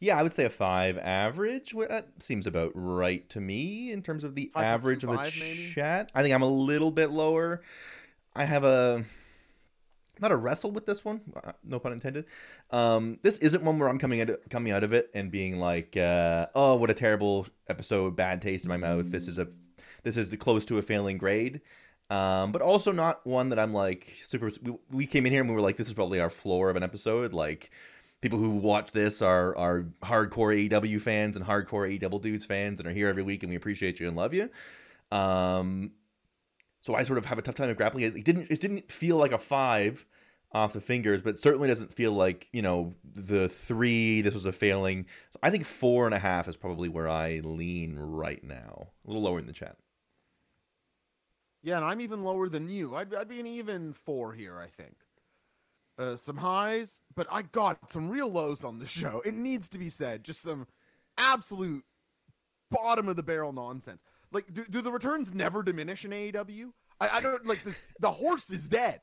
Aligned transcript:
Yeah, 0.00 0.18
I 0.18 0.22
would 0.22 0.32
say 0.32 0.46
a 0.46 0.50
five 0.50 0.96
average. 0.96 1.74
Well, 1.74 1.88
that 1.88 2.08
seems 2.22 2.46
about 2.46 2.72
right 2.74 3.28
to 3.30 3.40
me 3.40 3.92
in 3.92 4.02
terms 4.02 4.24
of 4.24 4.34
the 4.34 4.50
average 4.56 5.04
of 5.04 5.10
the 5.10 5.16
5.25 5.16 5.40
maybe? 5.40 5.72
chat. 5.74 6.10
I 6.14 6.22
think 6.22 6.34
I'm 6.34 6.42
a 6.42 6.48
little 6.48 6.90
bit 6.90 7.10
lower. 7.10 7.60
I 8.34 8.44
have 8.44 8.64
a 8.64 9.04
not 10.20 10.32
a 10.32 10.36
wrestle 10.36 10.70
with 10.70 10.86
this 10.86 11.04
one, 11.04 11.20
uh, 11.44 11.52
no 11.64 11.78
pun 11.78 11.92
intended. 11.92 12.26
Um, 12.70 13.18
this 13.22 13.38
isn't 13.38 13.62
one 13.62 13.78
where 13.78 13.88
I'm 13.88 13.98
coming 13.98 14.20
out 14.22 14.30
coming 14.48 14.72
out 14.72 14.84
of 14.84 14.92
it 14.92 15.10
and 15.14 15.30
being 15.30 15.58
like, 15.58 15.96
uh, 15.96 16.46
"Oh, 16.54 16.76
what 16.76 16.90
a 16.90 16.94
terrible 16.94 17.46
episode, 17.68 18.16
bad 18.16 18.40
taste 18.40 18.64
in 18.64 18.70
my 18.70 18.76
mouth." 18.78 19.10
This 19.10 19.28
is 19.28 19.38
a 19.38 19.48
this 20.02 20.16
is 20.16 20.34
close 20.36 20.64
to 20.66 20.78
a 20.78 20.82
failing 20.82 21.18
grade. 21.18 21.60
Um, 22.08 22.50
but 22.50 22.60
also 22.60 22.90
not 22.90 23.24
one 23.24 23.50
that 23.50 23.58
I'm 23.58 23.72
like 23.72 24.12
super. 24.24 24.50
We, 24.62 24.72
we 24.90 25.06
came 25.06 25.26
in 25.26 25.32
here 25.32 25.42
and 25.42 25.48
we 25.48 25.54
were 25.54 25.62
like, 25.62 25.76
"This 25.76 25.86
is 25.86 25.94
probably 25.94 26.20
our 26.20 26.30
floor 26.30 26.70
of 26.70 26.76
an 26.76 26.82
episode." 26.82 27.32
Like 27.32 27.70
people 28.20 28.38
who 28.38 28.50
watch 28.50 28.90
this 28.92 29.22
are 29.22 29.56
are 29.56 29.86
hardcore 30.02 30.68
AEW 30.68 31.00
fans 31.00 31.36
and 31.36 31.44
hardcore 31.44 31.98
AEW 31.98 32.20
dudes 32.20 32.44
fans 32.44 32.80
and 32.80 32.88
are 32.88 32.92
here 32.92 33.08
every 33.08 33.22
week 33.22 33.42
and 33.42 33.50
we 33.50 33.56
appreciate 33.56 34.00
you 34.00 34.08
and 34.08 34.16
love 34.16 34.34
you. 34.34 34.50
Um, 35.10 35.92
so 36.82 36.94
I 36.94 37.02
sort 37.02 37.18
of 37.18 37.26
have 37.26 37.38
a 37.38 37.42
tough 37.42 37.54
time 37.54 37.68
of 37.68 37.76
grappling 37.76 38.04
it. 38.04 38.24
Didn't 38.24 38.50
it 38.50 38.60
didn't 38.60 38.90
feel 38.90 39.16
like 39.16 39.32
a 39.32 39.38
five 39.38 40.06
off 40.52 40.72
the 40.72 40.80
fingers, 40.80 41.22
but 41.22 41.30
it 41.30 41.38
certainly 41.38 41.68
doesn't 41.68 41.94
feel 41.94 42.12
like 42.12 42.48
you 42.52 42.62
know 42.62 42.94
the 43.04 43.48
three. 43.48 44.20
This 44.20 44.34
was 44.34 44.46
a 44.46 44.52
failing. 44.52 45.06
So 45.32 45.40
I 45.42 45.50
think 45.50 45.64
four 45.64 46.06
and 46.06 46.14
a 46.14 46.18
half 46.18 46.48
is 46.48 46.56
probably 46.56 46.88
where 46.88 47.08
I 47.08 47.40
lean 47.44 47.96
right 47.98 48.42
now. 48.42 48.88
A 49.04 49.08
little 49.08 49.22
lower 49.22 49.38
in 49.38 49.46
the 49.46 49.52
chat. 49.52 49.76
Yeah, 51.62 51.76
and 51.76 51.84
I'm 51.84 52.00
even 52.00 52.24
lower 52.24 52.48
than 52.48 52.70
you. 52.70 52.96
I'd, 52.96 53.14
I'd 53.14 53.28
be 53.28 53.38
an 53.38 53.46
even 53.46 53.92
four 53.92 54.32
here, 54.32 54.58
I 54.58 54.68
think. 54.68 54.96
Uh, 56.00 56.16
some 56.16 56.36
highs, 56.36 57.02
but 57.14 57.26
I 57.30 57.42
got 57.42 57.90
some 57.90 58.08
real 58.08 58.30
lows 58.30 58.64
on 58.64 58.78
the 58.78 58.86
show. 58.86 59.20
It 59.26 59.34
needs 59.34 59.68
to 59.68 59.78
be 59.78 59.90
said. 59.90 60.24
Just 60.24 60.40
some 60.40 60.66
absolute 61.18 61.84
bottom 62.70 63.06
of 63.06 63.16
the 63.16 63.22
barrel 63.22 63.52
nonsense. 63.52 64.02
Like, 64.32 64.50
do, 64.50 64.64
do 64.64 64.80
the 64.80 64.90
returns 64.90 65.34
never 65.34 65.62
diminish 65.62 66.06
in 66.06 66.12
AEW? 66.12 66.72
I, 67.00 67.08
I 67.14 67.20
don't 67.20 67.44
like 67.44 67.62
this. 67.64 67.78
The 68.00 68.10
horse 68.10 68.50
is 68.50 68.66
dead. 68.66 69.00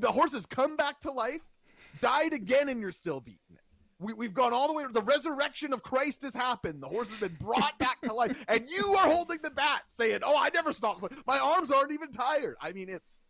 The 0.00 0.10
horse 0.10 0.32
has 0.32 0.44
come 0.44 0.76
back 0.76 1.00
to 1.02 1.12
life, 1.12 1.52
died 2.00 2.32
again, 2.32 2.68
and 2.68 2.80
you're 2.80 2.90
still 2.90 3.20
beating 3.20 3.38
it. 3.52 3.60
We, 4.00 4.12
we've 4.12 4.34
gone 4.34 4.52
all 4.52 4.66
the 4.66 4.74
way. 4.74 4.82
The 4.92 5.02
resurrection 5.02 5.72
of 5.72 5.84
Christ 5.84 6.22
has 6.22 6.34
happened. 6.34 6.82
The 6.82 6.88
horse 6.88 7.10
has 7.10 7.20
been 7.20 7.38
brought 7.40 7.78
back 7.78 8.00
to 8.02 8.12
life, 8.12 8.44
and 8.48 8.68
you 8.68 8.94
are 8.98 9.06
holding 9.06 9.38
the 9.40 9.52
bat, 9.52 9.84
saying, 9.86 10.20
"Oh, 10.24 10.36
I 10.36 10.50
never 10.52 10.72
stopped. 10.72 11.04
My 11.26 11.38
arms 11.38 11.70
aren't 11.70 11.92
even 11.92 12.10
tired." 12.10 12.56
I 12.60 12.72
mean, 12.72 12.88
it's 12.88 13.20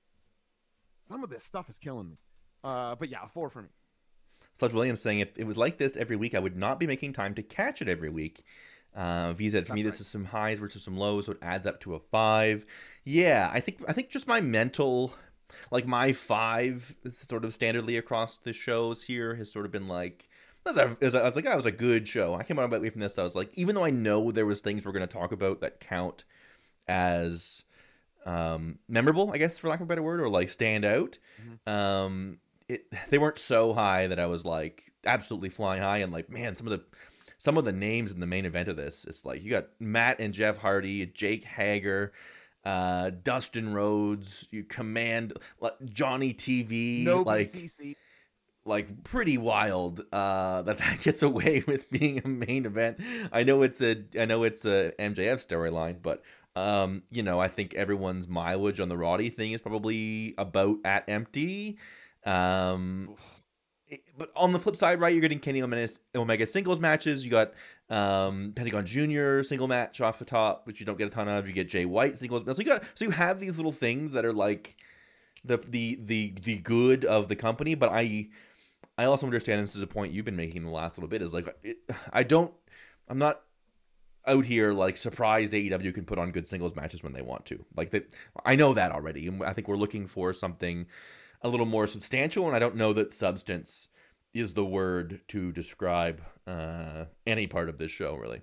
some 1.06 1.22
of 1.22 1.28
this 1.28 1.44
stuff 1.44 1.68
is 1.68 1.78
killing 1.78 2.08
me. 2.08 2.16
Uh, 2.64 2.94
but 2.96 3.10
yeah, 3.10 3.26
four 3.26 3.50
for 3.50 3.62
me. 3.62 3.68
Sludge 4.54 4.72
Williams 4.72 5.02
saying 5.02 5.18
if 5.18 5.36
it 5.36 5.46
was 5.46 5.56
like 5.56 5.78
this 5.78 5.96
every 5.96 6.16
week, 6.16 6.34
I 6.34 6.38
would 6.38 6.56
not 6.56 6.80
be 6.80 6.86
making 6.86 7.12
time 7.12 7.34
to 7.34 7.42
catch 7.42 7.82
it 7.82 7.88
every 7.88 8.08
week. 8.08 8.44
Uh, 8.94 9.32
V 9.32 9.50
said 9.50 9.66
for 9.66 9.74
me, 9.74 9.82
That's 9.82 9.98
this 9.98 10.06
is 10.06 10.12
some 10.12 10.24
highs 10.26 10.60
versus 10.60 10.82
some 10.82 10.96
lows, 10.96 11.26
so 11.26 11.32
it 11.32 11.38
adds 11.42 11.66
up 11.66 11.80
to 11.80 11.94
a 11.94 11.98
five. 11.98 12.64
Yeah, 13.04 13.50
I 13.52 13.60
think 13.60 13.82
I 13.88 13.92
think 13.92 14.10
just 14.10 14.28
my 14.28 14.40
mental, 14.40 15.12
like 15.72 15.86
my 15.86 16.12
five, 16.12 16.94
sort 17.10 17.44
of 17.44 17.50
standardly 17.50 17.98
across 17.98 18.38
the 18.38 18.52
shows 18.52 19.02
here 19.02 19.34
has 19.34 19.50
sort 19.50 19.66
of 19.66 19.72
been 19.72 19.88
like. 19.88 20.28
As 20.66 20.78
I, 20.78 20.96
as 21.02 21.14
I 21.14 21.22
was 21.24 21.36
like, 21.36 21.44
oh, 21.46 21.52
it 21.52 21.56
was 21.56 21.66
a 21.66 21.72
good 21.72 22.08
show. 22.08 22.34
I 22.34 22.42
came 22.42 22.58
out 22.58 22.72
away 22.72 22.88
from 22.88 23.02
this. 23.02 23.18
I 23.18 23.22
was 23.22 23.36
like, 23.36 23.50
even 23.52 23.74
though 23.74 23.84
I 23.84 23.90
know 23.90 24.30
there 24.30 24.46
was 24.46 24.62
things 24.62 24.86
we're 24.86 24.92
going 24.92 25.06
to 25.06 25.12
talk 25.12 25.30
about 25.30 25.60
that 25.60 25.78
count 25.78 26.24
as 26.88 27.64
um, 28.24 28.78
memorable, 28.88 29.30
I 29.30 29.36
guess, 29.36 29.58
for 29.58 29.68
lack 29.68 29.80
of 29.80 29.84
a 29.84 29.88
better 29.88 30.02
word, 30.02 30.22
or 30.22 30.30
like 30.30 30.48
stand 30.48 30.86
out. 30.86 31.18
Um, 31.66 32.38
it 32.68 32.86
they 33.10 33.18
weren't 33.18 33.38
so 33.38 33.72
high 33.72 34.06
that 34.06 34.18
I 34.18 34.26
was 34.26 34.44
like 34.44 34.92
absolutely 35.06 35.50
flying 35.50 35.82
high 35.82 35.98
and 35.98 36.12
like 36.12 36.30
man 36.30 36.56
some 36.56 36.66
of 36.66 36.72
the 36.72 36.84
some 37.38 37.58
of 37.58 37.64
the 37.64 37.72
names 37.72 38.12
in 38.12 38.20
the 38.20 38.26
main 38.26 38.46
event 38.46 38.68
of 38.68 38.76
this 38.76 39.04
it's 39.04 39.24
like 39.24 39.42
you 39.42 39.50
got 39.50 39.66
Matt 39.78 40.20
and 40.20 40.32
Jeff 40.32 40.58
Hardy, 40.58 41.04
Jake 41.06 41.44
Hager, 41.44 42.12
uh, 42.64 43.10
Dustin 43.22 43.74
Rhodes, 43.74 44.48
you 44.50 44.64
command 44.64 45.34
like, 45.60 45.74
Johnny 45.84 46.32
TV, 46.32 47.04
No 47.04 47.22
like 47.22 47.46
BCC. 47.48 47.94
like 48.64 49.04
pretty 49.04 49.36
wild 49.36 50.00
uh 50.12 50.62
that 50.62 50.78
that 50.84 51.00
gets 51.02 51.22
away 51.22 51.62
with 51.66 51.90
being 51.90 52.22
a 52.24 52.28
main 52.28 52.64
event 52.64 52.98
i 53.32 53.44
know 53.44 53.62
it's 53.62 53.82
a 53.82 54.02
i 54.18 54.24
know 54.24 54.42
it's 54.42 54.64
a 54.64 54.92
mjf 54.98 55.46
storyline 55.46 55.96
but 56.00 56.22
um 56.56 57.02
you 57.10 57.22
know 57.22 57.38
i 57.38 57.48
think 57.48 57.74
everyone's 57.74 58.26
mileage 58.26 58.80
on 58.80 58.88
the 58.88 58.96
roddy 58.96 59.28
thing 59.28 59.52
is 59.52 59.60
probably 59.60 60.34
about 60.38 60.78
at 60.84 61.06
empty 61.08 61.76
um 62.26 63.14
it- 63.88 64.02
but 64.16 64.30
on 64.34 64.52
the 64.52 64.58
flip 64.58 64.76
side, 64.76 65.00
right, 65.00 65.12
you're 65.12 65.20
getting 65.20 65.38
Kenny 65.38 65.62
Omega, 65.62 65.88
Omega 66.14 66.46
singles 66.46 66.80
matches. 66.80 67.24
You 67.24 67.30
got 67.30 67.52
um, 67.90 68.52
Pentagon 68.54 68.86
Junior 68.86 69.42
single 69.42 69.68
match 69.68 70.00
off 70.00 70.18
the 70.18 70.24
top, 70.24 70.66
which 70.66 70.80
you 70.80 70.86
don't 70.86 70.96
get 70.98 71.06
a 71.06 71.10
ton 71.10 71.28
of. 71.28 71.46
You 71.46 71.52
get 71.52 71.68
Jay 71.68 71.84
White 71.84 72.16
singles. 72.16 72.44
So 72.44 72.62
you 72.62 72.64
got 72.68 72.84
so 72.94 73.04
you 73.04 73.10
have 73.10 73.40
these 73.40 73.56
little 73.56 73.72
things 73.72 74.12
that 74.12 74.24
are 74.24 74.32
like 74.32 74.76
the 75.44 75.58
the 75.58 75.98
the 76.02 76.34
the 76.42 76.58
good 76.58 77.04
of 77.04 77.28
the 77.28 77.36
company. 77.36 77.74
But 77.74 77.90
I 77.92 78.28
I 78.96 79.04
also 79.04 79.26
understand 79.26 79.62
this 79.62 79.76
is 79.76 79.82
a 79.82 79.86
point 79.86 80.12
you've 80.12 80.24
been 80.24 80.36
making 80.36 80.64
the 80.64 80.70
last 80.70 80.96
little 80.96 81.08
bit 81.08 81.20
is 81.20 81.34
like 81.34 81.46
it, 81.62 81.78
I 82.12 82.22
don't 82.22 82.52
I'm 83.08 83.18
not 83.18 83.42
out 84.26 84.46
here 84.46 84.72
like 84.72 84.96
surprised 84.96 85.52
AEW 85.52 85.92
can 85.92 86.06
put 86.06 86.18
on 86.18 86.30
good 86.30 86.46
singles 86.46 86.74
matches 86.74 87.02
when 87.02 87.12
they 87.12 87.20
want 87.20 87.44
to. 87.46 87.62
Like 87.76 87.90
that 87.90 88.14
I 88.46 88.56
know 88.56 88.72
that 88.72 88.92
already. 88.92 89.26
And 89.26 89.44
I 89.44 89.52
think 89.52 89.68
we're 89.68 89.76
looking 89.76 90.06
for 90.06 90.32
something 90.32 90.86
a 91.44 91.48
little 91.48 91.66
more 91.66 91.86
substantial 91.86 92.46
and 92.46 92.56
I 92.56 92.58
don't 92.58 92.74
know 92.74 92.92
that 92.94 93.12
substance 93.12 93.88
is 94.32 94.54
the 94.54 94.64
word 94.64 95.20
to 95.28 95.52
describe 95.52 96.20
uh 96.46 97.04
any 97.26 97.46
part 97.46 97.68
of 97.68 97.78
this 97.78 97.92
show 97.92 98.16
really. 98.16 98.40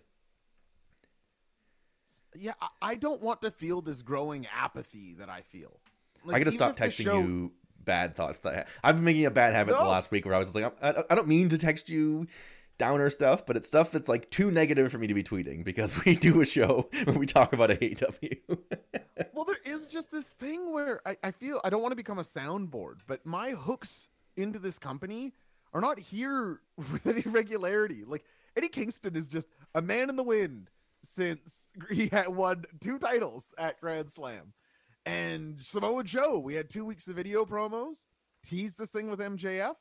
Yeah, 2.33 2.53
I, 2.81 2.95
don't 2.95 3.21
want 3.21 3.41
to 3.41 3.51
feel 3.51 3.81
this 3.81 4.01
growing 4.01 4.47
apathy 4.57 5.15
that 5.15 5.27
I 5.27 5.41
feel. 5.41 5.81
I 6.29 6.39
gotta 6.39 6.53
stop 6.53 6.77
texting 6.77 7.03
show- 7.03 7.19
you 7.19 7.51
bad 7.83 8.15
thoughts 8.15 8.39
that 8.41 8.53
I 8.53 8.57
ha- 8.57 8.65
I've 8.83 8.95
been 8.95 9.03
making 9.03 9.25
a 9.25 9.31
bad 9.31 9.53
habit 9.53 9.75
the 9.75 9.83
last 9.83 10.11
week 10.11 10.25
where 10.25 10.35
I 10.35 10.37
was 10.37 10.53
just 10.53 10.63
like 10.63 10.73
I, 10.81 11.03
I 11.09 11.15
don't 11.15 11.27
mean 11.27 11.49
to 11.49 11.57
text 11.57 11.89
you 11.89 12.27
downer 12.77 13.09
stuff, 13.09 13.45
but 13.45 13.55
it's 13.55 13.67
stuff 13.67 13.91
that's 13.91 14.07
like 14.09 14.29
too 14.29 14.49
negative 14.49 14.91
for 14.91 14.97
me 14.97 15.07
to 15.07 15.13
be 15.13 15.23
tweeting 15.23 15.63
because 15.63 16.03
we 16.05 16.15
do 16.15 16.41
a 16.41 16.45
show 16.45 16.89
where 17.03 17.17
we 17.17 17.25
talk 17.25 17.53
about 17.53 17.71
a 17.71 17.75
AEW. 17.75 18.37
Is 19.81 19.87
just 19.87 20.11
this 20.11 20.33
thing 20.33 20.71
where 20.71 21.01
I, 21.07 21.17
I 21.23 21.31
feel 21.31 21.59
I 21.63 21.71
don't 21.71 21.81
want 21.81 21.91
to 21.91 21.95
become 21.95 22.19
a 22.19 22.23
soundboard, 22.23 22.99
but 23.07 23.25
my 23.25 23.49
hooks 23.49 24.09
into 24.37 24.59
this 24.59 24.77
company 24.77 25.33
are 25.73 25.81
not 25.81 25.97
here 25.97 26.61
with 26.77 27.07
any 27.07 27.21
regularity. 27.21 28.03
Like 28.05 28.23
Eddie 28.55 28.67
Kingston 28.67 29.15
is 29.15 29.27
just 29.27 29.47
a 29.73 29.81
man 29.81 30.09
in 30.11 30.17
the 30.17 30.23
wind 30.23 30.69
since 31.01 31.71
he 31.91 32.09
had 32.09 32.29
won 32.29 32.65
two 32.79 32.99
titles 32.99 33.55
at 33.57 33.81
Grand 33.81 34.11
Slam. 34.11 34.53
And 35.07 35.57
Samoa 35.65 36.03
Joe, 36.03 36.37
we 36.37 36.53
had 36.53 36.69
two 36.69 36.85
weeks 36.85 37.07
of 37.07 37.15
video 37.15 37.43
promos, 37.43 38.05
teased 38.43 38.77
this 38.77 38.91
thing 38.91 39.09
with 39.09 39.19
MJF, 39.19 39.73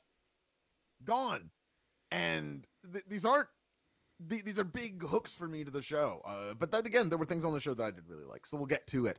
gone. 1.05 1.51
And 2.11 2.67
th- 2.91 3.05
these 3.07 3.27
aren't 3.27 3.49
th- 4.31 4.45
these 4.45 4.59
are 4.59 4.65
big 4.65 5.03
hooks 5.03 5.35
for 5.37 5.47
me 5.47 5.63
to 5.63 5.71
the 5.71 5.83
show. 5.83 6.23
Uh, 6.27 6.55
but 6.55 6.71
then 6.71 6.87
again, 6.87 7.11
there 7.11 7.19
were 7.19 7.27
things 7.27 7.45
on 7.45 7.53
the 7.53 7.61
show 7.61 7.75
that 7.75 7.85
I 7.85 7.91
did 7.91 8.09
really 8.09 8.25
like, 8.25 8.47
so 8.47 8.57
we'll 8.57 8.67
get 8.67 8.87
to 8.87 9.05
it. 9.05 9.19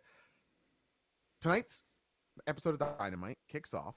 Tonight's 1.41 1.83
episode 2.45 2.79
of 2.79 2.97
Dynamite 2.99 3.39
kicks 3.47 3.73
off 3.73 3.95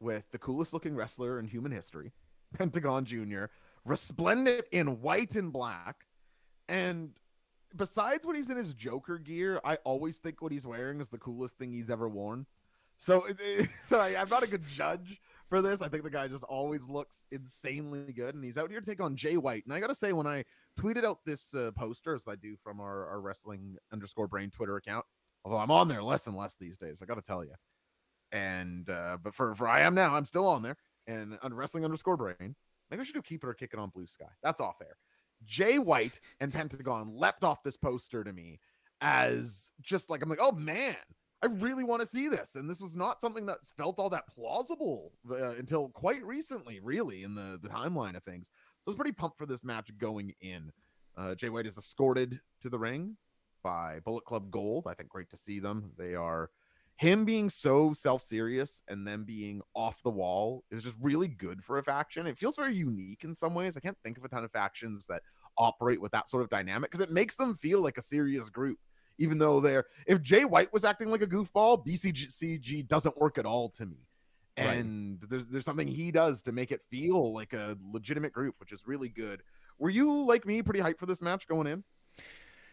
with 0.00 0.28
the 0.32 0.38
coolest 0.38 0.72
looking 0.72 0.96
wrestler 0.96 1.38
in 1.38 1.46
human 1.46 1.70
history, 1.70 2.12
Pentagon 2.58 3.04
Jr., 3.04 3.44
resplendent 3.84 4.64
in 4.72 5.00
white 5.00 5.36
and 5.36 5.52
black. 5.52 6.04
And 6.68 7.12
besides 7.76 8.26
when 8.26 8.34
he's 8.34 8.50
in 8.50 8.56
his 8.56 8.74
Joker 8.74 9.18
gear, 9.18 9.60
I 9.64 9.76
always 9.84 10.18
think 10.18 10.42
what 10.42 10.50
he's 10.50 10.66
wearing 10.66 11.00
is 11.00 11.08
the 11.08 11.18
coolest 11.18 11.58
thing 11.58 11.72
he's 11.72 11.90
ever 11.90 12.08
worn. 12.08 12.46
So, 12.98 13.24
so 13.84 14.00
I, 14.00 14.16
I'm 14.18 14.28
not 14.28 14.42
a 14.42 14.48
good 14.48 14.66
judge 14.66 15.20
for 15.48 15.62
this. 15.62 15.82
I 15.82 15.88
think 15.88 16.02
the 16.02 16.10
guy 16.10 16.26
just 16.26 16.44
always 16.44 16.88
looks 16.88 17.26
insanely 17.30 18.12
good, 18.12 18.34
and 18.34 18.44
he's 18.44 18.58
out 18.58 18.68
here 18.68 18.80
to 18.80 18.86
take 18.86 19.00
on 19.00 19.14
Jay 19.14 19.36
White. 19.36 19.64
And 19.64 19.72
I 19.72 19.78
gotta 19.78 19.94
say, 19.94 20.12
when 20.12 20.26
I 20.26 20.44
tweeted 20.78 21.04
out 21.04 21.18
this 21.24 21.54
uh, 21.54 21.70
poster, 21.76 22.16
as 22.16 22.24
I 22.28 22.34
do 22.34 22.56
from 22.56 22.80
our, 22.80 23.06
our 23.06 23.20
wrestling 23.20 23.76
underscore 23.92 24.26
brain 24.26 24.50
Twitter 24.50 24.76
account, 24.76 25.04
although 25.44 25.58
I'm 25.58 25.70
on 25.70 25.88
there 25.88 26.02
less 26.02 26.26
and 26.26 26.36
less 26.36 26.56
these 26.56 26.78
days, 26.78 27.02
I 27.02 27.06
gotta 27.06 27.22
tell 27.22 27.44
you. 27.44 27.54
And 28.32 28.88
uh, 28.88 29.18
but 29.22 29.34
for 29.34 29.54
for 29.54 29.68
I 29.68 29.80
am 29.80 29.94
now, 29.94 30.14
I'm 30.14 30.24
still 30.24 30.46
on 30.46 30.62
there 30.62 30.76
and 31.06 31.38
on 31.42 31.54
wrestling 31.54 31.84
underscore 31.84 32.16
brain. 32.16 32.54
Maybe 32.90 33.00
I 33.00 33.04
should 33.04 33.14
do 33.14 33.22
keep 33.22 33.44
it 33.44 33.48
or 33.48 33.54
kick 33.54 33.70
it 33.72 33.78
on 33.78 33.90
Blue 33.90 34.06
Sky. 34.06 34.30
That's 34.42 34.60
all 34.60 34.72
fair. 34.72 34.96
Jay 35.44 35.78
White 35.78 36.20
and 36.40 36.52
Pentagon 36.52 37.12
leapt 37.14 37.44
off 37.44 37.62
this 37.62 37.76
poster 37.76 38.24
to 38.24 38.32
me 38.32 38.60
as 39.00 39.72
just 39.80 40.10
like 40.10 40.22
I'm 40.22 40.28
like, 40.28 40.40
oh 40.40 40.52
man, 40.52 40.96
I 41.42 41.46
really 41.46 41.84
want 41.84 42.02
to 42.02 42.06
see 42.06 42.28
this. 42.28 42.54
And 42.54 42.68
this 42.68 42.80
was 42.80 42.96
not 42.96 43.20
something 43.20 43.46
that 43.46 43.64
felt 43.76 43.98
all 43.98 44.10
that 44.10 44.28
plausible 44.28 45.12
uh, 45.30 45.52
until 45.52 45.88
quite 45.88 46.22
recently, 46.24 46.80
really, 46.80 47.22
in 47.22 47.34
the, 47.34 47.58
the 47.62 47.68
timeline 47.68 48.16
of 48.16 48.22
things. 48.22 48.48
So 48.48 48.88
I 48.88 48.90
was 48.90 48.96
pretty 48.96 49.12
pumped 49.12 49.38
for 49.38 49.46
this 49.46 49.64
match 49.64 49.90
going 49.98 50.34
in. 50.40 50.70
Uh, 51.16 51.34
Jay 51.34 51.48
White 51.48 51.66
is 51.66 51.78
escorted 51.78 52.40
to 52.60 52.68
the 52.68 52.78
ring 52.78 53.16
by 53.62 54.00
Bullet 54.04 54.24
Club 54.24 54.50
Gold. 54.50 54.86
I 54.88 54.94
think 54.94 55.08
great 55.08 55.30
to 55.30 55.36
see 55.36 55.60
them. 55.60 55.92
They 55.98 56.14
are 56.14 56.50
him 57.00 57.24
being 57.24 57.48
so 57.48 57.94
self-serious 57.94 58.82
and 58.88 59.06
then 59.06 59.24
being 59.24 59.62
off 59.74 60.02
the 60.02 60.10
wall 60.10 60.64
is 60.70 60.82
just 60.82 60.98
really 61.00 61.28
good 61.28 61.64
for 61.64 61.78
a 61.78 61.82
faction. 61.82 62.26
It 62.26 62.36
feels 62.36 62.56
very 62.56 62.74
unique 62.74 63.24
in 63.24 63.34
some 63.34 63.54
ways. 63.54 63.74
I 63.74 63.80
can't 63.80 63.96
think 64.04 64.18
of 64.18 64.24
a 64.24 64.28
ton 64.28 64.44
of 64.44 64.52
factions 64.52 65.06
that 65.06 65.22
operate 65.56 66.00
with 66.00 66.12
that 66.12 66.28
sort 66.28 66.42
of 66.42 66.50
dynamic 66.50 66.90
because 66.90 67.02
it 67.02 67.10
makes 67.10 67.36
them 67.36 67.54
feel 67.54 67.80
like 67.82 67.96
a 67.96 68.02
serious 68.02 68.50
group. 68.50 68.78
Even 69.16 69.38
though 69.38 69.60
they're 69.60 69.86
if 70.06 70.20
Jay 70.20 70.44
White 70.44 70.72
was 70.74 70.84
acting 70.84 71.10
like 71.10 71.22
a 71.22 71.26
goofball, 71.26 71.86
BCG 71.86 72.86
doesn't 72.86 73.18
work 73.18 73.38
at 73.38 73.46
all 73.46 73.70
to 73.70 73.86
me. 73.86 74.06
And 74.56 75.18
right. 75.22 75.30
there's 75.30 75.46
there's 75.46 75.64
something 75.64 75.88
he 75.88 76.10
does 76.10 76.42
to 76.42 76.52
make 76.52 76.70
it 76.70 76.82
feel 76.90 77.32
like 77.32 77.54
a 77.54 77.78
legitimate 77.92 78.32
group, 78.34 78.56
which 78.60 78.72
is 78.72 78.86
really 78.86 79.08
good. 79.08 79.42
Were 79.78 79.90
you 79.90 80.26
like 80.26 80.44
me 80.44 80.62
pretty 80.62 80.80
hyped 80.80 80.98
for 80.98 81.06
this 81.06 81.22
match 81.22 81.48
going 81.48 81.66
in? 81.66 81.82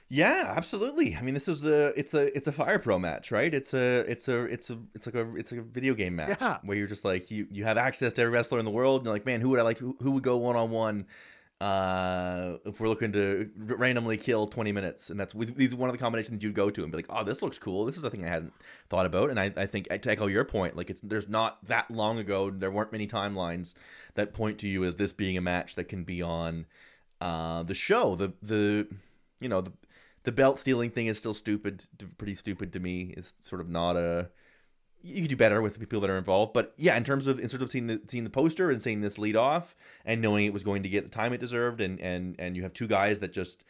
Yeah, 0.09 0.53
absolutely. 0.55 1.15
I 1.17 1.21
mean, 1.21 1.33
this 1.33 1.49
is 1.49 1.65
a 1.65 1.87
it's 1.99 2.13
a 2.13 2.35
it's 2.35 2.47
a 2.47 2.51
Fire 2.51 2.79
Pro 2.79 2.97
match, 2.97 3.29
right? 3.31 3.53
It's 3.53 3.73
a 3.73 4.09
it's 4.09 4.29
a 4.29 4.43
it's 4.45 4.69
a 4.69 4.77
it's 4.95 5.05
like 5.05 5.15
a 5.15 5.35
it's 5.35 5.51
like 5.51 5.59
a 5.59 5.63
video 5.63 5.93
game 5.93 6.15
match 6.15 6.37
yeah. 6.39 6.59
where 6.63 6.77
you're 6.77 6.87
just 6.87 7.03
like 7.03 7.29
you 7.29 7.47
you 7.51 7.65
have 7.65 7.77
access 7.77 8.13
to 8.13 8.21
every 8.21 8.33
wrestler 8.33 8.59
in 8.59 8.65
the 8.65 8.71
world. 8.71 9.01
And 9.01 9.05
you're 9.07 9.15
like, 9.15 9.25
man, 9.25 9.41
who 9.41 9.49
would 9.49 9.59
I 9.59 9.63
like? 9.63 9.79
Who, 9.79 9.97
who 10.01 10.11
would 10.11 10.23
go 10.23 10.37
one 10.37 10.55
on 10.55 10.71
one? 10.71 11.07
Uh, 11.59 12.57
if 12.65 12.79
we're 12.79 12.87
looking 12.87 13.11
to 13.11 13.49
randomly 13.57 14.15
kill 14.15 14.45
20 14.45 14.71
minutes, 14.71 15.09
and 15.09 15.19
that's 15.19 15.33
these 15.33 15.73
one 15.73 15.89
of 15.89 15.93
the 15.93 15.99
combinations 15.99 16.43
you'd 16.43 16.53
go 16.53 16.69
to 16.69 16.83
and 16.83 16.91
be 16.91 16.97
like, 16.99 17.07
oh, 17.09 17.23
this 17.23 17.41
looks 17.41 17.57
cool. 17.57 17.83
This 17.83 17.97
is 17.97 18.03
a 18.03 18.11
thing 18.11 18.23
I 18.23 18.27
hadn't 18.27 18.53
thought 18.89 19.07
about. 19.07 19.31
And 19.31 19.39
I, 19.39 19.51
I 19.57 19.65
think 19.65 19.87
to 19.87 20.11
echo 20.11 20.27
your 20.27 20.45
point, 20.45 20.77
like 20.77 20.89
it's 20.89 21.01
there's 21.01 21.27
not 21.27 21.65
that 21.65 21.89
long 21.91 22.19
ago, 22.19 22.49
there 22.51 22.71
weren't 22.71 22.91
many 22.91 23.07
timelines 23.07 23.73
that 24.13 24.33
point 24.33 24.59
to 24.59 24.67
you 24.67 24.85
as 24.85 24.95
this 24.95 25.11
being 25.11 25.35
a 25.35 25.41
match 25.41 25.75
that 25.75 25.85
can 25.85 26.03
be 26.03 26.21
on 26.21 26.65
uh 27.19 27.63
the 27.63 27.75
show. 27.75 28.15
The 28.15 28.31
the 28.41 28.87
you 29.41 29.49
know 29.49 29.61
the 29.61 29.73
the 30.27 30.33
belt 30.33 30.59
stealing 30.59 30.89
thing 30.89 31.07
is 31.07 31.17
still 31.17 31.33
stupid, 31.33 31.85
pretty 32.17 32.35
stupid 32.35 32.73
to 32.73 32.81
me. 32.81 33.13
It's 33.15 33.33
sort 33.39 33.61
of 33.61 33.69
not 33.69 33.95
a. 33.95 34.29
You 35.01 35.21
could 35.21 35.29
do 35.29 35.37
better 35.37 35.61
with 35.61 35.75
the 35.75 35.79
people 35.79 36.01
that 36.01 36.09
are 36.09 36.17
involved, 36.17 36.51
but 36.51 36.73
yeah, 36.75 36.97
in 36.97 37.05
terms 37.05 37.27
of 37.27 37.39
instead 37.39 37.61
of 37.61 37.71
seeing 37.71 37.87
the 37.87 38.01
seeing 38.09 38.25
the 38.25 38.29
poster 38.29 38.69
and 38.69 38.81
seeing 38.81 38.99
this 38.99 39.17
lead 39.17 39.37
off 39.37 39.73
and 40.03 40.21
knowing 40.21 40.45
it 40.45 40.51
was 40.51 40.65
going 40.65 40.83
to 40.83 40.89
get 40.89 41.05
the 41.05 41.09
time 41.09 41.31
it 41.31 41.39
deserved, 41.39 41.79
and 41.79 42.01
and 42.01 42.35
and 42.39 42.57
you 42.57 42.63
have 42.63 42.73
two 42.73 42.87
guys 42.87 43.19
that 43.19 43.31
just, 43.31 43.63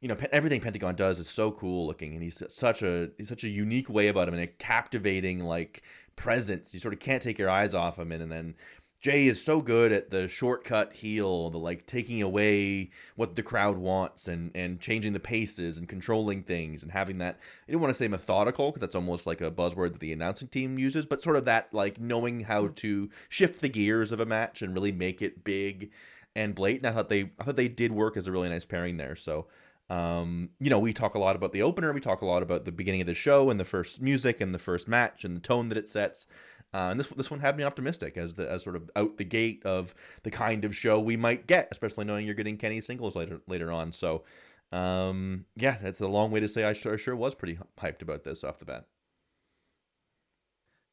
you 0.00 0.08
know, 0.08 0.16
everything 0.32 0.60
Pentagon 0.60 0.96
does 0.96 1.20
is 1.20 1.28
so 1.28 1.52
cool 1.52 1.86
looking, 1.86 2.14
and 2.14 2.24
he's 2.24 2.42
such 2.48 2.82
a 2.82 3.10
he's 3.16 3.28
such 3.28 3.44
a 3.44 3.48
unique 3.48 3.88
way 3.88 4.08
about 4.08 4.26
him 4.26 4.34
and 4.34 4.42
a 4.42 4.48
captivating 4.48 5.44
like 5.44 5.82
presence. 6.16 6.74
You 6.74 6.80
sort 6.80 6.92
of 6.92 6.98
can't 6.98 7.22
take 7.22 7.38
your 7.38 7.50
eyes 7.50 7.72
off 7.72 8.00
him, 8.00 8.10
and, 8.10 8.20
and 8.20 8.32
then 8.32 8.56
Jay 9.00 9.26
is 9.26 9.42
so 9.42 9.62
good 9.62 9.92
at 9.92 10.10
the 10.10 10.28
shortcut 10.28 10.92
heel, 10.92 11.48
the 11.48 11.58
like 11.58 11.86
taking 11.86 12.20
away 12.20 12.90
what 13.16 13.34
the 13.34 13.42
crowd 13.42 13.78
wants 13.78 14.28
and 14.28 14.50
and 14.54 14.78
changing 14.78 15.14
the 15.14 15.20
paces 15.20 15.78
and 15.78 15.88
controlling 15.88 16.42
things 16.42 16.82
and 16.82 16.92
having 16.92 17.18
that 17.18 17.38
I 17.66 17.72
don't 17.72 17.80
want 17.80 17.94
to 17.94 17.98
say 17.98 18.08
methodical 18.08 18.70
because 18.70 18.82
that's 18.82 18.94
almost 18.94 19.26
like 19.26 19.40
a 19.40 19.50
buzzword 19.50 19.92
that 19.92 20.00
the 20.00 20.12
announcing 20.12 20.48
team 20.48 20.78
uses, 20.78 21.06
but 21.06 21.22
sort 21.22 21.36
of 21.36 21.46
that 21.46 21.72
like 21.72 21.98
knowing 21.98 22.40
how 22.40 22.64
mm-hmm. 22.64 22.74
to 22.74 23.10
shift 23.30 23.62
the 23.62 23.70
gears 23.70 24.12
of 24.12 24.20
a 24.20 24.26
match 24.26 24.60
and 24.60 24.74
really 24.74 24.92
make 24.92 25.22
it 25.22 25.44
big 25.44 25.90
and 26.36 26.54
blatant. 26.54 26.84
I 26.86 26.92
thought 26.92 27.08
they 27.08 27.30
I 27.38 27.44
thought 27.44 27.56
they 27.56 27.68
did 27.68 27.92
work 27.92 28.18
as 28.18 28.26
a 28.26 28.32
really 28.32 28.50
nice 28.50 28.66
pairing 28.66 28.98
there. 28.98 29.16
So 29.16 29.46
um, 29.88 30.50
you 30.60 30.70
know, 30.70 30.78
we 30.78 30.92
talk 30.92 31.16
a 31.16 31.18
lot 31.18 31.34
about 31.34 31.52
the 31.52 31.62
opener, 31.62 31.92
we 31.92 32.00
talk 32.00 32.20
a 32.20 32.26
lot 32.26 32.44
about 32.44 32.64
the 32.64 32.70
beginning 32.70 33.00
of 33.00 33.08
the 33.08 33.14
show 33.14 33.50
and 33.50 33.58
the 33.58 33.64
first 33.64 34.00
music 34.00 34.40
and 34.40 34.54
the 34.54 34.58
first 34.58 34.86
match 34.86 35.24
and 35.24 35.36
the 35.36 35.40
tone 35.40 35.68
that 35.70 35.78
it 35.78 35.88
sets. 35.88 36.26
Uh, 36.72 36.88
and 36.90 37.00
this 37.00 37.08
this 37.08 37.30
one 37.30 37.40
had 37.40 37.56
me 37.56 37.64
optimistic 37.64 38.16
as 38.16 38.34
the 38.34 38.50
as 38.50 38.62
sort 38.62 38.76
of 38.76 38.90
out 38.94 39.16
the 39.16 39.24
gate 39.24 39.62
of 39.64 39.94
the 40.22 40.30
kind 40.30 40.64
of 40.64 40.76
show 40.76 41.00
we 41.00 41.16
might 41.16 41.46
get, 41.46 41.68
especially 41.72 42.04
knowing 42.04 42.24
you're 42.24 42.34
getting 42.34 42.56
Kenny 42.56 42.80
singles 42.80 43.16
later 43.16 43.40
later 43.48 43.72
on. 43.72 43.92
So, 43.92 44.22
um, 44.70 45.46
yeah, 45.56 45.76
that's 45.82 46.00
a 46.00 46.06
long 46.06 46.30
way 46.30 46.40
to 46.40 46.48
say 46.48 46.64
I 46.64 46.72
sure 46.72 46.96
sure 46.96 47.16
was 47.16 47.34
pretty 47.34 47.58
hyped 47.80 48.02
about 48.02 48.22
this 48.24 48.44
off 48.44 48.60
the 48.60 48.66
bat. 48.66 48.86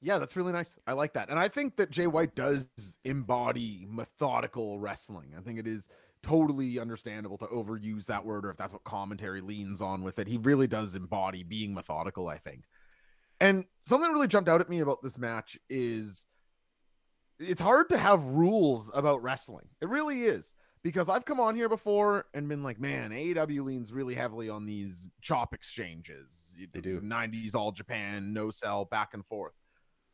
Yeah, 0.01 0.19
that's 0.19 0.35
really 0.35 0.53
nice. 0.53 0.77
I 0.85 0.94
like 0.94 1.13
that. 1.13 1.29
And 1.29 1.39
I 1.39 1.47
think 1.47 1.77
that 1.77 1.89
Jay 1.89 2.07
White 2.07 2.35
does 2.35 2.69
embody 3.03 3.85
methodical 3.89 4.79
wrestling. 4.79 5.33
I 5.35 5.41
think 5.41 5.57
it 5.57 5.65
is 5.65 5.89
totally 6.21 6.79
understandable 6.79 7.38
to 7.39 7.45
overuse 7.45 8.06
that 8.06 8.25
word 8.25 8.45
or 8.45 8.50
if 8.50 8.57
that's 8.57 8.74
what 8.74 8.83
commentary 8.83 9.41
leans 9.41 9.81
on 9.81 10.03
with 10.03 10.19
it. 10.19 10.27
He 10.27 10.38
really 10.38 10.68
does 10.68 10.95
embody 10.95 11.44
being 11.44 11.74
methodical, 11.74 12.27
I 12.27 12.38
think. 12.38 12.65
And 13.39 13.66
something 13.84 14.12
really 14.12 14.28
jumped 14.28 14.50
out 14.50 14.62
at 14.62 14.69
me 14.69 14.80
about 14.80 15.01
this 15.04 15.18
match 15.18 15.57
is 15.69 16.25
it's 17.39 17.62
hard 17.62 17.89
to 17.89 17.98
have 17.98 18.24
rules 18.24 18.92
about 18.94 19.22
wrestling. 19.22 19.68
It 19.81 19.89
really 19.89 20.22
is. 20.22 20.56
Because 20.84 21.10
I've 21.10 21.25
come 21.25 21.39
on 21.39 21.56
here 21.56 21.68
before 21.68 22.28
and 22.34 22.48
been 22.48 22.63
like, 22.63 22.80
man, 22.80 23.12
AEW 23.12 23.62
leans 23.62 23.91
really 23.91 24.15
heavily 24.15 24.48
on 24.50 24.65
these 24.65 25.10
chop 25.22 25.53
exchanges. 25.53 26.56
They 26.72 26.79
do. 26.79 27.01
90s 27.01 27.56
all 27.56 27.72
Japan, 27.72 28.32
no 28.32 28.51
sell, 28.51 28.86
back 28.86 29.13
and 29.13 29.25
forth. 29.25 29.53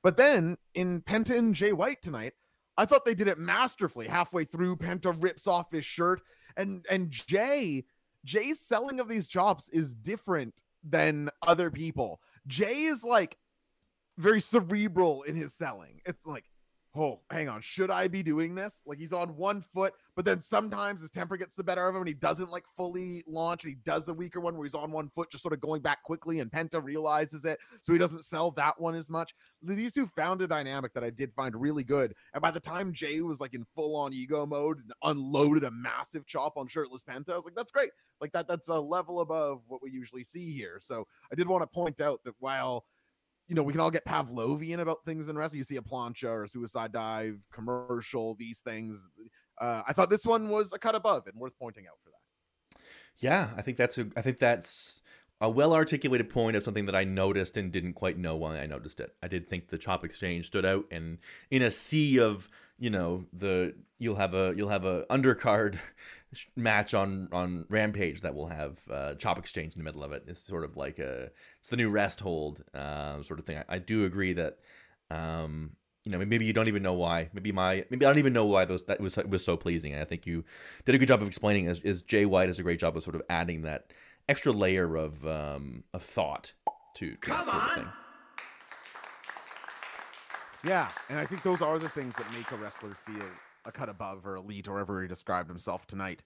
But 0.01 0.18
then 0.18 0.58
in 0.74 1.01
Penta 1.01 1.38
and 1.38 1.53
Jay 1.53 1.74
White 1.74 2.01
tonight, 2.01 2.34
I 2.77 2.86
thought 2.86 3.06
they 3.06 3.13
did 3.13 3.27
it 3.27 3.38
masterfully. 3.38 4.08
Halfway 4.08 4.46
through, 4.46 4.77
Penta 4.77 5.15
rips 5.22 5.48
off 5.48 5.72
his 5.72 5.86
shirt, 5.86 6.22
and 6.58 6.86
and 6.89 7.12
Jay, 7.12 7.86
Jay's 8.25 8.60
selling 8.60 9.00
of 9.00 9.08
these 9.08 9.27
chops 9.27 9.70
is 9.70 9.94
different 9.94 10.63
than 10.84 11.30
other 11.46 11.70
people. 11.70 12.20
Jay 12.48 12.84
is 12.84 13.04
like 13.04 13.38
very 14.18 14.40
cerebral 14.40 15.24
in 15.24 15.36
his 15.36 15.54
selling. 15.54 16.02
It's 16.06 16.26
like, 16.26 16.46
oh, 16.96 17.22
hang 17.32 17.50
on, 17.50 17.60
should 17.62 17.90
I 17.90 18.08
be 18.08 18.22
doing 18.22 18.54
this? 18.54 18.84
Like 18.86 19.00
he's 19.00 19.14
on 19.14 19.36
one 19.36 19.62
foot, 19.62 19.94
but 20.16 20.26
then 20.26 20.40
sometimes 20.40 21.02
his 21.02 21.10
temper 21.10 21.38
gets 21.38 21.56
the 21.56 21.64
better 21.64 21.88
of 21.88 21.96
him 21.96 22.02
and 22.02 22.08
he 22.08 22.14
doesn't 22.14 22.52
like 22.52 22.66
fully 22.68 23.24
launch 23.28 23.64
and 23.64 23.72
he 23.72 23.78
does 23.84 24.06
the 24.06 24.14
weaker 24.14 24.40
one 24.40 24.56
where 24.56 24.66
he's 24.66 24.76
on 24.76 24.92
one 24.92 25.10
foot, 25.10 25.32
just 25.32 25.42
sort 25.42 25.54
of 25.54 25.62
going 25.62 25.82
back 25.82 26.04
quickly, 26.04 26.40
and 26.40 26.52
Penta 26.52 26.84
realizes 26.84 27.46
it, 27.46 27.58
so 27.82 27.94
he 27.94 28.00
doesn't 28.00 28.26
sell 28.26 28.52
that 28.52 28.80
one 28.80 28.94
as 28.94 29.10
much. 29.10 29.34
These 29.64 29.94
two 29.94 30.08
found 30.16 30.42
a 30.42 30.48
dynamic 30.48 30.94
that 30.94 31.04
I 31.04 31.10
did 31.10 31.34
find 31.34 31.60
really 31.60 31.84
good. 31.84 32.14
And 32.34 32.42
by 32.42 32.52
the 32.52 32.60
time 32.60 32.94
Jay 32.94 33.22
was 33.22 33.40
like 33.42 33.56
in 33.56 33.66
full 33.76 33.96
on 33.96 34.14
ego 34.14 34.46
mode 34.46 34.78
and 34.80 34.94
unloaded 35.04 35.64
a 35.64 35.72
massive 35.72 36.28
chop 36.28 36.58
on 36.58 36.68
shirtless 36.68 37.04
Penta, 37.04 37.32
I 37.32 37.36
was 37.36 37.46
like, 37.46 37.56
that's 37.56 37.72
great. 37.72 37.90
Like 38.22 38.32
that, 38.34 38.48
that's 38.48 38.68
a 38.68 38.80
level 38.80 39.22
above 39.22 39.62
what 39.68 39.82
we 39.82 39.90
usually 39.90 40.24
see 40.24 40.54
here. 40.54 40.78
So 40.80 41.08
I 41.32 41.36
did 41.36 41.48
want 41.48 41.64
to 41.64 41.68
point 41.68 42.02
out 42.02 42.22
that 42.24 42.36
while 42.40 42.86
you 43.48 43.56
know, 43.56 43.64
we 43.64 43.74
can 43.74 43.82
all 43.82 43.92
get 43.92 44.06
Pavlovian 44.06 44.80
about 44.80 45.06
things 45.06 45.30
in 45.30 45.38
wrestling. 45.38 45.60
You 45.60 45.64
see 45.64 45.78
a 45.78 45.82
plancha 45.82 46.30
or 46.30 46.44
a 46.44 46.48
suicide 46.48 46.92
dive 46.92 47.46
commercial, 47.52 48.36
these 48.36 48.62
things. 48.62 49.10
Uh, 49.60 49.82
I 49.88 49.94
thought 49.94 50.10
this 50.10 50.26
one 50.26 50.50
was 50.50 50.74
a 50.74 50.80
cut 50.80 50.96
above 50.96 51.28
and 51.28 51.40
worth 51.40 51.58
pointing 51.60 51.86
out 51.86 51.98
for 52.04 52.10
that. 52.10 52.80
Yeah, 53.18 53.50
I 53.56 53.62
think 53.62 53.78
that's 53.78 53.98
a. 53.98 54.08
I 54.16 54.22
think 54.22 54.38
that's 54.38 55.02
a 55.42 55.50
well 55.50 55.74
articulated 55.74 56.30
point 56.30 56.56
of 56.56 56.64
something 56.64 56.86
that 56.86 56.96
I 56.96 57.04
noticed 57.04 57.58
and 57.58 57.72
didn't 57.72 57.94
quite 57.94 58.18
know 58.18 58.36
why 58.36 58.60
I 58.60 58.66
noticed 58.66 59.00
it. 59.00 59.14
I 59.22 59.28
did 59.28 59.46
think 59.46 59.68
the 59.68 59.78
chop 59.78 60.04
exchange 60.04 60.48
stood 60.48 60.66
out, 60.66 60.86
and 60.90 61.20
in 61.52 61.62
a 61.62 61.70
sea 61.70 62.20
of 62.20 62.50
you 62.84 62.90
know 62.90 63.24
the 63.32 63.74
you'll 63.98 64.18
have 64.18 64.34
a 64.34 64.54
you'll 64.58 64.68
have 64.68 64.84
a 64.84 65.06
undercard 65.10 65.80
match 66.58 66.94
on 66.94 67.30
on 67.32 67.66
Rampage 67.70 68.22
that 68.24 68.36
will 68.36 68.48
have 68.48 68.78
uh, 68.92 69.13
chop 69.13 69.40
exchange 69.40 69.74
in 69.74 69.80
the 69.80 69.86
middle 69.86 70.04
of 70.04 70.12
it. 70.12 70.25
It's 70.28 70.44
sort 70.44 70.66
of 70.66 70.75
like 70.75 71.00
a 71.00 71.30
it's 71.60 71.70
the 71.70 71.78
new 71.78 71.90
rest 71.90 72.20
hold 72.20 72.62
uh, 72.74 73.24
sort 73.24 73.40
of 73.40 73.46
thing. 73.46 73.58
I, 73.60 73.75
I 73.75 73.80
do 73.80 74.04
agree 74.04 74.34
that 74.34 74.58
um, 75.10 75.78
you 76.04 76.12
know 76.12 76.18
maybe 76.18 76.44
you 76.44 76.52
don't 76.52 76.68
even 76.68 76.84
know 76.84 76.92
why. 76.92 77.30
Maybe 77.34 77.54
my 77.54 77.86
maybe 77.90 78.06
I 78.06 78.10
don't 78.10 78.20
even 78.20 78.34
know 78.34 78.46
why 78.46 78.66
those 78.66 78.84
that 78.84 79.00
was 79.00 79.16
was 79.16 79.46
so 79.46 79.56
pleasing. 79.56 79.96
I 79.96 80.04
think 80.04 80.28
you 80.28 80.44
did 80.84 80.94
a 80.94 80.98
good 80.98 81.08
job 81.08 81.22
of 81.22 81.28
explaining. 81.30 81.68
Is, 81.68 81.80
is 81.80 82.02
Jay 82.02 82.25
White 82.25 82.48
does 82.48 82.60
a 82.60 82.63
great 82.63 82.80
job 82.80 82.98
of 82.98 83.04
sort 83.04 83.16
of 83.16 83.22
adding 83.30 83.62
that 83.62 83.94
extra 84.28 84.52
layer 84.52 84.98
of 84.98 85.25
um, 85.25 85.86
of 85.94 86.04
thought 86.04 86.52
to, 86.96 87.12
to 87.12 87.16
come 87.16 87.48
on. 87.48 87.94
Yeah, 90.63 90.89
and 91.10 91.20
I 91.20 91.25
think 91.25 91.43
those 91.43 91.62
are 91.62 91.77
the 91.77 91.89
things 91.89 92.15
that 92.15 92.32
make 92.32 92.50
a 92.51 92.55
wrestler 92.55 92.96
feel 93.05 93.25
a 93.65 93.72
cut 93.72 93.89
above 93.89 94.25
or 94.25 94.36
elite 94.36 94.67
or 94.67 94.74
whatever 94.74 95.01
he 95.01 95.08
described 95.08 95.50
himself 95.50 95.86
tonight. 95.88 96.24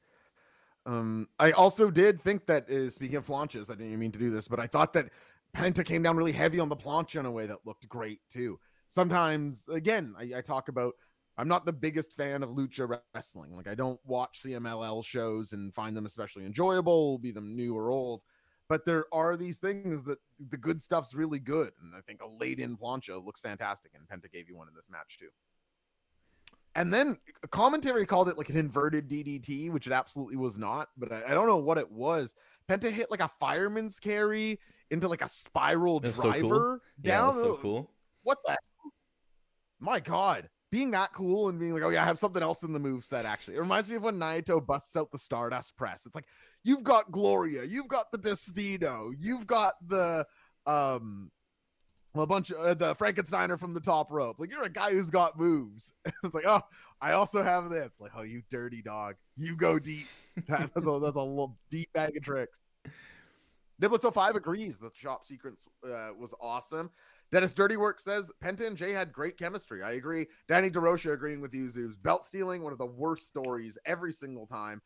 Um, 0.86 1.28
I 1.40 1.52
also 1.52 1.90
did 1.90 2.22
think 2.22 2.46
that 2.46 2.70
uh, 2.70 2.90
speaking 2.90 3.18
of 3.18 3.26
planches, 3.26 3.70
I 3.70 3.74
didn't 3.74 3.88
even 3.88 4.00
mean 4.00 4.12
to 4.12 4.20
do 4.20 4.30
this, 4.30 4.48
but 4.48 4.60
I 4.60 4.68
thought 4.68 4.94
that 4.94 5.10
Penta 5.56 5.84
came 5.84 6.04
down 6.04 6.18
really 6.18 6.32
heavy 6.32 6.60
on 6.60 6.70
the 6.70 6.76
plancha 6.76 7.20
in 7.20 7.26
a 7.26 7.32
way 7.32 7.46
that 7.48 7.66
looked 7.66 7.90
great 7.90 8.20
too. 8.30 8.60
Sometimes, 8.90 9.68
again, 9.68 10.14
I, 10.18 10.38
I 10.38 10.42
talk 10.42 10.70
about 10.70 10.94
I'm 11.38 11.48
not 11.48 11.66
the 11.66 11.74
biggest 11.74 12.14
fan 12.14 12.42
of 12.42 12.50
lucha 12.50 13.00
wrestling. 13.14 13.56
Like 13.56 13.68
I 13.68 13.76
don't 13.76 14.00
watch 14.06 14.42
CMLL 14.44 15.04
shows 15.04 15.54
and 15.54 15.74
find 15.74 15.96
them 15.96 16.06
especially 16.06 16.46
enjoyable, 16.46 17.20
be 17.20 17.32
them 17.32 17.56
new 17.56 17.76
or 17.76 17.92
old. 17.92 18.22
But 18.70 18.86
there 18.86 19.06
are 19.14 19.38
these 19.38 19.60
things 19.60 20.04
that 20.06 20.18
the 20.50 20.58
good 20.58 20.82
stuff's 20.82 21.14
really 21.14 21.40
good, 21.40 21.72
and 21.82 21.96
I 21.96 22.02
think 22.02 22.22
a 22.22 22.28
late 22.28 22.60
in 22.60 22.76
plancha 22.76 23.24
looks 23.24 23.40
fantastic, 23.40 23.92
and 23.96 24.08
Penta 24.08 24.32
gave 24.32 24.50
you 24.50 24.58
one 24.58 24.68
in 24.68 24.74
this 24.76 24.90
match 24.90 25.18
too. 25.18 25.30
And 26.76 26.94
then 26.94 27.18
commentary 27.50 28.06
called 28.06 28.30
it 28.30 28.38
like 28.38 28.50
an 28.50 28.58
inverted 28.58 29.10
DDT, 29.10 29.72
which 29.72 29.88
it 29.88 29.94
absolutely 29.94 30.36
was 30.36 30.60
not. 30.60 30.90
But 30.96 31.12
I, 31.12 31.24
I 31.30 31.34
don't 31.34 31.48
know 31.48 31.58
what 31.58 31.80
it 31.80 31.92
was. 31.92 32.36
Penta 32.70 32.92
hit 32.92 33.10
like 33.10 33.22
a 33.22 33.30
fireman's 33.40 34.00
carry 34.00 34.60
into 34.92 35.08
like 35.08 35.24
a 35.24 35.28
spiral 35.28 36.00
That's 36.00 36.22
driver 36.22 36.38
so 36.42 36.50
cool. 36.50 36.80
down. 37.02 37.36
Yeah, 37.36 37.42
so 37.42 37.58
cool. 37.58 37.92
What 38.24 38.38
the? 38.46 38.58
My 39.80 40.00
God, 40.00 40.50
being 40.72 40.92
that 40.92 41.14
cool 41.14 41.50
and 41.50 41.60
being 41.60 41.74
like, 41.74 41.84
oh 41.84 41.90
yeah, 41.90 42.04
I 42.04 42.06
have 42.06 42.18
something 42.18 42.44
else 42.44 42.64
in 42.64 42.74
the 42.74 42.80
move 42.80 43.04
set. 43.04 43.26
Actually, 43.26 43.56
it 43.56 43.62
reminds 43.62 43.90
me 43.90 43.96
of 43.96 44.04
when 44.04 44.20
Naito 44.20 44.64
busts 44.64 44.96
out 44.96 45.12
the 45.12 45.18
Stardust 45.18 45.78
press. 45.78 46.06
It's 46.06 46.16
like 46.16 46.28
you've 46.68 46.84
got 46.84 47.10
Gloria, 47.12 47.64
you've 47.64 47.88
got 47.88 48.12
the 48.12 48.18
Destino, 48.18 49.12
you've 49.18 49.48
got 49.48 49.76
the 49.88 50.26
um 50.66 51.32
a 52.16 52.26
bunch 52.26 52.52
of 52.52 52.58
uh, 52.58 52.74
the 52.74 52.96
Frankensteiner 52.96 53.60
from 53.60 53.74
the 53.74 53.80
top 53.80 54.12
rope. 54.12 54.38
Like 54.40 54.52
you're 54.52 54.64
a 54.64 54.70
guy 54.70 54.92
who's 54.92 55.10
got 55.10 55.40
moves. 55.40 55.94
it's 56.24 56.36
like, 56.36 56.48
oh, 56.48 56.62
I 57.00 57.12
also 57.12 57.44
have 57.44 57.70
this. 57.70 58.02
Like, 58.02 58.12
oh, 58.18 58.24
you 58.24 58.42
dirty 58.50 58.82
dog, 58.82 59.16
you 59.38 59.56
go 59.56 59.80
deep. 59.80 60.08
that's 60.48 60.76
a 60.76 61.00
that's 61.00 61.16
a 61.16 61.22
little 61.22 61.58
deep 61.70 61.94
bag 61.94 62.18
of 62.18 62.24
tricks. 62.24 62.62
Niblitz 63.82 64.12
05 64.12 64.36
agrees. 64.36 64.80
The 64.80 64.90
shop 64.96 65.24
sequence 65.24 65.68
uh, 65.86 66.10
was 66.20 66.34
awesome. 66.42 66.90
Dennis 67.32 67.54
Dirty 67.54 67.78
Work 67.78 68.00
says 68.00 68.32
Penta 68.44 68.66
and 68.66 68.76
Jay 68.76 68.92
had 68.92 69.12
great 69.12 69.38
chemistry. 69.38 69.84
I 69.84 69.92
agree. 69.92 70.26
Danny 70.48 70.72
DeRocha 70.72 71.14
agreeing 71.14 71.42
with 71.42 71.54
you, 71.54 71.66
Zoobs. 71.66 72.02
Belt 72.02 72.24
stealing, 72.24 72.64
one 72.64 72.72
of 72.72 72.80
the 72.80 72.86
worst 72.86 73.28
stories 73.28 73.78
every 73.86 74.14
single 74.14 74.48
time. 74.48 74.82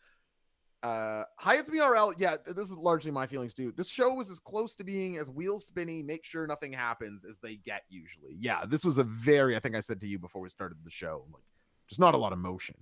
Uh, 0.84 1.24
Hyatt's 1.38 1.70
BRL, 1.70 2.16
yeah, 2.18 2.38
this 2.46 2.70
is 2.70 2.76
largely 2.76 3.12
my 3.12 3.28
feelings 3.28 3.54
too. 3.54 3.72
This 3.72 3.88
show 3.88 4.14
was 4.16 4.32
as 4.32 4.40
close 4.40 4.76
to 4.78 4.84
being 4.84 5.18
as 5.18 5.30
wheel 5.30 5.60
spinny, 5.60 6.02
make 6.02 6.26
sure 6.26 6.48
nothing 6.48 6.74
happens 6.74 7.24
as 7.24 7.38
they 7.38 7.58
get 7.58 7.84
usually. 7.90 8.36
Yeah, 8.40 8.66
this 8.68 8.84
was 8.84 8.98
a 8.98 9.04
very, 9.04 9.56
I 9.56 9.60
think 9.60 9.76
I 9.76 9.80
said 9.80 10.02
to 10.02 10.08
you 10.08 10.18
before 10.18 10.42
we 10.42 10.50
started 10.50 10.80
the 10.84 10.90
show, 10.90 11.26
like 11.32 11.44
just 11.88 12.00
not 12.00 12.16
a 12.16 12.18
lot 12.18 12.34
of 12.34 12.40
motion. 12.40 12.76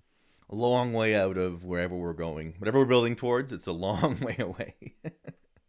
A 0.50 0.56
long 0.56 0.94
way 0.94 1.16
out 1.16 1.38
of 1.38 1.66
wherever 1.66 1.96
we're 1.96 2.14
going. 2.14 2.56
Whatever 2.58 2.80
we're 2.80 2.86
building 2.86 3.16
towards, 3.16 3.52
it's 3.52 3.68
a 3.68 3.72
long 3.72 4.18
way 4.22 4.38
away. 4.40 4.76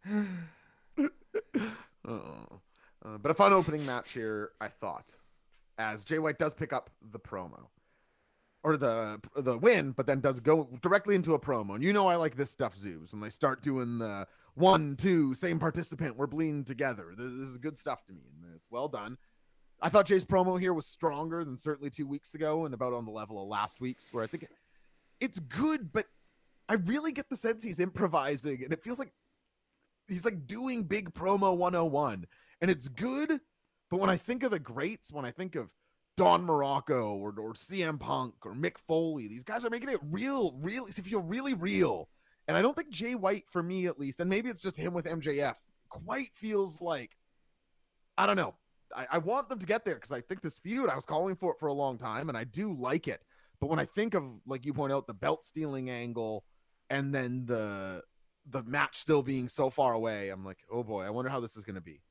uh, 2.07 3.17
but 3.21 3.29
a 3.29 3.33
fun 3.33 3.51
opening 3.51 3.85
match 3.85 4.13
here, 4.13 4.51
I 4.61 4.69
thought, 4.69 5.15
as 5.77 6.05
Jay 6.05 6.17
White 6.17 6.39
does 6.39 6.53
pick 6.53 6.71
up 6.71 6.89
the 7.11 7.19
promo 7.19 7.67
or 8.63 8.77
the 8.77 9.19
the 9.37 9.57
win, 9.57 9.91
but 9.91 10.05
then 10.05 10.19
does 10.19 10.39
go 10.39 10.69
directly 10.81 11.15
into 11.15 11.33
a 11.33 11.39
promo. 11.39 11.75
And 11.75 11.83
you 11.83 11.93
know 11.93 12.07
I 12.07 12.15
like 12.15 12.35
this 12.35 12.51
stuff, 12.51 12.75
Zoobs, 12.75 13.13
and 13.13 13.21
they 13.21 13.29
start 13.29 13.63
doing 13.63 13.97
the 13.97 14.27
one, 14.55 14.95
two, 14.95 15.33
same 15.33 15.59
participant, 15.59 16.17
we're 16.17 16.27
bleeding 16.27 16.63
together. 16.63 17.13
This 17.15 17.25
is 17.25 17.57
good 17.57 17.77
stuff 17.77 18.05
to 18.05 18.13
me, 18.13 18.21
and 18.43 18.53
it's 18.55 18.69
well 18.69 18.87
done. 18.87 19.17
I 19.81 19.89
thought 19.89 20.05
Jay's 20.05 20.25
promo 20.25 20.59
here 20.59 20.73
was 20.73 20.85
stronger 20.85 21.43
than 21.43 21.57
certainly 21.57 21.89
two 21.89 22.05
weeks 22.05 22.35
ago, 22.35 22.65
and 22.65 22.73
about 22.73 22.93
on 22.93 23.05
the 23.05 23.11
level 23.11 23.41
of 23.41 23.47
last 23.47 23.81
week's, 23.81 24.13
where 24.13 24.23
I 24.23 24.27
think 24.27 24.47
it's 25.19 25.39
good, 25.39 25.91
but 25.91 26.05
I 26.69 26.73
really 26.73 27.11
get 27.11 27.29
the 27.29 27.37
sense 27.37 27.63
he's 27.63 27.79
improvising, 27.79 28.63
and 28.63 28.73
it 28.73 28.83
feels 28.83 28.99
like 28.99 29.11
he's 30.07 30.25
like 30.25 30.45
doing 30.45 30.83
big 30.83 31.13
promo 31.13 31.57
101, 31.57 32.25
and 32.61 32.71
it's 32.71 32.87
good. 32.89 33.39
But 33.89 33.99
when 33.99 34.09
I 34.09 34.17
think 34.17 34.43
of 34.43 34.51
the 34.51 34.59
greats, 34.59 35.11
when 35.11 35.25
I 35.25 35.31
think 35.31 35.55
of 35.55 35.69
Don 36.17 36.45
Muraco 36.45 37.15
or, 37.15 37.33
or 37.39 37.53
CM 37.53 37.99
Punk 37.99 38.33
or 38.43 38.53
Mick 38.53 38.77
Foley. 38.77 39.27
These 39.27 39.43
guys 39.43 39.65
are 39.65 39.69
making 39.69 39.89
it 39.89 39.99
real, 40.03 40.57
real. 40.61 40.85
If 40.85 40.95
feel 41.05 41.21
really 41.21 41.53
real. 41.53 42.09
And 42.47 42.57
I 42.57 42.61
don't 42.61 42.75
think 42.75 42.89
Jay 42.89 43.15
White, 43.15 43.43
for 43.47 43.63
me 43.63 43.87
at 43.87 43.99
least, 43.99 44.19
and 44.19 44.29
maybe 44.29 44.49
it's 44.49 44.61
just 44.61 44.77
him 44.77 44.93
with 44.93 45.05
MJF, 45.05 45.55
quite 45.89 46.29
feels 46.33 46.81
like, 46.81 47.11
I 48.17 48.25
don't 48.25 48.35
know. 48.35 48.55
I, 48.95 49.07
I 49.11 49.17
want 49.19 49.47
them 49.47 49.59
to 49.59 49.65
get 49.65 49.85
there 49.85 49.95
because 49.95 50.11
I 50.11 50.21
think 50.21 50.41
this 50.41 50.57
feud, 50.57 50.89
I 50.89 50.95
was 50.95 51.05
calling 51.05 51.35
for 51.35 51.53
it 51.53 51.59
for 51.59 51.67
a 51.67 51.73
long 51.73 51.97
time 51.97 52.29
and 52.29 52.37
I 52.37 52.43
do 52.43 52.73
like 52.73 53.07
it. 53.07 53.21
But 53.59 53.69
when 53.69 53.79
I 53.79 53.85
think 53.85 54.15
of, 54.15 54.23
like 54.45 54.65
you 54.65 54.73
point 54.73 54.91
out, 54.91 55.07
the 55.07 55.13
belt 55.13 55.43
stealing 55.43 55.89
angle 55.89 56.43
and 56.89 57.13
then 57.13 57.45
the 57.45 58.01
the 58.49 58.63
match 58.63 58.97
still 58.97 59.21
being 59.21 59.47
so 59.47 59.69
far 59.69 59.93
away, 59.93 60.29
I'm 60.29 60.43
like, 60.43 60.57
oh 60.71 60.83
boy, 60.83 61.03
I 61.03 61.09
wonder 61.11 61.29
how 61.29 61.39
this 61.39 61.55
is 61.55 61.63
going 61.63 61.75
to 61.75 61.81
be. 61.81 62.01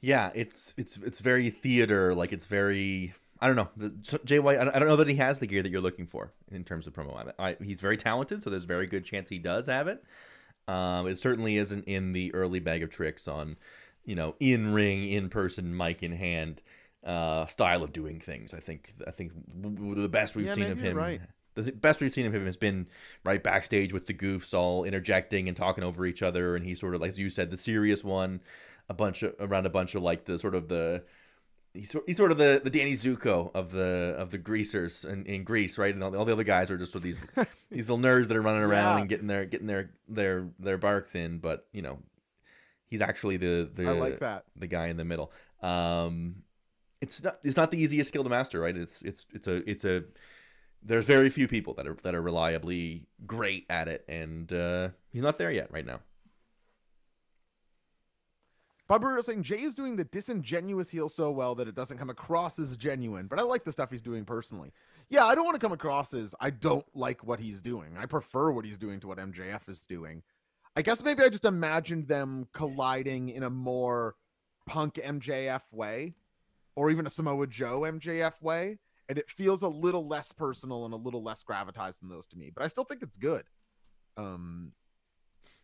Yeah, 0.00 0.30
it's 0.34 0.74
it's 0.76 0.96
it's 0.98 1.20
very 1.20 1.50
theater. 1.50 2.14
Like 2.14 2.32
it's 2.32 2.46
very 2.46 3.14
I 3.40 3.46
don't 3.46 3.56
know. 3.56 3.68
The, 3.76 4.20
Jay 4.24 4.38
White. 4.38 4.58
I 4.58 4.78
don't 4.78 4.88
know 4.88 4.96
that 4.96 5.08
he 5.08 5.16
has 5.16 5.38
the 5.38 5.46
gear 5.46 5.62
that 5.62 5.70
you're 5.70 5.80
looking 5.80 6.06
for 6.06 6.32
in 6.50 6.64
terms 6.64 6.86
of 6.86 6.94
promo. 6.94 7.32
I, 7.38 7.50
I, 7.50 7.56
he's 7.62 7.80
very 7.80 7.96
talented, 7.96 8.42
so 8.42 8.50
there's 8.50 8.64
very 8.64 8.86
good 8.86 9.04
chance 9.04 9.28
he 9.28 9.38
does 9.38 9.66
have 9.66 9.88
it. 9.88 10.02
Um, 10.68 11.06
it 11.06 11.16
certainly 11.16 11.58
isn't 11.58 11.84
in 11.84 12.12
the 12.12 12.34
early 12.34 12.60
bag 12.60 12.82
of 12.82 12.90
tricks 12.90 13.28
on, 13.28 13.56
you 14.04 14.14
know, 14.14 14.34
in 14.40 14.72
ring, 14.72 15.08
in 15.08 15.28
person, 15.28 15.76
mic 15.76 16.02
in 16.02 16.12
hand 16.12 16.62
uh, 17.04 17.46
style 17.46 17.82
of 17.82 17.92
doing 17.92 18.20
things. 18.20 18.54
I 18.54 18.60
think 18.60 18.94
I 19.06 19.10
think 19.10 19.32
the 19.54 20.08
best 20.08 20.34
we've 20.34 20.46
yeah, 20.46 20.54
seen 20.54 20.70
of 20.70 20.80
him. 20.80 20.96
Right. 20.96 21.20
The 21.54 21.72
best 21.72 22.00
we've 22.00 22.12
seen 22.12 22.26
of 22.26 22.34
him 22.34 22.44
has 22.44 22.58
been 22.58 22.86
right 23.24 23.42
backstage 23.42 23.92
with 23.92 24.06
the 24.06 24.12
goofs 24.12 24.52
all 24.52 24.84
interjecting 24.84 25.48
and 25.48 25.56
talking 25.56 25.84
over 25.84 26.04
each 26.04 26.22
other, 26.22 26.56
and 26.56 26.64
he's 26.64 26.80
sort 26.80 26.94
of 26.94 27.00
like 27.00 27.10
as 27.10 27.18
you 27.18 27.30
said, 27.30 27.50
the 27.50 27.56
serious 27.56 28.02
one 28.02 28.40
a 28.88 28.94
bunch 28.94 29.22
of 29.22 29.34
around 29.40 29.66
a 29.66 29.70
bunch 29.70 29.94
of 29.94 30.02
like 30.02 30.24
the 30.24 30.38
sort 30.38 30.54
of 30.54 30.68
the 30.68 31.02
he's, 31.76 31.94
he's 32.06 32.16
sort 32.16 32.32
of 32.32 32.38
the, 32.38 32.60
the 32.62 32.70
Danny 32.70 32.92
Zuko 32.92 33.50
of 33.54 33.70
the 33.70 34.14
of 34.18 34.30
the 34.30 34.38
greasers 34.38 35.04
in, 35.04 35.24
in 35.26 35.44
Grease, 35.44 35.78
right? 35.78 35.94
And 35.94 36.02
all 36.02 36.10
the, 36.10 36.18
all 36.18 36.24
the 36.24 36.32
other 36.32 36.44
guys 36.44 36.70
are 36.70 36.78
just 36.78 36.94
with 36.94 37.02
these 37.02 37.22
these 37.70 37.88
little 37.88 37.98
nerds 37.98 38.28
that 38.28 38.36
are 38.36 38.42
running 38.42 38.62
around 38.62 38.96
yeah. 38.96 39.00
and 39.00 39.08
getting 39.08 39.26
their 39.26 39.44
getting 39.44 39.66
their 39.66 39.90
their 40.08 40.48
their 40.58 40.78
barks 40.78 41.14
in. 41.14 41.38
But 41.38 41.66
you 41.72 41.82
know, 41.82 41.98
he's 42.86 43.02
actually 43.02 43.36
the 43.36 43.68
the 43.72 43.88
I 43.88 43.92
like 43.92 44.18
that 44.20 44.44
the 44.56 44.66
guy 44.66 44.88
in 44.88 44.96
the 44.96 45.04
middle. 45.04 45.32
Um, 45.62 46.42
it's 47.00 47.22
not 47.22 47.38
it's 47.44 47.56
not 47.56 47.70
the 47.70 47.80
easiest 47.80 48.08
skill 48.08 48.24
to 48.24 48.30
master, 48.30 48.60
right? 48.60 48.76
It's 48.76 49.02
it's 49.02 49.26
it's 49.32 49.46
a 49.46 49.68
it's 49.68 49.84
a 49.84 50.04
there's 50.82 51.06
very 51.06 51.28
few 51.30 51.48
people 51.48 51.74
that 51.74 51.86
are 51.86 51.96
that 52.02 52.14
are 52.14 52.22
reliably 52.22 53.06
great 53.26 53.66
at 53.68 53.88
it, 53.88 54.04
and 54.08 54.52
uh, 54.52 54.88
he's 55.12 55.22
not 55.22 55.38
there 55.38 55.50
yet 55.50 55.70
right 55.72 55.86
now. 55.86 56.00
Bob 58.88 59.02
Burrito 59.02 59.24
saying 59.24 59.42
Jay 59.42 59.62
is 59.62 59.74
doing 59.74 59.96
the 59.96 60.04
disingenuous 60.04 60.90
heel 60.90 61.08
so 61.08 61.30
well 61.32 61.54
that 61.56 61.66
it 61.66 61.74
doesn't 61.74 61.98
come 61.98 62.10
across 62.10 62.58
as 62.58 62.76
genuine, 62.76 63.26
but 63.26 63.38
I 63.38 63.42
like 63.42 63.64
the 63.64 63.72
stuff 63.72 63.90
he's 63.90 64.02
doing 64.02 64.24
personally. 64.24 64.72
Yeah, 65.08 65.24
I 65.24 65.34
don't 65.34 65.44
want 65.44 65.56
to 65.56 65.60
come 65.60 65.72
across 65.72 66.14
as 66.14 66.34
I 66.40 66.50
don't 66.50 66.86
like 66.94 67.24
what 67.24 67.40
he's 67.40 67.60
doing. 67.60 67.96
I 67.98 68.06
prefer 68.06 68.52
what 68.52 68.64
he's 68.64 68.78
doing 68.78 69.00
to 69.00 69.08
what 69.08 69.18
MJF 69.18 69.68
is 69.68 69.80
doing. 69.80 70.22
I 70.76 70.82
guess 70.82 71.02
maybe 71.02 71.22
I 71.22 71.28
just 71.28 71.44
imagined 71.44 72.06
them 72.06 72.46
colliding 72.52 73.30
in 73.30 73.42
a 73.42 73.50
more 73.50 74.14
punk 74.66 74.94
MJF 74.94 75.72
way 75.72 76.14
or 76.76 76.90
even 76.90 77.06
a 77.06 77.10
Samoa 77.10 77.46
Joe 77.46 77.80
MJF 77.80 78.40
way. 78.42 78.78
And 79.08 79.18
it 79.18 79.30
feels 79.30 79.62
a 79.62 79.68
little 79.68 80.06
less 80.06 80.32
personal 80.32 80.84
and 80.84 80.92
a 80.92 80.96
little 80.96 81.22
less 81.22 81.42
gravitas 81.44 82.00
than 82.00 82.08
those 82.08 82.26
to 82.28 82.36
me, 82.36 82.50
but 82.54 82.64
I 82.64 82.68
still 82.68 82.84
think 82.84 83.02
it's 83.02 83.16
good. 83.16 83.44
Um, 84.16 84.72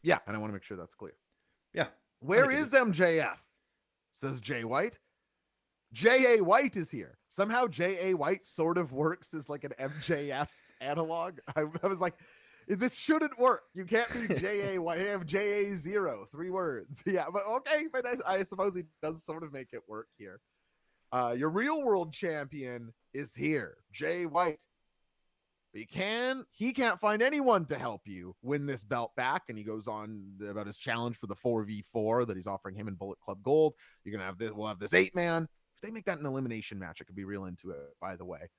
yeah, 0.02 0.18
and 0.26 0.36
I 0.36 0.38
want 0.38 0.50
to 0.50 0.54
make 0.54 0.62
sure 0.62 0.76
that's 0.76 0.94
clear. 0.94 1.14
Yeah, 1.74 1.86
where 2.22 2.50
is 2.50 2.70
MJF? 2.70 3.38
Says 4.12 4.40
Jay 4.40 4.64
White. 4.64 4.98
J.A. 5.92 6.42
White 6.42 6.76
is 6.76 6.90
here. 6.90 7.18
Somehow 7.28 7.66
J.A. 7.66 8.14
White 8.14 8.44
sort 8.44 8.78
of 8.78 8.92
works 8.92 9.34
as 9.34 9.48
like 9.48 9.64
an 9.64 9.72
MJF 9.78 10.48
analog. 10.80 11.38
I, 11.56 11.64
I 11.82 11.86
was 11.86 12.00
like, 12.00 12.14
this 12.68 12.96
shouldn't 12.96 13.38
work. 13.38 13.64
You 13.74 13.84
can't 13.84 14.08
be 14.12 14.34
J.A. 14.34 14.78
White. 14.82 15.00
Have 15.00 15.26
J.A. 15.26 15.74
zero, 15.76 16.26
three 16.30 16.50
words. 16.50 17.02
Yeah, 17.12 17.24
but 17.32 17.42
okay, 17.46 17.86
but 17.92 18.06
I, 18.06 18.38
I, 18.38 18.42
suppose 18.42 18.74
he 18.74 18.84
does 19.02 19.24
sort 19.24 19.42
of 19.42 19.52
make 19.52 19.72
it 19.72 19.82
work 19.88 20.06
here. 20.16 20.40
Uh, 21.10 21.34
your 21.36 21.50
real 21.50 21.82
world 21.82 22.12
champion 22.12 22.92
is 23.12 23.34
here. 23.34 23.78
Jay 23.92 24.24
White 24.24 24.64
he 25.72 25.86
can 25.86 26.44
he 26.50 26.72
can't 26.72 27.00
find 27.00 27.22
anyone 27.22 27.64
to 27.66 27.78
help 27.78 28.02
you 28.04 28.36
win 28.42 28.66
this 28.66 28.84
belt 28.84 29.12
back. 29.16 29.44
And 29.48 29.56
he 29.56 29.64
goes 29.64 29.88
on 29.88 30.34
about 30.48 30.66
his 30.66 30.76
challenge 30.76 31.16
for 31.16 31.26
the 31.26 31.34
4v4 31.34 32.26
that 32.26 32.36
he's 32.36 32.46
offering 32.46 32.74
him 32.74 32.88
in 32.88 32.94
bullet 32.94 33.20
club 33.20 33.42
gold. 33.42 33.74
You're 34.04 34.12
gonna 34.12 34.26
have 34.26 34.38
this 34.38 34.52
we'll 34.52 34.68
have 34.68 34.78
this 34.78 34.92
eight 34.92 35.14
man. 35.14 35.48
If 35.74 35.80
they 35.80 35.90
make 35.90 36.04
that 36.04 36.18
an 36.18 36.26
elimination 36.26 36.78
match 36.78 36.98
i 37.00 37.04
could 37.04 37.16
be 37.16 37.24
real 37.24 37.46
into 37.46 37.70
it 37.70 37.78
by 38.00 38.16
the 38.16 38.24
way. 38.24 38.50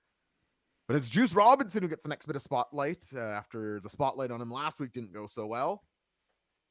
But 0.88 0.98
it's 0.98 1.08
juice 1.08 1.36
robinson 1.36 1.84
who 1.84 1.90
gets 1.90 2.04
the 2.04 2.10
next 2.10 2.26
bit 2.26 2.36
of 2.36 2.42
spotlight 2.42 3.04
uh, 3.16 3.20
after 3.20 3.80
the 3.82 3.90
spotlight 3.90 4.32
on 4.32 4.42
him 4.42 4.52
last 4.52 4.80
week 4.80 4.92
didn't 4.92 5.14
go 5.14 5.28
so 5.28 5.46
well. 5.46 5.84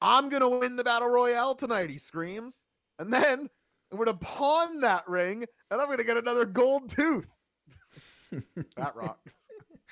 I'm 0.00 0.28
gonna 0.28 0.48
win 0.48 0.74
the 0.74 0.84
battle 0.84 1.08
royale 1.08 1.54
tonight 1.54 1.88
he 1.88 1.98
screams. 1.98 2.66
And 2.98 3.12
then 3.12 3.48
we're 3.92 4.06
gonna 4.06 4.18
pawn 4.18 4.80
that 4.80 5.08
ring 5.08 5.44
and 5.70 5.80
i'm 5.80 5.88
gonna 5.88 6.02
get 6.02 6.16
another 6.16 6.46
gold 6.46 6.90
tooth. 6.90 7.28
That 8.78 8.96
rocks 8.96 9.36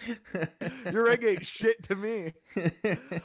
Your 0.92 1.04
ring 1.04 1.18
ain't 1.26 1.46
shit 1.46 1.82
to 1.84 1.96
me. 1.96 2.32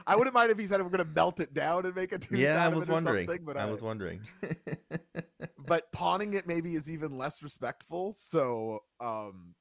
I 0.07 0.15
wouldn't 0.15 0.33
mind 0.33 0.51
if 0.51 0.57
he 0.57 0.67
said 0.67 0.81
we're 0.81 0.89
gonna 0.89 1.05
melt 1.05 1.39
it 1.39 1.53
down 1.53 1.85
and 1.85 1.95
make 1.95 2.11
a 2.13 2.19
tooth. 2.19 2.37
Yeah, 2.37 2.63
I 2.63 2.67
was 2.67 2.87
wondering. 2.87 3.27
But 3.43 3.57
I, 3.57 3.63
I 3.63 3.65
was 3.65 3.81
wondering. 3.81 4.21
but 5.67 5.91
pawning 5.91 6.33
it 6.33 6.47
maybe 6.47 6.73
is 6.73 6.89
even 6.89 7.17
less 7.17 7.41
respectful. 7.43 8.13
So, 8.13 8.79
um, 8.99 9.55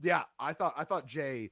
yeah, 0.00 0.22
I 0.38 0.52
thought 0.52 0.74
I 0.76 0.84
thought 0.84 1.06
Jay, 1.06 1.50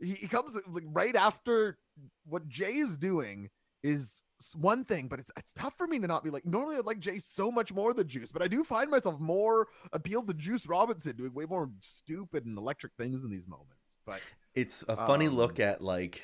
he, 0.00 0.12
he 0.14 0.28
comes 0.28 0.60
like 0.68 0.84
right 0.86 1.16
after 1.16 1.78
what 2.26 2.48
Jay 2.48 2.74
is 2.76 2.96
doing 2.96 3.50
is 3.82 4.20
one 4.54 4.84
thing, 4.84 5.08
but 5.08 5.18
it's 5.18 5.30
it's 5.36 5.52
tough 5.52 5.74
for 5.76 5.86
me 5.86 5.98
to 5.98 6.06
not 6.06 6.24
be 6.24 6.30
like. 6.30 6.46
Normally, 6.46 6.76
I'd 6.76 6.86
like 6.86 7.00
Jay 7.00 7.18
so 7.18 7.50
much 7.50 7.72
more 7.72 7.92
than 7.92 8.08
Juice, 8.08 8.32
but 8.32 8.42
I 8.42 8.48
do 8.48 8.64
find 8.64 8.90
myself 8.90 9.20
more 9.20 9.68
appealed 9.92 10.28
to 10.28 10.34
Juice 10.34 10.66
Robinson 10.66 11.16
doing 11.16 11.34
way 11.34 11.44
more 11.44 11.70
stupid 11.80 12.46
and 12.46 12.56
electric 12.56 12.92
things 12.98 13.24
in 13.24 13.30
these 13.30 13.46
moments. 13.46 13.98
But 14.06 14.22
it's 14.54 14.84
a 14.88 14.96
funny 14.96 15.26
um, 15.26 15.34
look 15.34 15.60
at 15.60 15.82
like 15.82 16.22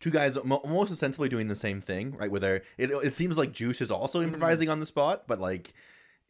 two 0.00 0.10
guys 0.10 0.36
almost 0.36 0.92
ostensibly 0.92 1.28
doing 1.28 1.48
the 1.48 1.54
same 1.54 1.80
thing, 1.80 2.16
right? 2.16 2.30
Where 2.30 2.40
they 2.40 2.60
it 2.78 2.90
it 2.90 3.14
seems 3.14 3.38
like 3.38 3.52
Juice 3.52 3.80
is 3.80 3.90
also 3.90 4.18
mm-hmm. 4.18 4.34
improvising 4.34 4.66
mm-hmm. 4.66 4.72
on 4.72 4.80
the 4.80 4.86
spot, 4.86 5.24
but 5.26 5.40
like 5.40 5.72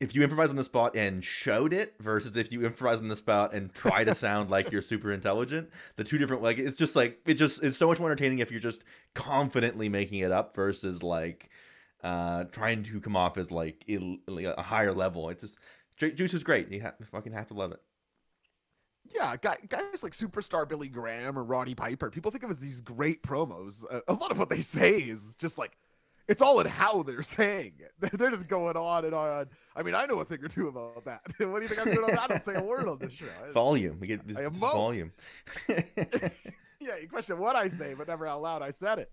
if 0.00 0.14
you 0.14 0.22
improvise 0.22 0.50
on 0.50 0.56
the 0.56 0.64
spot 0.64 0.96
and 0.96 1.24
showed 1.24 1.72
it 1.72 1.94
versus 2.00 2.36
if 2.36 2.52
you 2.52 2.66
improvise 2.66 3.00
on 3.00 3.08
the 3.08 3.16
spot 3.16 3.54
and 3.54 3.72
try 3.72 4.04
to 4.04 4.14
sound 4.14 4.50
like 4.50 4.72
you're 4.72 4.82
super 4.82 5.12
intelligent, 5.12 5.70
the 5.96 6.04
two 6.04 6.18
different 6.18 6.42
like 6.42 6.58
it's 6.58 6.76
just 6.76 6.96
like 6.96 7.20
it 7.26 7.34
just 7.34 7.62
it's 7.62 7.76
so 7.76 7.86
much 7.86 7.98
more 7.98 8.08
entertaining 8.08 8.40
if 8.40 8.50
you're 8.50 8.60
just 8.60 8.84
confidently 9.14 9.88
making 9.88 10.20
it 10.20 10.32
up 10.32 10.54
versus 10.54 11.02
like 11.02 11.50
uh, 12.04 12.44
trying 12.44 12.82
to 12.84 13.00
come 13.00 13.16
off 13.16 13.38
as 13.38 13.50
like, 13.50 13.82
Ill, 13.88 14.18
like 14.28 14.44
a 14.44 14.62
higher 14.62 14.92
level. 14.92 15.30
It's 15.30 15.42
just 15.42 15.58
Juice 16.16 16.34
is 16.34 16.44
great. 16.44 16.70
You 16.70 16.82
have, 16.82 16.94
fucking 17.10 17.32
have 17.32 17.48
to 17.48 17.54
love 17.54 17.72
it. 17.72 17.80
Yeah, 19.12 19.36
guys 19.36 20.02
like 20.02 20.12
superstar 20.12 20.68
Billy 20.68 20.88
Graham 20.88 21.38
or 21.38 21.44
Roddy 21.44 21.74
Piper, 21.74 22.10
people 22.10 22.30
think 22.30 22.42
of 22.42 22.50
as 22.50 22.60
these 22.60 22.80
great 22.80 23.22
promos. 23.22 23.84
A 24.08 24.12
lot 24.12 24.30
of 24.30 24.38
what 24.38 24.48
they 24.48 24.60
say 24.60 24.92
is 24.92 25.36
just 25.36 25.58
like 25.58 25.76
it's 26.28 26.40
all 26.40 26.60
in 26.60 26.66
how 26.66 27.02
they're 27.02 27.22
saying 27.22 27.74
it. 27.78 27.92
They're 28.18 28.30
just 28.30 28.48
going 28.48 28.76
on 28.76 29.04
and 29.04 29.14
on. 29.14 29.48
I 29.76 29.82
mean, 29.82 29.94
I 29.94 30.06
know 30.06 30.20
a 30.20 30.24
thing 30.24 30.42
or 30.42 30.48
two 30.48 30.68
about 30.68 31.04
that. 31.04 31.20
what 31.38 31.56
do 31.56 31.62
you 31.62 31.68
think 31.68 31.86
I'm 31.86 31.92
doing 31.92 32.04
on 32.04 32.14
that? 32.14 32.22
I 32.22 32.26
don't 32.28 32.42
say 32.42 32.54
a 32.54 32.62
word 32.62 32.88
on 32.88 32.98
this 32.98 33.12
show. 33.12 33.26
Volume. 33.52 33.98
We 34.00 34.06
get 34.06 34.26
this, 34.26 34.36
this 34.36 34.58
volume. 34.58 35.12
yeah, 35.68 36.96
you 37.00 37.08
question 37.10 37.38
what 37.38 37.56
I 37.56 37.68
say, 37.68 37.94
but 37.94 38.08
never 38.08 38.26
out 38.26 38.42
loud. 38.42 38.62
I 38.62 38.70
said 38.70 38.98
it, 39.00 39.10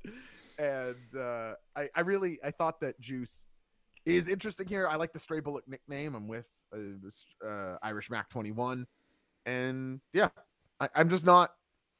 and 0.57 1.19
uh, 1.19 1.53
I, 1.75 1.89
I 1.95 2.01
really, 2.01 2.39
I 2.43 2.51
thought 2.51 2.79
that 2.81 2.99
Juice 3.01 3.45
is 4.05 4.27
interesting 4.27 4.67
here. 4.67 4.87
I 4.87 4.95
like 4.95 5.13
the 5.13 5.19
Stray 5.19 5.41
Bullet 5.41 5.67
nickname. 5.67 6.15
I'm 6.15 6.27
with 6.27 6.47
uh, 6.73 7.45
uh, 7.45 7.77
Irish 7.83 8.09
Mac 8.09 8.29
21, 8.29 8.87
and 9.45 10.01
yeah, 10.13 10.29
I, 10.79 10.89
I'm 10.95 11.09
just 11.09 11.25
not 11.25 11.51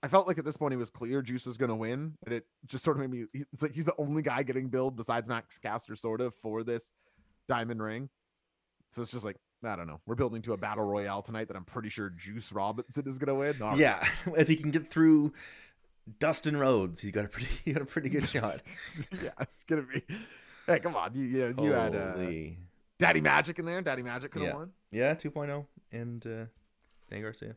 I 0.03 0.07
felt 0.07 0.27
like 0.27 0.39
at 0.39 0.45
this 0.45 0.57
point 0.57 0.73
he 0.73 0.77
was 0.77 0.89
clear 0.89 1.21
Juice 1.21 1.45
was 1.45 1.57
going 1.57 1.69
to 1.69 1.75
win, 1.75 2.17
and 2.25 2.33
it 2.33 2.45
just 2.65 2.83
sort 2.83 2.97
of 2.97 3.01
made 3.01 3.11
me. 3.11 3.25
It's 3.33 3.61
like 3.61 3.75
he's 3.75 3.85
the 3.85 3.93
only 3.99 4.23
guy 4.23 4.41
getting 4.43 4.67
billed 4.67 4.95
besides 4.95 5.29
Max 5.29 5.59
Caster, 5.59 5.95
sort 5.95 6.21
of, 6.21 6.33
for 6.33 6.63
this 6.63 6.93
diamond 7.47 7.83
ring. 7.83 8.09
So 8.89 9.03
it's 9.03 9.11
just 9.11 9.25
like 9.25 9.37
I 9.63 9.75
don't 9.75 9.85
know. 9.85 10.01
We're 10.07 10.15
building 10.15 10.41
to 10.43 10.53
a 10.53 10.57
battle 10.57 10.83
royale 10.83 11.21
tonight 11.21 11.47
that 11.49 11.55
I'm 11.57 11.65
pretty 11.65 11.89
sure 11.89 12.09
Juice 12.09 12.51
Robinson 12.51 13.07
is 13.07 13.19
going 13.19 13.27
to 13.27 13.35
win. 13.35 13.55
Not 13.59 13.77
yeah, 13.77 14.03
if 14.37 14.47
he 14.47 14.55
can 14.55 14.71
get 14.71 14.87
through 14.87 15.33
Dustin 16.19 16.57
Rhodes, 16.57 17.01
he's 17.01 17.11
got 17.11 17.25
a 17.25 17.27
pretty, 17.27 17.49
he 17.65 17.73
got 17.73 17.83
a 17.83 17.85
pretty 17.85 18.09
good 18.09 18.27
shot. 18.27 18.61
yeah, 19.23 19.29
it's 19.39 19.63
gonna 19.65 19.83
be. 19.83 20.01
Hey, 20.65 20.79
come 20.79 20.95
on, 20.95 21.11
you 21.13 21.25
you, 21.25 21.55
you 21.61 21.71
had 21.73 21.95
uh, 21.95 22.15
Daddy 22.97 23.21
Magic 23.21 23.59
in 23.59 23.65
there. 23.65 23.81
Daddy 23.81 24.01
Magic 24.01 24.31
could 24.31 24.41
have 24.41 24.51
yeah. 24.51 24.57
won. 24.57 24.71
Yeah, 24.91 25.13
2.0 25.13 25.65
and 25.91 26.25
uh, 26.25 26.45
Dan 27.11 27.21
Garcia. 27.21 27.55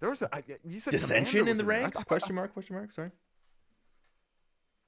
There 0.00 0.08
was 0.08 0.22
a 0.22 0.34
I, 0.34 0.42
you 0.64 0.80
said 0.80 0.92
dissension 0.92 1.48
in 1.48 1.56
the 1.56 1.64
ranks? 1.64 1.98
Thought, 1.98 2.06
question 2.06 2.34
mark? 2.34 2.52
Question 2.52 2.76
mark? 2.76 2.92
Sorry. 2.92 3.10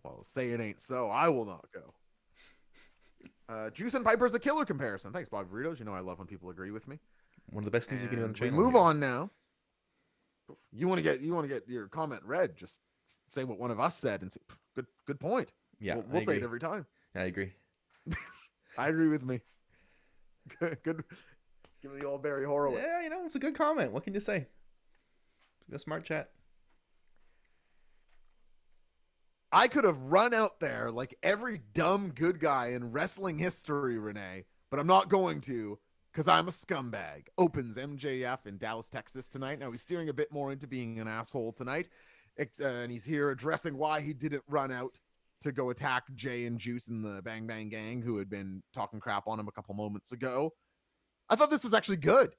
Well, 0.02 0.22
say 0.22 0.50
it 0.50 0.60
ain't 0.60 0.80
so. 0.80 1.08
I 1.08 1.28
will 1.28 1.44
not 1.44 1.66
go. 1.72 1.94
Uh, 3.48 3.70
Juice 3.70 3.94
and 3.94 4.04
Piper 4.04 4.26
is 4.26 4.34
a 4.34 4.38
killer 4.38 4.64
comparison. 4.64 5.12
Thanks, 5.12 5.28
Bob 5.28 5.50
Burritos. 5.50 5.78
You 5.78 5.84
know 5.84 5.92
I 5.94 6.00
love 6.00 6.18
when 6.18 6.26
people 6.26 6.50
agree 6.50 6.70
with 6.70 6.88
me. 6.88 6.98
One 7.50 7.60
of 7.60 7.64
the 7.64 7.70
best 7.70 7.90
things 7.90 8.02
and 8.02 8.10
you 8.10 8.16
can 8.16 8.18
do 8.18 8.24
on 8.24 8.32
the 8.32 8.38
channel. 8.38 8.56
We 8.56 8.64
move 8.64 8.72
here. 8.72 8.82
on 8.82 9.00
now. 9.00 9.30
You 10.72 10.88
want 10.88 10.98
to 10.98 11.02
get 11.02 11.20
you 11.20 11.34
want 11.34 11.48
to 11.48 11.52
get 11.52 11.68
your 11.68 11.88
comment 11.88 12.22
read? 12.24 12.56
Just 12.56 12.80
say 13.28 13.44
what 13.44 13.58
one 13.58 13.70
of 13.70 13.80
us 13.80 13.96
said 13.96 14.22
and 14.22 14.32
say, 14.32 14.40
"Good, 14.74 14.86
good 15.06 15.20
point." 15.20 15.52
Yeah, 15.80 15.96
we'll, 15.96 16.04
we'll 16.10 16.24
say 16.24 16.36
it 16.36 16.42
every 16.42 16.60
time. 16.60 16.86
I 17.14 17.24
agree. 17.24 17.52
I 18.78 18.88
agree 18.88 19.08
with 19.08 19.24
me. 19.24 19.40
Good, 20.60 20.76
good. 20.82 21.04
Give 21.84 21.92
me 21.92 22.00
the 22.00 22.06
old 22.06 22.22
Barry 22.22 22.46
Horowitz. 22.46 22.82
Yeah, 22.82 23.02
you 23.02 23.10
know 23.10 23.26
it's 23.26 23.34
a 23.34 23.38
good 23.38 23.54
comment. 23.54 23.92
What 23.92 24.04
can 24.04 24.14
you 24.14 24.20
say? 24.20 24.46
The 25.68 25.78
smart 25.78 26.02
chat. 26.02 26.30
I 29.52 29.68
could 29.68 29.84
have 29.84 30.00
run 30.00 30.32
out 30.32 30.60
there 30.60 30.90
like 30.90 31.14
every 31.22 31.60
dumb 31.74 32.12
good 32.14 32.40
guy 32.40 32.68
in 32.68 32.90
wrestling 32.90 33.38
history, 33.38 33.98
Renee, 33.98 34.46
but 34.70 34.80
I'm 34.80 34.86
not 34.86 35.10
going 35.10 35.42
to 35.42 35.78
because 36.10 36.26
I'm 36.26 36.48
a 36.48 36.52
scumbag. 36.52 37.26
Opens 37.36 37.76
MJF 37.76 38.46
in 38.46 38.56
Dallas, 38.56 38.88
Texas 38.88 39.28
tonight. 39.28 39.58
Now 39.58 39.70
he's 39.70 39.82
steering 39.82 40.08
a 40.08 40.14
bit 40.14 40.32
more 40.32 40.52
into 40.52 40.66
being 40.66 40.98
an 41.00 41.06
asshole 41.06 41.52
tonight, 41.52 41.90
uh, 42.40 42.64
and 42.64 42.90
he's 42.90 43.04
here 43.04 43.28
addressing 43.28 43.76
why 43.76 44.00
he 44.00 44.14
didn't 44.14 44.44
run 44.48 44.72
out 44.72 44.98
to 45.42 45.52
go 45.52 45.68
attack 45.68 46.04
Jay 46.14 46.46
and 46.46 46.58
Juice 46.58 46.88
and 46.88 47.04
the 47.04 47.20
Bang 47.20 47.46
Bang 47.46 47.68
Gang, 47.68 48.00
who 48.00 48.16
had 48.16 48.30
been 48.30 48.62
talking 48.72 49.00
crap 49.00 49.24
on 49.26 49.38
him 49.38 49.48
a 49.48 49.52
couple 49.52 49.74
moments 49.74 50.12
ago. 50.12 50.50
I 51.28 51.36
thought 51.36 51.50
this 51.50 51.64
was 51.64 51.74
actually 51.74 51.96
good. 51.98 52.34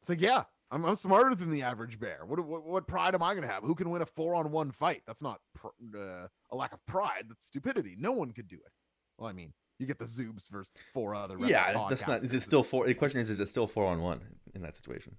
It's 0.00 0.08
like, 0.08 0.20
yeah, 0.20 0.44
I'm, 0.70 0.84
I'm 0.84 0.94
smarter 0.94 1.34
than 1.34 1.50
the 1.50 1.62
average 1.62 1.98
bear. 1.98 2.20
What, 2.26 2.44
what, 2.44 2.64
what 2.64 2.86
pride 2.86 3.14
am 3.14 3.22
I 3.22 3.32
going 3.34 3.46
to 3.46 3.52
have? 3.52 3.62
Who 3.62 3.74
can 3.74 3.90
win 3.90 4.02
a 4.02 4.06
four 4.06 4.34
on 4.34 4.50
one 4.50 4.70
fight? 4.70 5.02
That's 5.06 5.22
not 5.22 5.40
pr- 5.54 5.68
uh, 5.96 6.28
a 6.50 6.56
lack 6.56 6.72
of 6.72 6.84
pride. 6.86 7.24
That's 7.28 7.46
stupidity. 7.46 7.96
No 7.98 8.12
one 8.12 8.32
could 8.32 8.48
do 8.48 8.56
it. 8.56 8.72
Well, 9.16 9.28
I 9.28 9.32
mean, 9.32 9.52
you 9.78 9.86
get 9.86 9.98
the 9.98 10.04
Zoobs 10.04 10.48
versus 10.48 10.72
four 10.92 11.14
other. 11.14 11.36
Yeah, 11.40 11.86
that's 11.88 12.06
not. 12.06 12.22
It's 12.22 12.44
still 12.44 12.62
four. 12.62 12.86
The 12.86 12.94
question 12.94 13.20
is, 13.20 13.30
is 13.30 13.40
it 13.40 13.46
still 13.46 13.66
four 13.66 13.86
on 13.86 14.00
one 14.02 14.20
in 14.54 14.62
that 14.62 14.74
situation? 14.76 15.16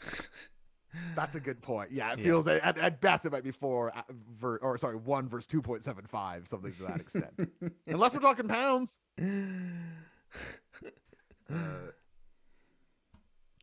That's 1.14 1.34
a 1.34 1.40
good 1.40 1.60
point. 1.60 1.92
Yeah, 1.92 2.12
it 2.12 2.20
feels 2.20 2.46
yeah. 2.46 2.60
At, 2.62 2.78
at, 2.78 3.00
best 3.00 3.26
it 3.26 3.32
might 3.32 3.44
be 3.44 3.50
four, 3.50 3.94
uh, 3.94 4.02
ver, 4.38 4.56
or 4.58 4.78
sorry, 4.78 4.96
one 4.96 5.28
versus 5.28 5.46
two 5.46 5.60
point 5.60 5.84
seven 5.84 6.06
five, 6.06 6.48
something 6.48 6.72
to 6.72 6.82
that 6.84 7.00
extent. 7.00 7.50
Unless 7.86 8.14
we're 8.14 8.20
talking 8.20 8.48
pounds. 8.48 8.98
Uh, 11.50 11.88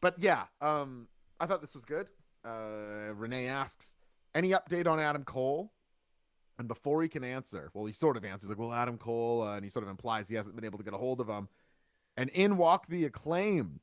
but 0.01 0.15
yeah, 0.17 0.43
um, 0.61 1.07
I 1.39 1.45
thought 1.45 1.61
this 1.61 1.73
was 1.73 1.85
good. 1.85 2.07
Uh, 2.45 3.13
Renee 3.15 3.47
asks, 3.47 3.95
any 4.33 4.51
update 4.51 4.87
on 4.87 4.99
Adam 4.99 5.23
Cole? 5.23 5.71
And 6.57 6.67
before 6.67 7.01
he 7.01 7.09
can 7.09 7.23
answer, 7.23 7.69
well, 7.73 7.85
he 7.85 7.91
sort 7.91 8.15
of 8.15 8.23
answers 8.23 8.49
like, 8.49 8.59
well, 8.59 8.71
Adam 8.71 8.97
Cole, 8.97 9.43
uh, 9.43 9.55
and 9.55 9.63
he 9.63 9.69
sort 9.69 9.83
of 9.83 9.89
implies 9.89 10.29
he 10.29 10.35
hasn't 10.35 10.55
been 10.55 10.63
able 10.63 10.77
to 10.77 10.85
get 10.85 10.93
a 10.93 10.97
hold 10.97 11.19
of 11.19 11.27
him. 11.27 11.49
And 12.15 12.29
in 12.29 12.55
walk 12.55 12.87
the 12.87 13.03
acclaimed, 13.03 13.81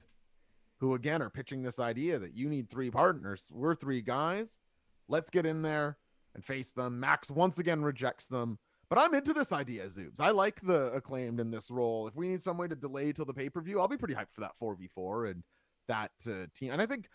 who 0.83 0.95
again 0.95 1.23
are 1.23 1.31
pitching 1.31 1.63
this 1.63 1.79
idea 1.79 2.19
that 2.19 2.35
you 2.35 2.49
need 2.49 2.69
three 2.69 2.91
partners. 2.91 3.47
We're 3.53 3.77
three 3.77 4.03
guys. 4.03 4.59
Let's 5.07 5.31
get 5.31 5.47
in 5.47 5.63
there 5.63 5.97
and 6.35 6.45
face 6.45 6.73
them. 6.73 6.99
Max 6.99 7.31
once 7.31 7.61
again 7.61 7.83
rejects 7.85 8.27
them. 8.27 8.59
But 8.91 8.99
I'm 8.99 9.15
into 9.15 9.33
this 9.33 9.53
idea, 9.53 9.87
Zoobs. 9.87 10.19
I 10.19 10.33
like 10.33 10.61
the 10.61 10.87
acclaimed 10.93 11.39
in 11.39 11.53
this 11.53 11.71
role. 11.71 12.09
If 12.09 12.17
we 12.17 12.27
need 12.27 12.43
some 12.43 12.59
way 12.59 12.67
to 12.67 12.75
delay 12.75 13.13
till 13.13 13.25
the 13.25 13.33
pay 13.33 13.49
per 13.49 13.61
view, 13.61 13.79
I'll 13.79 13.87
be 13.87 13.97
pretty 13.97 14.15
hyped 14.15 14.33
for 14.33 14.41
that 14.41 14.59
4v4 14.61 15.31
and 15.31 15.45
that 15.89 16.13
uh, 16.27 16.47
team. 16.55 16.73
And 16.73 16.83
I 16.83 16.87
think 16.87 17.09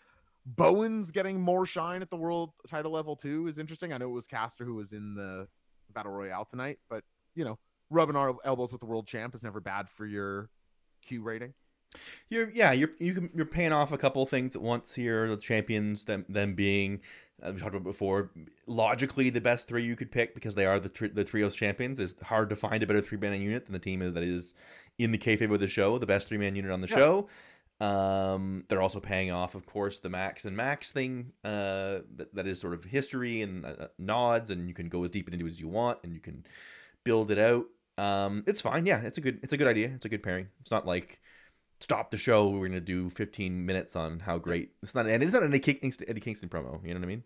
Bowens 0.46 1.10
getting 1.10 1.40
more 1.40 1.66
shine 1.66 2.02
at 2.02 2.10
the 2.10 2.16
world 2.16 2.52
title 2.68 2.92
level 2.92 3.16
too 3.16 3.46
is 3.46 3.58
interesting. 3.58 3.92
I 3.92 3.98
know 3.98 4.06
it 4.06 4.14
was 4.14 4.26
Caster 4.26 4.64
who 4.64 4.74
was 4.74 4.92
in 4.92 5.14
the 5.14 5.48
battle 5.92 6.12
royale 6.12 6.44
tonight, 6.44 6.78
but 6.88 7.04
you 7.34 7.44
know, 7.44 7.58
rubbing 7.90 8.16
our 8.16 8.34
elbows 8.44 8.72
with 8.72 8.80
the 8.80 8.86
world 8.86 9.06
champ 9.06 9.34
is 9.34 9.42
never 9.42 9.60
bad 9.60 9.88
for 9.88 10.06
your 10.06 10.50
Q 11.02 11.22
rating. 11.22 11.54
You're 12.28 12.50
yeah, 12.50 12.72
you're 12.72 12.90
you 12.98 13.30
you're 13.34 13.46
paying 13.46 13.72
off 13.72 13.92
a 13.92 13.98
couple 13.98 14.24
things 14.26 14.54
at 14.54 14.62
once 14.62 14.94
here. 14.94 15.28
The 15.28 15.36
champions, 15.36 16.04
them 16.04 16.24
them 16.28 16.54
being 16.54 17.00
uh, 17.42 17.52
we 17.52 17.60
talked 17.60 17.74
about 17.74 17.84
before, 17.84 18.30
logically 18.66 19.30
the 19.30 19.40
best 19.40 19.68
three 19.68 19.84
you 19.84 19.96
could 19.96 20.10
pick 20.10 20.34
because 20.34 20.54
they 20.54 20.66
are 20.66 20.80
the 20.80 20.88
tri- 20.88 21.10
the 21.12 21.24
trios 21.24 21.54
champions. 21.54 21.98
It's 21.98 22.20
hard 22.20 22.50
to 22.50 22.56
find 22.56 22.82
a 22.82 22.86
better 22.86 23.00
three 23.00 23.18
man 23.18 23.40
unit 23.40 23.64
than 23.64 23.72
the 23.72 23.78
team 23.78 24.00
that 24.00 24.22
is 24.22 24.54
in 24.98 25.12
the 25.12 25.18
kayfabe 25.18 25.52
of 25.52 25.60
the 25.60 25.68
show, 25.68 25.98
the 25.98 26.06
best 26.06 26.28
three 26.28 26.38
man 26.38 26.56
unit 26.56 26.70
on 26.70 26.80
the 26.80 26.88
yeah. 26.88 26.96
show. 26.96 27.28
Um, 27.80 28.64
they're 28.68 28.82
also 28.82 28.98
paying 28.98 29.30
off, 29.30 29.54
of 29.54 29.64
course, 29.64 30.00
the 30.00 30.08
Max 30.08 30.44
and 30.44 30.56
Max 30.56 30.92
thing. 30.92 31.32
Uh, 31.44 32.00
that, 32.16 32.34
that 32.34 32.46
is 32.46 32.60
sort 32.60 32.74
of 32.74 32.84
history 32.84 33.42
and 33.42 33.64
uh, 33.64 33.88
nods, 33.98 34.50
and 34.50 34.68
you 34.68 34.74
can 34.74 34.88
go 34.88 35.04
as 35.04 35.10
deep 35.10 35.32
into 35.32 35.46
it 35.46 35.48
as 35.48 35.60
you 35.60 35.68
want, 35.68 35.98
and 36.02 36.12
you 36.12 36.20
can 36.20 36.44
build 37.04 37.30
it 37.30 37.38
out. 37.38 37.66
Um, 37.96 38.44
it's 38.46 38.60
fine. 38.60 38.86
Yeah, 38.86 39.00
it's 39.02 39.18
a 39.18 39.20
good, 39.20 39.38
it's 39.42 39.52
a 39.52 39.56
good 39.56 39.68
idea. 39.68 39.88
It's 39.94 40.04
a 40.04 40.08
good 40.08 40.22
pairing. 40.22 40.48
It's 40.60 40.70
not 40.70 40.86
like 40.86 41.20
stop 41.80 42.10
the 42.10 42.16
show. 42.16 42.48
We're 42.48 42.68
gonna 42.68 42.80
do 42.80 43.08
15 43.10 43.64
minutes 43.64 43.94
on 43.94 44.20
how 44.20 44.38
great 44.38 44.72
it's 44.82 44.94
not, 44.94 45.06
and 45.06 45.22
it's 45.22 45.32
not 45.32 45.42
an 45.42 45.54
Eddie 45.54 45.74
Kingston, 45.74 46.08
Eddie 46.08 46.20
Kingston 46.20 46.48
promo. 46.48 46.82
You 46.82 46.94
know 46.94 47.00
what 47.00 47.06
I 47.06 47.08
mean? 47.08 47.24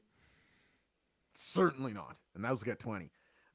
Certainly 1.33 1.95
not. 1.95 2.19
And 2.35 2.45
that 2.45 2.51
was 2.51 2.63
get 2.63 2.79
20. 2.79 3.11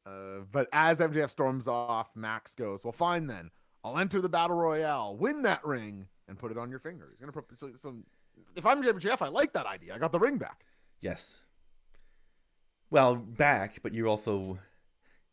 Uh, 0.06 0.40
but 0.52 0.68
as 0.74 1.00
MJF 1.00 1.30
storms 1.30 1.68
off, 1.68 2.16
Max 2.16 2.56
goes, 2.56 2.84
"Well, 2.84 2.94
fine 2.94 3.28
then. 3.28 3.52
I'll 3.84 4.00
enter 4.00 4.22
the 4.22 4.30
battle 4.30 4.58
royale, 4.58 5.16
win 5.16 5.44
that 5.44 5.64
ring." 5.66 6.08
And 6.28 6.38
put 6.38 6.52
it 6.52 6.58
on 6.58 6.70
your 6.70 6.80
finger. 6.80 7.10
He's 7.12 7.20
gonna 7.20 7.32
put 7.32 7.46
so, 7.58 7.72
so 7.76 7.96
if 8.56 8.66
I'm 8.66 8.84
JBJF, 8.84 9.22
I 9.22 9.30
like 9.30 9.54
that 9.54 9.66
idea. 9.66 9.96
I 9.96 9.98
got 9.98 10.12
the 10.12 10.20
ring 10.20 10.38
back. 10.38 10.66
Yes. 11.02 11.42
Well, 12.90 13.16
back, 13.16 13.80
but 13.84 13.94
you're 13.94 14.08
also 14.08 14.60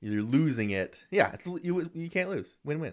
you're 0.00 0.22
losing 0.22 0.70
it. 0.70 1.04
Yeah, 1.11 1.35
you 1.62 1.88
you 1.94 2.11
can't 2.11 2.30
lose. 2.30 2.57
Win 2.64 2.80
win. 2.80 2.92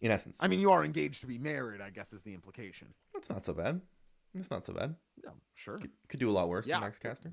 In 0.00 0.10
essence. 0.10 0.38
I 0.42 0.48
mean, 0.48 0.60
you 0.60 0.70
are 0.70 0.84
engaged 0.84 1.20
to 1.22 1.26
be 1.26 1.38
married. 1.38 1.80
I 1.80 1.90
guess 1.90 2.12
is 2.12 2.22
the 2.22 2.32
implication. 2.32 2.88
That's 3.12 3.28
not 3.28 3.44
so 3.44 3.52
bad. 3.52 3.80
That's 4.34 4.50
not 4.50 4.64
so 4.64 4.72
bad. 4.72 4.94
Yeah, 5.22 5.30
sure. 5.54 5.78
Could, 5.78 5.90
could 6.08 6.20
do 6.20 6.30
a 6.30 6.32
lot 6.32 6.48
worse 6.48 6.66
yeah, 6.66 6.76
than 6.76 6.84
Max 6.84 6.98
Caster. 6.98 7.32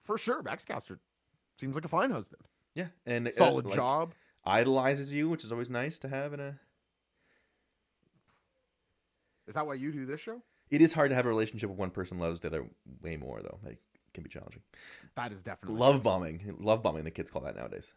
For 0.00 0.18
sure, 0.18 0.42
Max 0.42 0.64
Caster 0.64 1.00
seems 1.58 1.74
like 1.74 1.84
a 1.84 1.88
fine 1.88 2.10
husband. 2.10 2.42
Yeah, 2.74 2.88
and 3.06 3.28
solid 3.32 3.64
uh, 3.64 3.68
like, 3.70 3.76
job. 3.76 4.14
Idolizes 4.44 5.12
you, 5.12 5.28
which 5.28 5.42
is 5.42 5.50
always 5.50 5.70
nice 5.70 5.98
to 6.00 6.08
have 6.08 6.32
in 6.32 6.40
a 6.40 6.60
is 9.46 9.54
that 9.54 9.66
why 9.66 9.74
you 9.74 9.92
do 9.92 10.06
this 10.06 10.20
show? 10.20 10.42
It 10.70 10.82
is 10.82 10.92
hard 10.92 11.10
to 11.10 11.16
have 11.16 11.26
a 11.26 11.28
relationship 11.28 11.70
with 11.70 11.78
one 11.78 11.90
person 11.90 12.18
loves 12.18 12.40
the 12.40 12.48
other 12.48 12.66
way 13.02 13.16
more, 13.16 13.40
though. 13.40 13.58
It 13.66 13.78
can 14.14 14.24
be 14.24 14.30
challenging. 14.30 14.62
That 15.14 15.30
is 15.32 15.42
definitely 15.42 15.78
love 15.78 16.02
bombing. 16.02 16.56
Love 16.58 16.82
bombing. 16.82 17.04
The 17.04 17.10
kids 17.10 17.30
call 17.30 17.42
that 17.42 17.56
nowadays. 17.56 17.94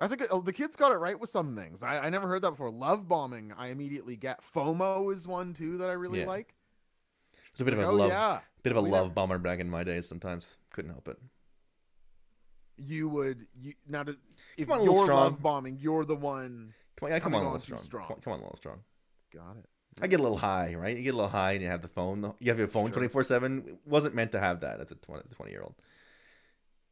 I 0.00 0.06
think 0.06 0.22
it, 0.22 0.30
the 0.44 0.52
kids 0.52 0.76
got 0.76 0.92
it 0.92 0.96
right 0.96 1.18
with 1.18 1.30
some 1.30 1.56
things. 1.56 1.82
I, 1.82 1.98
I, 1.98 2.10
never 2.10 2.28
heard 2.28 2.42
that 2.42 2.50
before. 2.50 2.70
Love 2.70 3.08
bombing. 3.08 3.52
I 3.56 3.68
immediately 3.68 4.14
get 4.16 4.40
FOMO 4.42 5.12
is 5.12 5.26
one 5.26 5.54
too 5.54 5.78
that 5.78 5.90
I 5.90 5.94
really 5.94 6.20
yeah. 6.20 6.26
like. 6.26 6.54
It's 7.50 7.60
a 7.60 7.64
bit 7.64 7.76
like, 7.76 7.84
of 7.84 7.90
a 7.90 7.92
oh, 7.92 7.96
love, 7.96 8.08
yeah. 8.10 8.38
bit 8.62 8.70
of 8.70 8.76
a 8.76 8.80
oh, 8.80 8.90
love 8.90 9.14
bomber 9.14 9.38
back 9.38 9.58
in 9.58 9.68
my 9.68 9.82
days. 9.82 10.06
Sometimes 10.06 10.56
couldn't 10.70 10.92
help 10.92 11.08
it. 11.08 11.18
you 12.76 13.08
would 13.08 13.46
you 13.60 13.72
now 13.88 14.04
to, 14.04 14.16
if 14.56 14.70
on, 14.70 14.84
you're 14.84 15.06
love 15.06 15.42
bombing, 15.42 15.78
you're 15.80 16.04
the 16.04 16.14
one. 16.14 16.72
Come 16.96 17.06
on, 17.06 17.12
yeah, 17.12 17.18
come 17.18 17.34
on, 17.34 17.42
a 17.42 17.44
little 17.46 17.58
strong. 17.58 17.80
strong. 17.80 18.06
Come 18.06 18.14
on, 18.14 18.20
come 18.20 18.32
on, 18.34 18.38
a 18.38 18.42
little 18.42 18.56
strong. 18.56 18.78
Got 19.32 19.56
it. 19.58 19.66
I 20.00 20.06
get 20.06 20.20
a 20.20 20.22
little 20.22 20.38
high, 20.38 20.74
right? 20.74 20.96
You 20.96 21.02
get 21.02 21.14
a 21.14 21.16
little 21.16 21.30
high, 21.30 21.52
and 21.52 21.62
you 21.62 21.68
have 21.68 21.82
the 21.82 21.88
phone. 21.88 22.34
You 22.38 22.50
have 22.50 22.58
your 22.58 22.68
phone 22.68 22.90
twenty 22.92 23.08
four 23.08 23.24
seven. 23.24 23.78
Wasn't 23.84 24.14
meant 24.14 24.32
to 24.32 24.40
have 24.40 24.60
that 24.60 24.80
as 24.80 24.90
a 24.90 24.94
twenty 24.94 25.22
as 25.24 25.32
a 25.32 25.34
twenty 25.34 25.52
year 25.52 25.62
old. 25.62 25.74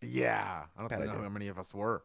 Yeah, 0.03 0.65
I 0.77 0.81
don't 0.81 0.89
Bad 0.89 1.07
know 1.07 1.23
how 1.23 1.29
many 1.29 1.49
of 1.49 1.59
us 1.59 1.73
were. 1.73 2.03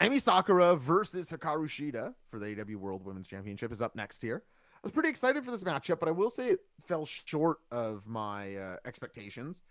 Emi 0.00 0.20
Sakura 0.20 0.76
versus 0.76 1.30
Hikaru 1.30 1.66
Shida 1.66 2.14
for 2.30 2.38
the 2.38 2.46
AEW 2.46 2.76
World 2.76 3.04
Women's 3.04 3.28
Championship 3.28 3.70
is 3.70 3.82
up 3.82 3.94
next 3.94 4.22
here. 4.22 4.42
I 4.76 4.78
was 4.82 4.92
pretty 4.92 5.10
excited 5.10 5.44
for 5.44 5.50
this 5.50 5.62
matchup, 5.62 6.00
but 6.00 6.08
I 6.08 6.12
will 6.12 6.30
say 6.30 6.48
it 6.48 6.60
fell 6.86 7.04
short 7.04 7.58
of 7.70 8.06
my 8.06 8.56
uh, 8.56 8.76
expectations. 8.86 9.62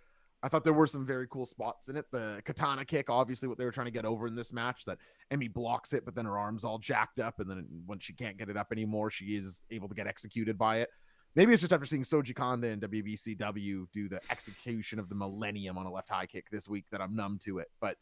I 0.42 0.48
thought 0.48 0.64
there 0.64 0.74
were 0.74 0.88
some 0.88 1.06
very 1.06 1.28
cool 1.28 1.46
spots 1.46 1.90
in 1.90 1.98
it. 1.98 2.06
The 2.12 2.42
katana 2.46 2.86
kick, 2.86 3.10
obviously, 3.10 3.50
what 3.50 3.58
they 3.58 3.66
were 3.66 3.72
trying 3.72 3.88
to 3.88 3.92
get 3.92 4.06
over 4.06 4.26
in 4.28 4.36
this 4.36 4.54
match, 4.54 4.86
that 4.86 4.98
Emi 5.32 5.52
blocks 5.52 5.92
it, 5.94 6.06
but 6.06 6.16
then 6.16 6.26
her 6.26 6.38
arm's 6.38 6.64
all 6.64 6.80
jacked 6.80 7.20
up, 7.20 7.40
and 7.40 7.50
then 7.50 7.68
when 7.86 8.00
she 8.00 8.14
can't 8.14 8.38
get 8.38 8.50
it 8.50 8.56
up 8.56 8.68
anymore, 8.72 9.10
she 9.10 9.36
is 9.36 9.64
able 9.70 9.90
to 9.90 9.96
get 9.96 10.08
executed 10.08 10.58
by 10.58 10.78
it. 10.78 10.90
Maybe 11.36 11.52
it's 11.54 11.62
just 11.62 11.74
after 11.74 11.86
seeing 11.86 12.04
Soji 12.04 12.34
Kanda 12.34 12.68
and 12.70 12.82
WBCW 12.82 13.86
do 13.94 14.10
the 14.10 14.20
execution 14.32 14.98
of 14.98 15.10
the 15.10 15.16
Millennium 15.16 15.78
on 15.78 15.86
a 15.86 15.92
left 15.92 16.10
high 16.10 16.26
kick 16.26 16.50
this 16.50 16.68
week 16.68 16.86
that 16.92 17.02
I'm 17.02 17.16
numb 17.16 17.38
to 17.44 17.60
it. 17.60 17.68
But 17.80 17.98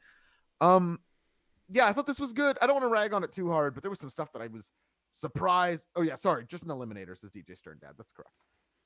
um, 0.61 0.99
yeah, 1.69 1.87
I 1.87 1.93
thought 1.93 2.07
this 2.07 2.19
was 2.19 2.33
good. 2.33 2.57
I 2.61 2.67
don't 2.67 2.75
want 2.75 2.85
to 2.85 2.89
rag 2.89 3.13
on 3.13 3.23
it 3.23 3.31
too 3.31 3.49
hard, 3.51 3.73
but 3.73 3.83
there 3.83 3.89
was 3.89 3.99
some 3.99 4.09
stuff 4.09 4.31
that 4.33 4.41
I 4.41 4.47
was 4.47 4.71
surprised. 5.11 5.87
Oh 5.95 6.03
yeah, 6.03 6.15
sorry, 6.15 6.45
just 6.45 6.63
an 6.63 6.69
eliminator 6.69 7.17
says 7.17 7.31
DJ 7.31 7.57
Stern 7.57 7.79
Dad. 7.81 7.91
That's 7.97 8.13
correct. 8.13 8.31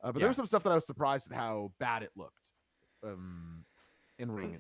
Uh, 0.04 0.12
but 0.12 0.20
Yeah. 0.20 0.24
there 0.24 0.30
was 0.30 0.38
some 0.38 0.48
stuff 0.48 0.64
that 0.64 0.72
I 0.72 0.76
was 0.76 0.88
surprised 0.88 1.30
at 1.32 1.38
how 1.38 1.72
bad 1.80 2.02
it 2.02 2.12
looked. 2.16 2.54
Um, 3.04 3.66
in 4.20 4.32
ring, 4.32 4.60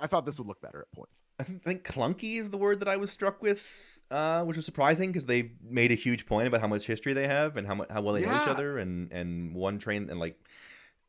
I 0.00 0.06
thought 0.06 0.24
this 0.24 0.38
would 0.38 0.46
look 0.46 0.62
better 0.62 0.80
at 0.80 0.90
points. 0.92 1.20
I 1.38 1.44
think 1.44 1.84
clunky 1.86 2.40
is 2.40 2.50
the 2.50 2.56
word 2.56 2.80
that 2.80 2.88
I 2.88 2.96
was 2.96 3.10
struck 3.10 3.42
with, 3.42 3.62
uh, 4.10 4.42
which 4.44 4.56
was 4.56 4.64
surprising 4.64 5.10
because 5.10 5.26
they 5.26 5.52
made 5.62 5.92
a 5.92 5.94
huge 5.94 6.24
point 6.24 6.48
about 6.48 6.62
how 6.62 6.68
much 6.68 6.86
history 6.86 7.12
they 7.12 7.26
have 7.26 7.58
and 7.58 7.66
how 7.66 7.74
mu- 7.74 7.84
how 7.90 8.00
well 8.00 8.14
they 8.14 8.22
know 8.22 8.34
each 8.34 8.48
other 8.48 8.78
and 8.78 9.12
and 9.12 9.54
one 9.54 9.78
train 9.78 10.08
and 10.08 10.18
like 10.18 10.38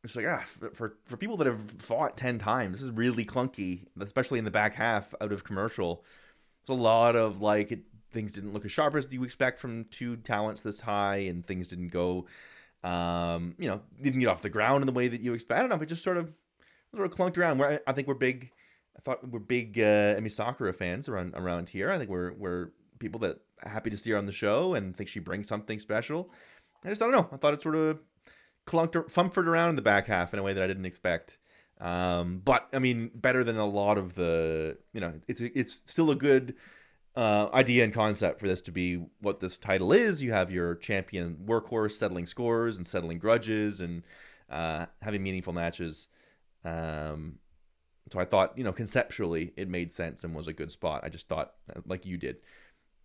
it's 0.04 0.14
like 0.14 0.26
ah 0.28 0.44
for 0.74 0.96
for 1.06 1.16
people 1.16 1.36
that 1.38 1.46
have 1.46 1.60
fought 1.80 2.16
ten 2.16 2.38
times, 2.38 2.78
this 2.78 2.82
is 2.82 2.90
really 2.90 3.24
clunky, 3.24 3.86
especially 3.98 4.38
in 4.38 4.44
the 4.44 4.50
back 4.50 4.74
half 4.74 5.14
out 5.20 5.32
of 5.32 5.42
commercial. 5.42 6.04
There's 6.66 6.78
a 6.78 6.82
lot 6.82 7.16
of 7.16 7.40
like 7.40 7.72
it, 7.72 7.80
things 8.12 8.32
didn't 8.32 8.52
look 8.52 8.64
as 8.64 8.72
sharp 8.72 8.94
as 8.94 9.08
you 9.10 9.24
expect 9.24 9.58
from 9.58 9.84
two 9.86 10.16
talents 10.16 10.60
this 10.60 10.80
high, 10.80 11.16
and 11.16 11.44
things 11.44 11.68
didn't 11.68 11.88
go, 11.88 12.26
um, 12.84 13.54
you 13.58 13.68
know, 13.68 13.80
didn't 14.00 14.20
get 14.20 14.28
off 14.28 14.42
the 14.42 14.50
ground 14.50 14.82
in 14.82 14.86
the 14.86 14.92
way 14.92 15.08
that 15.08 15.22
you 15.22 15.32
expect. 15.32 15.58
I 15.58 15.62
don't 15.62 15.70
know, 15.70 15.78
but 15.78 15.88
just 15.88 16.04
sort 16.04 16.18
of 16.18 16.32
sort 16.94 17.10
of 17.10 17.16
clunked 17.16 17.38
around. 17.38 17.58
Where 17.58 17.70
I, 17.70 17.90
I 17.90 17.92
think 17.92 18.08
we're 18.08 18.14
big. 18.14 18.50
I 18.96 19.00
thought 19.00 19.28
we're 19.28 19.40
big 19.40 19.78
uh, 19.78 20.16
Emi 20.16 20.30
Sakura 20.30 20.72
fans 20.72 21.08
around 21.08 21.34
around 21.34 21.68
here. 21.68 21.90
I 21.90 21.98
think 21.98 22.10
we're 22.10 22.32
we're 22.32 22.70
people 22.98 23.20
that 23.20 23.40
are 23.62 23.70
happy 23.70 23.90
to 23.90 23.96
see 23.96 24.10
her 24.10 24.18
on 24.18 24.26
the 24.26 24.32
show 24.32 24.74
and 24.74 24.96
think 24.96 25.08
she 25.08 25.20
brings 25.20 25.48
something 25.48 25.78
special. 25.78 26.30
I 26.84 26.88
just 26.88 27.02
I 27.02 27.06
don't 27.06 27.14
know. 27.14 27.28
I 27.32 27.36
thought 27.36 27.54
it 27.54 27.62
sort 27.62 27.76
of 27.76 28.00
clunked 28.66 29.10
fumford 29.10 29.46
around 29.46 29.70
in 29.70 29.76
the 29.76 29.82
back 29.82 30.06
half 30.06 30.32
in 30.32 30.40
a 30.40 30.42
way 30.42 30.52
that 30.52 30.62
I 30.62 30.66
didn't 30.66 30.86
expect. 30.86 31.38
Um, 31.80 32.40
but 32.44 32.68
I 32.72 32.78
mean, 32.78 33.10
better 33.14 33.44
than 33.44 33.56
a 33.56 33.66
lot 33.66 33.98
of 33.98 34.14
the 34.14 34.78
you 34.92 35.00
know, 35.00 35.12
it's 35.28 35.40
it's 35.40 35.82
still 35.84 36.10
a 36.10 36.16
good 36.16 36.54
uh, 37.14 37.48
idea 37.52 37.84
and 37.84 37.92
concept 37.92 38.40
for 38.40 38.46
this 38.46 38.60
to 38.62 38.72
be 38.72 38.96
what 39.20 39.40
this 39.40 39.58
title 39.58 39.92
is. 39.92 40.22
You 40.22 40.32
have 40.32 40.50
your 40.50 40.74
champion 40.76 41.36
workhorse 41.46 41.92
settling 41.92 42.26
scores 42.26 42.76
and 42.76 42.86
settling 42.86 43.18
grudges 43.18 43.80
and 43.80 44.02
uh, 44.50 44.86
having 45.02 45.22
meaningful 45.22 45.52
matches. 45.52 46.08
Um, 46.66 47.38
so 48.10 48.18
I 48.18 48.24
thought, 48.24 48.58
you 48.58 48.64
know, 48.64 48.72
conceptually 48.72 49.52
it 49.56 49.68
made 49.68 49.92
sense 49.92 50.24
and 50.24 50.34
was 50.34 50.48
a 50.48 50.52
good 50.52 50.70
spot. 50.72 51.02
I 51.04 51.08
just 51.08 51.28
thought, 51.28 51.52
like 51.86 52.04
you 52.04 52.16
did, 52.16 52.36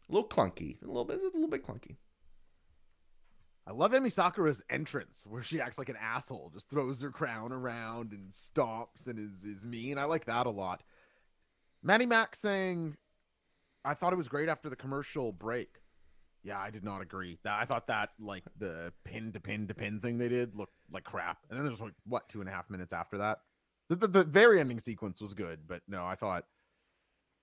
a 0.10 0.12
little 0.12 0.28
clunky, 0.28 0.82
a 0.84 0.88
little 0.88 1.06
bit, 1.06 1.20
a 1.20 1.26
little 1.26 1.48
bit 1.48 1.66
clunky. 1.66 1.98
I 3.68 3.72
love 3.72 3.92
Emi 3.92 4.12
Sakura's 4.12 4.64
entrance 4.70 5.26
where 5.28 5.44
she 5.44 5.62
acts 5.62 5.78
like 5.78 5.90
an 5.90 5.98
asshole, 6.00 6.50
just 6.54 6.70
throws 6.70 7.02
her 7.02 7.12
crown 7.12 7.52
around 7.52 8.12
and 8.12 8.32
stomps 8.32 9.08
and 9.08 9.20
is 9.20 9.46
is 9.46 9.66
mean. 9.66 9.98
I 9.98 10.06
like 10.06 10.26
that 10.26 10.48
a 10.48 10.52
lot. 10.52 10.84
Matty 11.84 12.08
Mac 12.08 12.36
saying, 12.36 12.98
"I 13.86 13.94
thought 13.94 14.14
it 14.14 14.18
was 14.18 14.28
great 14.28 14.50
after 14.50 14.70
the 14.70 14.76
commercial 14.76 15.32
break." 15.32 15.82
Yeah, 16.44 16.60
I 16.60 16.72
did 16.72 16.84
not 16.84 17.02
agree. 17.02 17.38
I 17.46 17.66
thought 17.66 17.86
that 17.88 18.10
like 18.20 18.44
the 18.58 18.92
pin 19.04 19.32
to 19.34 19.40
pin 19.40 19.68
to 19.68 19.76
pin 19.76 20.00
thing 20.00 20.18
they 20.18 20.28
did 20.28 20.56
looked 20.56 20.74
like 20.92 21.04
crap. 21.04 21.38
And 21.50 21.58
then 21.58 21.66
there's 21.66 21.82
like 21.82 21.94
what 22.06 22.28
two 22.30 22.40
and 22.42 22.50
a 22.50 22.52
half 22.52 22.70
minutes 22.70 22.94
after 22.94 23.20
that. 23.20 23.42
The, 23.92 23.98
the, 23.98 24.08
the 24.08 24.24
very 24.24 24.62
ending 24.62 24.80
sequence 24.80 25.22
was 25.22 25.34
good, 25.34 25.60
but 25.68 25.82
no, 25.86 26.06
I 26.06 26.16
thought 26.16 26.46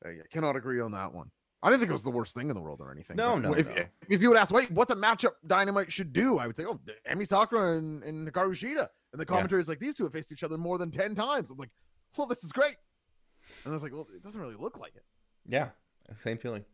I 0.02 0.14
cannot 0.30 0.56
agree 0.56 0.80
on 0.80 0.92
that 0.92 1.12
one. 1.12 1.30
I 1.62 1.68
didn't 1.68 1.80
think 1.80 1.90
it 1.90 1.92
was 1.92 2.04
the 2.04 2.10
worst 2.10 2.34
thing 2.34 2.48
in 2.48 2.54
the 2.54 2.62
world 2.62 2.80
or 2.80 2.90
anything. 2.90 3.18
No, 3.18 3.36
no, 3.36 3.52
If, 3.52 3.68
no. 3.76 3.82
if 4.08 4.22
you 4.22 4.30
would 4.30 4.38
ask, 4.38 4.54
wait, 4.54 4.70
what's 4.70 4.90
a 4.90 4.96
matchup 4.96 5.32
Dynamite 5.46 5.92
should 5.92 6.10
do? 6.14 6.38
I 6.38 6.46
would 6.46 6.56
say, 6.56 6.64
oh, 6.64 6.80
Emi 7.06 7.26
Sakura 7.26 7.76
and, 7.76 8.02
and 8.02 8.32
Hikaru 8.32 8.52
Shida. 8.52 8.86
And 9.12 9.20
the 9.20 9.26
commentary 9.26 9.60
is 9.60 9.68
like, 9.68 9.78
these 9.78 9.94
two 9.94 10.04
have 10.04 10.12
faced 10.14 10.32
each 10.32 10.42
other 10.42 10.56
more 10.56 10.78
than 10.78 10.90
10 10.90 11.14
times. 11.14 11.50
I'm 11.50 11.58
like, 11.58 11.68
well, 12.16 12.26
this 12.26 12.42
is 12.42 12.50
great. 12.50 12.76
And 13.64 13.72
I 13.72 13.74
was 13.74 13.82
like, 13.82 13.92
well, 13.92 14.06
it 14.16 14.22
doesn't 14.22 14.40
really 14.40 14.56
look 14.58 14.78
like 14.78 14.96
it. 14.96 15.04
Yeah, 15.46 15.68
same 16.20 16.38
feeling. 16.38 16.64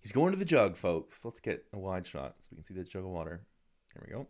He's 0.00 0.12
going 0.12 0.32
to 0.32 0.38
the 0.38 0.46
jug, 0.46 0.78
folks. 0.78 1.26
Let's 1.26 1.40
get 1.40 1.66
a 1.74 1.78
wide 1.78 2.06
shot 2.06 2.36
so 2.40 2.48
we 2.52 2.56
can 2.56 2.64
see 2.64 2.72
the 2.74 2.84
jug 2.84 3.04
of 3.04 3.10
water. 3.10 3.44
There 3.94 4.04
we 4.06 4.14
go. 4.14 4.26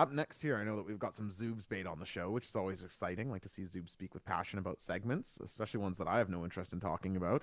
Up 0.00 0.10
next 0.10 0.40
here, 0.40 0.56
I 0.56 0.64
know 0.64 0.76
that 0.76 0.86
we've 0.86 0.98
got 0.98 1.14
some 1.14 1.28
Zoobs 1.28 1.68
bait 1.68 1.86
on 1.86 1.98
the 1.98 2.06
show, 2.06 2.30
which 2.30 2.46
is 2.46 2.56
always 2.56 2.82
exciting. 2.82 3.30
like 3.30 3.42
to 3.42 3.50
see 3.50 3.64
Zoobs 3.64 3.90
speak 3.90 4.14
with 4.14 4.24
passion 4.24 4.58
about 4.58 4.80
segments, 4.80 5.38
especially 5.44 5.80
ones 5.80 5.98
that 5.98 6.08
I 6.08 6.16
have 6.16 6.30
no 6.30 6.42
interest 6.42 6.72
in 6.72 6.80
talking 6.80 7.16
about. 7.16 7.42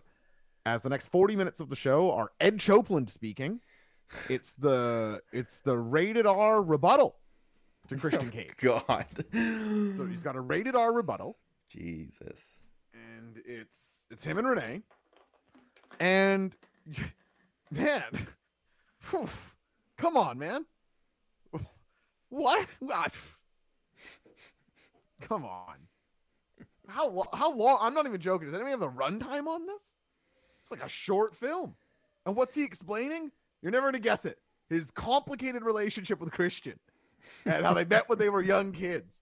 As 0.65 0.82
the 0.82 0.89
next 0.89 1.06
40 1.10 1.36
minutes 1.36 1.60
of 1.60 1.70
the 1.70 1.76
show 1.76 2.12
are 2.12 2.32
Ed 2.41 2.60
Copeland 2.60 3.12
speaking. 3.12 3.62
It's 4.30 4.56
the 4.56 5.22
it's 5.32 5.60
the 5.60 5.78
rated 5.78 6.26
R 6.26 6.63
rebuttal 6.63 7.17
to 7.89 7.96
oh, 7.96 7.98
Christian 7.98 8.30
Cage. 8.32 8.56
God. 8.58 9.06
So 9.34 10.08
he's 10.10 10.24
got 10.24 10.38
a 10.38 10.39
rated 10.39 10.76
R 10.76 10.93
rebuttal, 10.93 11.38
Jesus. 11.70 12.62
and 12.93 13.39
it's 13.46 14.08
it's 14.10 14.24
him 14.24 14.38
and 14.38 14.48
Renee. 14.48 14.82
And 16.00 16.56
man, 17.72 18.28
phew, 19.00 19.28
come 19.98 20.15
on, 20.15 20.39
man. 20.39 20.65
What? 22.30 22.68
Come 25.22 25.46
on. 25.46 25.76
How 26.88 27.24
how 27.34 27.54
long? 27.54 27.80
I'm 27.82 27.94
not 27.94 28.06
even 28.06 28.22
joking. 28.22 28.48
Does 28.48 28.56
anyone 28.56 28.72
have 28.72 28.80
the 28.80 28.90
runtime 28.90 29.48
on 29.48 29.66
this? 29.66 29.96
It's 30.62 30.72
like 30.72 30.84
a 30.84 30.90
short 30.90 31.36
film. 31.36 31.76
And 32.26 32.36
what's 32.36 32.56
he 32.56 32.63
explaining? 32.63 33.32
You're 33.62 33.72
never 33.72 33.88
gonna 33.88 34.00
guess 34.00 34.26
it. 34.26 34.38
His 34.70 34.92
complicated 34.92 35.63
relationship 35.63 36.20
with 36.20 36.32
Christian 36.32 36.80
and 37.46 37.66
how 37.66 37.74
they 37.74 37.86
met 37.86 38.08
when 38.08 38.18
they 38.18 38.30
were 38.30 38.42
young 38.42 38.72
kids. 38.72 39.22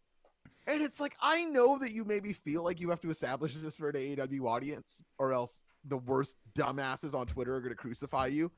And 0.67 0.81
it's 0.81 0.99
like 0.99 1.15
I 1.21 1.45
know 1.45 1.77
that 1.79 1.91
you 1.91 2.03
maybe 2.03 2.33
feel 2.33 2.63
like 2.63 2.79
you 2.79 2.89
have 2.89 2.99
to 3.01 3.09
establish 3.09 3.53
this 3.55 3.75
for 3.75 3.89
an 3.89 3.95
AEW 3.95 4.47
audience, 4.47 5.03
or 5.19 5.33
else 5.33 5.63
the 5.85 5.97
worst 5.97 6.35
dumbasses 6.57 7.13
on 7.13 7.27
Twitter 7.27 7.55
are 7.55 7.61
gonna 7.61 7.75
crucify 7.75 8.27
you. 8.27 8.51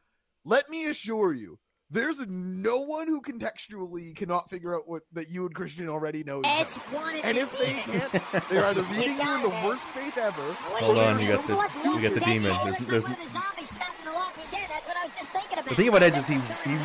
Let 0.45 0.69
me 0.69 0.85
assure 0.85 1.33
you, 1.33 1.59
there's 1.89 2.19
no 2.27 2.79
one 2.81 3.07
who 3.07 3.21
contextually 3.21 4.15
cannot 4.15 4.49
figure 4.49 4.75
out 4.75 4.87
what 4.87 5.03
that 5.13 5.29
you 5.29 5.45
and 5.45 5.55
Christian 5.55 5.87
already 5.87 6.23
know. 6.23 6.39
each 6.39 6.45
Edge 6.47 6.77
wanted 6.93 7.23
And 7.23 7.37
if 7.37 7.57
they 7.57 7.73
can't, 7.91 8.49
they're 8.49 8.65
either 8.65 8.83
reading 8.83 9.17
you 9.17 9.35
in 9.35 9.41
the 9.43 9.55
worst 9.65 9.87
faith 9.89 10.17
ever. 10.17 10.41
Hold 10.83 10.97
on, 10.97 11.19
you 11.19 11.27
got 11.33 11.47
this- 11.47 11.75
you 11.85 12.01
got 12.01 12.13
the 12.13 12.19
demon. 12.21 12.51
There's- 12.63 12.77
there's- 12.79 13.07
like 13.07 13.17
one 13.17 13.25
of 13.27 13.33
the 13.33 13.39
zombies 13.39 13.69
trapped 13.77 13.99
in 13.99 14.05
The 14.05 14.13
Walking 14.13 14.43
Dead. 14.51 14.67
That's 14.69 14.87
what 14.87 14.97
I 14.97 15.05
was 15.07 15.15
just 15.17 15.31
thinking 15.31 15.53
about. 15.59 15.69
The 15.69 15.75
thing 15.75 15.87
about 15.87 16.03
Edge 16.03 16.17
is 16.17 16.27
he 16.27 16.35
he, 16.67 16.75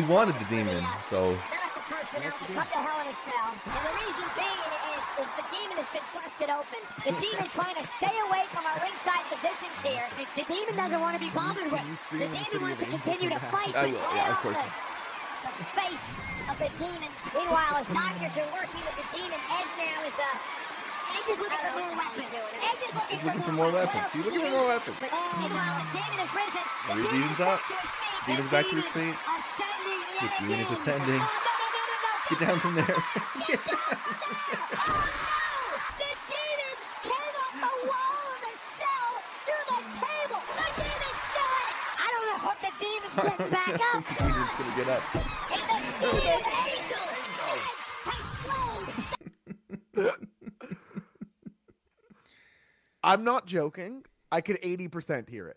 wanted 0.06 0.34
the 0.36 0.44
demon, 0.52 0.84
so 1.02 1.32
Medical 1.48 1.82
personnel 1.88 2.30
to 2.30 2.52
come 2.52 2.68
to 2.68 2.78
Hell 2.84 3.00
in 3.00 3.08
a 3.08 3.16
Cell. 3.16 3.48
And 3.64 3.80
the 3.80 3.92
reason 3.96 4.24
being 4.36 4.59
is, 5.20 5.30
the 5.36 5.46
demon 5.52 5.76
has 5.76 5.90
been 5.92 6.06
busted 6.16 6.50
open. 6.50 6.80
The 7.04 7.14
demon 7.20 7.46
trying 7.52 7.76
to 7.76 7.84
stay 7.84 8.16
away 8.28 8.44
from 8.50 8.64
our 8.64 8.78
ringside 8.80 9.24
positions 9.28 9.76
here. 9.84 10.04
The, 10.16 10.24
the 10.40 10.46
demon 10.48 10.74
doesn't 10.76 11.00
want 11.00 11.14
to 11.16 11.22
be 11.22 11.32
bothered 11.36 11.68
with. 11.68 11.84
The 11.84 11.96
scream 11.96 12.28
in 12.28 12.32
the 12.32 12.44
demon 12.48 12.60
wants 12.72 12.80
to 12.80 12.88
continue 12.88 13.30
to 13.30 13.40
fight. 13.52 13.72
I 13.76 13.92
will, 13.92 14.00
yeah, 14.16 14.32
of 14.32 14.38
course. 14.40 14.60
The, 14.60 15.52
the 15.60 15.68
face 15.76 16.06
of 16.48 16.56
the 16.56 16.70
demon. 16.80 17.10
Meanwhile, 17.36 17.74
his 17.84 17.90
doctors 17.92 18.34
are 18.40 18.50
working 18.56 18.82
with 18.82 18.96
the 18.96 19.06
demon, 19.12 19.40
Edge 19.60 19.72
now 19.76 19.98
is 20.08 20.16
uh, 20.16 20.24
Edge 21.10 21.28
is 21.36 21.38
looking 21.42 21.58
for 21.58 21.74
more 21.76 21.92
weapons. 22.00 22.30
Edge 22.30 22.82
is 22.86 22.92
looking, 22.94 23.16
He's 23.16 23.24
looking 23.26 23.44
for 23.44 23.52
more 23.52 23.72
weapons. 23.72 24.08
He's 24.12 24.24
looking 24.24 24.40
for 24.40 24.54
more 24.56 24.68
weapons. 24.72 24.96
But 25.00 25.10
meanwhile, 25.36 25.74
the 25.76 25.86
demon 25.92 26.18
has 26.22 26.32
risen. 26.32 26.64
The 26.86 27.04
demon's 27.12 27.40
up. 27.40 27.60
back 27.60 27.68
to 27.68 27.76
his 27.76 27.92
feet. 28.00 28.20
Demon's 28.24 28.48
The 28.48 28.52
back 28.54 28.66
to 28.70 28.76
his 28.78 28.88
demon 28.88 29.14
feet. 29.14 29.16
The 30.20 30.28
demon 30.40 30.58
is 30.60 30.70
ascending. 30.70 31.22
Get 32.30 32.38
down 32.46 32.60
from 32.60 32.74
there. 32.76 32.96
Get 33.48 33.58
down. 33.66 34.29
The 43.36 43.44
back 43.44 43.68
up. 43.94 44.04
Demon's 44.18 44.50
gonna 44.58 44.76
get 44.76 44.88
up. 44.88 45.02
In 45.14 45.20
the 45.66 45.80
city 45.98 46.28
of 46.28 46.42
angels, 46.66 47.90
has 49.94 50.12
I'm 53.02 53.24
not 53.24 53.46
joking. 53.46 54.04
I 54.30 54.40
could 54.40 54.60
80% 54.60 55.28
hear 55.28 55.48
it. 55.48 55.56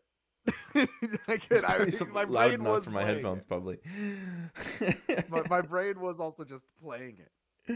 I 1.28 1.38
could. 1.38 1.64
I, 1.64 1.76
It's 1.82 2.06
my 2.10 2.24
loud 2.24 2.32
brain 2.32 2.54
enough 2.56 2.68
was 2.76 2.86
for 2.86 2.92
my 2.92 3.04
headphones, 3.06 3.44
it. 3.44 3.48
probably. 3.48 3.78
My, 5.30 5.44
my 5.50 5.62
brain 5.62 6.00
was 6.00 6.20
also 6.20 6.44
just 6.44 6.66
playing 6.84 7.20
it. 7.20 7.74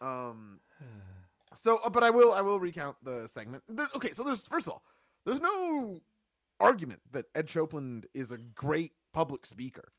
Um. 0.00 0.60
So, 1.54 1.78
uh, 1.84 1.88
but 1.88 2.02
I 2.02 2.10
will. 2.10 2.32
I 2.34 2.42
will 2.42 2.60
recount 2.60 2.96
the 3.02 3.26
segment. 3.26 3.62
There, 3.68 3.88
okay, 3.94 4.12
so 4.12 4.24
there's 4.24 4.46
first 4.46 4.66
of 4.66 4.74
all, 4.74 4.82
there's 5.24 5.40
no 5.40 6.00
argument 6.60 7.00
that 7.12 7.26
Ed 7.34 7.48
Copeland 7.52 8.06
is 8.12 8.30
a 8.32 8.38
great 8.38 8.92
public 9.16 9.46
speaker. 9.46 9.92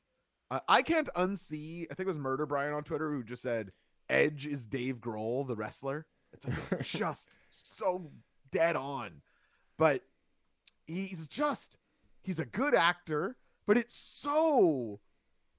Uh, 0.52 0.60
I 0.70 0.84
can't 0.84 1.10
unsee. 1.18 1.86
I 1.90 1.96
think 1.96 2.02
it 2.02 2.08
was 2.08 2.20
Murder 2.20 2.46
Brian 2.46 2.76
on 2.76 2.84
Twitter 2.84 3.12
who 3.12 3.24
just 3.24 3.42
said 3.42 3.72
Edge 4.10 4.46
is 4.46 4.68
Dave 4.68 5.02
Grohl, 5.02 5.48
the 5.48 5.56
wrestler. 5.56 6.06
It's, 6.34 6.48
like, 6.48 6.82
it's 6.82 6.92
just 7.00 7.28
so 7.50 8.12
dead 8.52 8.76
on. 8.76 9.24
But 9.76 10.04
he's 10.86 11.28
just 11.28 11.78
he's 12.22 12.40
a 12.40 12.46
good 12.46 12.76
actor, 12.76 13.38
but 13.66 13.76
it's 13.76 13.96
so 13.96 15.00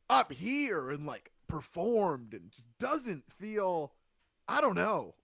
up 0.08 0.32
here 0.32 0.90
and 0.90 1.04
like 1.04 1.32
performed 1.48 2.34
and 2.34 2.52
just 2.52 2.68
doesn't 2.78 3.28
feel 3.28 3.92
I 4.46 4.60
don't 4.60 4.76
know. 4.76 5.16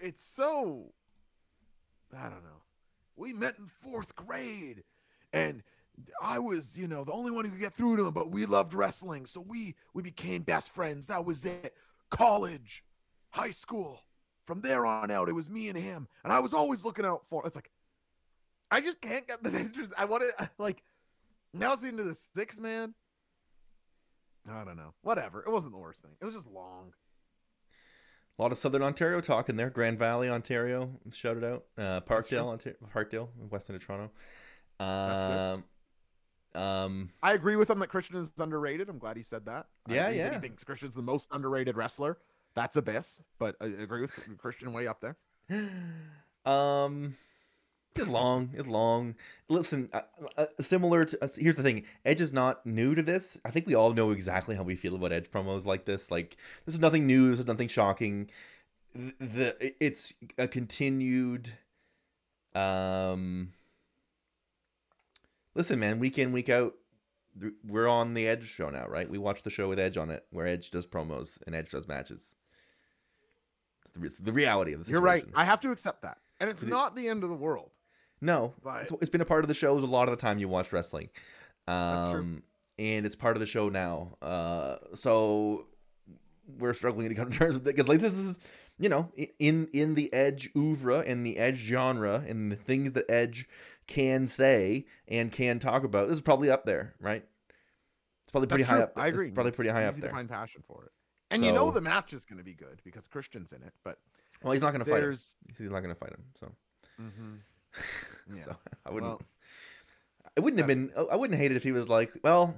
It's 0.00 0.24
so 0.24 0.94
I 2.18 2.22
don't 2.22 2.42
know. 2.42 2.62
We 3.16 3.34
met 3.34 3.58
in 3.58 3.66
fourth 3.66 4.16
grade 4.16 4.82
and 5.30 5.62
I 6.22 6.38
was, 6.38 6.78
you 6.78 6.88
know, 6.88 7.04
the 7.04 7.12
only 7.12 7.30
one 7.30 7.44
who 7.44 7.50
could 7.50 7.60
get 7.60 7.74
through 7.74 7.96
to 7.98 8.06
him, 8.06 8.14
but 8.14 8.30
we 8.30 8.46
loved 8.46 8.74
wrestling, 8.74 9.26
so 9.26 9.40
we 9.40 9.74
we 9.94 10.02
became 10.02 10.42
best 10.42 10.74
friends. 10.74 11.06
That 11.06 11.24
was 11.24 11.44
it. 11.44 11.74
College, 12.10 12.84
high 13.30 13.50
school. 13.50 14.00
From 14.44 14.60
there 14.60 14.84
on 14.84 15.10
out, 15.10 15.28
it 15.28 15.34
was 15.34 15.48
me 15.48 15.68
and 15.68 15.78
him, 15.78 16.08
and 16.24 16.32
I 16.32 16.40
was 16.40 16.52
always 16.52 16.84
looking 16.84 17.04
out 17.04 17.24
for. 17.26 17.46
It's 17.46 17.54
like 17.54 17.70
I 18.72 18.80
just 18.80 19.00
can't 19.00 19.26
get 19.28 19.42
the 19.42 19.50
interest. 19.58 19.92
I 19.96 20.04
want 20.04 20.24
to 20.38 20.50
like 20.58 20.82
now 21.54 21.72
it's 21.74 21.84
into 21.84 22.02
the 22.02 22.14
six 22.14 22.58
man. 22.58 22.94
I 24.50 24.64
don't 24.64 24.76
know. 24.76 24.94
Whatever. 25.02 25.44
It 25.46 25.50
wasn't 25.52 25.74
the 25.74 25.78
worst 25.78 26.00
thing. 26.02 26.10
It 26.20 26.24
was 26.24 26.34
just 26.34 26.48
long. 26.48 26.92
A 28.38 28.42
lot 28.42 28.50
of 28.50 28.58
Southern 28.58 28.82
Ontario 28.82 29.20
talk 29.20 29.48
in 29.48 29.56
there. 29.56 29.70
Grand 29.70 29.98
Valley, 29.98 30.28
Ontario, 30.28 30.90
shout 31.12 31.36
it 31.36 31.44
out. 31.44 31.64
Uh, 31.78 32.00
Parkdale, 32.00 32.48
Ontario, 32.48 32.76
Parkdale, 32.92 33.28
west 33.50 33.70
end 33.70 33.76
of 33.76 33.86
Toronto. 33.86 34.10
That's 34.80 35.54
Um, 35.54 35.64
um, 36.54 37.10
I 37.22 37.32
agree 37.32 37.56
with 37.56 37.70
him 37.70 37.78
that 37.78 37.88
Christian 37.88 38.16
is 38.16 38.30
underrated. 38.38 38.88
I'm 38.88 38.98
glad 38.98 39.16
he 39.16 39.22
said 39.22 39.46
that. 39.46 39.66
Yeah. 39.88 40.10
He 40.10 40.18
yeah. 40.18 40.34
He 40.34 40.38
thinks 40.40 40.64
Christian's 40.64 40.94
the 40.94 41.02
most 41.02 41.28
underrated 41.32 41.76
wrestler. 41.76 42.18
That's 42.54 42.76
Abyss, 42.76 43.22
but 43.38 43.56
I 43.60 43.66
agree 43.66 44.02
with 44.02 44.38
Christian 44.38 44.72
way 44.72 44.86
up 44.86 45.00
there. 45.00 45.16
um, 46.44 47.14
it's 47.94 48.08
long. 48.08 48.50
It's 48.54 48.66
long. 48.66 49.14
Listen, 49.48 49.88
uh, 49.92 50.02
uh, 50.36 50.46
similar 50.60 51.04
to 51.04 51.24
uh, 51.24 51.28
here's 51.38 51.56
the 51.56 51.62
thing. 51.62 51.84
Edge 52.04 52.20
is 52.20 52.32
not 52.32 52.64
new 52.66 52.94
to 52.94 53.02
this. 53.02 53.38
I 53.44 53.50
think 53.50 53.66
we 53.66 53.74
all 53.74 53.92
know 53.92 54.10
exactly 54.10 54.56
how 54.56 54.62
we 54.62 54.76
feel 54.76 54.94
about 54.94 55.12
Edge 55.12 55.30
promos 55.30 55.66
like 55.66 55.84
this. 55.84 56.10
Like, 56.10 56.36
this 56.64 56.74
is 56.74 56.80
nothing 56.80 57.06
new. 57.06 57.30
This 57.30 57.40
is 57.40 57.46
nothing 57.46 57.68
shocking. 57.68 58.30
Th- 58.94 59.14
The 59.18 59.74
it's 59.80 60.14
a 60.38 60.48
continued. 60.48 61.52
Um. 62.54 63.52
Listen, 65.54 65.78
man. 65.78 65.98
Week 65.98 66.18
in, 66.18 66.32
week 66.32 66.48
out, 66.48 66.74
we're 67.66 67.88
on 67.88 68.14
the 68.14 68.26
Edge 68.28 68.44
show 68.48 68.70
now, 68.70 68.86
right? 68.86 69.08
We 69.08 69.18
watch 69.18 69.42
the 69.42 69.50
show 69.50 69.68
with 69.68 69.78
Edge 69.78 69.96
on 69.96 70.10
it, 70.10 70.24
where 70.30 70.46
Edge 70.46 70.70
does 70.70 70.86
promos 70.86 71.38
and 71.46 71.54
Edge 71.54 71.70
does 71.70 71.86
matches. 71.88 72.36
It's 73.82 73.92
the, 73.92 74.04
it's 74.04 74.16
the 74.16 74.32
reality 74.32 74.72
of 74.72 74.78
the 74.80 74.84
situation. 74.84 75.02
You're 75.04 75.12
right. 75.12 75.24
I 75.34 75.44
have 75.44 75.60
to 75.60 75.70
accept 75.70 76.02
that, 76.02 76.18
and 76.40 76.48
it's 76.48 76.62
It- 76.62 76.68
not 76.68 76.94
the 76.96 77.08
end 77.08 77.22
of 77.24 77.30
the 77.30 77.36
world. 77.36 77.70
No, 78.20 78.54
But- 78.62 78.82
it's, 78.82 78.92
it's 79.00 79.10
been 79.10 79.20
a 79.20 79.24
part 79.26 79.42
of 79.44 79.48
the 79.48 79.54
shows 79.54 79.82
a 79.82 79.86
lot 79.86 80.04
of 80.08 80.10
the 80.10 80.20
time 80.20 80.38
you 80.38 80.48
watch 80.48 80.72
wrestling. 80.72 81.08
Um, 81.66 81.74
That's 81.76 82.12
true. 82.12 82.42
And 82.78 83.06
it's 83.06 83.16
part 83.16 83.36
of 83.36 83.40
the 83.40 83.46
show 83.46 83.68
now. 83.68 84.16
Uh, 84.22 84.76
so 84.94 85.66
we're 86.58 86.72
struggling 86.74 87.08
to 87.08 87.14
come 87.14 87.30
to 87.30 87.38
terms 87.38 87.54
with 87.54 87.62
it 87.66 87.74
because, 87.76 87.88
like, 87.88 88.00
this 88.00 88.16
is, 88.16 88.38
you 88.78 88.88
know, 88.88 89.10
in 89.38 89.68
in 89.72 89.94
the 89.94 90.12
Edge 90.12 90.50
oeuvre 90.56 91.00
and 91.00 91.24
the 91.26 91.36
Edge 91.38 91.56
genre 91.58 92.24
and 92.26 92.50
the 92.50 92.56
things 92.56 92.92
that 92.92 93.04
Edge 93.10 93.48
can 93.86 94.26
say 94.26 94.86
and 95.08 95.30
can 95.32 95.58
talk 95.58 95.84
about. 95.84 96.08
This 96.08 96.16
is 96.16 96.22
probably 96.22 96.50
up 96.50 96.64
there, 96.64 96.94
right? 97.00 97.24
It's 98.22 98.30
probably 98.30 98.46
pretty 98.46 98.62
That's 98.64 98.70
high 98.70 98.76
true. 98.76 98.84
up. 98.84 98.92
I 98.96 99.06
it's 99.08 99.14
agree. 99.14 99.30
probably 99.30 99.52
pretty 99.52 99.70
high 99.70 99.84
up 99.84 99.92
Easy 99.92 100.00
there. 100.02 100.10
to 100.10 100.16
find 100.16 100.28
passion 100.28 100.62
for 100.66 100.84
it, 100.86 100.92
and 101.30 101.44
you 101.44 101.52
know 101.52 101.70
the 101.70 101.80
match 101.80 102.12
is 102.12 102.24
going 102.24 102.38
to 102.38 102.44
be 102.44 102.54
good 102.54 102.80
because 102.84 103.08
Christian's 103.08 103.52
in 103.52 103.62
it. 103.62 103.72
But 103.84 103.98
Well, 104.42 104.52
he's 104.52 104.62
not 104.62 104.72
going 104.72 104.84
to 104.84 104.90
fight 104.90 105.02
him. 105.02 105.10
He's 105.10 105.70
not 105.70 105.80
going 105.80 105.94
to 105.94 105.94
fight 105.94 106.10
him. 106.10 106.24
So, 106.34 106.52
Mhm. 107.02 107.38
Yeah. 108.34 108.42
so 108.42 108.56
I 108.86 108.90
wouldn't. 108.90 109.10
Well, 109.12 109.22
I 110.36 110.40
wouldn't 110.40 110.58
have 110.58 110.68
been. 110.68 110.92
I 111.10 111.16
wouldn't 111.16 111.38
hate 111.38 111.50
it 111.50 111.56
if 111.56 111.62
he 111.64 111.72
was 111.72 111.88
like, 111.88 112.12
"Well, 112.24 112.54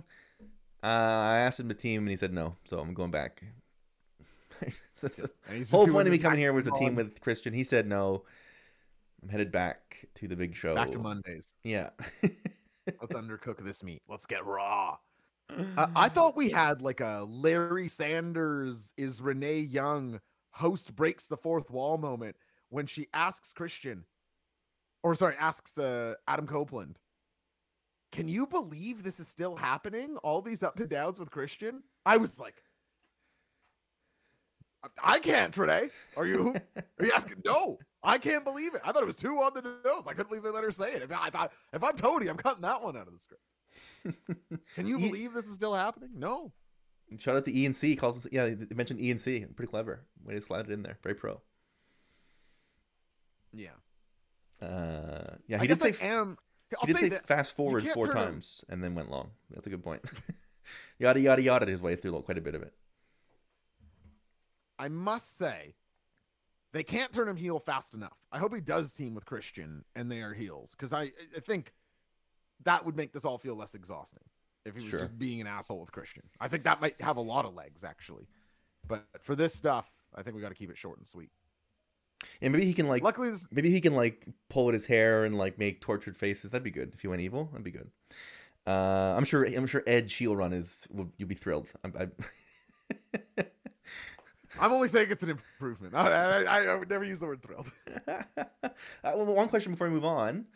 uh, 0.82 0.86
I 0.86 1.38
asked 1.38 1.58
him 1.58 1.68
to 1.68 1.74
team 1.74 2.02
and 2.02 2.08
he 2.10 2.16
said 2.16 2.32
no, 2.32 2.56
so 2.64 2.78
I'm 2.78 2.94
going 2.94 3.10
back." 3.10 3.42
just 5.00 5.70
Whole 5.70 5.86
point 5.88 6.06
of 6.06 6.12
me 6.12 6.18
coming 6.18 6.38
here 6.38 6.52
was 6.52 6.64
the 6.64 6.70
team 6.72 6.94
with 6.94 7.20
Christian. 7.20 7.52
He 7.52 7.64
said 7.64 7.86
no. 7.88 8.24
I'm 9.24 9.30
headed 9.30 9.50
back 9.50 10.06
to 10.16 10.28
the 10.28 10.36
big 10.36 10.54
show. 10.54 10.74
back 10.74 10.90
to 10.90 10.98
Mondays. 10.98 11.54
Yeah. 11.64 11.90
Let's 12.22 12.34
undercook 13.14 13.64
this 13.64 13.82
meat. 13.82 14.02
Let's 14.06 14.26
get 14.26 14.44
raw. 14.44 14.98
Uh, 15.48 15.86
I 15.96 16.10
thought 16.10 16.36
we 16.36 16.50
had 16.50 16.82
like 16.82 17.00
a 17.00 17.24
Larry 17.26 17.88
Sanders 17.88 18.92
is 18.98 19.22
Renee 19.22 19.60
Young 19.60 20.20
host 20.50 20.94
breaks 20.94 21.26
the 21.26 21.38
fourth 21.38 21.70
wall 21.70 21.96
moment 21.96 22.36
when 22.68 22.84
she 22.86 23.06
asks 23.14 23.54
Christian, 23.54 24.04
or 25.02 25.14
sorry, 25.14 25.36
asks 25.40 25.78
uh, 25.78 26.14
Adam 26.28 26.46
Copeland, 26.46 26.98
"Can 28.12 28.28
you 28.28 28.46
believe 28.46 29.02
this 29.02 29.20
is 29.20 29.26
still 29.28 29.56
happening? 29.56 30.18
All 30.18 30.42
these 30.42 30.62
up 30.62 30.78
and 30.78 30.88
downs 30.90 31.18
with 31.18 31.30
Christian." 31.30 31.82
I 32.04 32.18
was 32.18 32.38
like, 32.38 32.62
"I- 34.82 35.14
"I 35.14 35.18
can't, 35.18 35.56
Renee. 35.56 35.88
Are 36.16 36.26
you? 36.26 36.54
Are 36.76 37.04
you 37.06 37.12
asking? 37.14 37.40
No, 37.44 37.78
I 38.04 38.18
can't 38.18 38.44
believe 38.44 38.74
it. 38.74 38.82
I 38.84 38.92
thought 38.92 39.02
it 39.02 39.06
was 39.06 39.16
two 39.16 39.36
on 39.38 39.52
the 39.54 39.62
nose. 39.62 40.06
I 40.06 40.12
couldn't 40.12 40.28
believe 40.28 40.42
they 40.42 40.50
let 40.50 40.62
her 40.62 40.70
say 40.70 40.92
it. 40.92 41.02
If, 41.02 41.10
I, 41.10 41.28
if, 41.28 41.36
I, 41.36 41.48
if 41.72 41.82
I'm 41.82 41.96
Tony, 41.96 42.28
I'm 42.28 42.36
cutting 42.36 42.62
that 42.62 42.82
one 42.82 42.96
out 42.96 43.06
of 43.06 43.12
the 43.12 43.18
script. 43.18 43.42
Can 44.74 44.86
you 44.86 44.98
believe 44.98 45.32
this 45.32 45.46
is 45.46 45.54
still 45.54 45.74
happening? 45.74 46.10
No. 46.14 46.52
Shout 47.18 47.36
out 47.36 47.44
to 47.44 47.56
E 47.56 47.66
and 47.66 47.74
C. 47.74 47.96
Calls 47.96 48.26
yeah, 48.30 48.46
they 48.46 48.74
mentioned 48.74 49.00
E 49.00 49.10
and 49.10 49.20
C. 49.20 49.44
Pretty 49.56 49.70
clever. 49.70 50.04
Way 50.24 50.34
to 50.34 50.40
slide 50.40 50.66
it 50.66 50.70
in 50.70 50.82
there. 50.82 50.98
Very 51.02 51.14
pro. 51.14 51.40
Yeah. 53.52 53.68
Uh, 54.60 55.36
yeah, 55.46 55.58
I 55.58 55.60
he 55.60 55.66
did 55.66 55.78
say 55.78 55.94
I 56.02 56.06
am. 56.06 56.36
I'll 56.80 56.86
he 56.86 56.92
did 56.92 57.00
say, 57.00 57.10
say 57.10 57.18
fast 57.26 57.54
forward 57.54 57.86
four 57.88 58.08
times 58.08 58.64
and 58.68 58.82
then 58.82 58.94
went 58.94 59.10
long. 59.10 59.30
That's 59.50 59.66
a 59.66 59.70
good 59.70 59.84
point. 59.84 60.02
yada 60.98 61.20
yada 61.20 61.42
yada 61.42 61.66
his 61.66 61.82
way 61.82 61.94
through 61.96 62.20
quite 62.22 62.38
a 62.38 62.40
bit 62.40 62.54
of 62.54 62.62
it. 62.62 62.72
I 64.78 64.88
must 64.88 65.36
say, 65.36 65.74
they 66.74 66.82
can't 66.82 67.12
turn 67.12 67.28
him 67.28 67.36
heel 67.36 67.58
fast 67.60 67.94
enough. 67.94 68.18
I 68.32 68.38
hope 68.38 68.52
he 68.52 68.60
does 68.60 68.92
team 68.92 69.14
with 69.14 69.24
Christian 69.24 69.84
and 69.94 70.10
they 70.10 70.20
are 70.22 70.34
heels 70.34 70.72
because 70.72 70.92
I, 70.92 71.12
I 71.34 71.40
think 71.40 71.72
that 72.64 72.84
would 72.84 72.96
make 72.96 73.12
this 73.12 73.24
all 73.24 73.38
feel 73.38 73.54
less 73.54 73.74
exhausting 73.76 74.24
if 74.66 74.74
he 74.74 74.82
was 74.82 74.90
Sure. 74.90 74.98
just 74.98 75.16
being 75.16 75.40
an 75.40 75.46
asshole 75.46 75.78
with 75.80 75.92
Christian. 75.92 76.24
I 76.40 76.48
think 76.48 76.64
that 76.64 76.80
might 76.80 77.00
have 77.00 77.16
a 77.16 77.20
lot 77.20 77.44
of 77.44 77.54
legs 77.54 77.84
actually, 77.84 78.26
but 78.86 79.04
for 79.22 79.36
this 79.36 79.54
stuff, 79.54 79.88
I 80.16 80.22
think 80.22 80.34
we 80.34 80.42
got 80.42 80.48
to 80.48 80.54
keep 80.56 80.68
it 80.70 80.76
short 80.76 80.98
and 80.98 81.06
sweet. 81.06 81.30
And 82.42 82.52
maybe 82.52 82.64
he 82.66 82.74
can 82.74 82.88
like 82.88 83.02
Luckily, 83.04 83.30
this, 83.30 83.46
maybe 83.52 83.70
he 83.70 83.80
can 83.80 83.94
like 83.94 84.26
pull 84.48 84.68
at 84.68 84.74
his 84.74 84.86
hair 84.86 85.24
and 85.24 85.38
like 85.38 85.58
make 85.58 85.80
tortured 85.80 86.16
faces. 86.16 86.50
That'd 86.50 86.64
be 86.64 86.70
good 86.72 86.92
if 86.94 87.00
he 87.00 87.06
went 87.06 87.22
evil. 87.22 87.44
That'd 87.52 87.64
be 87.64 87.70
good. 87.70 87.88
Uh, 88.66 89.14
I'm 89.16 89.24
sure. 89.24 89.44
I'm 89.44 89.66
sure 89.66 89.82
Edge 89.86 90.14
heel 90.14 90.34
run 90.34 90.52
is. 90.52 90.88
You'll 91.18 91.28
be 91.28 91.34
thrilled. 91.34 91.68
I'm, 91.84 91.92
I, 92.00 92.08
I'm 94.60 94.72
only 94.72 94.88
saying 94.88 95.08
it's 95.10 95.22
an 95.22 95.30
improvement. 95.30 95.94
I, 95.96 96.44
I, 96.44 96.64
I 96.66 96.74
would 96.76 96.88
never 96.90 97.04
use 97.04 97.20
the 97.20 97.26
word 97.26 97.42
thrilled. 97.42 97.70
uh, 98.08 99.12
one 99.12 99.48
question 99.48 99.72
before 99.72 99.88
we 99.88 99.94
move 99.94 100.04
on. 100.04 100.46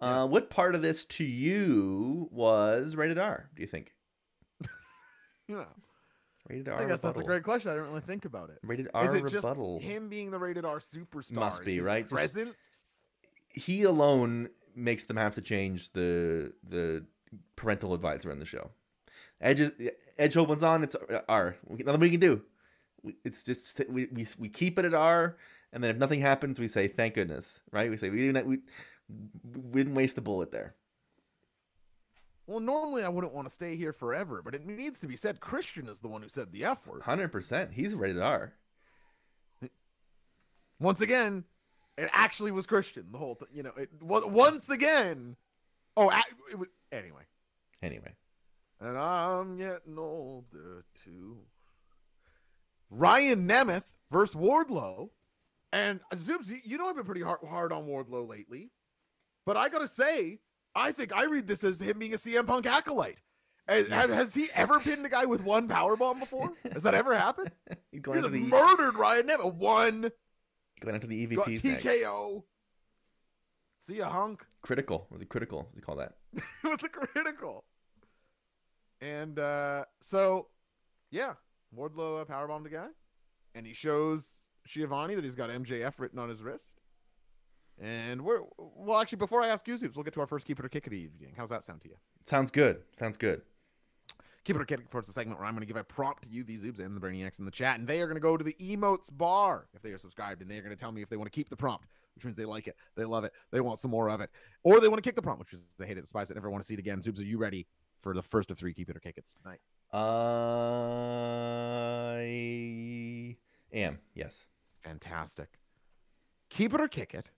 Uh, 0.00 0.26
What 0.26 0.50
part 0.50 0.74
of 0.74 0.82
this 0.82 1.04
to 1.06 1.24
you 1.24 2.28
was 2.30 2.96
rated 2.96 3.18
R? 3.18 3.48
Do 3.54 3.62
you 3.62 3.68
think 3.68 3.94
Yeah. 5.48 5.64
rated 6.48 6.68
I 6.68 6.72
R? 6.72 6.86
guess 6.86 7.00
that's 7.00 7.20
a 7.20 7.24
great 7.24 7.42
question. 7.44 7.70
I 7.70 7.74
didn't 7.74 7.88
really 7.88 8.00
think 8.02 8.24
about 8.26 8.50
it. 8.50 8.58
rated 8.62 8.88
R 8.92 9.04
Is 9.06 9.14
it 9.14 9.28
just 9.28 9.48
him 9.80 10.08
being 10.08 10.30
the 10.30 10.38
rated 10.38 10.64
R 10.64 10.78
superstar? 10.80 11.32
Must 11.34 11.64
be, 11.64 11.76
his 11.76 11.84
right? 11.84 12.02
Just- 12.08 12.12
Presence. 12.14 13.02
He 13.54 13.84
alone 13.84 14.50
makes 14.74 15.04
them 15.04 15.16
have 15.16 15.34
to 15.36 15.40
change 15.40 15.92
the 15.94 16.52
the 16.68 17.06
parental 17.56 17.94
advisor 17.94 18.30
in 18.30 18.38
the 18.38 18.44
show. 18.44 18.70
Edge 19.40 19.60
is, 19.60 19.72
Edge 20.18 20.36
opens 20.36 20.62
on. 20.62 20.82
It's 20.82 20.94
R. 21.26 21.56
Nothing 21.70 22.00
we 22.00 22.10
can 22.10 22.20
do. 22.20 22.42
It's 23.24 23.44
just 23.44 23.80
we, 23.88 24.06
we 24.12 24.26
we 24.38 24.48
keep 24.48 24.78
it 24.78 24.84
at 24.84 24.94
R, 24.94 25.36
and 25.72 25.82
then 25.82 25.90
if 25.90 25.96
nothing 25.96 26.20
happens, 26.20 26.58
we 26.58 26.68
say 26.68 26.88
thank 26.88 27.14
goodness, 27.14 27.60
right? 27.70 27.90
We 27.90 27.96
say 27.96 28.10
we 28.10 28.18
didn't 28.18 28.46
we, 28.46 28.58
we 29.72 29.80
didn't 29.82 29.94
waste 29.94 30.16
the 30.16 30.22
bullet 30.22 30.50
there. 30.50 30.74
Well, 32.46 32.60
normally 32.60 33.02
I 33.02 33.08
wouldn't 33.08 33.34
want 33.34 33.48
to 33.48 33.54
stay 33.54 33.74
here 33.76 33.92
forever, 33.92 34.40
but 34.42 34.54
it 34.54 34.64
needs 34.64 35.00
to 35.00 35.08
be 35.08 35.16
said. 35.16 35.40
Christian 35.40 35.88
is 35.88 35.98
the 35.98 36.08
one 36.08 36.22
who 36.22 36.28
said 36.28 36.52
the 36.52 36.64
F 36.64 36.86
word. 36.86 37.02
Hundred 37.02 37.32
percent. 37.32 37.72
He's 37.72 37.94
rated 37.94 38.22
R. 38.22 38.52
Once 40.78 41.00
again, 41.00 41.44
It 41.96 42.10
actually 42.12 42.52
was 42.52 42.66
Christian 42.66 43.06
the 43.10 43.18
whole 43.18 43.34
thing. 43.34 43.48
You 43.52 43.62
know, 43.62 43.72
it, 43.76 43.90
once 44.00 44.68
again. 44.68 45.36
Oh, 45.96 46.10
it 46.50 46.58
was 46.58 46.68
anyway. 46.92 47.22
Anyway, 47.82 48.14
And 48.80 48.96
I'm 48.98 49.56
getting 49.58 49.98
older 49.98 50.84
too. 51.04 51.38
Ryan 52.90 53.48
Nemeth 53.48 53.84
versus 54.10 54.34
Wardlow. 54.34 55.10
And 55.72 56.00
uh, 56.12 56.16
Zoobs, 56.16 56.50
you- 56.64 56.78
know 56.78 56.88
I've 56.88 56.96
been 56.96 57.04
pretty 57.04 57.22
hard, 57.22 57.40
hard 57.48 57.72
on 57.72 57.86
Wardlow 57.86 58.28
lately. 58.28 58.70
But 59.44 59.56
I 59.56 59.68
gotta 59.68 59.88
say, 59.88 60.40
I 60.74 60.92
think 60.92 61.14
I 61.16 61.24
read 61.26 61.46
this 61.46 61.64
as 61.64 61.80
him 61.80 61.98
being 61.98 62.14
a 62.14 62.16
CM 62.16 62.46
Punk 62.46 62.66
acolyte. 62.66 63.20
Has, 63.68 63.88
Yeah. 63.88 64.06
has 64.06 64.32
he 64.34 64.46
ever 64.54 64.78
pinned 64.78 65.04
a 65.06 65.08
guy 65.08 65.24
with 65.24 65.42
one 65.42 65.66
power 65.68 65.96
bomb 65.96 66.20
before? 66.20 66.52
Has 66.72 66.84
that 66.84 66.94
ever 66.94 67.16
happened? 67.16 67.50
he's 67.68 67.76
He 67.92 67.98
going 68.00 68.22
to 68.22 68.28
just 68.30 68.32
the 68.32 68.48
murdered 68.48 68.94
Ryan 68.96 69.26
Nemeth. 69.28 69.54
One 69.54 70.10
going 70.80 70.94
into 70.94 71.06
the 71.08 71.26
got 71.26 71.46
EVPs 71.48 71.64
next. 71.64 71.84
TKO. 71.84 72.42
See 73.80 73.98
ya, 73.98 74.08
hunk. 74.10 74.44
Critical. 74.62 75.06
Was 75.10 75.22
it 75.22 75.28
critical? 75.28 75.58
What 75.58 75.72
do 75.72 75.76
you 75.78 75.82
call 75.82 75.96
that? 75.96 76.12
it 76.34 76.42
was 76.64 76.82
a 76.84 76.88
critical. 76.88 77.64
And 79.00 79.38
uh 79.38 79.84
so 80.00 80.48
yeah, 81.10 81.34
Wardlow 81.76 82.22
uh, 82.22 82.24
powerbombed 82.24 82.66
a 82.66 82.70
guy, 82.70 82.88
and 83.54 83.66
he 83.66 83.74
shows 83.74 84.48
Schiavone 84.66 85.14
that 85.14 85.24
he's 85.24 85.34
got 85.34 85.50
MJF 85.50 85.98
written 85.98 86.18
on 86.18 86.28
his 86.28 86.42
wrist. 86.42 86.80
And 87.80 88.22
we're 88.22 88.40
well, 88.58 89.00
actually, 89.00 89.18
before 89.18 89.42
I 89.42 89.48
ask 89.48 89.68
you, 89.68 89.74
Zoobs, 89.74 89.96
we'll 89.96 90.04
get 90.04 90.14
to 90.14 90.20
our 90.20 90.26
first 90.26 90.46
keep 90.46 90.58
it 90.58 90.64
or 90.64 90.68
kick 90.68 90.86
it 90.86 90.94
evening. 90.94 91.34
How's 91.36 91.50
that 91.50 91.62
sound 91.62 91.82
to 91.82 91.88
you? 91.88 91.96
Sounds 92.24 92.50
good. 92.50 92.82
Sounds 92.98 93.18
good. 93.18 93.42
Keep 94.44 94.56
it 94.56 94.62
or 94.62 94.64
kick 94.64 94.80
it 94.80 94.90
towards 94.90 95.08
the 95.08 95.12
segment 95.12 95.38
where 95.38 95.46
I'm 95.46 95.54
going 95.54 95.60
to 95.60 95.66
give 95.66 95.76
a 95.76 95.84
prompt 95.84 96.24
to 96.24 96.30
you, 96.30 96.44
these 96.44 96.64
Zoobs, 96.64 96.78
and 96.78 96.96
the 96.96 97.00
Brainiacs 97.00 97.40
in 97.40 97.44
the 97.44 97.50
chat, 97.50 97.78
and 97.78 97.86
they 97.86 98.00
are 98.00 98.06
going 98.06 98.16
to 98.16 98.20
go 98.20 98.36
to 98.36 98.44
the 98.44 98.54
emotes 98.60 99.10
bar 99.12 99.66
if 99.74 99.82
they 99.82 99.90
are 99.90 99.98
subscribed, 99.98 100.40
and 100.40 100.50
they 100.50 100.56
are 100.56 100.62
going 100.62 100.74
to 100.74 100.80
tell 100.80 100.92
me 100.92 101.02
if 101.02 101.08
they 101.08 101.16
want 101.16 101.26
to 101.26 101.36
keep 101.36 101.50
the 101.50 101.56
prompt, 101.56 101.88
which 102.14 102.24
means 102.24 102.36
they 102.36 102.44
like 102.44 102.68
it, 102.68 102.76
they 102.96 103.04
love 103.04 103.24
it, 103.24 103.32
they 103.50 103.60
want 103.60 103.80
some 103.80 103.90
more 103.90 104.08
of 104.08 104.20
it, 104.20 104.30
or 104.62 104.80
they 104.80 104.88
want 104.88 105.02
to 105.02 105.06
kick 105.06 105.16
the 105.16 105.22
prompt, 105.22 105.40
which 105.40 105.52
is 105.52 105.60
they 105.78 105.86
hate 105.86 105.98
it, 105.98 106.02
despise 106.02 106.30
it, 106.30 106.34
never 106.34 106.48
want 106.48 106.62
to 106.62 106.66
see 106.66 106.74
it 106.74 106.80
again. 106.80 107.00
Zoobs, 107.00 107.18
are 107.18 107.24
you 107.24 107.38
ready 107.38 107.66
for 107.98 108.14
the 108.14 108.22
first 108.22 108.52
of 108.52 108.56
three 108.56 108.72
keep 108.72 108.88
it 108.88 108.96
or 108.96 109.00
kick 109.00 109.14
it's 109.16 109.34
tonight? 109.34 109.58
I 109.92 109.98
am. 113.72 113.98
Yes. 114.14 114.46
Fantastic. 114.80 115.58
Keep 116.50 116.74
it 116.74 116.80
or 116.80 116.88
kick 116.88 117.14
it. 117.14 117.30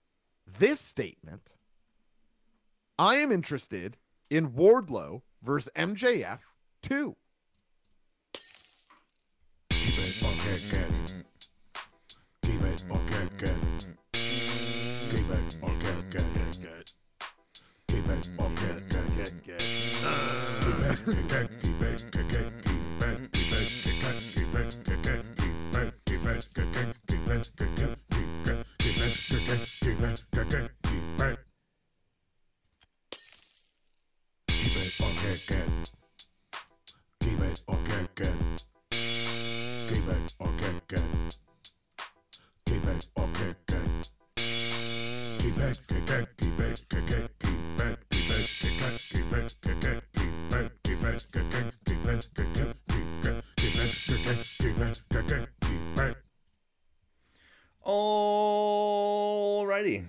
This 0.45 0.79
statement 0.79 1.53
I 2.97 3.15
am 3.15 3.31
interested 3.31 3.97
in 4.29 4.49
Wardlow 4.51 5.21
versus 5.41 5.71
MJF 5.75 6.39
2. 6.83 7.15
Keep 9.69 9.97
it 9.97 10.23
or 10.23 10.33
kick 10.33 10.73
it. 10.73 11.15
Keep 12.43 12.61
it 12.61 12.83
or 12.89 12.99
kick 13.07 13.41
it. 13.43 13.87
Keep 14.11 15.29
it 15.29 15.57
or 15.61 15.69
kick 15.79 15.95
it. 16.13 16.93
Keep 17.87 18.07
it 18.09 18.29
or 18.37 18.49
kick 18.55 19.47
it. 19.47 20.58
Keep 20.89 21.07
it, 21.07 21.49
keep 21.61 21.81
it, 21.81 22.11
keep 22.11 22.31
it, 22.31 22.53
keep 22.63 22.81
it, 23.01 23.31
keep 23.31 23.53
it, 23.53 23.69
keep 23.79 24.03
it, 24.03 24.23
keep 24.31 24.55
it, 24.55 24.79
keep 50.13 50.53
it, 50.53 50.78
Alrighty. 57.85 60.05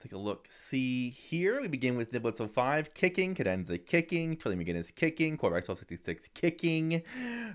Take 0.00 0.12
a 0.12 0.18
look. 0.18 0.46
See 0.50 1.10
here, 1.10 1.60
we 1.60 1.68
begin 1.68 1.96
with 1.96 2.12
Niblets 2.12 2.46
05 2.46 2.94
kicking, 2.94 3.34
Cadenza 3.34 3.78
kicking, 3.78 4.36
Trilly 4.36 4.56
McGinnis 4.56 4.94
kicking, 4.94 5.36
Quarterback 5.36 5.68
1266 5.68 6.28
kicking, 6.28 7.02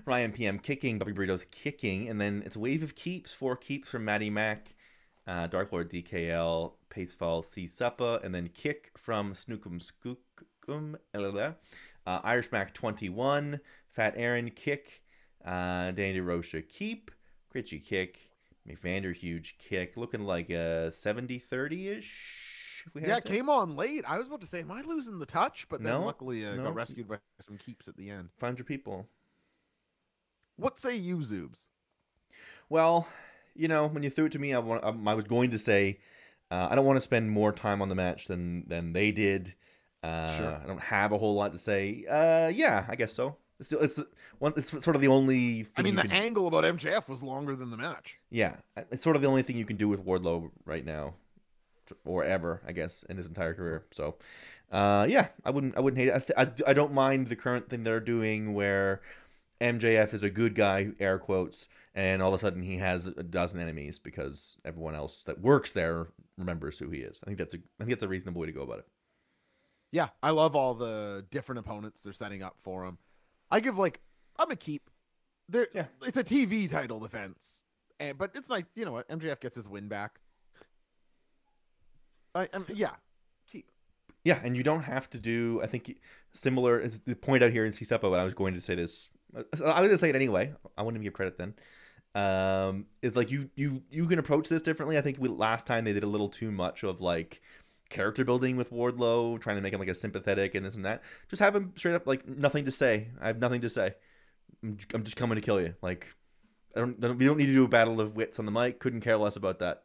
Ryan 0.06 0.32
PM 0.32 0.58
kicking, 0.58 0.98
Bobby 0.98 1.12
Burritos 1.12 1.50
kicking, 1.50 2.08
and 2.08 2.20
then 2.20 2.42
it's 2.44 2.56
a 2.56 2.60
wave 2.60 2.82
of 2.82 2.94
keeps, 2.94 3.32
four 3.32 3.56
keeps 3.56 3.88
from 3.88 4.04
Maddie 4.04 4.30
Mack, 4.30 4.74
uh, 5.26 5.46
Dark 5.46 5.72
Lord 5.72 5.90
DKL, 5.90 6.72
Pacefall 6.90 7.44
C 7.44 7.66
Suppa, 7.66 8.22
and 8.24 8.34
then 8.34 8.48
kick 8.48 8.90
from 8.96 9.32
Snookum 9.32 9.80
Uh, 10.68 12.20
Irish 12.24 12.52
Mac 12.52 12.72
21, 12.74 13.60
Fat 13.90 14.14
Aaron 14.16 14.50
kick, 14.50 15.02
uh, 15.44 15.92
Danny 15.92 16.20
DeRocha 16.20 16.68
keep, 16.68 17.10
Critchy 17.52 17.84
kick, 17.84 18.18
McVander 18.68 19.14
huge 19.14 19.56
kick, 19.58 19.96
looking 19.96 20.24
like 20.24 20.50
a 20.50 20.90
70 20.90 21.38
30 21.38 21.88
ish. 21.88 22.82
If 22.86 22.94
we 22.94 23.00
had 23.00 23.08
Yeah, 23.08 23.16
it 23.16 23.24
to. 23.24 23.32
came 23.32 23.48
on 23.48 23.74
late. 23.74 24.04
I 24.06 24.18
was 24.18 24.28
about 24.28 24.40
to 24.42 24.46
say, 24.46 24.60
am 24.60 24.70
I 24.70 24.82
losing 24.82 25.18
the 25.18 25.26
touch? 25.26 25.66
But 25.68 25.82
then 25.82 25.92
No, 25.92 26.04
luckily 26.04 26.46
uh, 26.46 26.54
no. 26.54 26.64
got 26.64 26.74
rescued 26.74 27.08
by 27.08 27.18
some 27.40 27.58
keeps 27.58 27.88
at 27.88 27.96
the 27.96 28.10
end. 28.10 28.28
500 28.38 28.64
people. 28.66 29.08
What 30.56 30.78
say 30.78 30.96
you, 30.96 31.18
Zoobs? 31.18 31.66
Well, 32.68 33.08
you 33.54 33.68
know, 33.68 33.86
when 33.88 34.02
you 34.02 34.10
threw 34.10 34.26
it 34.26 34.32
to 34.32 34.38
me, 34.38 34.54
I, 34.54 34.58
want, 34.58 34.84
I 34.84 35.14
was 35.14 35.24
going 35.24 35.50
to 35.50 35.58
say 35.58 35.98
uh, 36.50 36.68
I 36.70 36.74
don't 36.76 36.86
want 36.86 36.96
to 36.96 37.00
spend 37.02 37.30
more 37.30 37.52
time 37.52 37.82
on 37.82 37.88
the 37.88 37.94
match 37.94 38.26
than 38.26 38.68
than 38.68 38.92
they 38.92 39.10
did. 39.12 39.54
Uh, 40.06 40.36
Sure. 40.36 40.60
I 40.62 40.66
don't 40.66 40.82
have 40.82 41.12
a 41.12 41.18
whole 41.18 41.34
lot 41.34 41.52
to 41.52 41.58
say. 41.58 42.04
Uh, 42.08 42.48
yeah, 42.54 42.84
I 42.88 42.96
guess 42.96 43.12
so. 43.12 43.36
It's, 43.58 43.72
it's 43.72 44.00
one. 44.38 44.52
It's 44.56 44.68
sort 44.84 44.96
of 44.96 45.00
the 45.00 45.08
only. 45.08 45.62
Thing 45.62 45.72
I 45.78 45.82
mean, 45.82 45.94
the 45.96 46.02
can, 46.02 46.12
angle 46.12 46.46
about 46.46 46.64
MJF 46.64 47.08
was 47.08 47.22
longer 47.22 47.56
than 47.56 47.70
the 47.70 47.78
match. 47.78 48.18
yeah, 48.30 48.56
it's 48.76 49.02
sort 49.02 49.16
of 49.16 49.22
the 49.22 49.28
only 49.28 49.42
thing 49.42 49.56
you 49.56 49.64
can 49.64 49.76
do 49.76 49.88
with 49.88 50.04
Wardlow 50.04 50.50
right 50.66 50.84
now, 50.84 51.14
or 52.04 52.22
ever, 52.22 52.60
I 52.66 52.72
guess, 52.72 53.02
in 53.04 53.16
his 53.16 53.26
entire 53.26 53.54
career. 53.54 53.86
So, 53.92 54.16
uh, 54.70 55.06
yeah, 55.08 55.28
I 55.42 55.50
wouldn't. 55.50 55.74
I 55.74 55.80
wouldn't 55.80 55.98
hate 55.98 56.08
it. 56.08 56.34
I, 56.36 56.44
th- 56.44 56.62
I, 56.66 56.70
I 56.70 56.74
don't 56.74 56.92
mind 56.92 57.28
the 57.28 57.36
current 57.36 57.70
thing 57.70 57.82
they're 57.82 57.98
doing 57.98 58.52
where 58.52 59.00
MJF 59.62 60.12
is 60.12 60.22
a 60.22 60.28
good 60.28 60.54
guy, 60.54 60.88
air 61.00 61.18
quotes, 61.18 61.68
and 61.94 62.20
all 62.20 62.28
of 62.28 62.34
a 62.34 62.38
sudden 62.38 62.60
he 62.60 62.76
has 62.76 63.06
a 63.06 63.22
dozen 63.22 63.58
enemies 63.58 63.98
because 63.98 64.58
everyone 64.66 64.94
else 64.94 65.22
that 65.22 65.40
works 65.40 65.72
there 65.72 66.08
remembers 66.36 66.78
who 66.78 66.90
he 66.90 66.98
is. 66.98 67.22
I 67.22 67.26
think 67.26 67.38
that's 67.38 67.54
a. 67.54 67.58
I 67.80 67.84
think 67.84 67.90
that's 67.90 68.02
a 68.02 68.08
reasonable 68.08 68.42
way 68.42 68.48
to 68.48 68.52
go 68.52 68.62
about 68.62 68.80
it. 68.80 68.86
Yeah, 69.92 70.08
I 70.22 70.30
love 70.30 70.56
all 70.56 70.74
the 70.74 71.24
different 71.30 71.60
opponents 71.60 72.02
they're 72.02 72.12
setting 72.12 72.42
up 72.42 72.56
for 72.58 72.84
him. 72.84 72.98
I 73.50 73.60
give 73.60 73.78
like 73.78 74.00
I'm 74.38 74.46
gonna 74.46 74.56
keep. 74.56 74.90
There, 75.48 75.68
Yeah. 75.72 75.86
it's 76.02 76.16
a 76.16 76.24
TV 76.24 76.68
title 76.68 76.98
defense, 76.98 77.62
and 78.00 78.18
but 78.18 78.32
it's 78.34 78.50
like 78.50 78.66
you 78.74 78.84
know 78.84 78.92
what 78.92 79.08
MJF 79.08 79.40
gets 79.40 79.56
his 79.56 79.68
win 79.68 79.88
back. 79.88 80.20
I 82.34 82.48
um, 82.52 82.66
yeah, 82.68 82.90
keep. 83.50 83.70
Yeah, 84.24 84.40
and 84.42 84.56
you 84.56 84.62
don't 84.62 84.82
have 84.82 85.08
to 85.10 85.18
do. 85.18 85.60
I 85.62 85.66
think 85.66 85.98
similar 86.32 86.78
is 86.78 87.00
the 87.00 87.14
point 87.14 87.42
out 87.42 87.52
here 87.52 87.64
in 87.64 87.72
CSEPA, 87.72 88.02
but 88.02 88.18
I 88.20 88.24
was 88.24 88.34
going 88.34 88.54
to 88.54 88.60
say 88.60 88.74
this. 88.74 89.08
I 89.34 89.42
was 89.52 89.60
going 89.60 89.88
to 89.90 89.98
say 89.98 90.10
it 90.10 90.16
anyway. 90.16 90.52
I 90.76 90.82
wouldn't 90.82 91.02
give 91.02 91.12
credit 91.12 91.38
then. 91.38 91.54
Um, 92.14 92.86
is 93.02 93.14
like 93.14 93.30
you 93.30 93.50
you 93.56 93.82
you 93.90 94.06
can 94.06 94.18
approach 94.18 94.48
this 94.48 94.62
differently. 94.62 94.98
I 94.98 95.00
think 95.00 95.18
we, 95.20 95.28
last 95.28 95.66
time 95.66 95.84
they 95.84 95.92
did 95.92 96.02
a 96.04 96.08
little 96.08 96.28
too 96.28 96.50
much 96.50 96.82
of 96.82 97.00
like 97.00 97.40
character 97.88 98.24
building 98.24 98.56
with 98.56 98.70
Wardlow, 98.70 99.40
trying 99.40 99.56
to 99.56 99.62
make 99.62 99.72
him 99.72 99.80
like 99.80 99.88
a 99.88 99.94
sympathetic 99.94 100.54
and 100.54 100.64
this 100.64 100.74
and 100.74 100.84
that. 100.84 101.02
Just 101.28 101.42
have 101.42 101.54
him 101.54 101.72
straight 101.76 101.94
up 101.94 102.06
like 102.06 102.26
nothing 102.26 102.64
to 102.64 102.70
say. 102.70 103.08
I 103.20 103.28
have 103.28 103.38
nothing 103.38 103.60
to 103.62 103.68
say. 103.68 103.94
I'm, 104.62 105.04
just 105.04 105.16
coming 105.16 105.36
to 105.36 105.42
kill 105.42 105.60
you. 105.60 105.74
Like 105.82 106.06
I 106.74 106.80
don't, 106.80 107.02
I 107.04 107.08
don't. 107.08 107.18
We 107.18 107.24
don't 107.24 107.36
need 107.36 107.46
to 107.46 107.54
do 107.54 107.64
a 107.64 107.68
battle 107.68 108.00
of 108.00 108.16
wits 108.16 108.38
on 108.38 108.46
the 108.46 108.52
mic. 108.52 108.80
Couldn't 108.80 109.00
care 109.00 109.16
less 109.16 109.36
about 109.36 109.60
that. 109.60 109.82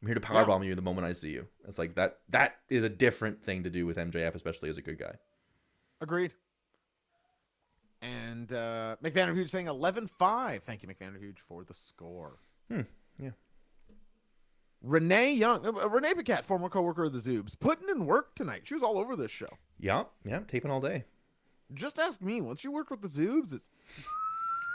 I'm 0.00 0.06
here 0.06 0.14
to 0.14 0.20
powerbomb 0.20 0.64
you 0.64 0.74
the 0.74 0.82
moment 0.82 1.06
I 1.06 1.12
see 1.12 1.30
you. 1.30 1.46
It's 1.66 1.78
like 1.78 1.96
that. 1.96 2.18
That 2.28 2.56
is 2.68 2.84
a 2.84 2.88
different 2.88 3.42
thing 3.42 3.64
to 3.64 3.70
do 3.70 3.84
with 3.86 3.96
MJF, 3.96 4.34
especially 4.34 4.68
as 4.68 4.78
a 4.78 4.82
good 4.82 4.98
guy. 4.98 5.14
Agreed. 6.00 6.32
And 8.00 8.52
uh 8.52 8.94
McVanderhuge 9.02 9.50
saying 9.50 9.66
11-5. 9.66 10.62
Thank 10.62 10.82
you, 10.82 10.88
McVanderhuge, 10.88 11.40
for 11.40 11.64
the 11.64 11.74
score. 11.74 12.38
Hmm, 12.70 12.76
yeah. 12.76 12.82
Renee 14.82 15.34
Young, 15.34 15.66
uh, 15.66 15.70
uh, 15.70 15.88
Renee 15.88 16.14
Paquette, 16.14 16.44
former 16.44 16.68
coworker 16.68 17.04
of 17.04 17.12
the 17.12 17.18
Zoobs, 17.18 17.58
putting 17.58 17.88
in 17.88 18.06
work 18.06 18.34
tonight. 18.34 18.62
She 18.64 18.74
was 18.74 18.82
all 18.82 18.98
over 18.98 19.16
this 19.16 19.32
show. 19.32 19.48
Yeah, 19.78 20.04
yeah, 20.24 20.40
taping 20.46 20.70
all 20.70 20.80
day. 20.80 21.04
Just 21.74 21.98
ask 21.98 22.22
me. 22.22 22.40
Once 22.40 22.64
you 22.64 22.72
work 22.72 22.90
with 22.90 23.02
the 23.02 23.08
Zoobs, 23.08 23.52
it's 23.52 23.68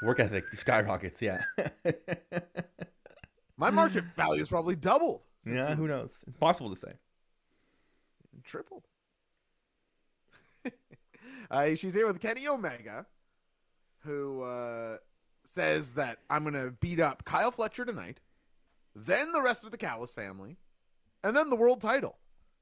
Work 0.04 0.20
ethic 0.20 0.54
skyrockets. 0.54 1.22
Yeah, 1.22 1.42
my 3.58 3.70
market 3.70 4.04
value 4.18 4.42
is 4.42 4.50
probably 4.50 4.76
doubled. 4.76 5.22
yeah. 5.46 5.76
Who 5.76 5.88
knows? 5.88 6.26
Impossible 6.28 6.70
to 6.72 6.76
say. 6.76 6.92
tripled. 8.44 8.84
uh, 11.52 11.74
she's 11.76 11.94
here 11.94 12.06
with 12.06 12.20
Kenny 12.20 12.50
Omega, 12.50 13.06
who 14.00 14.44
uh, 14.44 14.98
says 15.46 15.94
that 15.94 16.18
I'm 16.30 16.44
gonna 16.44 16.72
beat 16.72 17.00
up 17.00 17.24
Kyle 17.24 17.52
Fletcher 17.52 17.86
tonight, 17.86 18.20
then 18.96 19.32
the 19.32 19.42
rest 19.42 19.64
of 19.64 19.72
the 19.72 19.78
Callis 19.78 20.14
family, 20.14 20.58
and 21.24 21.36
then 21.36 21.50
the 21.50 21.56
world 21.56 21.82
title. 21.82 22.20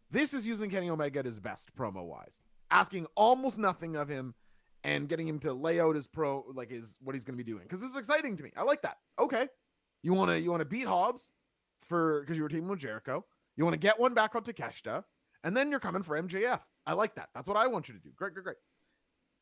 This 0.10 0.34
is 0.34 0.46
using 0.46 0.70
Kenny 0.70 0.90
Omega 0.90 1.20
at 1.20 1.26
his 1.26 1.40
best 1.40 1.74
promo 1.76 2.06
wise, 2.06 2.40
asking 2.70 3.08
almost 3.16 3.58
nothing 3.58 3.96
of 3.96 4.10
him 4.10 4.36
and 4.84 5.08
getting 5.08 5.28
him 5.28 5.40
to 5.40 5.54
lay 5.54 5.80
out 5.80 5.96
his 5.96 6.08
pro 6.08 6.44
like 6.54 6.72
his 6.72 6.98
what 7.02 7.16
he's 7.16 7.24
going 7.24 7.38
to 7.38 7.44
be 7.44 7.50
doing 7.50 7.64
because 7.64 7.82
this 7.82 7.92
is 7.92 7.98
exciting 7.98 8.36
to 8.38 8.44
me. 8.44 8.52
I 8.58 8.64
like 8.64 8.82
that. 8.82 8.98
Okay, 9.20 9.48
you 10.04 10.14
want 10.14 10.32
to 10.32 10.40
you 10.40 10.50
want 10.50 10.62
to 10.62 10.66
beat 10.66 10.88
Hobbs 10.88 11.32
for 11.80 12.22
because 12.22 12.38
you 12.38 12.44
were 12.44 12.50
teaming 12.50 12.70
with 12.70 12.80
Jericho. 12.80 13.26
You 13.56 13.64
want 13.64 13.74
to 13.74 13.80
get 13.80 14.00
one 14.00 14.14
back 14.14 14.36
on 14.36 14.44
Takeshita, 14.44 15.04
and 15.44 15.56
then 15.56 15.70
you're 15.70 15.80
coming 15.80 16.04
for 16.04 16.22
MJF. 16.22 16.62
I 16.86 16.94
like 16.94 17.16
that. 17.16 17.30
That's 17.36 17.48
what 17.48 17.58
I 17.58 17.68
want 17.68 17.88
you 17.88 17.94
to 17.94 18.00
do. 18.00 18.10
Great, 18.16 18.34
great, 18.34 18.44
great. 18.44 18.58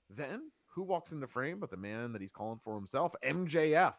Then 0.10 0.52
who 0.74 0.84
walks 0.84 1.12
in 1.12 1.20
the 1.20 1.28
frame 1.28 1.60
but 1.60 1.70
the 1.70 1.78
man 1.78 2.14
that 2.14 2.22
he's 2.22 2.32
calling 2.32 2.60
for 2.60 2.76
himself, 2.76 3.16
MJF, 3.24 3.96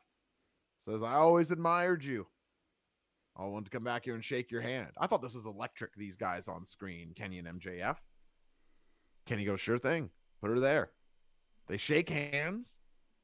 says, 0.80 1.02
"I 1.02 1.14
always 1.14 1.50
admired 1.50 2.04
you. 2.04 2.26
I 3.40 3.46
want 3.46 3.64
to 3.64 3.70
come 3.70 3.84
back 3.84 4.04
here 4.04 4.14
and 4.14 4.24
shake 4.24 4.50
your 4.50 4.60
hand. 4.60 4.90
I 4.98 5.06
thought 5.06 5.22
this 5.22 5.34
was 5.34 5.46
electric. 5.46 5.94
These 5.96 6.16
guys 6.16 6.46
on 6.46 6.66
screen, 6.66 7.12
Kenny 7.14 7.38
and 7.38 7.48
MJF. 7.48 7.96
Kenny 9.24 9.44
goes, 9.44 9.60
sure 9.60 9.78
thing. 9.78 10.10
Put 10.42 10.50
her 10.50 10.60
there. 10.60 10.90
They 11.66 11.76
shake 11.76 12.10
hands, 12.10 12.78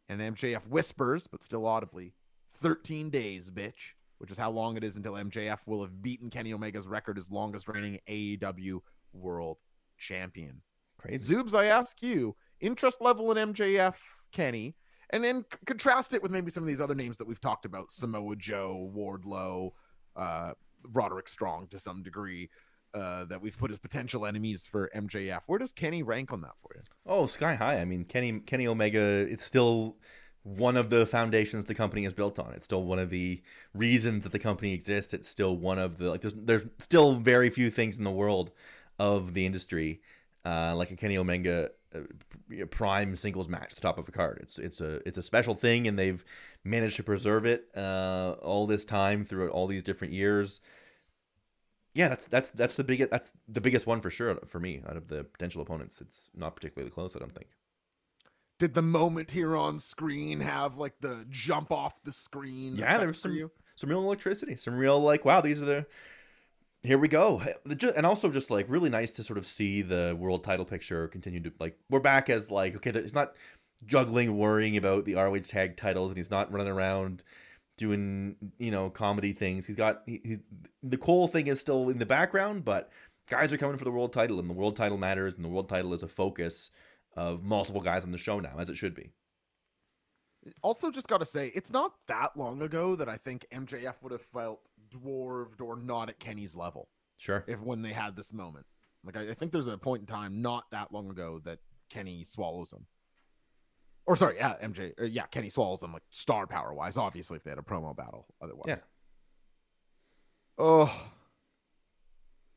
and 0.09 0.21
MJF 0.21 0.69
whispers, 0.69 1.27
but 1.27 1.43
still 1.43 1.67
audibly, 1.67 2.15
13 2.61 3.11
days, 3.11 3.51
bitch, 3.51 3.95
which 4.19 4.31
is 4.31 4.39
how 4.39 4.51
long 4.51 4.77
it 4.77 4.85
is 4.85 4.97
until 4.97 5.15
MJF 5.15 5.67
will 5.67 5.83
have 5.83 6.01
beaten 6.03 6.31
Kenny 6.31 6.53
Omega's 6.53 6.87
record 6.87 7.19
as 7.19 7.31
longest 7.31 7.69
reigning 7.69 7.99
AEW 8.09 8.81
World 9.13 9.59
Champion. 9.99 10.63
Crazy. 10.99 11.35
Zoobs, 11.35 11.55
I 11.55 11.67
ask 11.67 12.03
you, 12.03 12.37
interest 12.61 13.01
level 13.01 13.33
in 13.33 13.53
MJF, 13.53 13.97
Kenny, 14.33 14.77
and 15.11 15.23
then 15.23 15.45
c- 15.53 15.59
contrast 15.67 16.15
it 16.15 16.23
with 16.23 16.31
maybe 16.31 16.51
some 16.51 16.63
of 16.63 16.69
these 16.69 16.81
other 16.81 16.95
names 16.95 17.17
that 17.19 17.27
we've 17.27 17.41
talked 17.41 17.65
about 17.65 17.91
Samoa 17.91 18.37
Joe, 18.37 18.91
Wardlow, 18.95 19.73
uh, 20.17 20.53
Roderick 20.93 21.29
Strong 21.29 21.69
to 21.69 21.79
some 21.79 22.03
degree. 22.03 22.51
Uh, 22.95 23.27
that 23.27 23.43
we've 23.43 23.59
put 23.59 23.71
as 23.71 23.79
potential 23.79 24.25
enemies 24.25 24.67
for 24.67 24.89
MJF. 24.95 25.41
Where 25.49 25.59
does 25.59 25.71
Kenny 25.71 26.03
rank 26.03 26.33
on 26.33 26.41
that 26.41 26.57
for 26.57 26.71
you? 26.75 26.81
Oh, 27.05 27.27
sky 27.27 27.55
high. 27.55 27.79
I 27.79 27.85
mean, 27.85 28.05
Kenny 28.05 28.41
Kenny 28.41 28.67
Omega. 28.67 28.99
It's 28.99 29.45
still 29.45 29.99
one 30.45 30.79
of 30.79 30.89
the 30.89 31.05
foundations 31.05 31.67
the 31.67 31.75
company 31.75 32.07
is 32.07 32.15
built 32.15 32.39
on. 32.39 32.55
It's 32.55 32.65
still 32.65 32.85
one 32.85 32.99
of 32.99 33.11
the 33.11 33.43
reasons 33.75 34.23
that 34.23 34.33
the 34.33 34.39
company 34.39 34.73
exists. 34.73 35.13
It's 35.13 35.29
still 35.29 35.59
one 35.59 35.79
of 35.79 35.99
the 35.99 36.09
like. 36.09 36.23
There's 36.23 36.33
there's 36.35 36.65
still 36.79 37.17
very 37.17 37.51
few 37.51 37.69
things 37.69 37.99
in 37.99 38.05
the 38.05 38.11
world 38.11 38.53
of 38.99 39.35
the 39.35 39.45
industry 39.45 40.01
uh, 40.47 40.75
like 40.77 40.93
a 40.93 40.97
Kenny 40.97 41.19
Omega 41.19 41.71
prime 42.71 43.15
singles 43.15 43.49
match, 43.49 43.75
the 43.75 43.81
top 43.81 43.99
of 43.99 44.09
a 44.09 44.13
card. 44.13 44.39
It's 44.43 44.59
it's 44.59 44.81
a 44.81 45.07
it's 45.07 45.19
a 45.19 45.23
special 45.23 45.55
thing, 45.55 45.87
and 45.87 45.99
they've 45.99 46.25
managed 46.65 46.97
to 46.97 47.03
preserve 47.03 47.47
it 47.47 47.69
uh, 47.77 48.35
all 48.43 48.67
this 48.67 48.85
time 48.85 49.25
through 49.25 49.51
all 49.51 49.67
these 49.67 49.83
different 49.83 50.15
years. 50.15 50.61
Yeah, 51.95 52.09
that's 52.09 52.27
that's 52.27 52.51
that's 52.51 52.77
the 52.77 52.85
biggest 52.85 53.11
that's 53.11 53.33
the 53.49 53.61
biggest 53.61 53.87
one 53.87 54.01
for 54.01 54.11
sure 54.11 54.37
for 54.47 54.61
me 54.61 54.83
out 54.89 54.97
of 54.97 55.09
the 55.09 55.25
potential 55.25 55.63
opponents. 55.63 56.01
It's 56.01 56.31
not 56.35 56.55
particularly 56.55 56.91
close, 56.91 57.17
I 57.17 57.21
don't 57.21 57.33
think. 57.33 57.49
Did 58.59 58.75
the 58.75 58.83
moment 58.83 59.31
here 59.31 59.57
on 59.57 59.79
screen 59.79 60.41
have 60.41 60.79
like 60.79 60.95
the 61.01 61.27
jump 61.29 61.73
off 61.73 62.03
the 62.03 62.13
screen? 62.13 62.77
Yeah, 62.77 62.99
there 62.99 63.09
was 63.09 63.19
some 63.19 63.51
some 63.77 63.91
real 63.91 64.03
electricity, 64.03 64.57
some 64.57 64.77
real 64.77 65.01
like 65.01 65.25
wow, 65.25 65.41
these 65.41 65.61
are 65.61 65.65
the 65.65 65.87
here 66.87 66.99
we 66.99 67.09
go, 67.09 67.43
and 67.97 68.07
also 68.07 68.31
just 68.31 68.51
like 68.51 68.67
really 68.69 68.91
nice 68.91 69.13
to 69.13 69.23
sort 69.23 69.39
of 69.39 69.47
see 69.47 69.83
the 69.83 70.17
world 70.19 70.45
title 70.45 70.65
picture 70.65 71.09
continue 71.09 71.41
to 71.41 71.53
like 71.59 71.77
we're 71.91 72.01
back 72.01 72.31
as 72.31 72.51
like 72.51 72.77
okay, 72.77 72.93
he's 72.93 73.15
not 73.15 73.35
juggling, 73.85 74.37
worrying 74.37 74.77
about 74.77 75.05
the 75.05 75.15
ROH 75.15 75.39
tag 75.39 75.77
titles, 75.77 76.11
and 76.11 76.17
he's 76.17 76.31
not 76.31 76.53
running 76.53 76.73
around 76.73 77.25
doing 77.77 78.37
you 78.59 78.71
know 78.71 78.91
comedy 78.91 79.33
things. 79.33 79.67
He's 79.67 79.77
got 79.77 80.03
he, 80.07 80.39
the 80.83 80.99
Cole 80.99 81.29
thing 81.29 81.49
is 81.49 81.61
still 81.61 81.89
in 81.89 81.99
the 81.99 82.07
background, 82.07 82.65
but 82.65 82.91
guys 83.29 83.53
are 83.53 83.59
coming 83.59 83.79
for 83.79 83.85
the 83.85 83.91
world 83.91 84.13
title, 84.13 84.39
and 84.39 84.49
the 84.49 84.55
world 84.55 84.77
title 84.77 84.99
matters, 84.99 85.35
and 85.35 85.45
the 85.45 85.49
world 85.49 85.69
title 85.69 85.93
is 85.93 86.03
a 86.03 86.09
focus 86.09 86.71
of 87.17 87.43
multiple 87.43 87.81
guys 87.81 88.05
on 88.05 88.13
the 88.13 88.19
show 88.19 88.41
now, 88.41 88.55
as 88.59 88.69
it 88.69 88.77
should 88.77 88.95
be. 88.95 89.11
Also, 90.63 90.91
just 90.91 91.09
got 91.09 91.19
to 91.19 91.27
say, 91.27 91.51
it's 91.55 91.73
not 91.73 91.95
that 92.07 92.37
long 92.37 92.63
ago 92.63 92.95
that 92.95 93.09
I 93.09 93.17
think 93.17 93.47
MJF 93.53 93.95
would 94.03 94.13
have 94.13 94.23
felt 94.23 94.69
dwarved 94.91 95.61
or 95.61 95.77
not 95.77 96.09
at 96.09 96.19
Kenny's 96.19 96.57
level 96.57 96.89
Sure. 97.19 97.45
if 97.47 97.61
when 97.61 97.83
they 97.83 97.93
had 97.93 98.17
this 98.17 98.33
moment. 98.33 98.67
Like, 99.05 99.17
I, 99.17 99.31
I 99.31 99.35
think 99.35 99.53
there's 99.53 99.69
a 99.69 99.79
point 99.79 100.01
in 100.01 100.07
time 100.07 100.43
not 100.43 100.65
that 100.73 100.93
long 100.93 101.11
ago 101.11 101.41
that 101.45 101.59
Kenny 101.89 102.25
swallows 102.25 102.73
him. 102.73 102.87
Or 104.07 104.17
sorry, 104.17 104.37
yeah, 104.37 104.55
MJ, 104.63 104.93
or 104.99 105.05
uh, 105.05 105.09
yeah, 105.09 105.27
Kenny 105.27 105.51
swallows 105.51 105.83
him 105.83 105.93
like 105.93 106.03
star 106.11 106.47
power 106.47 106.73
wise. 106.75 106.97
Obviously, 106.97 107.37
if 107.37 107.45
they 107.45 107.51
had 107.51 107.59
a 107.59 107.63
promo 107.63 107.97
battle, 107.97 108.27
otherwise. 108.41 108.65
Yeah. 108.69 108.77
Oh. 110.59 111.09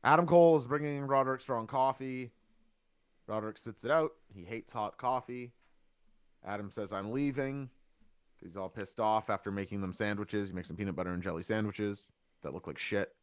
Adam 0.02 0.26
Cole 0.26 0.56
is 0.56 0.66
bringing 0.66 1.02
Roderick 1.02 1.40
Strong 1.40 1.66
coffee. 1.66 2.32
Roderick 3.26 3.58
spits 3.58 3.84
it 3.84 3.90
out. 3.90 4.12
He 4.32 4.44
hates 4.44 4.72
hot 4.72 4.96
coffee. 4.96 5.52
Adam 6.44 6.70
says, 6.70 6.92
I'm 6.92 7.10
leaving. 7.10 7.68
He's 8.42 8.56
all 8.56 8.70
pissed 8.70 8.98
off 8.98 9.28
after 9.28 9.50
making 9.50 9.82
them 9.82 9.92
sandwiches. 9.92 10.48
He 10.48 10.54
makes 10.54 10.68
some 10.68 10.76
peanut 10.76 10.96
butter 10.96 11.10
and 11.12 11.22
jelly 11.22 11.42
sandwiches 11.42 12.08
that 12.42 12.54
look 12.54 12.66
like 12.66 12.78
shit. 12.78 13.14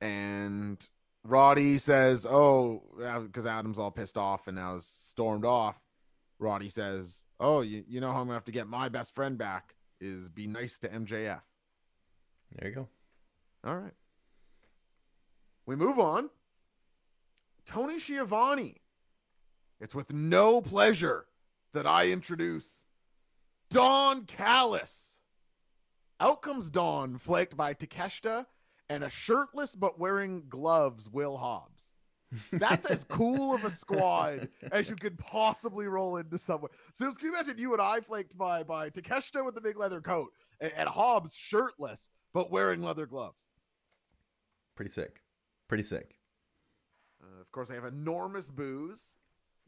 And 0.00 0.86
Roddy 1.24 1.78
says, 1.78 2.26
Oh, 2.26 2.82
because 3.22 3.46
Adam's 3.46 3.78
all 3.78 3.90
pissed 3.90 4.18
off 4.18 4.48
and 4.48 4.56
now 4.56 4.74
is 4.74 4.86
stormed 4.86 5.44
off. 5.44 5.80
Roddy 6.38 6.68
says, 6.68 7.24
Oh, 7.40 7.60
you, 7.60 7.84
you 7.88 8.00
know 8.00 8.12
how 8.12 8.20
I'm 8.20 8.26
going 8.26 8.28
to 8.28 8.34
have 8.34 8.44
to 8.44 8.52
get 8.52 8.68
my 8.68 8.88
best 8.88 9.14
friend 9.14 9.38
back 9.38 9.74
is 10.00 10.28
be 10.28 10.46
nice 10.46 10.78
to 10.80 10.88
MJF. 10.88 11.40
There 12.54 12.68
you 12.68 12.74
go. 12.74 12.88
All 13.64 13.76
right. 13.76 13.94
We 15.64 15.76
move 15.76 15.98
on. 15.98 16.30
Tony 17.66 17.98
Schiavone. 17.98 18.76
It's 19.80 19.94
with 19.94 20.12
no 20.12 20.60
pleasure 20.60 21.26
that 21.72 21.86
I 21.86 22.10
introduce 22.10 22.84
Don 23.70 24.24
Callis. 24.24 25.15
Out 26.20 26.42
comes 26.42 26.70
Don, 26.70 27.18
flanked 27.18 27.56
by 27.56 27.74
Takeshita 27.74 28.46
and 28.88 29.04
a 29.04 29.10
shirtless 29.10 29.74
but 29.74 29.98
wearing 29.98 30.44
gloves 30.48 31.10
Will 31.10 31.36
Hobbs. 31.36 31.94
That's 32.52 32.90
as 32.90 33.04
cool 33.04 33.54
of 33.54 33.64
a 33.64 33.70
squad 33.70 34.48
as 34.72 34.90
you 34.90 34.96
could 34.96 35.18
possibly 35.18 35.86
roll 35.86 36.16
into 36.16 36.38
somewhere. 36.38 36.70
So 36.94 37.12
can 37.12 37.28
you 37.28 37.34
imagine 37.34 37.58
you 37.58 37.72
and 37.72 37.82
I 37.82 38.00
flanked 38.00 38.36
by 38.36 38.62
by 38.62 38.90
Takeshita 38.90 39.44
with 39.44 39.54
the 39.54 39.60
big 39.60 39.76
leather 39.76 40.00
coat 40.00 40.32
and, 40.60 40.72
and 40.76 40.88
Hobbs 40.88 41.36
shirtless 41.36 42.10
but 42.32 42.50
wearing 42.50 42.82
leather 42.82 43.06
gloves. 43.06 43.48
Pretty 44.74 44.90
sick. 44.90 45.22
Pretty 45.68 45.84
sick. 45.84 46.18
Uh, 47.22 47.40
of 47.40 47.50
course, 47.50 47.68
they 47.68 47.74
have 47.74 47.86
enormous 47.86 48.50
boos. 48.50 49.16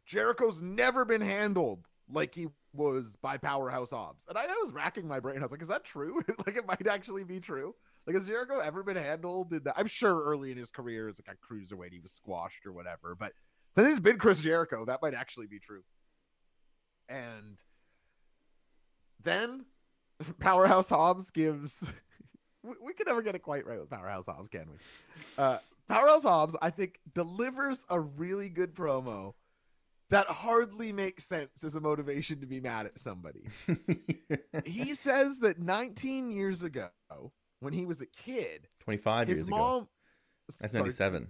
Jericho's 0.04 0.60
never 0.60 1.04
been 1.04 1.20
handled 1.20 1.86
like 2.10 2.34
he 2.34 2.48
was 2.72 3.16
by 3.22 3.36
Powerhouse 3.36 3.90
Hobbs. 3.90 4.24
And 4.28 4.36
I, 4.36 4.44
I 4.44 4.56
was 4.62 4.72
racking 4.72 5.08
my 5.08 5.20
brain. 5.20 5.38
I 5.38 5.42
was 5.42 5.52
like, 5.52 5.62
is 5.62 5.68
that 5.68 5.84
true? 5.84 6.22
like, 6.46 6.56
it 6.56 6.66
might 6.66 6.86
actually 6.86 7.24
be 7.24 7.40
true. 7.40 7.74
Like, 8.06 8.16
has 8.16 8.26
Jericho 8.26 8.58
ever 8.58 8.82
been 8.82 8.96
handled? 8.96 9.52
In 9.52 9.62
that? 9.64 9.74
I'm 9.76 9.86
sure 9.86 10.22
early 10.22 10.50
in 10.50 10.58
his 10.58 10.70
career, 10.70 11.08
as 11.08 11.20
like 11.26 11.36
a 11.36 11.54
cruiserweight, 11.54 11.92
he 11.92 12.00
was 12.00 12.12
squashed 12.12 12.66
or 12.66 12.72
whatever. 12.72 13.14
But 13.14 13.32
since 13.74 13.88
he's 13.88 14.00
been 14.00 14.18
Chris 14.18 14.40
Jericho, 14.40 14.84
that 14.84 15.02
might 15.02 15.14
actually 15.14 15.46
be 15.46 15.58
true. 15.58 15.82
And 17.08 17.62
then 19.22 19.64
Powerhouse 20.40 20.90
Hobbs 20.90 21.30
gives. 21.30 21.92
we, 22.62 22.74
we 22.84 22.92
can 22.92 23.06
never 23.06 23.22
get 23.22 23.34
it 23.34 23.40
quite 23.40 23.66
right 23.66 23.80
with 23.80 23.90
Powerhouse 23.90 24.26
Hobbs, 24.26 24.48
can 24.48 24.66
we? 24.70 24.76
Uh, 25.36 25.58
Powerhouse 25.88 26.24
Hobbs, 26.24 26.56
I 26.60 26.70
think, 26.70 26.98
delivers 27.14 27.86
a 27.88 27.98
really 27.98 28.50
good 28.50 28.74
promo 28.74 29.34
that 30.10 30.26
hardly 30.26 30.92
makes 30.92 31.24
sense 31.24 31.62
as 31.64 31.74
a 31.74 31.80
motivation 31.80 32.40
to 32.40 32.46
be 32.46 32.60
mad 32.60 32.86
at 32.86 32.98
somebody. 32.98 33.44
he 34.64 34.94
says 34.94 35.38
that 35.40 35.58
19 35.58 36.30
years 36.30 36.62
ago, 36.62 36.88
when 37.60 37.72
he 37.72 37.84
was 37.86 38.00
a 38.00 38.06
kid, 38.06 38.68
25 38.80 39.28
his 39.28 39.38
years 39.38 39.48
ago. 39.48 39.56
mom. 39.56 39.88
That's 40.60 40.72
sorry, 40.72 40.82
97. 40.84 41.28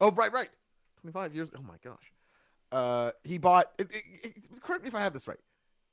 Oh, 0.00 0.10
right, 0.12 0.32
right. 0.32 0.48
25 1.00 1.34
years. 1.34 1.50
Oh 1.56 1.62
my 1.62 1.76
gosh. 1.84 2.12
Uh, 2.72 3.10
he 3.24 3.38
bought. 3.38 3.66
It, 3.78 3.88
it, 3.92 4.02
it- 4.24 4.60
correct 4.62 4.82
me 4.82 4.88
if 4.88 4.94
I 4.94 5.00
have 5.00 5.12
this 5.12 5.28
right. 5.28 5.38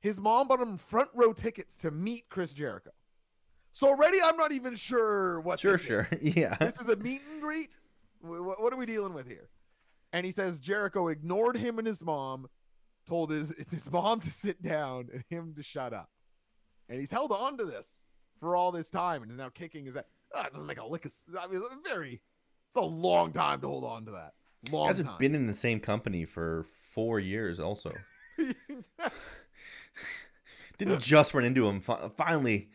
His 0.01 0.19
mom 0.19 0.47
bought 0.47 0.59
him 0.59 0.78
front 0.78 1.09
row 1.13 1.34
tickets 1.34 1.78
to 1.78 1.91
meet 1.91 2.28
Chris 2.30 2.53
Jericho. 2.53 2.91
So 3.71 3.88
already, 3.88 4.17
I'm 4.24 4.38
not 4.38 4.51
even 4.51 4.76
sure 4.76 5.39
what. 5.41 5.59
Sure, 5.59 5.74
this 5.74 5.82
is. 5.82 5.88
sure. 5.88 6.07
Yeah. 6.21 6.55
This 6.59 6.80
is 6.80 6.89
a 6.89 6.95
meet 6.95 7.21
and 7.32 7.41
greet. 7.41 7.78
Wh- 8.21 8.38
wh- 8.38 8.59
What 8.61 8.71
are 8.74 8.78
we 8.78 8.86
dealing 8.86 9.13
with 9.13 9.28
here? 9.28 9.49
And 10.14 10.26
he 10.26 10.32
says 10.32 10.59
Jericho 10.59 11.09
ignored 11.09 11.57
him 11.57 11.80
and 11.80 11.88
his 11.88 12.03
mom, 12.03 12.47
told 13.07 13.32
his 13.32 13.51
it's 13.51 13.72
his 13.72 13.91
mom 13.91 14.20
to 14.22 14.30
sit 14.30 14.61
down 14.61 15.09
and 15.14 15.24
him 15.30 15.53
to 15.57 15.64
shut 15.64 15.93
up. 15.93 16.09
And 16.89 16.99
he's 16.99 17.11
held 17.11 17.32
on 17.32 17.57
to 17.57 17.66
this 17.66 18.03
for 18.39 18.55
all 18.55 18.72
this 18.72 18.89
time 18.89 19.24
and 19.24 19.32
is 19.32 19.38
now 19.38 19.49
kicking 19.49 19.86
his 19.86 19.97
ass. 19.97 20.03
Ah, 20.36 20.45
it 20.45 20.53
doesn't 20.53 20.68
make 20.68 20.80
a 20.80 20.86
lick 20.86 21.05
of. 21.05 21.14
I 21.39 21.47
mean, 21.47 21.57
it's 21.57 21.66
a 21.66 21.70
very. 21.88 22.22
It's 22.70 22.78
a 22.78 22.82
long 22.82 23.34
time 23.34 23.61
to 23.61 23.68
hold 23.68 23.84
on 23.84 24.05
to 24.05 24.11
that. 24.11 24.34
Long 24.72 24.88
Hasn't 24.88 25.09
time. 25.09 25.18
been 25.20 25.36
in 25.36 25.45
the 25.45 25.53
same 25.53 25.80
company 25.80 26.26
for 26.26 26.64
four 26.64 27.20
years. 27.20 27.59
Also, 27.59 27.91
didn't 30.78 31.01
just 31.01 31.34
run 31.34 31.43
into 31.43 31.68
him. 31.68 31.82
Finally, 31.82 32.70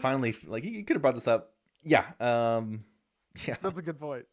finally 0.00 0.36
like 0.46 0.62
he 0.62 0.84
could 0.84 0.94
have 0.94 1.02
brought 1.02 1.14
this 1.14 1.26
up 1.26 1.54
yeah, 1.82 2.04
um, 2.20 2.84
yeah. 3.46 3.56
That's 3.62 3.78
a 3.78 3.82
good 3.82 3.98
point. 3.98 4.26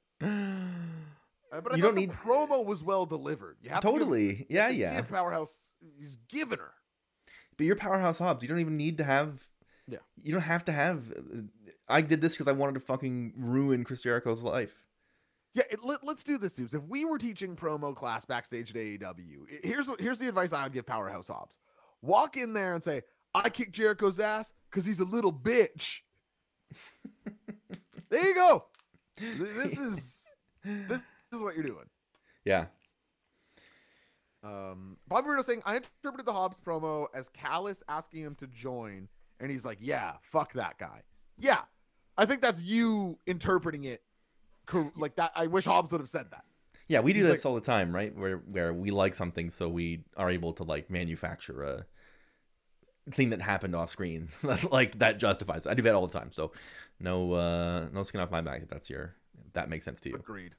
Uh, 1.51 1.61
but 1.61 1.73
I 1.73 1.75
You 1.77 1.81
don't 1.83 1.95
the 1.95 2.01
need- 2.01 2.11
promo 2.11 2.65
was 2.65 2.83
well 2.83 3.05
delivered. 3.05 3.57
You 3.61 3.69
have 3.69 3.81
to 3.81 3.87
give- 3.87 3.99
Totally, 3.99 4.45
yeah, 4.49 4.69
give 4.69 4.77
yeah. 4.79 5.01
Powerhouse, 5.01 5.71
he's 5.97 6.17
giving 6.29 6.59
her. 6.59 6.73
But 7.57 7.65
you're 7.65 7.75
powerhouse 7.75 8.19
Hobbs. 8.19 8.43
You 8.43 8.49
don't 8.49 8.59
even 8.59 8.77
need 8.77 8.97
to 8.97 9.03
have. 9.03 9.47
Yeah. 9.87 9.99
You 10.21 10.33
don't 10.33 10.41
have 10.41 10.65
to 10.65 10.71
have. 10.71 11.11
I 11.87 12.01
did 12.01 12.21
this 12.21 12.33
because 12.33 12.47
I 12.47 12.51
wanted 12.51 12.73
to 12.75 12.81
fucking 12.81 13.33
ruin 13.37 13.83
Chris 13.83 14.01
Jericho's 14.01 14.43
life. 14.43 14.75
Yeah, 15.53 15.63
it, 15.71 15.83
let, 15.83 16.03
let's 16.03 16.23
do 16.23 16.37
this, 16.37 16.53
dudes. 16.55 16.73
If 16.75 16.83
we 16.83 17.03
were 17.05 17.17
teaching 17.17 17.55
promo 17.55 17.95
class 17.95 18.25
backstage 18.25 18.69
at 18.71 18.75
AEW, 18.75 19.45
here's 19.63 19.87
what 19.87 19.99
here's 19.99 20.19
the 20.19 20.27
advice 20.27 20.53
I 20.53 20.63
would 20.63 20.73
give 20.73 20.85
Powerhouse 20.85 21.29
Hobbs: 21.29 21.57
walk 22.03 22.37
in 22.37 22.53
there 22.53 22.75
and 22.75 22.83
say, 22.83 23.01
"I 23.33 23.49
kicked 23.49 23.71
Jericho's 23.71 24.19
ass 24.19 24.53
because 24.69 24.85
he's 24.85 24.99
a 24.99 25.05
little 25.05 25.33
bitch." 25.33 26.01
there 28.09 28.27
you 28.27 28.35
go. 28.35 28.65
This 29.17 29.77
is 29.77 30.23
this 30.63 31.01
is 31.33 31.41
what 31.41 31.55
you're 31.55 31.65
doing. 31.65 31.85
Yeah. 32.45 32.65
Um, 34.43 34.97
Bob 35.07 35.25
Burrito 35.25 35.43
saying, 35.43 35.61
I 35.65 35.75
interpreted 35.75 36.25
the 36.25 36.33
Hobbs 36.33 36.59
promo 36.59 37.07
as 37.13 37.29
Callis 37.29 37.83
asking 37.89 38.21
him 38.21 38.35
to 38.35 38.47
join, 38.47 39.09
and 39.39 39.51
he's 39.51 39.65
like, 39.65 39.79
"Yeah, 39.81 40.13
fuck 40.21 40.53
that 40.53 40.77
guy." 40.77 41.01
Yeah, 41.37 41.61
I 42.17 42.25
think 42.25 42.41
that's 42.41 42.63
you 42.63 43.17
interpreting 43.25 43.83
it 43.83 44.03
cor- 44.65 44.91
like 44.95 45.15
that. 45.17 45.31
I 45.35 45.47
wish 45.47 45.65
Hobbs 45.65 45.91
would 45.91 46.01
have 46.01 46.09
said 46.09 46.27
that. 46.31 46.45
Yeah, 46.87 47.01
we 47.01 47.11
do 47.11 47.19
He's 47.19 47.27
this 47.27 47.45
all 47.45 47.55
the 47.55 47.61
time, 47.61 47.93
right? 47.93 48.15
Where 48.15 48.37
where 48.37 48.73
we 48.73 48.91
like 48.91 49.15
something, 49.15 49.49
so 49.49 49.67
we 49.67 50.03
are 50.15 50.29
able 50.29 50.53
to 50.53 50.63
like 50.63 50.89
manufacture 50.89 51.63
a 51.63 51.85
thing 53.11 53.31
that 53.31 53.41
happened 53.41 53.75
off 53.75 53.89
screen, 53.89 54.29
like 54.71 54.97
that 54.99 55.19
justifies. 55.19 55.65
It. 55.65 55.71
I 55.71 55.73
do 55.73 55.81
that 55.83 55.95
all 55.95 56.07
the 56.07 56.17
time. 56.17 56.31
So 56.31 56.53
no, 56.99 57.33
uh 57.33 57.87
no 57.91 58.03
skin 58.03 58.21
off 58.21 58.31
my 58.31 58.41
back. 58.41 58.61
If 58.61 58.69
that's 58.69 58.89
your, 58.89 59.15
if 59.45 59.53
that 59.53 59.69
makes 59.69 59.83
sense 59.83 59.99
to 60.01 60.09
you. 60.09 60.15
Agreed. 60.15 60.55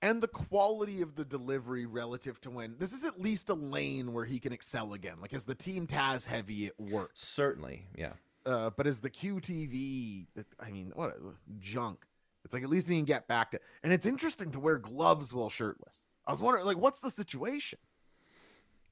And 0.00 0.22
the 0.22 0.28
quality 0.28 1.02
of 1.02 1.16
the 1.16 1.24
delivery 1.24 1.84
relative 1.86 2.40
to 2.42 2.50
when 2.50 2.76
this 2.78 2.92
is 2.92 3.04
at 3.04 3.20
least 3.20 3.48
a 3.48 3.54
lane 3.54 4.12
where 4.12 4.24
he 4.24 4.38
can 4.38 4.52
excel 4.52 4.92
again. 4.92 5.16
Like 5.20 5.34
as 5.34 5.44
the 5.44 5.56
team 5.56 5.86
Taz 5.86 6.24
heavy, 6.24 6.66
it 6.66 6.74
works. 6.78 7.20
Certainly, 7.20 7.86
yeah. 7.96 8.12
Uh, 8.46 8.70
but 8.70 8.86
as 8.86 9.00
the 9.00 9.10
QTV, 9.10 10.26
I 10.60 10.70
mean, 10.70 10.92
what 10.94 11.10
a, 11.10 11.16
junk. 11.58 12.06
It's 12.44 12.54
like 12.54 12.62
at 12.62 12.70
least 12.70 12.88
he 12.88 12.96
can 12.96 13.04
get 13.04 13.26
back 13.26 13.50
to. 13.50 13.60
And 13.82 13.92
it's 13.92 14.06
interesting 14.06 14.52
to 14.52 14.60
wear 14.60 14.78
gloves 14.78 15.34
while 15.34 15.50
shirtless. 15.50 16.06
I 16.26 16.30
was 16.30 16.40
wondering, 16.40 16.64
like, 16.64 16.78
what's 16.78 17.00
the 17.00 17.10
situation? 17.10 17.78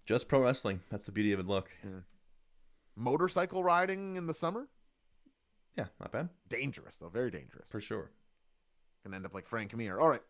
Just 0.04 0.28
pro 0.28 0.42
wrestling. 0.42 0.80
That's 0.90 1.04
the 1.07 1.12
beauty 1.12 1.32
of 1.32 1.40
it. 1.40 1.46
Look, 1.46 1.70
Motorcycle 2.96 3.62
riding 3.62 4.16
in 4.16 4.26
the 4.26 4.34
summer? 4.34 4.68
yeah, 5.76 5.86
not 6.00 6.11
bad 6.12 6.30
Dangerous, 6.48 6.96
though. 6.96 7.09
Very 7.09 7.30
dangerous. 7.30 7.68
for 7.68 7.80
sure. 7.80 8.11
Can 9.02 9.14
end 9.14 9.26
up 9.26 9.34
like 9.34 9.46
Frank 9.46 9.74
Mir. 9.76 10.00
All 10.00 10.09
right. 10.09 10.22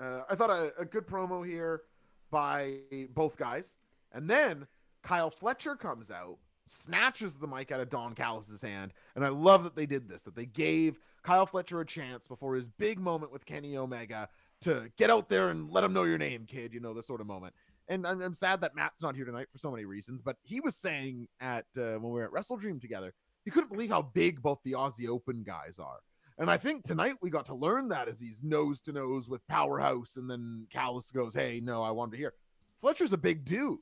Uh, 0.00 0.22
I 0.28 0.34
thought 0.34 0.50
a, 0.50 0.72
a 0.78 0.84
good 0.84 1.06
promo 1.06 1.46
here 1.46 1.82
by 2.30 2.78
both 3.14 3.36
guys. 3.36 3.76
And 4.12 4.28
then 4.28 4.66
Kyle 5.02 5.30
Fletcher 5.30 5.76
comes 5.76 6.10
out, 6.10 6.38
snatches 6.66 7.36
the 7.36 7.46
mic 7.46 7.72
out 7.72 7.80
of 7.80 7.90
Don 7.90 8.14
Callis's 8.14 8.62
hand. 8.62 8.92
And 9.16 9.24
I 9.24 9.28
love 9.28 9.64
that 9.64 9.76
they 9.76 9.86
did 9.86 10.08
this, 10.08 10.22
that 10.22 10.36
they 10.36 10.46
gave 10.46 10.98
Kyle 11.22 11.46
Fletcher 11.46 11.80
a 11.80 11.86
chance 11.86 12.26
before 12.26 12.54
his 12.54 12.68
big 12.68 12.98
moment 12.98 13.32
with 13.32 13.46
Kenny 13.46 13.76
Omega 13.76 14.28
to 14.62 14.90
get 14.96 15.10
out 15.10 15.28
there 15.28 15.48
and 15.48 15.70
let 15.70 15.84
him 15.84 15.92
know 15.92 16.04
your 16.04 16.18
name, 16.18 16.44
kid. 16.46 16.72
You 16.72 16.80
know, 16.80 16.94
this 16.94 17.06
sort 17.06 17.20
of 17.20 17.26
moment. 17.26 17.54
And 17.88 18.06
I'm, 18.06 18.20
I'm 18.20 18.34
sad 18.34 18.60
that 18.60 18.74
Matt's 18.74 19.02
not 19.02 19.16
here 19.16 19.24
tonight 19.24 19.48
for 19.50 19.58
so 19.58 19.70
many 19.70 19.84
reasons, 19.84 20.20
but 20.20 20.36
he 20.42 20.60
was 20.60 20.76
saying 20.76 21.26
at 21.40 21.64
uh, 21.76 21.96
when 21.98 22.04
we 22.04 22.10
were 22.10 22.24
at 22.24 22.32
Wrestle 22.32 22.58
Dream 22.58 22.80
together, 22.80 23.14
he 23.44 23.50
couldn't 23.50 23.72
believe 23.72 23.90
how 23.90 24.02
big 24.02 24.42
both 24.42 24.58
the 24.62 24.72
Aussie 24.72 25.08
Open 25.08 25.42
guys 25.42 25.78
are. 25.78 26.00
And 26.38 26.48
I 26.48 26.56
think 26.56 26.84
tonight 26.84 27.14
we 27.20 27.30
got 27.30 27.46
to 27.46 27.54
learn 27.54 27.88
that 27.88 28.08
as 28.08 28.20
he's 28.20 28.42
nose 28.44 28.80
to 28.82 28.92
nose 28.92 29.28
with 29.28 29.46
Powerhouse, 29.48 30.16
and 30.16 30.30
then 30.30 30.66
Callis 30.70 31.10
goes, 31.10 31.34
"Hey, 31.34 31.60
no, 31.62 31.82
I 31.82 31.90
wanted 31.90 32.12
to 32.12 32.16
hear." 32.18 32.34
Fletcher's 32.76 33.12
a 33.12 33.18
big 33.18 33.44
dude, 33.44 33.80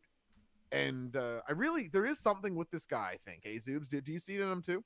and 0.72 1.14
uh, 1.14 1.40
I 1.46 1.52
really 1.52 1.88
there 1.88 2.07
is 2.07 2.18
something 2.18 2.57
with 2.57 2.70
this 2.70 2.86
guy. 2.86 3.12
I 3.12 3.30
think. 3.30 3.42
Hey, 3.44 3.57
Zoobs, 3.57 3.90
did 3.90 4.04
do 4.04 4.12
you 4.12 4.18
see 4.18 4.36
it 4.36 4.40
in 4.40 4.50
him 4.50 4.62
too? 4.62 4.82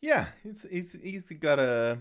Yeah, 0.00 0.26
he's 0.42 0.66
he's 0.70 0.92
he's 1.02 1.30
got 1.32 1.58
a. 1.58 1.98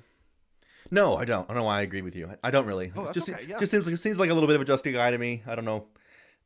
No, 0.90 1.16
I 1.16 1.26
don't. 1.26 1.44
I 1.44 1.54
don't 1.54 1.58
know 1.58 1.66
why 1.66 1.80
I 1.80 1.82
agree 1.82 2.02
with 2.02 2.16
you. 2.16 2.32
I 2.42 2.50
don't 2.50 2.66
really. 2.66 2.94
Oh, 2.96 3.12
just 3.12 3.30
okay, 3.30 3.46
yeah. 3.48 3.58
just 3.58 3.72
seems 3.72 3.86
like 3.86 3.98
seems 3.98 4.20
like 4.20 4.30
a 4.30 4.34
little 4.34 4.48
bit 4.48 4.56
of 4.56 4.62
a 4.62 4.66
justy 4.66 4.94
guy 4.94 5.12
to 5.12 5.18
me. 5.18 5.44
I 5.46 5.56
don't 5.56 5.66
know. 5.66 5.88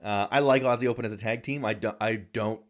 Uh, 0.04 0.28
I 0.32 0.40
like 0.40 0.64
Aussie 0.64 0.88
Open 0.88 1.06
as 1.06 1.14
a 1.14 1.18
tag 1.18 1.44
team. 1.44 1.64
I 1.64 1.76
don't. 1.76 1.96
I 2.02 2.16
don't. 2.16 2.62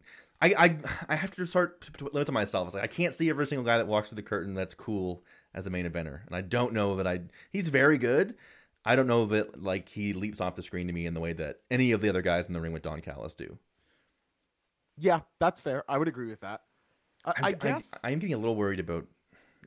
I, 0.42 0.54
I 0.58 0.78
I 1.08 1.16
have 1.16 1.32
to 1.32 1.48
start 1.48 1.82
to 1.98 2.10
limit 2.12 2.26
to 2.26 2.34
myself. 2.34 2.68
It's 2.68 2.76
like 2.76 2.84
I 2.84 2.88
can't 2.88 3.16
see 3.16 3.30
every 3.30 3.48
single 3.48 3.64
guy 3.64 3.78
that 3.78 3.88
walks 3.88 4.10
through 4.10 4.18
the 4.18 4.24
curtain 4.24 4.54
that's 4.54 4.74
cool 4.74 5.24
as 5.56 5.66
a 5.66 5.70
main 5.72 5.90
eventer, 5.90 6.26
and 6.28 6.36
I 6.36 6.42
don't 6.42 6.74
know 6.74 6.98
that 6.98 7.08
I. 7.08 7.22
He's 7.50 7.70
very 7.70 7.98
good. 7.98 8.36
I 8.84 8.96
don't 8.96 9.08
know 9.08 9.26
that 9.26 9.64
like 9.64 9.90
he 9.90 10.14
leaps 10.14 10.40
off 10.40 10.54
the 10.54 10.62
screen 10.62 10.86
to 10.88 10.94
me 10.94 11.08
in 11.08 11.16
the 11.16 11.20
way 11.20 11.34
that 11.34 11.62
any 11.72 11.94
of 11.94 12.02
the 12.02 12.10
other 12.10 12.22
guys 12.22 12.46
in 12.46 12.54
the 12.54 12.62
ring 12.62 12.74
with 12.74 12.84
Don 12.84 13.02
Callis 13.02 13.34
do. 13.34 13.58
Yeah, 14.98 15.22
that's 15.40 15.60
fair. 15.60 15.84
I 15.90 15.98
would 15.98 16.08
agree 16.08 16.28
with 16.28 16.42
that. 16.42 16.62
I, 17.26 17.34
I'm, 17.38 17.46
I 17.46 17.52
guess. 17.54 17.94
I, 18.04 18.12
am 18.12 18.20
getting 18.20 18.36
a 18.36 18.38
little 18.38 18.56
worried 18.56 18.80
about. 18.80 19.08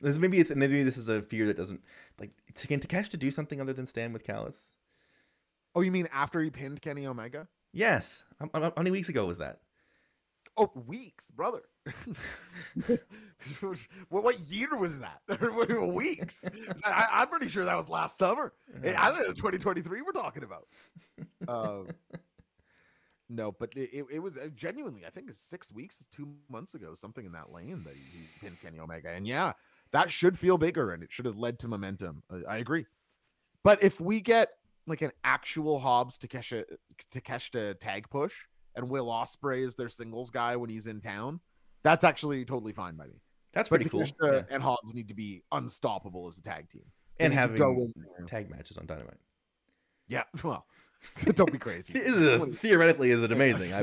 This 0.01 0.17
maybe 0.17 0.39
it's 0.39 0.55
maybe 0.55 0.83
this 0.83 0.95
is 0.95 1.09
a 1.09 1.21
fear 1.21 1.47
that 1.47 1.57
doesn't 1.57 1.81
like 2.19 2.31
can 2.55 2.79
Takeshita 2.79 3.19
do 3.19 3.31
something 3.31 3.59
other 3.59 3.73
than 3.73 3.85
stand 3.85 4.13
with 4.13 4.23
Callis. 4.23 4.71
oh, 5.75 5.81
you 5.81 5.91
mean 5.91 6.07
after 6.13 6.39
he 6.41 6.49
pinned 6.49 6.81
Kenny 6.81 7.05
Omega? 7.05 7.47
Yes. 7.73 8.23
How- 8.39 8.61
how 8.61 8.73
many 8.77 8.91
weeks 8.91 9.09
ago 9.09 9.25
was 9.25 9.39
that? 9.39 9.59
Oh, 10.59 10.69
weeks, 10.87 11.31
brother. 11.31 11.61
what, 14.09 14.23
what 14.23 14.39
year 14.41 14.75
was 14.77 14.99
that? 14.99 15.21
Weeks. 15.93 16.49
I, 16.83 17.05
I'm 17.13 17.29
pretty 17.29 17.47
sure 17.47 17.63
that 17.63 17.77
was 17.77 17.87
last 17.87 18.17
summer. 18.17 18.51
I 18.75 19.11
think 19.11 19.29
it's 19.29 19.39
2023 19.39 20.01
we're 20.01 20.11
talking 20.11 20.43
about. 20.43 20.67
Um, 21.47 21.87
no, 23.29 23.53
but 23.53 23.69
it, 23.73 24.05
it, 24.11 24.19
was 24.19 24.37
uh, 24.37 24.49
genuinely, 24.53 25.05
I 25.05 25.11
think 25.11 25.29
it's 25.29 25.39
six 25.39 25.71
weeks, 25.71 26.05
two 26.11 26.27
months 26.49 26.73
ago, 26.73 26.93
something 26.93 27.25
in 27.25 27.31
that 27.31 27.53
lane 27.53 27.81
that 27.85 27.93
he, 27.93 28.01
he 28.01 28.27
pinned 28.41 28.61
Kenny 28.61 28.79
Omega. 28.79 29.11
And 29.11 29.25
yeah, 29.25 29.53
that 29.93 30.11
should 30.11 30.37
feel 30.37 30.57
bigger 30.57 30.91
and 30.91 31.01
it 31.03 31.11
should 31.11 31.25
have 31.25 31.37
led 31.37 31.57
to 31.59 31.69
momentum. 31.69 32.21
I, 32.29 32.55
I 32.55 32.57
agree. 32.57 32.85
But 33.63 33.81
if 33.81 34.01
we 34.01 34.19
get 34.19 34.49
like 34.87 35.01
an 35.01 35.11
actual 35.23 35.79
Hobbs 35.79 36.19
Takeshita 36.19 37.79
tag 37.79 38.09
push 38.09 38.33
and 38.79 38.89
Will 38.89 39.07
Ospreay 39.07 39.61
is 39.61 39.75
their 39.75 39.89
singles 39.89 40.29
guy 40.31 40.55
when 40.55 40.69
he's 40.69 40.87
in 40.87 40.99
town, 41.01 41.39
that's 41.83 42.03
actually 42.03 42.45
totally 42.45 42.71
fine 42.73 42.95
by 42.95 43.05
me. 43.05 43.21
That's 43.53 43.69
But 43.69 43.81
pretty 43.81 43.89
cool. 43.89 44.05
Yeah. 44.23 44.41
and 44.49 44.63
Hobbs 44.63 44.93
need 44.93 45.07
to 45.09 45.13
be 45.13 45.43
unstoppable 45.51 46.27
as 46.27 46.37
a 46.37 46.41
tag 46.41 46.69
team. 46.69 46.83
They 47.17 47.25
And 47.25 47.33
having 47.33 47.57
go 47.57 47.87
in 48.17 48.25
tag 48.25 48.49
matches 48.49 48.77
on 48.77 48.85
Dynamite. 48.85 49.17
Yeah, 50.07 50.23
well, 50.43 50.65
don't 51.35 51.51
be 51.51 51.57
crazy. 51.57 51.93
Is 51.97 52.15
it- 52.21 52.53
theoretically, 52.55 53.11
is 53.11 53.23
it 53.23 53.31
amazing? 53.31 53.73
I 53.73 53.81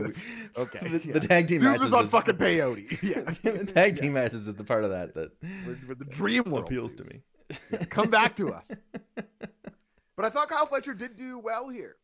Okay, 0.61 0.89
The, 0.89 1.03
yeah. 1.07 1.13
the 1.15 1.21
tag 1.21 1.47
team 1.49 1.59
Dude 1.59 1.67
matches 1.69 1.83
was 1.85 1.93
on 1.93 2.05
is- 2.05 2.11
fucking 2.11 2.37
peyote. 2.37 3.03
Yeah, 3.03 3.21
the 3.53 3.65
tag 3.65 3.97
team 3.99 4.13
matches 4.15 4.47
is 4.49 4.55
the 4.55 4.65
part 4.65 4.85
of 4.85 4.91
that 4.91 5.15
that 5.15 5.31
We're- 5.67 5.79
we're 5.89 5.95
the 5.95 6.05
dream 6.07 6.45
world 6.45 6.65
appeals 6.67 6.95
to 6.97 7.05
me. 7.05 7.23
Yeah, 7.71 7.85
come 7.85 8.11
back 8.11 8.35
to 8.37 8.53
us. 8.53 8.73
But 9.15 10.25
I 10.25 10.31
thought 10.31 10.49
Kyle 10.49 10.67
Fletcher 10.67 10.95
did 10.95 11.17
do 11.17 11.39
well 11.39 11.69
here. 11.69 11.97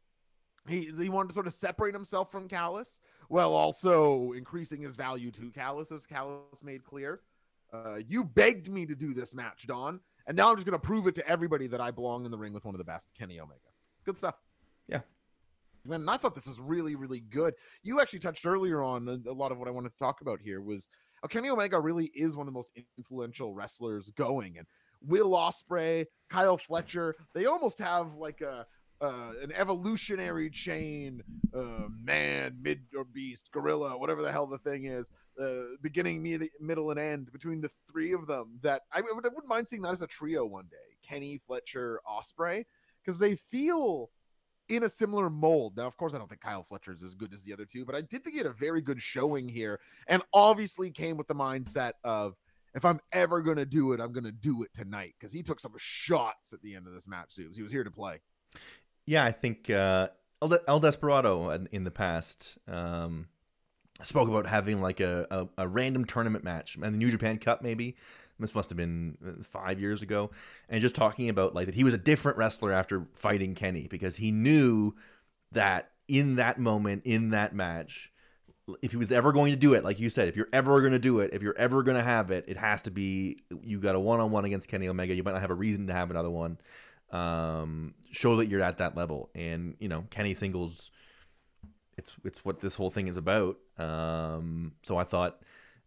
He 0.69 0.93
he 0.97 1.09
wanted 1.09 1.29
to 1.29 1.35
sort 1.35 1.47
of 1.47 1.53
separate 1.53 1.95
himself 1.95 2.31
from 2.31 2.49
Callis, 2.49 3.01
while 3.29 3.53
also 3.53 4.33
increasing 4.33 4.83
his 4.83 4.95
value 4.95 5.31
to 5.33 5.51
Callis, 5.51 5.91
as 5.91 6.07
Callis 6.07 6.63
made 6.63 6.85
clear. 6.85 7.21
Uh, 7.73 7.99
you 8.07 8.23
begged 8.23 8.69
me 8.69 8.87
to 8.87 8.95
do 8.95 9.15
this 9.15 9.35
match, 9.35 9.67
Don, 9.67 9.99
and 10.27 10.37
now 10.37 10.51
I'm 10.51 10.57
just 10.57 10.67
going 10.67 10.79
to 10.79 10.87
prove 10.87 11.07
it 11.07 11.15
to 11.17 11.27
everybody 11.27 11.67
that 11.69 11.81
I 11.81 11.91
belong 11.91 12.25
in 12.25 12.31
the 12.31 12.39
ring 12.39 12.53
with 12.53 12.65
one 12.65 12.75
of 12.75 12.79
the 12.79 12.85
best, 12.85 13.13
Kenny 13.19 13.41
Omega. 13.41 13.61
Good 14.05 14.19
stuff. 14.19 14.35
Yeah. 14.89 15.01
Man, 15.85 16.03
and 16.03 16.11
I 16.11 16.17
thought 16.17 16.35
this 16.35 16.47
was 16.47 16.61
really, 16.61 16.95
really 16.95 17.21
good. 17.21 17.55
You 17.83 18.01
actually 18.01 18.21
touched 18.21 18.47
earlier 18.47 18.83
on 18.83 19.09
a, 19.09 19.31
a 19.31 19.33
lot 19.33 19.51
of 19.51 19.59
what 19.59 19.69
I 19.69 19.73
wanted 19.73 19.91
to 19.91 19.99
talk 19.99 20.21
about 20.21 20.41
here 20.41 20.61
was 20.61 20.87
how 21.23 21.29
Kenny 21.29 21.49
Omega 21.49 21.81
really 21.81 22.11
is 22.15 22.37
one 22.37 22.47
of 22.47 22.53
the 22.53 22.57
most 22.59 22.79
influential 22.99 23.55
wrestlers 23.55 24.11
going, 24.11 24.59
and 24.59 24.67
Will 25.01 25.31
Ospreay, 25.31 26.05
Kyle 26.29 26.57
Fletcher, 26.57 27.17
they 27.35 27.47
almost 27.47 27.79
have 27.79 28.15
like 28.15 28.43
a 28.43 28.67
uh, 29.03 29.33
an 29.43 29.53
evolutionary 29.53 30.49
chain, 30.49 31.23
uh, 31.55 31.89
man, 32.03 32.57
mid 32.63 32.83
or 32.97 33.05
beast, 33.05 33.51
gorilla, 33.51 33.99
whatever 33.99 34.23
the 34.23 34.31
hell 34.31 34.47
the 34.47 34.59
thing 34.59 34.85
is, 34.85 35.11
uh, 35.43 35.75
beginning, 35.83 36.23
mid, 36.23 36.49
middle, 36.61 36.91
and 36.91 37.01
end 37.01 37.31
between 37.33 37.61
the 37.61 37.71
three 37.91 38.13
of 38.13 38.29
them. 38.29 38.59
That 38.63 38.83
I, 38.93 39.01
would, 39.01 39.25
wouldn't 39.25 39.49
mind 39.49 39.67
seeing 39.67 39.83
that 39.83 39.93
as 39.93 40.03
a 40.03 40.07
trio 40.07 40.47
one 40.47 40.69
day: 40.71 40.97
Kenny, 41.03 41.41
Fletcher, 41.45 42.01
Ospreay, 42.09 42.65
because 43.05 43.19
they 43.19 43.35
feel 43.35 44.11
in 44.69 44.85
a 44.85 44.89
similar 44.89 45.29
mold. 45.29 45.77
Now, 45.77 45.89
of 45.89 45.97
course, 45.97 46.15
I 46.15 46.19
don't 46.19 46.29
think 46.29 46.41
Kyle 46.41 46.63
Fletcher 46.63 46.93
is 46.93 47.03
as 47.03 47.17
good 47.17 47.33
as 47.33 47.43
the 47.43 47.53
other 47.53 47.67
two, 47.67 47.85
but 47.85 47.97
I 47.97 48.03
did 48.03 48.23
think 48.23 48.35
he 48.35 48.39
had 48.39 48.47
a 48.47 48.53
very 48.53 48.81
good 48.81 49.03
showing 49.03 49.49
here, 49.49 49.81
and 50.07 50.23
obviously 50.33 50.93
came 50.93 51.17
with 51.17 51.27
the 51.27 51.35
mindset 51.35 51.93
of 52.05 52.37
if 52.75 52.85
I'm 52.85 53.01
ever 53.11 53.43
gonna 53.43 53.67
do 53.67 53.95
it, 53.95 54.01
I'm 54.01 54.13
gonna 54.13 54.31
do 54.31 54.63
it 54.63 54.73
tonight 54.73 55.15
because 55.19 55.33
he 55.33 55.43
took 55.43 55.59
some 55.59 55.73
shots 55.77 56.53
at 56.53 56.63
the 56.63 56.77
end 56.77 56.87
of 56.87 56.93
this 56.93 57.09
match. 57.09 57.31
Zoobs. 57.31 57.57
He 57.57 57.63
was 57.63 57.73
here 57.73 57.85
to 57.85 57.91
play. 57.91 58.21
Yeah, 59.07 59.25
I 59.25 59.33
think 59.33 59.69
uh, 59.69 60.09
El, 60.41 60.81
Desperado 60.81 61.51
in, 61.51 61.69
in 61.73 61.85
the 61.85 61.91
past 61.91 62.59
um, 62.69 63.29
spoke 64.03 64.29
about 64.29 64.47
having 64.47 64.81
like 64.81 65.01
a, 65.01 65.27
a, 65.31 65.65
a 65.65 65.69
random 65.69 66.05
tournament 66.05 66.45
match 66.45 66.77
and 66.77 66.85
the 66.85 66.99
New 66.99 67.11
Japan 67.11 67.39
Cup 67.39 67.63
maybe 67.63 67.97
This 68.39 68.55
must 68.55 68.71
have 68.71 68.77
been 68.77 69.17
uh, 69.27 69.43
five 69.43 69.81
years 69.81 70.03
ago, 70.03 70.31
and 70.69 70.81
just 70.81 70.95
talking 70.95 71.29
about 71.29 71.55
like 71.55 71.67
that 71.67 71.75
he 71.75 71.85
was 71.85 71.95
a 71.95 71.99
different 71.99 72.39
wrestler 72.39 72.73
after 72.73 73.07
fighting 73.15 73.55
Kenny 73.55 73.87
because 73.89 74.17
he 74.17 74.31
knew 74.33 74.95
that 75.53 75.91
in 76.09 76.37
that 76.37 76.59
moment 76.59 77.03
in 77.05 77.31
that 77.31 77.55
match, 77.55 78.13
if 78.83 78.91
he 78.91 78.97
was 78.97 79.13
ever 79.13 79.33
going 79.33 79.53
to 79.53 79.57
do 79.59 79.75
it, 79.75 79.85
like 79.85 80.01
you 80.01 80.11
said, 80.11 80.29
if 80.29 80.37
you're 80.37 80.49
ever 80.53 80.81
going 80.81 80.93
to 80.93 80.99
do 80.99 81.21
it, 81.21 81.33
if 81.33 81.43
you're 81.43 81.57
ever 81.57 81.83
going 81.83 81.97
to 81.97 82.03
have 82.03 82.31
it, 82.31 82.45
it 82.49 82.57
has 82.57 82.83
to 82.83 82.91
be 82.91 83.39
you 83.63 83.79
got 83.79 83.95
a 83.95 84.01
one 84.01 84.21
on 84.21 84.31
one 84.31 84.45
against 84.45 84.69
Kenny 84.69 84.89
Omega. 84.89 85.15
You 85.15 85.23
might 85.23 85.33
not 85.33 85.41
have 85.41 85.51
a 85.51 85.55
reason 85.55 85.87
to 85.87 85.93
have 85.93 86.11
another 86.11 86.31
one. 86.31 86.59
Um, 87.13 87.95
show 88.11 88.37
that 88.37 88.47
you're 88.47 88.63
at 88.63 88.79
that 88.79 88.97
level, 88.97 89.31
and 89.35 89.77
you 89.79 89.89
know 89.89 90.05
Kenny 90.11 90.35
singles. 90.35 90.91
It's 91.99 92.17
it's 92.25 92.45
what 92.45 92.61
this 92.61 92.75
whole 92.75 92.91
thing 92.91 93.07
is 93.07 93.17
about. 93.17 93.59
Um, 93.79 94.73
so 94.83 94.97
I 94.97 95.05
thought, 95.05 95.43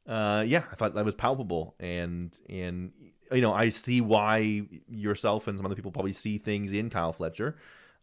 uh, 0.07 0.43
yeah, 0.47 0.63
I 0.71 0.75
thought 0.75 0.93
that 0.93 1.05
was 1.05 1.15
palpable, 1.15 1.75
and 1.79 2.39
and 2.47 2.91
you 3.31 3.41
know 3.41 3.53
I 3.53 3.69
see 3.69 4.01
why 4.01 4.67
yourself 4.87 5.47
and 5.47 5.57
some 5.57 5.65
other 5.65 5.75
people 5.75 5.91
probably 5.91 6.11
see 6.11 6.37
things 6.37 6.71
in 6.71 6.89
Kyle 6.89 7.11
Fletcher. 7.11 7.55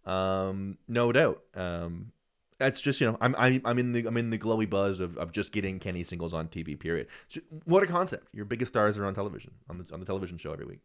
Um, 0.05 0.79
no 0.89 1.13
doubt. 1.13 1.43
Um, 1.55 2.13
that's 2.59 2.81
just 2.81 3.01
you 3.01 3.07
know 3.07 3.19
I'm 3.21 3.35
I'm 3.39 3.61
I'm 3.65 3.79
in 3.79 3.93
the 3.93 4.07
I'm 4.07 4.17
in 4.17 4.31
the 4.31 4.39
glowy 4.39 4.69
buzz 4.69 5.01
of, 5.01 5.17
of 5.17 5.33
just 5.33 5.53
getting 5.53 5.79
Kenny 5.79 6.05
singles 6.05 6.33
on 6.33 6.49
TV. 6.49 6.79
Period. 6.79 7.09
What 7.65 7.83
a 7.83 7.87
concept! 7.87 8.29
Your 8.33 8.45
biggest 8.45 8.71
stars 8.71 8.99
are 8.99 9.05
on 9.05 9.15
television 9.15 9.53
on 9.69 9.79
the 9.79 9.93
on 9.93 10.01
the 10.01 10.07
television 10.07 10.39
show 10.39 10.53
every 10.53 10.67
week. 10.67 10.81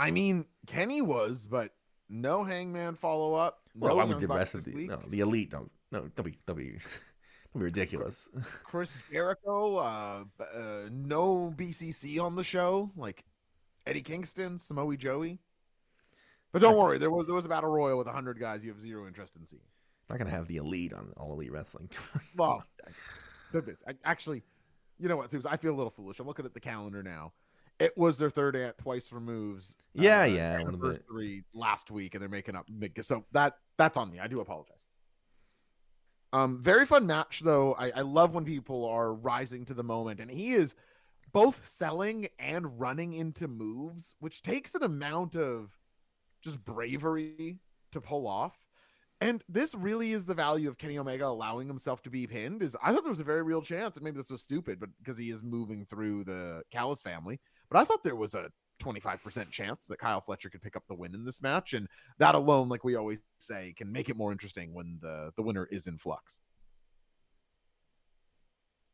I 0.00 0.10
mean, 0.10 0.46
Kenny 0.66 1.02
was, 1.02 1.46
but 1.46 1.72
no 2.08 2.42
Hangman 2.42 2.94
follow 2.96 3.34
up. 3.34 3.60
Well, 3.74 3.90
no 3.90 3.96
why 3.96 4.02
Young 4.04 4.14
would 4.14 4.28
the 4.28 4.34
rest 4.34 4.54
of 4.54 4.64
the 4.64 4.72
week. 4.72 4.88
no 4.88 5.02
the 5.06 5.20
elite 5.20 5.50
don't 5.50 5.70
no 5.92 6.10
don't 6.16 6.24
be 6.24 6.34
don't 6.46 6.56
be 6.56 6.70
don't 7.52 7.60
be 7.60 7.64
ridiculous. 7.64 8.28
Chris 8.64 8.96
Jericho, 9.12 9.76
uh, 9.76 10.24
uh, 10.40 10.88
no 10.90 11.52
BCC 11.54 12.20
on 12.20 12.34
the 12.34 12.42
show, 12.42 12.90
like 12.96 13.24
Eddie 13.86 14.00
Kingston, 14.00 14.58
Samoa 14.58 14.96
Joey. 14.96 15.38
But 16.52 16.62
don't 16.62 16.76
worry, 16.76 16.98
there 16.98 17.10
was 17.10 17.26
there 17.26 17.34
was 17.34 17.44
a 17.44 17.50
battle 17.50 17.70
royal 17.70 17.98
with 17.98 18.08
hundred 18.08 18.40
guys 18.40 18.64
you 18.64 18.70
have 18.70 18.80
zero 18.80 19.06
interest 19.06 19.36
in 19.36 19.44
seeing. 19.44 19.62
not 20.08 20.18
gonna 20.18 20.30
have 20.30 20.48
the 20.48 20.56
elite 20.56 20.94
on 20.94 21.12
all 21.18 21.32
elite 21.32 21.52
wrestling. 21.52 21.90
Well, 22.36 22.64
I, 23.54 23.92
actually, 24.04 24.42
you 24.98 25.08
know 25.08 25.16
what? 25.16 25.30
Suze, 25.30 25.44
I 25.44 25.56
feel 25.56 25.74
a 25.74 25.76
little 25.76 25.90
foolish. 25.90 26.18
I'm 26.20 26.26
looking 26.26 26.46
at 26.46 26.54
the 26.54 26.60
calendar 26.60 27.02
now. 27.02 27.32
It 27.80 27.96
was 27.96 28.18
their 28.18 28.30
third 28.30 28.54
at 28.56 28.76
twice 28.76 29.10
removes. 29.10 29.74
Yeah, 29.94 30.26
yeah, 30.26 30.60
of 30.60 30.80
the- 30.80 30.88
Anniversary 30.88 31.44
last 31.54 31.90
week, 31.90 32.14
and 32.14 32.22
they're 32.22 32.28
making 32.28 32.54
up. 32.54 32.68
So 33.00 33.24
that 33.32 33.56
that's 33.78 33.96
on 33.96 34.10
me. 34.10 34.20
I 34.20 34.28
do 34.28 34.40
apologize. 34.40 34.76
Um, 36.32 36.60
very 36.62 36.86
fun 36.86 37.06
match 37.06 37.40
though. 37.40 37.74
I, 37.74 37.90
I 37.90 38.00
love 38.02 38.34
when 38.34 38.44
people 38.44 38.84
are 38.84 39.14
rising 39.14 39.64
to 39.64 39.74
the 39.74 39.82
moment, 39.82 40.20
and 40.20 40.30
he 40.30 40.52
is 40.52 40.76
both 41.32 41.64
selling 41.64 42.28
and 42.38 42.78
running 42.78 43.14
into 43.14 43.48
moves, 43.48 44.14
which 44.20 44.42
takes 44.42 44.74
an 44.74 44.82
amount 44.82 45.34
of 45.34 45.76
just 46.42 46.64
bravery 46.64 47.58
to 47.92 48.00
pull 48.00 48.26
off. 48.28 48.66
And 49.22 49.44
this 49.48 49.74
really 49.74 50.12
is 50.12 50.24
the 50.24 50.34
value 50.34 50.68
of 50.68 50.78
Kenny 50.78 50.98
Omega 50.98 51.26
allowing 51.26 51.66
himself 51.66 52.00
to 52.02 52.10
be 52.10 52.26
pinned. 52.26 52.62
Is 52.62 52.76
I 52.82 52.92
thought 52.92 53.02
there 53.02 53.10
was 53.10 53.20
a 53.20 53.24
very 53.24 53.42
real 53.42 53.60
chance, 53.62 53.96
and 53.96 54.04
maybe 54.04 54.16
this 54.16 54.30
was 54.30 54.42
stupid, 54.42 54.78
but 54.80 54.90
because 54.98 55.18
he 55.18 55.30
is 55.30 55.42
moving 55.42 55.84
through 55.84 56.24
the 56.24 56.62
Callis 56.70 57.02
family, 57.02 57.40
but 57.70 57.78
I 57.78 57.84
thought 57.84 58.02
there 58.02 58.16
was 58.16 58.34
a 58.34 58.50
25% 58.82 59.50
chance 59.50 59.86
that 59.86 59.98
Kyle 59.98 60.20
Fletcher 60.20 60.48
could 60.48 60.62
pick 60.62 60.76
up 60.76 60.84
the 60.88 60.94
win 60.94 61.14
in 61.14 61.24
this 61.24 61.42
match, 61.42 61.74
and 61.74 61.86
that 62.18 62.34
alone, 62.34 62.68
like 62.68 62.82
we 62.84 62.96
always 62.96 63.20
say, 63.38 63.74
can 63.76 63.92
make 63.92 64.08
it 64.08 64.16
more 64.16 64.32
interesting 64.32 64.72
when 64.74 64.98
the 65.00 65.32
the 65.36 65.42
winner 65.42 65.66
is 65.70 65.86
in 65.86 65.98
flux. 65.98 66.40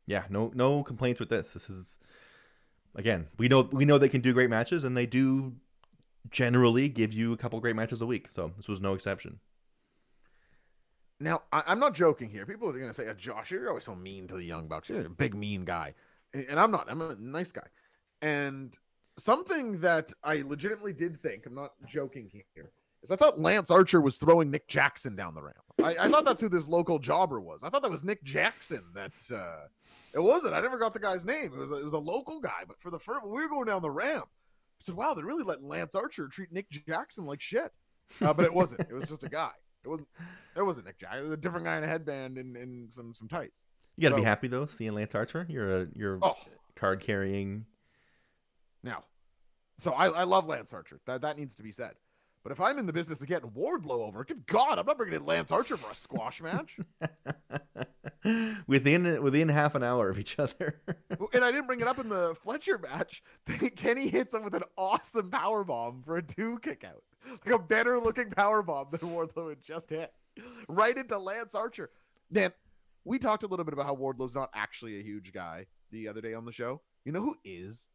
yeah, 0.07 0.23
no 0.29 0.51
no 0.55 0.83
complaints 0.83 1.19
with 1.19 1.29
this. 1.29 1.53
This 1.53 1.69
is 1.69 1.99
again, 2.95 3.27
we 3.37 3.47
know 3.47 3.61
we 3.71 3.85
know 3.85 3.97
they 3.97 4.09
can 4.09 4.21
do 4.21 4.33
great 4.33 4.49
matches 4.49 4.83
and 4.83 4.97
they 4.97 5.05
do 5.05 5.53
generally 6.31 6.87
give 6.89 7.13
you 7.13 7.33
a 7.33 7.37
couple 7.37 7.59
great 7.59 7.75
matches 7.75 8.01
a 8.01 8.05
week. 8.05 8.29
So 8.31 8.51
this 8.57 8.67
was 8.67 8.81
no 8.81 8.93
exception. 8.93 9.39
Now, 11.19 11.43
I, 11.51 11.63
I'm 11.67 11.79
not 11.79 11.93
joking 11.93 12.29
here. 12.29 12.45
People 12.45 12.69
are 12.69 12.73
going 12.73 12.87
to 12.87 12.93
say, 12.93 13.07
"Uh, 13.07 13.13
"Josh, 13.13 13.51
you're 13.51 13.67
always 13.67 13.83
so 13.83 13.95
mean 13.95 14.27
to 14.27 14.35
the 14.35 14.45
Young 14.45 14.67
Bucks. 14.67 14.89
You're 14.89 15.05
a 15.05 15.09
big 15.09 15.35
mean 15.35 15.65
guy," 15.65 15.93
and 16.33 16.59
I'm 16.59 16.71
not. 16.71 16.89
I'm 16.89 17.01
a 17.01 17.15
nice 17.15 17.51
guy. 17.51 17.67
And 18.21 18.77
something 19.17 19.79
that 19.81 20.13
I 20.23 20.43
legitimately 20.45 20.93
did 20.93 21.21
think, 21.21 21.45
I'm 21.45 21.55
not 21.55 21.73
joking 21.87 22.29
here, 22.31 22.71
is 23.03 23.11
I 23.11 23.15
thought 23.15 23.39
Lance 23.39 23.69
Archer 23.71 24.01
was 24.01 24.17
throwing 24.17 24.49
Nick 24.51 24.67
Jackson 24.67 25.15
down 25.15 25.35
the 25.35 25.41
ramp. 25.43 25.57
I, 25.83 26.05
I 26.05 26.09
thought 26.09 26.25
that's 26.25 26.41
who 26.41 26.49
this 26.49 26.67
local 26.67 26.97
jobber 26.97 27.39
was. 27.39 27.61
I 27.63 27.69
thought 27.69 27.83
that 27.83 27.91
was 27.91 28.03
Nick 28.03 28.23
Jackson. 28.23 28.81
That 28.95 29.13
uh, 29.31 29.67
it 30.15 30.19
wasn't. 30.19 30.55
I 30.55 30.59
never 30.61 30.79
got 30.79 30.93
the 30.93 30.99
guy's 30.99 31.23
name. 31.25 31.51
It 31.53 31.57
was 31.57 31.71
a, 31.71 31.75
it 31.75 31.83
was 31.83 31.93
a 31.93 31.99
local 31.99 32.39
guy. 32.39 32.63
But 32.67 32.79
for 32.81 32.89
the 32.89 32.97
first, 32.97 33.23
we 33.23 33.41
were 33.43 33.47
going 33.47 33.65
down 33.67 33.83
the 33.83 33.91
ramp, 33.91 34.25
I 34.25 34.79
said, 34.79 34.95
"Wow, 34.95 35.13
they're 35.13 35.25
really 35.25 35.43
letting 35.43 35.67
Lance 35.67 35.93
Archer 35.93 36.27
treat 36.27 36.51
Nick 36.51 36.67
Jackson 36.71 37.25
like 37.25 37.41
shit." 37.41 37.71
Uh, 38.21 38.33
but 38.33 38.45
it 38.45 38.53
wasn't. 38.53 38.81
It 38.81 38.93
was 38.93 39.07
just 39.09 39.23
a 39.23 39.29
guy. 39.29 39.51
It 39.85 39.89
wasn't. 39.89 40.07
It 40.55 40.63
wasn't 40.63 40.87
Nick 40.87 40.97
Jackson. 40.97 41.19
It 41.19 41.23
was 41.23 41.31
a 41.31 41.37
different 41.37 41.65
guy 41.67 41.77
in 41.77 41.83
a 41.83 41.87
headband 41.87 42.39
and, 42.39 42.57
and 42.57 42.91
some 42.91 43.13
some 43.13 43.27
tights. 43.27 43.65
You 43.97 44.01
got 44.01 44.15
to 44.15 44.15
be 44.15 44.23
happy 44.23 44.47
though, 44.47 44.65
seeing 44.65 44.93
Lance 44.93 45.13
Archer. 45.13 45.45
You're 45.47 45.75
a 45.83 45.87
you're 45.95 46.17
Oh, 46.23 46.35
card 46.75 47.01
carrying. 47.01 47.65
Now, 48.83 49.03
so 49.77 49.91
I, 49.91 50.07
I 50.07 50.23
love 50.23 50.47
Lance 50.47 50.73
Archer. 50.73 50.99
That 51.05 51.21
that 51.21 51.37
needs 51.37 51.55
to 51.55 51.63
be 51.63 51.71
said. 51.71 51.93
But 52.43 52.51
if 52.53 52.61
I'm 52.61 52.79
in 52.79 52.85
the 52.85 52.93
business 52.93 53.19
of 53.19 53.27
getting 53.27 53.49
Wardlow 53.49 54.07
over, 54.07 54.23
good 54.23 54.45
God, 54.45 54.79
I'm 54.79 54.85
not 54.85 54.97
bringing 54.97 55.15
in 55.15 55.25
Lance 55.25 55.51
Archer 55.51 55.75
for 55.75 55.91
a 55.91 55.95
squash 55.95 56.41
match. 56.41 56.77
within 58.67 59.21
within 59.21 59.49
half 59.49 59.75
an 59.75 59.83
hour 59.83 60.09
of 60.09 60.17
each 60.17 60.39
other. 60.39 60.81
and 61.33 61.43
I 61.43 61.51
didn't 61.51 61.67
bring 61.67 61.81
it 61.81 61.87
up 61.87 61.99
in 61.99 62.09
the 62.09 62.35
Fletcher 62.41 62.77
match. 62.77 63.23
Kenny 63.75 64.07
hits 64.07 64.33
him 64.33 64.43
with 64.43 64.55
an 64.55 64.63
awesome 64.77 65.29
power 65.29 65.63
bomb 65.63 66.01
for 66.03 66.17
a 66.17 66.23
two 66.23 66.59
kick 66.59 66.85
out, 66.85 67.03
like 67.45 67.53
a 67.53 67.59
better 67.59 67.99
looking 67.99 68.29
power 68.29 68.63
bomb 68.63 68.87
than 68.91 69.09
Wardlow 69.09 69.49
had 69.49 69.63
just 69.63 69.89
hit, 69.89 70.11
right 70.69 70.97
into 70.97 71.17
Lance 71.17 71.53
Archer. 71.53 71.89
Man, 72.31 72.51
we 73.03 73.19
talked 73.19 73.43
a 73.43 73.47
little 73.47 73.65
bit 73.65 73.73
about 73.73 73.85
how 73.85 73.95
Wardlow's 73.95 74.35
not 74.35 74.49
actually 74.53 74.99
a 74.99 75.03
huge 75.03 75.33
guy 75.33 75.65
the 75.91 76.07
other 76.07 76.21
day 76.21 76.33
on 76.33 76.45
the 76.45 76.51
show. 76.51 76.81
You 77.05 77.11
know 77.11 77.21
who 77.21 77.35
is? 77.43 77.87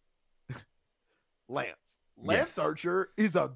Lance. 1.53 1.99
Lance 2.17 2.57
Yes. 2.57 2.59
Archer 2.59 3.11
is 3.17 3.37
a 3.37 3.53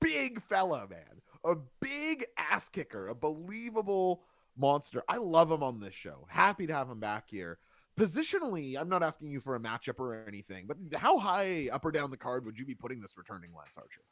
big 0.00 0.42
fella, 0.42 0.86
man. 0.88 1.22
A 1.44 1.56
big 1.80 2.26
ass 2.36 2.68
kicker, 2.68 3.08
a 3.08 3.14
believable 3.14 4.24
monster. 4.56 5.02
I 5.08 5.16
love 5.16 5.50
him 5.50 5.62
on 5.62 5.80
this 5.80 5.94
show. 5.94 6.26
Happy 6.28 6.66
to 6.66 6.74
have 6.74 6.90
him 6.90 7.00
back 7.00 7.24
here. 7.28 7.58
Positionally, 7.98 8.78
I'm 8.78 8.88
not 8.88 9.02
asking 9.02 9.30
you 9.30 9.40
for 9.40 9.56
a 9.56 9.60
matchup 9.60 9.98
or 9.98 10.24
anything, 10.26 10.66
but 10.66 10.76
how 10.98 11.18
high 11.18 11.68
up 11.72 11.84
or 11.84 11.92
down 11.92 12.10
the 12.10 12.16
card 12.16 12.44
would 12.46 12.58
you 12.58 12.66
be 12.66 12.74
putting 12.74 13.00
this 13.00 13.16
returning 13.16 13.50
Lance 13.56 13.76
Archer? 13.76 14.02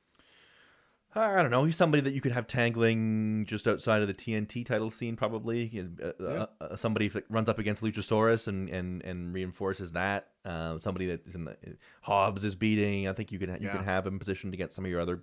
I 1.20 1.42
don't 1.42 1.50
know. 1.50 1.64
He's 1.64 1.76
somebody 1.76 2.00
that 2.02 2.12
you 2.12 2.20
could 2.20 2.32
have 2.32 2.46
tangling 2.46 3.44
just 3.46 3.66
outside 3.66 4.02
of 4.02 4.08
the 4.08 4.14
TNT 4.14 4.64
title 4.64 4.90
scene, 4.90 5.16
probably. 5.16 5.64
Is, 5.66 5.88
uh, 6.02 6.12
Yeah. 6.20 6.26
uh, 6.28 6.46
uh, 6.60 6.76
somebody 6.76 7.08
that 7.08 7.24
runs 7.28 7.48
up 7.48 7.58
against 7.58 7.82
Luchasaurus 7.82 8.48
and 8.48 8.68
and 8.68 9.02
and 9.02 9.32
reinforces 9.34 9.92
that. 9.92 10.28
Uh, 10.44 10.78
somebody 10.78 11.06
that 11.06 11.26
is 11.26 11.34
in 11.34 11.44
the 11.44 11.56
Hobbs 12.02 12.44
is 12.44 12.56
beating. 12.56 13.08
I 13.08 13.12
think 13.12 13.32
you 13.32 13.38
could 13.38 13.48
you 13.50 13.56
Yeah. 13.68 13.72
can 13.76 13.84
have 13.84 14.06
him 14.06 14.18
positioned 14.18 14.54
against 14.54 14.76
some 14.76 14.84
of 14.84 14.90
your 14.90 15.00
other 15.00 15.22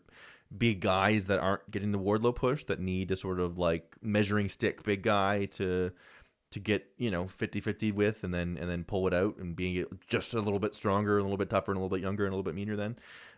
big 0.57 0.79
guys 0.79 1.27
that 1.27 1.39
aren't 1.39 1.69
getting 1.71 1.91
the 1.91 1.99
Wardlow 1.99 2.35
push 2.35 2.63
that 2.65 2.79
need 2.79 3.07
to 3.09 3.15
sort 3.15 3.39
of 3.39 3.57
like 3.57 3.95
measuring 4.01 4.49
stick 4.49 4.83
big 4.83 5.01
guy 5.01 5.45
to 5.45 5.91
to 6.51 6.59
get 6.59 6.85
you 6.97 7.09
know 7.11 7.23
50-50 7.25 7.91
with 7.91 8.23
and 8.23 8.33
then 8.33 8.57
and 8.59 8.69
then 8.69 8.83
pull 8.83 9.07
it 9.07 9.13
out 9.13 9.37
and 9.37 9.55
being 9.55 9.83
just 10.07 10.33
a 10.35 10.39
little 10.39 10.59
bit 10.59 10.75
stronger 10.75 11.17
a 11.17 11.21
little 11.23 11.35
bit 11.37 11.49
tougher 11.49 11.71
and 11.71 11.77
a 11.77 11.81
little 11.81 11.95
bit 11.97 12.01
younger 12.03 12.23
and 12.25 12.31
a 12.31 12.35
little 12.35 12.43
bit 12.49 12.53
meaner 12.55 12.75
then 12.75 12.95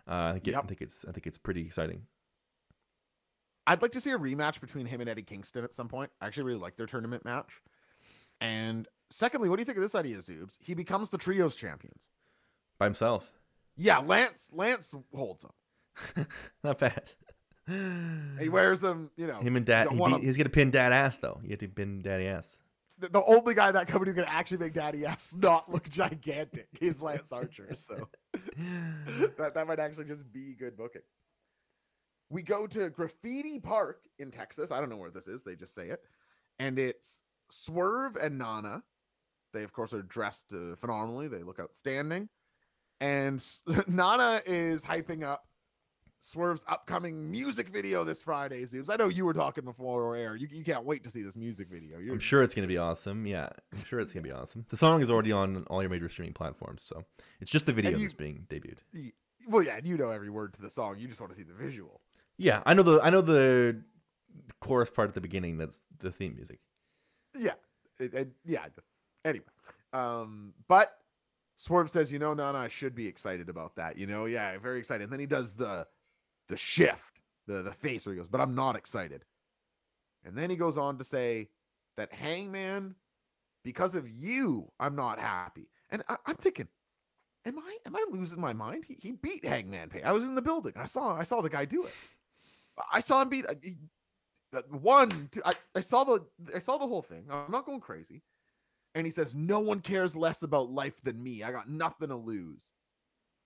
uh, 0.08 0.12
I, 0.30 0.32
think 0.34 0.47
it- 0.49 0.55
I 0.55 0.62
think 0.62 0.82
it's 0.82 1.05
I 1.08 1.12
think 1.14 1.26
it's 1.26 1.38
pretty 1.38 1.62
exciting 1.62 2.01
I'd 3.68 3.82
like 3.82 3.91
to 3.91 4.01
see 4.01 4.11
a 4.11 4.18
rematch 4.18 4.61
between 4.61 4.86
him 4.86 5.01
and 5.01 5.09
Eddie 5.09 5.22
Kingston 5.24 5.63
at 5.63 5.74
some 5.74 5.89
point. 5.89 6.09
I 6.22 6.26
actually 6.28 6.43
really 6.43 6.59
like 6.59 6.78
their 6.78 6.88
tournament 6.88 7.26
match. 7.26 7.61
And 8.39 8.88
secondly, 9.11 9.49
what 9.49 9.57
do 9.57 9.61
you 9.61 9.65
think 9.65 9.78
of 9.78 9.82
this 9.84 9.93
idea, 9.93 10.18
Zoobs? 10.18 10.57
He 10.61 10.74
becomes 10.74 11.09
the 11.09 11.18
trios 11.18 11.55
champions. 11.55 12.09
by 12.80 12.86
himself 12.86 13.32
Yeah, 13.76 13.99
Lance 13.99 14.49
Lance 14.53 14.95
holds 15.13 15.43
them. 15.43 16.28
Not 16.63 16.80
bad. 16.80 17.09
He 18.39 18.47
wears 18.47 18.80
them, 18.80 19.11
you 19.18 19.28
know. 19.28 19.39
Him 19.39 19.57
and 19.57 19.65
Dad. 19.65 19.91
He 19.91 19.99
of- 20.01 20.22
he's 20.22 20.38
gonna 20.38 20.49
pin 20.49 20.72
Dad 20.72 20.93
ass 20.93 21.18
though. 21.18 21.41
You 21.43 21.49
have 21.49 21.59
to 21.59 21.68
pin 21.68 22.01
Daddy 22.01 22.28
ass. 22.28 22.57
the, 22.97 23.09
the 23.09 23.24
only 23.26 23.53
guy 23.53 23.68
in 23.68 23.74
that 23.74 23.88
company 23.88 24.11
who 24.11 24.22
can 24.22 24.32
actually 24.34 24.59
make 24.59 24.74
Daddy 24.74 25.05
ass 25.05 25.36
not 25.39 25.70
look 25.70 25.89
gigantic 25.89 26.70
is 26.80 27.01
Lance 27.01 27.34
Archer. 27.34 27.76
So 27.76 28.07
that, 29.38 29.51
that 29.53 29.68
might 29.68 29.80
actually 29.80 30.05
just 30.05 30.32
be 30.32 30.55
good 30.57 30.78
booking. 30.78 31.01
We 32.30 32.42
go 32.42 32.68
to 32.68 32.90
Graffiti 32.90 33.60
Park 33.60 34.02
in 34.20 34.32
Texas. 34.32 34.72
I 34.72 34.80
don't 34.80 34.90
know 34.90 34.98
where 34.98 35.12
this 35.12 35.28
is. 35.28 35.44
They 35.44 35.56
just 35.56 35.74
say 35.74 35.90
it. 35.90 36.02
And 36.60 36.78
it's 36.78 37.24
Swerve 37.50 38.16
and 38.18 38.38
Nana. 38.38 38.84
They, 39.54 39.64
of 39.64 39.72
course, 39.72 39.94
are 39.94 40.02
dressed 40.02 40.54
uh, 40.54 40.76
phenomenally. 40.76 41.28
They 41.30 41.44
look 41.44 41.60
outstanding. 41.60 42.28
And 43.00 43.44
Nana 43.88 44.42
is 44.46 44.84
hyping 44.84 45.24
up 45.24 45.46
Swerve's 46.20 46.66
upcoming 46.68 47.32
music 47.32 47.70
video 47.70 48.04
this 48.04 48.24
Friday, 48.24 48.66
Zoobs. 48.66 48.90
I 48.90 48.96
know 48.98 49.08
you 49.08 49.24
were 49.24 49.34
talking 49.34 49.64
before 49.64 50.16
air. 50.18 50.36
You, 50.36 50.48
you 50.52 50.64
can't 50.66 50.84
wait 50.84 51.04
to 51.06 51.10
see 51.10 51.22
this 51.22 51.38
music 51.38 51.70
video. 51.70 52.00
You're, 52.00 52.14
I'm 52.14 52.20
sure 52.20 52.42
it's 52.42 52.56
gonna 52.56 52.68
be 52.68 52.78
awesome. 52.80 53.26
Yeah, 53.26 53.48
I'm 53.74 53.84
sure 53.86 54.00
it's 54.00 54.12
gonna 54.12 54.24
be 54.24 54.32
awesome. 54.34 54.66
The 54.70 54.76
song 54.78 55.02
is 55.02 55.10
already 55.12 55.32
on 55.32 55.64
all 55.68 55.82
your 55.82 55.90
major 55.92 56.10
streaming 56.10 56.34
platforms, 56.34 56.84
so 56.84 57.04
it's 57.40 57.52
just 57.52 57.68
the 57.68 57.72
video 57.74 57.92
you- 57.92 58.00
that's 58.00 58.14
being 58.14 58.46
debuted. 58.50 58.80
Well, 59.48 59.62
yeah, 59.64 59.78
and 59.78 59.88
you 59.88 59.96
know 59.96 60.10
every 60.12 60.30
word 60.32 60.54
to 60.56 60.62
the 60.62 60.70
song. 60.70 60.98
You 61.00 61.08
just 61.08 61.22
want 61.22 61.32
to 61.32 61.38
see 61.38 61.44
the 61.46 61.54
visual. 61.54 62.02
Yeah, 62.38 62.62
I 62.66 62.74
know 62.74 62.84
the 62.84 63.00
I 63.02 63.10
know 63.10 63.22
the 63.22 63.82
chorus 64.62 64.90
part 64.90 65.10
at 65.10 65.16
the 65.16 65.22
beginning. 65.22 65.58
That's 65.58 65.88
the 66.00 66.12
theme 66.12 66.36
music. 66.36 66.60
Yeah, 67.38 67.54
it, 68.00 68.14
it- 68.14 68.32
yeah. 68.46 68.66
Anyway, 69.26 69.46
um, 69.94 70.54
but 70.68 70.94
Swerve 71.56 71.90
says, 71.90 72.14
you 72.14 72.20
know, 72.20 72.34
Nana, 72.34 72.58
I 72.60 72.68
should 72.68 72.96
be 72.96 73.08
excited 73.08 73.50
about 73.50 73.76
that. 73.78 73.98
You 73.98 74.08
know, 74.08 74.26
yeah, 74.26 74.58
very 74.60 74.80
excited. 74.80 75.04
And 75.04 75.12
then 75.12 75.20
he 75.20 75.26
does 75.26 75.56
the 75.56 75.88
the 76.48 76.58
shift, 76.58 77.20
the 77.48 77.64
the 77.64 77.72
face 77.74 78.06
where 78.06 78.14
he 78.14 78.18
goes, 78.20 78.30
but 78.30 78.42
I'm 78.42 78.56
not 78.56 78.76
excited. 78.76 79.26
And 80.24 80.38
then 80.38 80.50
he 80.50 80.56
goes 80.56 80.78
on 80.78 80.98
to 80.98 81.04
say 81.04 81.50
that 81.98 82.14
Hangman, 82.14 82.96
because 83.64 83.96
of 83.96 84.10
you, 84.10 84.72
I'm 84.80 84.96
not 84.96 85.20
happy. 85.20 85.70
And 85.90 86.04
I, 86.10 86.18
I'm 86.26 86.36
thinking, 86.36 86.68
am 87.46 87.58
I 87.60 87.78
am 87.86 87.96
I 87.96 88.06
losing 88.12 88.40
my 88.40 88.54
mind? 88.54 88.86
He, 88.88 88.98
he 89.02 89.12
beat 89.14 89.46
Hangman 89.46 89.90
Page. 89.90 90.04
I 90.06 90.12
was 90.12 90.26
in 90.26 90.36
the 90.36 90.42
building. 90.42 90.74
I 90.76 90.86
saw 90.86 91.16
I 91.16 91.24
saw 91.24 91.42
the 91.42 91.50
guy 91.50 91.66
do 91.66 91.86
it. 91.86 91.94
I 92.92 93.00
saw 93.02 93.22
him 93.22 93.30
beat 93.30 93.46
uh, 93.48 93.54
uh, 94.58 94.62
one. 94.70 95.30
Two, 95.32 95.42
I, 95.46 95.54
I 95.76 95.82
saw 95.82 96.04
the 96.04 96.26
I 96.56 96.60
saw 96.60 96.78
the 96.78 96.88
whole 96.88 97.02
thing. 97.02 97.26
I'm 97.30 97.52
not 97.52 97.66
going 97.66 97.80
crazy. 97.80 98.24
And 98.96 99.06
he 99.06 99.12
says, 99.12 99.36
"No 99.36 99.60
one 99.60 99.80
cares 99.82 100.16
less 100.16 100.42
about 100.42 100.72
life 100.72 101.02
than 101.04 101.22
me. 101.22 101.44
I 101.44 101.52
got 101.52 101.70
nothing 101.70 102.10
to 102.10 102.16
lose." 102.16 102.72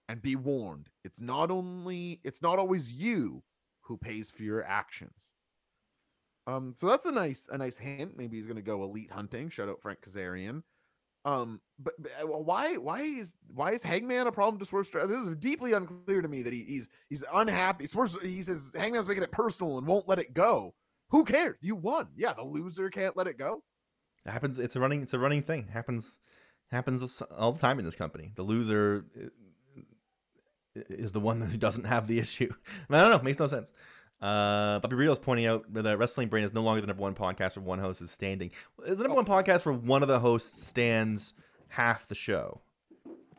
And 0.10 0.22
be 0.22 0.36
warned, 0.36 0.90
it's 1.06 1.22
not 1.22 1.52
only 1.52 2.20
it's 2.26 2.42
not 2.42 2.60
always 2.60 2.92
you 2.92 3.44
who 3.82 3.96
pays 3.98 4.30
for 4.30 4.44
your 4.44 4.64
actions. 4.66 5.32
Um, 6.48 6.74
so 6.76 6.88
that's 6.88 7.06
a 7.06 7.12
nice 7.12 7.48
a 7.50 7.58
nice 7.58 7.78
hint. 7.78 8.18
Maybe 8.18 8.36
he's 8.36 8.46
gonna 8.46 8.62
go 8.62 8.84
elite 8.84 9.12
hunting. 9.12 9.50
Shout 9.50 9.70
out 9.70 9.82
Frank 9.82 10.02
Kazarian. 10.02 10.64
Um, 11.24 11.62
but, 11.78 11.94
but, 12.00 12.12
uh, 12.24 12.26
why 12.26 12.78
why 12.78 13.02
is 13.02 13.36
why 13.54 13.72
is 13.72 13.84
Hangman 13.84 14.28
a 14.28 14.32
problem 14.32 14.60
to 14.60 14.66
Swerve? 14.66 14.90
This 14.92 15.12
is 15.12 15.36
deeply 15.36 15.74
unclear 15.74 16.22
to 16.22 16.28
me 16.28 16.42
that 16.42 16.54
he, 16.54 16.64
he's 16.64 16.90
he's 17.10 17.24
unhappy. 17.34 17.86
Swerve, 17.88 18.18
he 18.24 18.42
says 18.42 18.76
Hangman's 18.78 19.08
making 19.08 19.24
it 19.24 19.32
personal 19.32 19.78
and 19.78 19.86
won't 19.86 20.08
let 20.08 20.20
it 20.20 20.34
go. 20.34 20.74
Who 21.10 21.24
cares? 21.24 21.58
You 21.62 21.76
won. 21.76 22.08
Yeah, 22.16 22.34
the 22.34 22.44
loser 22.44 22.90
can't 22.90 23.16
let 23.16 23.28
it 23.28 23.38
go. 23.38 23.64
It 24.26 24.32
happens. 24.32 24.58
It's 24.58 24.76
a 24.76 24.80
running. 24.80 25.04
It's 25.04 25.14
a 25.14 25.20
running 25.20 25.44
thing. 25.44 25.68
happens 25.68 26.20
happens 26.72 27.22
all 27.38 27.52
the 27.52 27.60
time 27.60 27.80
in 27.80 27.86
this 27.86 27.96
company. 27.96 28.32
The 28.36 28.44
loser 28.44 29.06
is 30.76 31.12
the 31.12 31.20
one 31.20 31.42
who 31.42 31.58
doesn't 31.58 31.86
have 31.86 32.08
the 32.08 32.20
issue. 32.20 32.52
I 32.90 33.02
don't 33.02 33.12
know. 33.12 33.24
Makes 33.24 33.40
no 33.40 33.48
sense. 33.48 33.74
Uh, 34.22 34.80
Bobby 34.80 34.96
Rios 34.96 35.18
pointing 35.18 35.48
out 35.48 35.66
that 35.74 35.98
Wrestling 35.98 36.28
Brain 36.28 36.44
is 36.44 36.54
no 36.54 36.62
longer 36.62 36.82
the 36.82 36.88
number 36.88 37.02
one 37.02 37.16
podcast 37.16 37.56
where 37.56 37.66
one 37.66 37.80
host 37.80 38.02
is 38.02 38.12
standing. 38.12 38.52
It's 38.86 38.98
the 38.98 39.08
number 39.08 39.16
one 39.16 39.26
podcast 39.26 39.66
where 39.66 39.74
one 39.74 40.04
of 40.04 40.08
the 40.08 40.20
hosts 40.20 40.68
stands 40.68 41.34
half 41.70 42.08
the 42.08 42.16
show. 42.16 42.62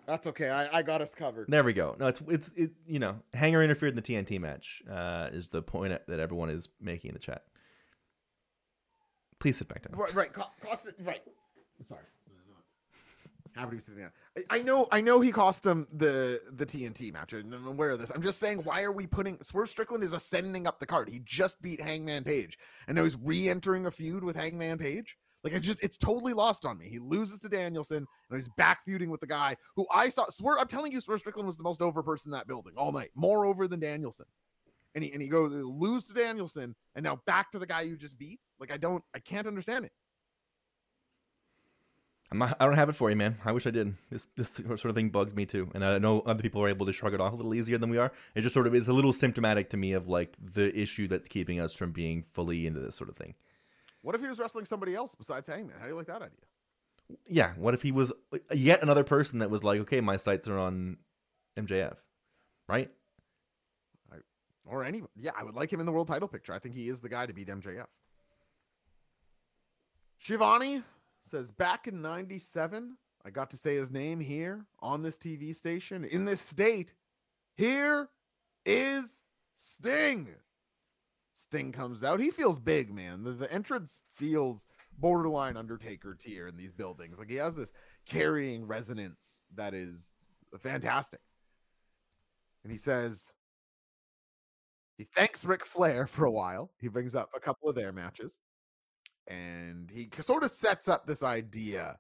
That's 0.07 0.27
okay. 0.27 0.49
I, 0.49 0.79
I 0.79 0.83
got 0.83 1.01
us 1.01 1.15
covered. 1.15 1.47
There 1.49 1.63
we 1.63 1.73
go. 1.73 1.95
No, 2.01 2.09
it's 2.09 2.21
it's 2.29 2.51
it. 2.57 2.73
You 2.87 2.99
know, 2.99 3.17
Hanger 3.35 3.63
interfered 3.63 3.91
in 3.91 3.97
the 3.97 4.03
TNT 4.03 4.41
match. 4.41 4.83
Uh, 4.91 5.29
is 5.33 5.49
the 5.49 5.63
point 5.63 5.97
that 6.09 6.19
everyone 6.19 6.51
is 6.51 6.69
making 6.81 7.11
in 7.11 7.15
the 7.15 7.21
chat. 7.21 7.45
Please 9.39 9.57
sit 9.57 9.69
back 9.69 9.83
down. 9.83 9.99
Right, 9.99 10.15
right. 10.15 10.33
Co- 10.33 10.51
cost 10.65 10.87
it, 10.87 10.97
right. 11.05 11.23
Sorry. 11.89 12.03
Sitting 13.55 14.03
down. 14.03 14.11
I, 14.37 14.57
I 14.57 14.59
know, 14.61 14.87
I 14.91 15.01
know 15.01 15.21
he 15.21 15.31
cost 15.31 15.67
him 15.67 15.87
the 15.93 16.41
the 16.53 16.65
TNT 16.65 17.13
match, 17.13 17.33
I'm 17.33 17.67
aware 17.67 17.91
of 17.91 17.99
this. 17.99 18.11
I'm 18.11 18.23
just 18.23 18.39
saying, 18.39 18.59
why 18.59 18.83
are 18.83 18.93
we 18.93 19.07
putting 19.07 19.39
Swerve 19.43 19.69
Strickland 19.69 20.03
is 20.03 20.15
ascending 20.15 20.67
up 20.67 20.81
the 20.81 20.87
card? 20.87 21.09
He 21.09 21.21
just 21.25 21.61
beat 21.61 21.81
Hangman 21.81 22.25
Page, 22.25 22.59
and 22.89 22.97
now 22.97 23.03
he's 23.03 23.17
re-entering 23.17 23.87
a 23.87 23.91
feud 23.91 24.25
with 24.25 24.37
Hangman 24.37 24.79
Page. 24.79 25.17
Like 25.45 25.55
I 25.55 25.59
just, 25.59 25.83
it's 25.83 25.97
totally 25.97 26.33
lost 26.33 26.65
on 26.65 26.79
me. 26.79 26.89
He 26.89 26.99
loses 26.99 27.41
to 27.41 27.49
Danielson, 27.49 27.99
and 27.99 28.37
he's 28.37 28.49
back 28.57 28.85
feuding 28.85 29.11
with 29.11 29.21
the 29.21 29.27
guy 29.27 29.57
who 29.75 29.87
I 29.93 30.09
saw. 30.09 30.29
Swerve, 30.29 30.59
I'm 30.61 30.69
telling 30.69 30.93
you, 30.93 31.01
Swerve 31.01 31.21
Strickland 31.21 31.47
was 31.47 31.57
the 31.57 31.65
most 31.65 31.83
over 31.83 32.03
person 32.03 32.29
in 32.29 32.39
that 32.39 32.47
building 32.47 32.75
all 32.77 32.93
night, 32.93 33.11
more 33.15 33.45
over 33.45 33.67
than 33.67 33.81
Danielson. 33.81 34.27
And 34.95 35.03
he 35.03 35.13
and 35.13 35.23
he 35.23 35.29
goes 35.29 35.51
lose 35.53 36.05
to 36.07 36.15
Danielson, 36.15 36.77
and 36.95 37.03
now 37.03 37.21
back 37.27 37.51
to 37.53 37.59
the 37.59 37.67
guy 37.67 37.81
you 37.81 37.97
just 37.97 38.19
beat. 38.19 38.41
Like 38.61 38.73
I 38.73 38.77
don't, 38.77 39.03
I 39.15 39.19
can't 39.19 39.47
understand 39.47 39.85
it. 39.85 39.93
I'm 42.33 42.39
not, 42.39 42.57
I 42.59 42.65
don't 42.65 42.77
have 42.77 42.89
it 42.89 42.95
for 42.95 43.11
you, 43.11 43.17
man. 43.17 43.37
I 43.45 43.53
wish 43.53 43.67
I 43.67 43.71
did. 43.71 43.95
This 44.11 44.27
this 44.37 44.55
sort 44.55 44.87
of 44.87 44.95
thing 44.95 45.11
bugs 45.11 45.35
me 45.35 45.45
too, 45.45 45.69
and 45.75 45.85
I 45.85 45.99
know 45.99 46.21
other 46.21 46.43
people 46.43 46.63
are 46.63 46.69
able 46.69 46.87
to 46.87 46.93
shrug 46.93 47.13
it 47.13 47.21
off 47.21 47.35
a 47.35 47.37
little 47.37 47.55
easier 47.55 47.77
than 47.77 47.91
we 47.91 47.99
are. 47.99 48.11
It 48.35 48.41
just 48.41 48.55
sort 48.55 48.67
of 48.67 48.75
is 48.75 48.89
a 48.89 48.95
little 48.95 49.13
symptomatic 49.13 49.69
to 49.71 49.77
me 49.77 49.93
of 49.93 50.09
like 50.09 50.35
the 50.41 50.75
issue 50.75 51.09
that's 51.09 51.29
keeping 51.29 51.61
us 51.61 51.75
from 51.77 51.93
being 51.93 52.25
fully 52.33 52.67
into 52.67 52.81
this 52.81 52.97
sort 52.97 53.11
of 53.11 53.17
thing. 53.17 53.35
What 54.01 54.15
if 54.15 54.23
he 54.23 54.29
was 54.29 54.39
wrestling 54.39 54.65
somebody 54.65 54.95
else 54.95 55.15
besides 55.15 55.47
Hangman? 55.47 55.77
How 55.77 55.85
do 55.85 55.91
you 55.91 55.97
like 55.97 56.07
that 56.07 56.23
idea? 56.23 56.31
Yeah. 57.29 57.53
What 57.59 57.75
if 57.75 57.83
he 57.83 57.93
was 57.93 58.13
uh, 58.33 58.39
yet 58.55 58.83
another 58.83 59.05
person 59.05 59.41
that 59.41 59.51
was 59.51 59.63
like, 59.63 59.81
okay, 59.81 60.01
my 60.01 60.17
sights 60.17 60.49
are 60.49 60.59
on 60.59 60.97
MJF, 61.59 61.97
right? 62.67 62.91
Or 64.65 64.85
any? 64.85 65.03
Yeah, 65.17 65.33
I 65.39 65.43
would 65.43 65.55
like 65.55 65.71
him 65.71 65.81
in 65.81 65.87
the 65.87 65.93
world 65.93 66.09
title 66.09 66.29
picture. 66.29 66.55
I 66.55 66.59
think 66.59 66.77
he 66.77 66.89
is 66.89 67.03
the 67.03 67.11
guy 67.11 67.27
to 67.27 67.35
beat 67.35 67.49
MJF. 67.49 67.85
Schiavone 70.19 70.83
says 71.33 71.51
back 71.51 71.89
in 71.89 72.03
97, 72.03 72.97
I 73.25 73.31
got 73.31 73.51
to 73.51 73.57
say 73.57 73.75
his 73.75 73.91
name 73.91 74.21
here 74.21 74.67
on 74.81 75.03
this 75.03 75.17
TV 75.17 75.55
station 75.55 76.05
in 76.05 76.27
this 76.27 76.43
state. 76.43 76.95
Here 77.57 78.11
is 78.67 79.25
Sting. 79.57 80.29
Sting 81.33 81.73
comes 81.73 82.05
out. 82.05 82.21
He 82.21 82.31
feels 82.31 82.59
big, 82.59 82.93
man. 82.93 83.25
The, 83.25 83.33
the 83.33 83.53
entrance 83.53 84.05
feels 84.13 84.67
borderline 84.99 85.57
Undertaker 85.57 86.15
tier 86.15 86.47
in 86.49 86.57
these 86.57 86.73
buildings. 86.73 87.19
Like 87.19 87.31
he 87.31 87.37
has 87.37 87.57
this 87.57 87.73
carrying 88.05 88.67
resonance 88.67 89.43
that 89.55 89.73
is 89.73 90.13
fantastic. 90.59 91.21
And 92.63 92.71
he 92.71 92.79
says, 92.79 93.33
he 94.99 95.05
thanks 95.05 95.47
Ric 95.47 95.65
Flair 95.65 96.07
for 96.07 96.27
a 96.27 96.31
while. 96.31 96.71
He 96.79 96.89
brings 96.89 97.15
up 97.15 97.31
a 97.35 97.41
couple 97.41 97.71
of 97.71 97.75
their 97.75 97.91
matches. 97.91 98.39
And 99.33 99.91
he 99.91 100.09
sort 100.21 100.43
of 100.43 100.51
sets 100.51 100.89
up 100.89 101.07
this 101.07 101.23
idea 101.23 101.99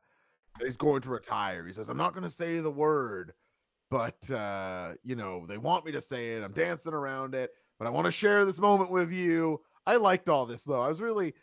that 0.59 0.65
he's 0.65 0.77
going 0.77 1.03
to 1.03 1.09
retire. 1.09 1.67
He 1.67 1.73
says, 1.73 1.89
I'm 1.89 1.97
not 1.97 2.13
going 2.13 2.25
to 2.25 2.31
say 2.31 2.61
the 2.61 2.71
word, 2.71 3.33
but, 3.91 4.31
uh, 4.31 4.93
you 5.03 5.17
know, 5.17 5.47
they 5.47 5.59
want 5.59 5.85
me 5.85 5.93
to 5.93 6.01
say 6.01 6.33
it. 6.33 6.43
I'm 6.43 6.53
dancing 6.53 6.93
around 6.93 7.35
it, 7.35 7.51
but 7.79 7.87
I 7.87 7.91
want 7.91 8.07
to 8.07 8.11
share 8.11 8.45
this 8.45 8.61
moment 8.61 8.91
with 8.91 9.13
you. 9.13 9.61
I 9.87 9.97
liked 9.97 10.29
all 10.29 10.47
this, 10.47 10.65
though. 10.65 10.81
I 10.81 10.89
was 10.89 11.01
really, 11.01 11.35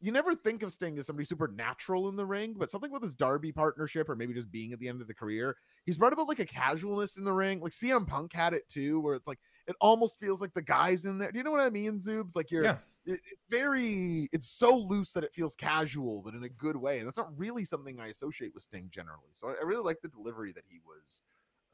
you 0.00 0.12
never 0.12 0.34
think 0.34 0.62
of 0.62 0.72
Sting 0.72 0.98
as 0.98 1.06
somebody 1.06 1.24
supernatural 1.24 2.08
in 2.08 2.16
the 2.16 2.26
ring, 2.26 2.54
but 2.56 2.70
something 2.70 2.92
with 2.92 3.02
his 3.02 3.14
Darby 3.14 3.52
partnership 3.52 4.08
or 4.08 4.16
maybe 4.16 4.34
just 4.34 4.50
being 4.50 4.72
at 4.72 4.78
the 4.78 4.88
end 4.88 5.00
of 5.00 5.08
the 5.08 5.14
career, 5.14 5.56
he's 5.84 5.96
brought 5.96 6.12
about 6.12 6.28
like 6.28 6.38
a 6.38 6.46
casualness 6.46 7.16
in 7.16 7.24
the 7.24 7.32
ring. 7.32 7.60
Like 7.60 7.72
CM 7.72 8.06
Punk 8.06 8.32
had 8.32 8.54
it 8.54 8.68
too, 8.68 9.00
where 9.00 9.14
it's 9.14 9.26
like, 9.26 9.38
it 9.66 9.76
almost 9.80 10.20
feels 10.20 10.40
like 10.40 10.54
the 10.54 10.62
guys 10.62 11.04
in 11.04 11.18
there. 11.18 11.32
Do 11.32 11.38
you 11.38 11.44
know 11.44 11.50
what 11.50 11.60
I 11.60 11.70
mean, 11.70 11.98
Zoobs? 11.98 12.36
Like 12.36 12.50
you're 12.50 12.64
Yeah. 12.64 12.76
It, 13.10 13.20
it 13.30 13.38
very 13.48 14.28
it's 14.32 14.48
so 14.48 14.76
loose 14.76 15.12
that 15.12 15.24
it 15.24 15.34
feels 15.34 15.54
casual, 15.54 16.22
but 16.22 16.34
in 16.34 16.44
a 16.44 16.48
good 16.48 16.76
way. 16.76 16.98
And 16.98 17.06
that's 17.06 17.16
not 17.16 17.36
really 17.36 17.64
something 17.64 18.00
I 18.00 18.08
associate 18.08 18.52
with 18.54 18.62
Sting 18.62 18.88
generally. 18.90 19.30
So 19.32 19.48
I, 19.48 19.52
I 19.60 19.64
really 19.64 19.84
like 19.84 20.00
the 20.02 20.08
delivery 20.08 20.52
that 20.52 20.64
he 20.68 20.80
was 20.84 21.22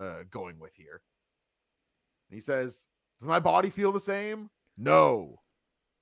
uh, 0.01 0.25
going 0.31 0.59
with 0.59 0.75
here. 0.75 1.03
And 2.31 2.37
he 2.37 2.41
says, 2.41 2.87
Does 3.21 3.29
my 3.29 3.41
body 3.41 3.71
feel 3.71 3.93
the 3.93 4.01
same? 4.01 4.51
No. 4.77 5.41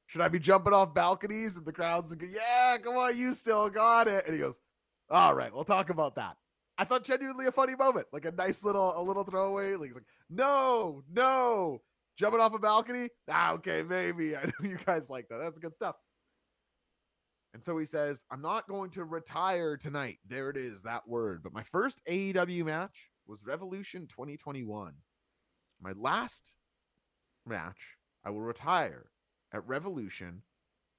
Should 0.07 0.21
I 0.21 0.29
be 0.29 0.39
jumping 0.39 0.75
off 0.75 0.95
balconies? 0.95 1.57
And 1.57 1.67
the 1.67 1.73
crowd's 1.73 2.11
like, 2.11 2.23
Yeah, 2.23 2.77
come 2.83 2.95
on, 2.95 3.17
you 3.17 3.35
still 3.35 3.69
got 3.71 4.09
it. 4.09 4.25
And 4.27 4.35
he 4.35 4.41
goes, 4.41 4.61
All 5.11 5.35
right, 5.35 5.53
we'll 5.53 5.65
talk 5.65 5.91
about 5.91 6.15
that. 6.17 6.37
I 6.77 6.85
thought 6.85 7.05
genuinely 7.05 7.47
a 7.47 7.53
funny 7.53 7.77
moment, 7.77 8.07
like 8.13 8.25
a 8.25 8.33
nice 8.33 8.65
little 8.65 8.99
a 8.99 9.03
little 9.03 9.25
throwaway. 9.25 9.75
Like 9.75 9.89
he's 9.89 9.97
like, 9.97 10.07
no, 10.29 11.03
no, 11.13 11.81
jumping 12.17 12.41
off 12.41 12.55
a 12.55 12.59
balcony. 12.59 13.09
Ah, 13.31 13.53
okay, 13.55 13.83
maybe. 13.83 14.37
I 14.37 14.45
know 14.45 14.69
you 14.69 14.79
guys 14.85 15.11
like 15.11 15.29
that. 15.29 15.39
That's 15.39 15.59
good 15.59 15.75
stuff. 15.75 15.97
And 17.55 17.65
so 17.65 17.79
he 17.79 17.87
says, 17.87 18.25
I'm 18.33 18.43
not 18.43 18.69
going 18.69 18.91
to 18.91 19.05
retire 19.05 19.77
tonight. 19.77 20.19
There 20.27 20.51
it 20.51 20.57
is, 20.57 20.83
that 20.83 21.07
word. 21.07 21.43
But 21.43 21.53
my 21.53 21.63
first 21.63 22.01
AEW 22.11 22.65
match 22.65 23.11
was 23.27 23.45
Revolution 23.47 24.09
2021. 24.09 24.93
My 25.81 25.93
last 25.97 26.55
match, 27.47 27.97
I 28.25 28.31
will 28.31 28.41
retire 28.41 29.07
at 29.53 29.67
Revolution 29.69 30.43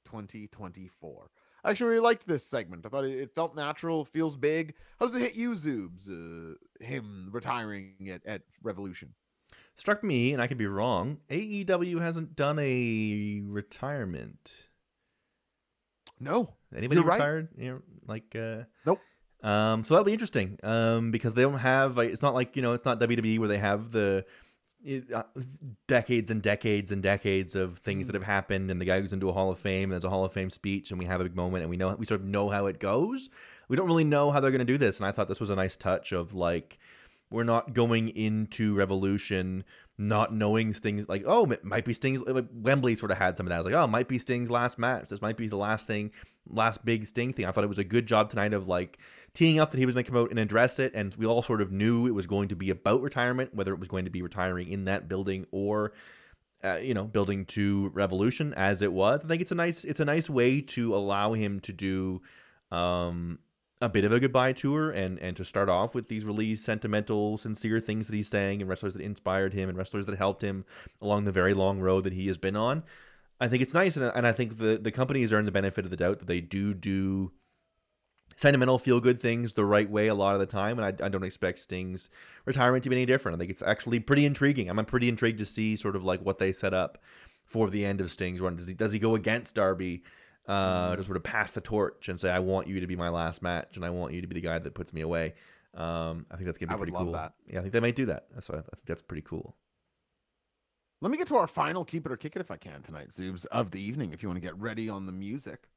2024. 0.06 1.30
I 1.66 1.72
actually 1.72 1.90
really 1.90 2.00
liked 2.00 2.26
this 2.26 2.48
segment. 2.48 2.86
I 2.86 2.90
thought 2.90 3.06
it, 3.06 3.34
felt 3.34 3.56
natural, 3.56 4.06
feels 4.06 4.38
big. 4.38 4.76
How 5.00 5.08
does 5.08 5.16
it 5.16 5.22
hit 5.22 5.36
you, 5.36 5.52
Zoobs? 5.52 6.08
Uh, 6.08 6.56
him 6.80 7.30
retiring 7.34 7.96
at, 8.12 8.26
at 8.26 8.44
Revolution. 8.64 9.14
Struck 9.76 10.04
me, 10.04 10.34
and 10.34 10.42
I 10.42 10.48
could 10.48 10.58
be 10.58 10.68
wrong. 10.68 11.18
AEW 11.30 12.00
hasn't 12.00 12.36
done 12.36 12.58
a 12.60 13.42
retirement. 13.46 14.68
No, 16.20 16.56
Anybody 16.76 17.00
You're 17.00 17.08
right. 17.08 17.16
retired? 17.16 17.50
You 17.58 17.72
know, 17.72 17.82
like 18.08 18.36
uh 18.36 18.64
Nope. 18.86 19.00
Um, 19.44 19.84
so 19.84 19.94
that'll 19.94 20.06
be 20.06 20.14
interesting. 20.14 20.58
Um, 20.64 21.12
because 21.12 21.34
they 21.34 21.44
don't 21.44 21.60
have 21.60 21.98
like 21.98 22.10
it's 22.10 22.22
not 22.22 22.34
like 22.34 22.56
you 22.56 22.62
know 22.62 22.74
it's 22.74 22.86
not 22.86 23.00
WWE 23.00 23.40
where 23.40 23.48
they 23.48 23.58
have 23.58 23.92
the 23.92 24.26
uh, 25.14 25.24
decades 25.88 26.30
and 26.32 26.42
decades 26.42 26.92
and 26.92 27.02
decades 27.02 27.56
of 27.56 27.78
things 27.78 28.08
that 28.08 28.16
have 28.16 28.24
happened, 28.24 28.72
and 28.72 28.80
the 28.80 28.86
guy 28.86 29.00
goes 29.02 29.14
into 29.14 29.30
a 29.30 29.34
Hall 29.34 29.52
of 29.52 29.60
Fame, 29.60 29.84
and 29.84 29.94
there's 29.94 30.04
a 30.04 30.10
Hall 30.10 30.26
of 30.26 30.34
Fame 30.34 30.50
speech, 30.50 30.92
and 30.92 31.00
we 31.00 31.06
have 31.06 31.22
a 31.22 31.24
big 31.24 31.36
moment, 31.36 31.64
and 31.64 31.70
we 31.70 31.78
know 31.78 31.94
we 31.96 32.06
sort 32.06 32.22
of 32.22 32.28
know 32.28 32.50
how 32.50 32.66
it 32.66 32.80
goes. 32.80 33.30
We 33.68 33.76
don't 33.76 33.88
really 33.88 34.04
know 34.04 34.32
how 34.32 34.40
they're 34.40 34.52
going 34.52 34.60
to 34.60 34.66
do 34.66 34.78
this, 34.78 35.00
and 35.00 35.08
I 35.08 35.12
thought 35.12 35.28
this 35.28 35.40
was 35.40 35.50
a 35.50 35.56
nice 35.56 35.76
touch 35.78 36.12
of 36.12 36.34
like 36.34 36.80
we're 37.30 37.44
not 37.44 37.74
going 37.74 38.10
into 38.10 38.76
Revolution 38.76 39.64
not 39.98 40.34
knowing 40.34 40.74
Sting's 40.74 41.08
like 41.08 41.24
oh 41.26 41.50
it 41.52 41.64
might 41.64 41.86
be 41.86 41.94
Sting's 41.94 42.22
like 42.22 42.46
Wembley 42.52 42.96
sort 42.96 43.12
of 43.12 43.18
had 43.18 43.38
some 43.38 43.46
of 43.46 43.50
that. 43.50 43.56
I 43.56 43.60
was 43.60 43.66
like 43.66 43.76
oh 43.76 43.88
might 43.88 44.08
be 44.08 44.18
Sting's 44.18 44.52
last 44.52 44.78
match. 44.78 45.08
This 45.10 45.22
might 45.22 45.38
be 45.38 45.48
the 45.48 45.56
last 45.56 45.88
thing, 45.88 46.12
last 46.48 46.84
big 46.84 47.08
Sting 47.08 47.32
thing. 47.32 47.46
I 47.46 47.52
thought 47.52 47.64
it 47.64 47.68
was 47.68 47.80
a 47.80 47.84
good 47.84 48.06
job 48.06 48.30
tonight 48.30 48.54
of 48.54 48.68
like 48.68 48.98
teeing 49.34 49.60
up 49.60 49.72
that 49.72 49.78
he 49.78 49.86
was 49.86 49.96
going 49.96 50.04
to 50.06 50.12
come 50.12 50.22
out 50.22 50.32
and 50.32 50.40
address 50.40 50.80
it, 50.80 50.94
and 50.96 51.16
we 51.16 51.26
all 51.26 51.42
sort 51.42 51.62
of 51.62 51.72
knew 51.72 52.08
it 52.08 52.14
was 52.14 52.28
going 52.28 52.50
to 52.50 52.56
be 52.56 52.72
about 52.72 53.02
retirement, 53.02 53.54
whether 53.54 53.74
it 53.74 53.80
was 53.80 53.88
going 53.88 54.06
to 54.06 54.12
be 54.12 54.22
retiring 54.22 54.70
in 54.70 54.86
that 54.86 55.08
building 55.08 55.46
or. 55.52 55.94
Uh, 56.64 56.80
you 56.82 56.96
know, 56.96 57.04
building 57.04 57.46
to 57.46 57.90
Revolution 57.90 58.52
as 58.56 58.82
it 58.82 58.92
was. 58.92 59.24
I 59.24 59.28
think 59.28 59.40
it's 59.40 59.52
a 59.52 59.56
nice, 59.56 59.84
it's 59.84 60.00
a 60.00 60.06
nice 60.06 60.28
way 60.28 60.62
to 60.62 60.96
allow 60.96 61.34
him 61.34 61.60
to 61.60 61.72
do, 61.72 62.24
um, 62.72 63.38
a 63.82 63.90
bit 63.90 64.06
of 64.06 64.12
a 64.12 64.20
goodbye 64.20 64.54
tour 64.54 64.90
and 64.92 65.20
and 65.20 65.36
to 65.36 65.44
start 65.44 65.70
off 65.70 65.94
with 65.94 66.08
these 66.08 66.24
really 66.24 66.56
sentimental 66.56 67.38
sincere 67.38 67.80
things 67.80 68.08
that 68.08 68.16
he's 68.16 68.30
saying 68.30 68.62
and 68.62 68.70
wrestlers 68.70 68.94
that 68.94 69.02
inspired 69.02 69.54
him 69.54 69.68
and 69.68 69.78
wrestlers 69.78 70.06
that 70.06 70.18
helped 70.18 70.42
him 70.42 70.66
along 71.02 71.26
the 71.26 71.32
very 71.32 71.54
long 71.54 71.80
road 71.80 72.04
that 72.04 72.14
he 72.14 72.28
has 72.28 72.38
been 72.38 72.56
on. 72.56 72.84
I 73.40 73.50
think 73.50 73.62
it's 73.62 73.74
nice 73.74 73.98
and, 73.98 74.06
and 74.16 74.26
i 74.26 74.32
think 74.32 74.60
the 74.60 74.78
the 74.78 74.92
companies 74.92 75.34
earn 75.34 75.46
the 75.46 75.52
benefit 75.52 75.84
of 75.84 75.92
the 75.92 75.98
doubt 75.98 76.20
that 76.20 76.28
they 76.28 76.40
do 76.40 76.74
do 76.74 77.34
sentimental 78.38 78.78
feel 78.78 79.00
good 79.00 79.20
things 79.20 79.54
the 79.54 79.66
right 79.66 79.90
way 79.90 80.08
a 80.08 80.16
lot 80.16 80.34
of 80.34 80.40
the 80.40 80.46
time 80.46 80.80
and 80.80 81.02
I, 81.02 81.06
I 81.06 81.10
don't 81.10 81.24
expect 81.24 81.60
sting's 81.60 82.10
retirement 82.46 82.84
to 82.84 82.90
be 82.90 82.96
any 82.96 83.06
different. 83.06 83.36
I 83.36 83.40
think 83.40 83.52
it's 83.52 83.62
actually 83.62 84.00
pretty 84.00 84.26
intriguing. 84.26 84.70
I'm 84.70 84.84
pretty 84.86 85.10
intrigued 85.10 85.40
to 85.40 85.46
see 85.46 85.76
sort 85.76 85.96
of 85.96 86.04
like 86.04 86.22
what 86.22 86.38
they 86.38 86.52
set 86.52 86.74
up 86.74 86.98
for 87.46 87.70
the 87.70 87.86
end 87.86 88.02
of 88.02 88.12
sting's 88.12 88.42
run. 88.42 88.56
Does 88.56 88.68
he 88.68 88.74
does 88.74 88.92
he 88.92 89.00
go 89.00 89.16
against 89.16 89.56
darby 89.56 90.04
uh, 90.48 90.96
to 90.96 91.04
sort 91.04 91.18
of 91.18 91.24
pass 91.24 91.52
the 91.52 91.62
torch 91.62 92.10
and 92.10 92.20
say, 92.20 92.30
"I 92.30 92.40
want 92.40 92.68
you 92.68 92.80
to 92.80 92.88
be 92.88 92.96
my 92.96 93.10
last 93.10 93.42
match, 93.42 93.76
and 93.76 93.86
I 93.86 93.90
want 93.90 94.14
you 94.14 94.22
to 94.22 94.28
be 94.28 94.36
the 94.36 94.42
guy 94.42 94.60
that 94.60 94.74
puts 94.74 94.94
me 94.94 95.02
away." 95.02 95.34
Um, 95.74 96.26
I 96.32 96.36
think 96.36 96.46
that's 96.46 96.58
gonna 96.58 96.70
be 96.70 96.76
I 96.76 96.78
pretty 96.78 96.92
cool. 96.94 97.12
that. 97.12 97.34
Yeah, 97.48 97.60
I 97.60 97.62
think 97.62 97.74
they 97.74 97.80
might 97.80 97.96
do 97.96 98.06
that. 98.06 98.28
That's 98.34 98.50
why 98.50 98.60
I 98.60 98.62
think 98.62 98.86
that's 98.86 99.02
pretty 99.02 99.24
cool. 99.24 99.56
Let 101.02 101.12
me 101.12 101.18
get 101.18 101.28
to 101.28 101.36
our 101.36 101.48
final 101.48 101.84
keep 101.84 102.06
it 102.06 102.12
or 102.12 102.18
kick 102.18 102.36
it 102.36 102.40
if 102.40 102.50
I 102.50 102.58
can 102.58 102.82
tonight, 102.82 103.10
Zoobs, 103.10 103.46
of 103.48 103.72
the 103.72 103.82
evening. 103.82 104.14
If 104.14 104.24
you 104.24 104.30
want 104.30 104.38
to 104.38 104.42
get 104.42 104.58
ready 104.58 104.90
on 104.90 105.06
the 105.06 105.12
music, 105.12 105.68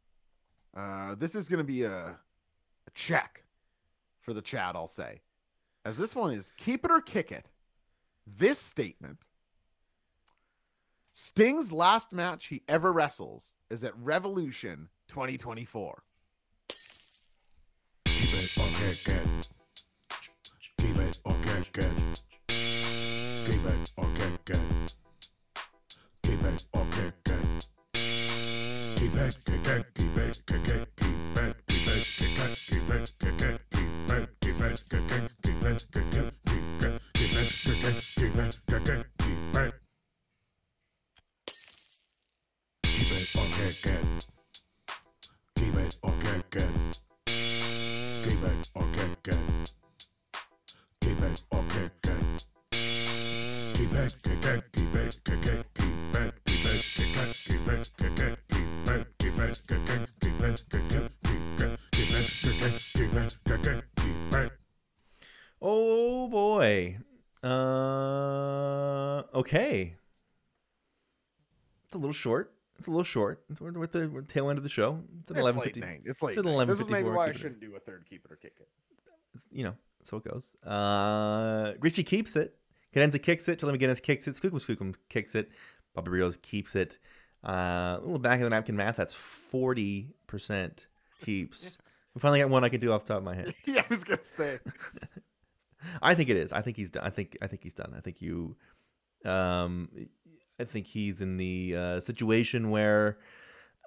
uh, 0.77 1.17
this 1.17 1.35
is 1.35 1.49
going 1.49 1.59
to 1.59 1.65
be 1.65 1.83
a, 1.83 1.93
a 1.97 2.91
check 2.95 3.45
for 4.21 4.33
the 4.33 4.41
chat. 4.41 4.77
I'll 4.77 4.87
say, 4.87 5.21
as 5.85 5.99
this 5.99 6.15
one 6.15 6.33
is 6.33 6.53
keep 6.53 6.85
it 6.85 6.91
or 6.91 7.01
kick 7.01 7.33
it. 7.33 7.51
This 8.27 8.59
statement: 8.59 9.27
Sting's 11.21 11.73
last 11.73 12.13
match 12.13 12.47
he 12.47 12.63
ever 12.69 12.93
wrestles 12.93 13.57
is 13.71 13.83
at 13.83 13.93
Revolution 13.97 14.89
2024. 15.09 16.05
Keep 18.05 18.35
it 18.35 18.57
or 18.57 18.69
kick. 18.79 19.05
Keep 20.79 20.97
it 20.97 21.21
or 21.25 21.35
kick. 21.43 21.73
Keep 22.47 23.65
it 23.67 23.93
or 23.97 24.07
kick. 24.15 24.61
Keep 26.23 26.45
it 26.45 26.67
or 26.73 26.87
kick. 26.93 27.15
Keep 28.95 29.15
it, 29.17 29.39
kick 29.45 29.67
it, 29.67 29.87
keep 29.97 30.17
it, 30.17 30.43
kick 30.47 30.69
it, 30.69 30.89
keep 30.97 31.37
it, 31.37 31.57
keep 31.67 31.89
it, 31.89 32.07
kick 32.17 32.39
it, 32.39 32.59
keep 32.69 32.91
it, 32.91 33.13
kick 33.19 33.43
it, 33.43 33.61
keep 33.73 33.99
it, 34.09 34.29
keep 34.41 34.61
it, 34.61 34.85
kick 34.89 35.11
it, 35.11 35.27
keep 35.43 35.63
it, 35.65 35.83
kick 35.91 36.15
it, 36.15 36.33
keep 36.47 36.83
it, 36.85 37.03
keep 37.13 37.33
it, 37.35 37.51
kick 37.65 37.83
it, 37.83 38.05
keep 38.15 38.37
it, 38.37 38.61
kick 38.69 38.89
it, 38.89 39.07
keep 39.19 39.57
it. 39.57 39.75
Keep 42.99 43.08
Oh 65.61 66.29
boy. 66.29 66.99
Uh, 67.43 69.23
okay. 69.35 69.97
It's 71.87 71.95
a 71.95 71.99
little 71.99 72.13
short. 72.13 72.58
It's 72.79 72.87
a 72.87 72.91
little 72.91 73.05
short. 73.05 73.43
It's, 73.51 73.61
we're, 73.61 73.83
at 73.83 73.93
the 73.93 74.25
tail 74.29 74.51
end 74.51 74.59
of 74.59 74.65
the 74.65 74.71
show. 74.71 75.03
It's 75.21 75.31
at 75.31 75.37
eleven 75.37 75.61
fifty. 75.63 75.83
It's 76.05 76.23
late. 76.23 76.37
it's 76.37 76.45
night. 76.45 76.67
This 76.67 76.81
is 76.81 76.89
maybe 76.89 77.11
why 77.11 77.29
I 77.29 77.33
shouldn't 77.33 77.61
do 77.61 77.75
a 77.77 77.81
third 77.81 78.07
keep 78.09 78.25
it 78.25 78.31
or 78.31 78.37
kick 78.37 78.55
it. 78.61 78.69
You 79.51 79.65
know, 79.65 79.75
so 80.03 80.19
it 80.19 80.25
goes. 80.25 80.55
Uh, 80.65 81.75
Richie 81.81 82.05
keeps 82.05 82.37
it. 82.37 82.55
Cadenza 82.95 83.21
kicks 83.21 83.49
it. 83.49 83.61
Trilly 83.61 83.77
McGinnis 83.77 84.03
kicks 84.03 84.29
it. 84.29 84.35
Skookum 84.35 84.65
Skookum 84.65 84.95
kicks 85.09 85.35
it. 85.35 85.51
Bobby 85.95 86.11
Rios 86.11 86.37
keeps 86.37 86.77
it. 86.77 86.99
Uh, 87.45 87.97
a 87.99 88.01
little 88.01 88.19
back 88.19 88.39
of 88.39 88.45
the 88.45 88.51
napkin 88.51 88.77
math. 88.77 88.97
That's 88.97 89.15
forty 89.15 90.15
percent 90.27 90.87
keeps. 91.25 91.79
We 92.15 92.21
finally 92.21 92.41
got 92.41 92.49
one 92.49 92.65
I 92.65 92.69
can 92.69 92.81
do 92.81 92.91
off 92.91 93.05
the 93.05 93.13
top 93.13 93.19
of 93.19 93.25
my 93.25 93.37
head. 93.37 93.55
yeah, 93.65 93.83
I 93.83 93.85
was 93.89 94.03
gonna 94.03 94.25
say. 94.25 94.59
I 96.03 96.15
think 96.15 96.31
it 96.31 96.37
is. 96.37 96.53
I 96.53 96.63
think 96.63 96.77
he's 96.77 96.91
done. 96.91 97.05
I 97.05 97.11
think 97.11 97.37
I 97.41 97.47
think 97.47 97.63
he's 97.63 97.75
done. 97.75 97.95
I 97.97 98.01
think 98.01 98.21
you 98.21 98.57
um 99.25 99.89
I 100.59 100.65
think 100.65 100.87
he's 100.87 101.21
in 101.21 101.37
the 101.37 101.77
uh, 101.77 102.01
situation 102.01 102.71
where 102.71 103.19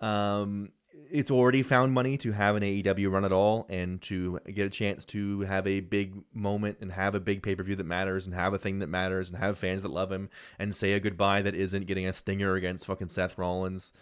um 0.02 0.72
it's 1.10 1.32
already 1.32 1.62
found 1.62 1.94
money 1.94 2.18
to 2.18 2.32
have 2.32 2.56
an 2.56 2.64
AEW 2.64 3.12
run 3.12 3.26
at 3.26 3.32
all 3.32 3.66
and 3.70 4.02
to 4.02 4.40
get 4.54 4.66
a 4.66 4.70
chance 4.70 5.06
to 5.06 5.42
have 5.42 5.68
a 5.68 5.80
big 5.82 6.16
moment 6.34 6.78
and 6.82 6.92
have 6.92 7.16
a 7.16 7.20
big 7.20 7.44
pay-per-view 7.44 7.76
that 7.76 7.86
matters 7.86 8.26
and 8.26 8.36
have 8.36 8.54
a 8.54 8.58
thing 8.58 8.80
that 8.80 8.88
matters 8.88 9.30
and 9.30 9.38
have 9.38 9.58
fans 9.58 9.84
that 9.84 9.92
love 9.92 10.12
him 10.12 10.30
and 10.58 10.74
say 10.74 10.94
a 10.94 11.00
goodbye 11.00 11.42
that 11.42 11.56
isn't 11.56 11.86
getting 11.88 12.08
a 12.08 12.14
stinger 12.14 12.56
against 12.56 12.86
fucking 12.86 13.10
Seth 13.10 13.38
Rollins. 13.38 13.94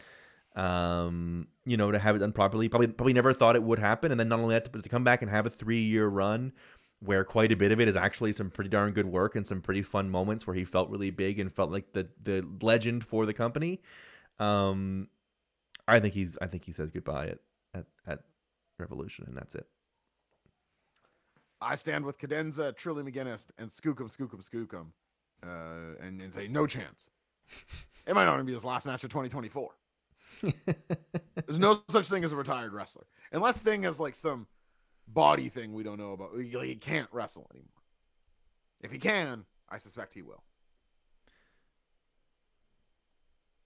Um 0.55 1.47
you 1.65 1.77
know 1.77 1.91
to 1.91 1.99
have 1.99 2.15
it 2.15 2.19
done 2.19 2.31
properly 2.31 2.69
probably 2.69 2.87
probably 2.87 3.13
never 3.13 3.33
thought 3.33 3.55
it 3.55 3.63
would 3.63 3.79
happen. 3.79 4.11
And 4.11 4.19
then 4.19 4.29
not 4.29 4.39
only 4.39 4.55
that 4.55 4.71
but 4.71 4.83
to 4.83 4.89
come 4.89 5.03
back 5.03 5.21
and 5.21 5.29
have 5.29 5.45
a 5.45 5.49
3 5.49 5.77
year 5.77 6.07
run 6.07 6.53
where 7.01 7.23
quite 7.23 7.51
a 7.51 7.55
bit 7.55 7.71
of 7.71 7.79
it 7.79 7.87
is 7.87 7.95
actually 7.95 8.33
some 8.33 8.49
pretty 8.49 8.69
darn 8.69 8.91
good 8.91 9.05
work 9.05 9.35
and 9.35 9.47
some 9.47 9.61
pretty 9.61 9.81
fun 9.81 10.09
moments 10.09 10.45
where 10.45 10.55
he 10.55 10.65
felt 10.65 10.89
really 10.89 11.11
big 11.11 11.39
and 11.39 11.53
felt 11.53 11.71
like 11.71 11.93
the 11.93 12.07
the 12.21 12.45
legend 12.61 13.03
for 13.03 13.25
the 13.25 13.33
company. 13.33 13.81
Um, 14.39 15.07
I 15.87 15.99
think 15.99 16.13
he's 16.13 16.37
I 16.41 16.47
think 16.47 16.65
he 16.65 16.71
says 16.71 16.91
goodbye 16.91 17.27
at 17.27 17.39
at, 17.73 17.85
at 18.07 18.19
Revolution 18.77 19.25
and 19.27 19.35
that's 19.35 19.55
it. 19.55 19.67
I 21.61 21.75
stand 21.75 22.05
with 22.05 22.17
Cadenza, 22.17 22.73
Trilly 22.73 23.09
McGinnis, 23.09 23.47
and 23.57 23.69
Skookum, 23.69 24.15
Skookum, 24.15 24.41
Skookum, 24.41 24.87
uh, 25.43 26.01
and, 26.01 26.21
and 26.21 26.33
say 26.33 26.47
no 26.47 26.65
chance. 26.65 27.09
It 28.07 28.15
might 28.15 28.25
not 28.25 28.35
even 28.35 28.45
be 28.45 28.53
his 28.53 28.63
last 28.63 28.87
match 28.87 29.03
of 29.03 29.09
2024. 29.09 29.69
There's 31.45 31.59
no 31.59 31.81
such 31.89 32.07
thing 32.07 32.23
as 32.23 32.31
a 32.31 32.35
retired 32.35 32.73
wrestler, 32.73 33.05
unless 33.31 33.57
Sting 33.57 33.83
has 33.83 33.99
like 33.99 34.15
some 34.15 34.47
body 35.13 35.49
thing 35.49 35.73
we 35.73 35.83
don't 35.83 35.97
know 35.97 36.13
about. 36.13 36.31
He, 36.37 36.47
he 36.47 36.75
can't 36.75 37.09
wrestle 37.11 37.47
anymore. 37.51 37.69
If 38.81 38.91
he 38.91 38.99
can, 38.99 39.45
I 39.69 39.77
suspect 39.77 40.13
he 40.13 40.21
will. 40.21 40.43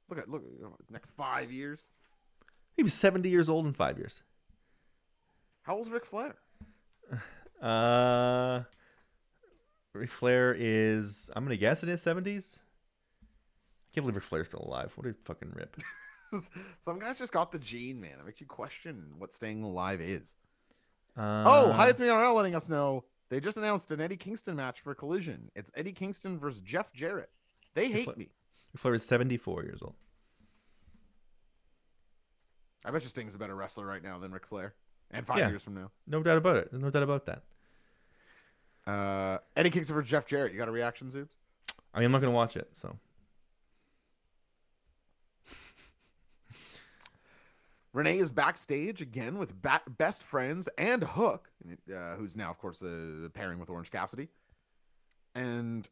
Look 0.09 0.19
at 0.19 0.29
look 0.29 0.43
next 0.89 1.11
five 1.11 1.51
years. 1.51 1.87
He 2.75 2.83
was 2.83 2.93
seventy 2.93 3.29
years 3.29 3.49
old 3.49 3.65
in 3.65 3.73
five 3.73 3.97
years. 3.97 4.21
How 5.63 5.75
old's 5.75 5.89
Ric 5.89 6.05
Flair? 6.05 6.35
Uh, 7.61 8.63
Ric 9.93 10.09
Flair 10.09 10.53
is 10.57 11.31
I'm 11.33 11.45
gonna 11.45 11.55
guess 11.55 11.81
in 11.81 11.87
his 11.87 12.01
seventies. 12.01 12.61
I 13.21 13.25
can't 13.95 14.03
believe 14.03 14.17
Ric 14.17 14.25
Flair's 14.25 14.49
still 14.49 14.65
alive. 14.67 14.91
What 14.97 15.07
a 15.07 15.15
fucking 15.23 15.53
rip. 15.55 15.77
Some 16.81 16.99
guys 16.99 17.19
just 17.19 17.31
got 17.31 17.53
the 17.53 17.59
gene, 17.59 18.01
man. 18.01 18.19
It 18.19 18.25
makes 18.25 18.41
you 18.41 18.47
question 18.47 19.13
what 19.17 19.31
staying 19.31 19.63
alive 19.63 20.01
is. 20.01 20.35
Uh, 21.17 21.43
Oh, 21.45 21.71
hi, 21.71 21.89
it's 21.89 21.99
me 21.99 22.09
RL 22.09 22.33
letting 22.33 22.55
us 22.55 22.69
know 22.69 23.03
they 23.29 23.39
just 23.39 23.57
announced 23.57 23.91
an 23.91 24.01
Eddie 24.01 24.17
Kingston 24.17 24.55
match 24.55 24.81
for 24.81 24.93
Collision. 24.95 25.49
It's 25.55 25.69
Eddie 25.75 25.91
Kingston 25.91 26.39
versus 26.39 26.61
Jeff 26.61 26.91
Jarrett. 26.93 27.29
They 27.75 27.89
hate 27.89 28.05
Fla- 28.05 28.15
me. 28.15 28.29
Ric 28.73 28.79
Flair 28.79 28.93
is 28.95 29.05
seventy 29.05 29.37
four 29.37 29.63
years 29.63 29.81
old. 29.81 29.95
I 32.85 32.91
bet 32.91 33.03
you 33.03 33.09
Sting's 33.09 33.35
a 33.35 33.37
better 33.37 33.55
wrestler 33.55 33.85
right 33.85 34.03
now 34.03 34.17
than 34.17 34.31
Ric 34.31 34.45
Flair. 34.45 34.73
And 35.11 35.25
five 35.25 35.37
Yeah. 35.37 35.49
years 35.49 35.61
from 35.63 35.75
now. 35.75 35.91
No 36.07 36.23
doubt 36.23 36.37
about 36.37 36.55
it. 36.57 36.73
No 36.73 36.89
doubt 36.89 37.03
about 37.03 37.25
that. 37.27 37.43
Uh, 38.91 39.37
Eddie 39.55 39.69
Kingston 39.69 39.95
versus 39.95 40.09
Jeff 40.09 40.25
Jarrett. 40.25 40.51
You 40.51 40.57
got 40.57 40.67
a 40.67 40.71
reaction, 40.71 41.09
Zoobs? 41.09 41.35
I 41.93 41.99
mean, 41.99 42.07
I'm 42.07 42.11
not 42.11 42.21
gonna 42.21 42.31
watch 42.33 42.57
it, 42.57 42.67
so 42.75 42.97
Renee 47.93 48.17
is 48.17 48.31
backstage 48.31 49.01
again 49.01 49.37
with 49.37 49.53
best 49.97 50.23
friends 50.23 50.67
and 50.79 51.03
Hook, 51.03 51.51
uh, 51.93 52.15
who's 52.15 52.35
now, 52.35 52.49
of 52.49 52.57
course, 52.57 52.81
uh, 52.81 53.29
pairing 53.33 53.59
with 53.59 53.69
Orange 53.69 53.91
Cassidy. 53.91 54.29
And 55.35 55.87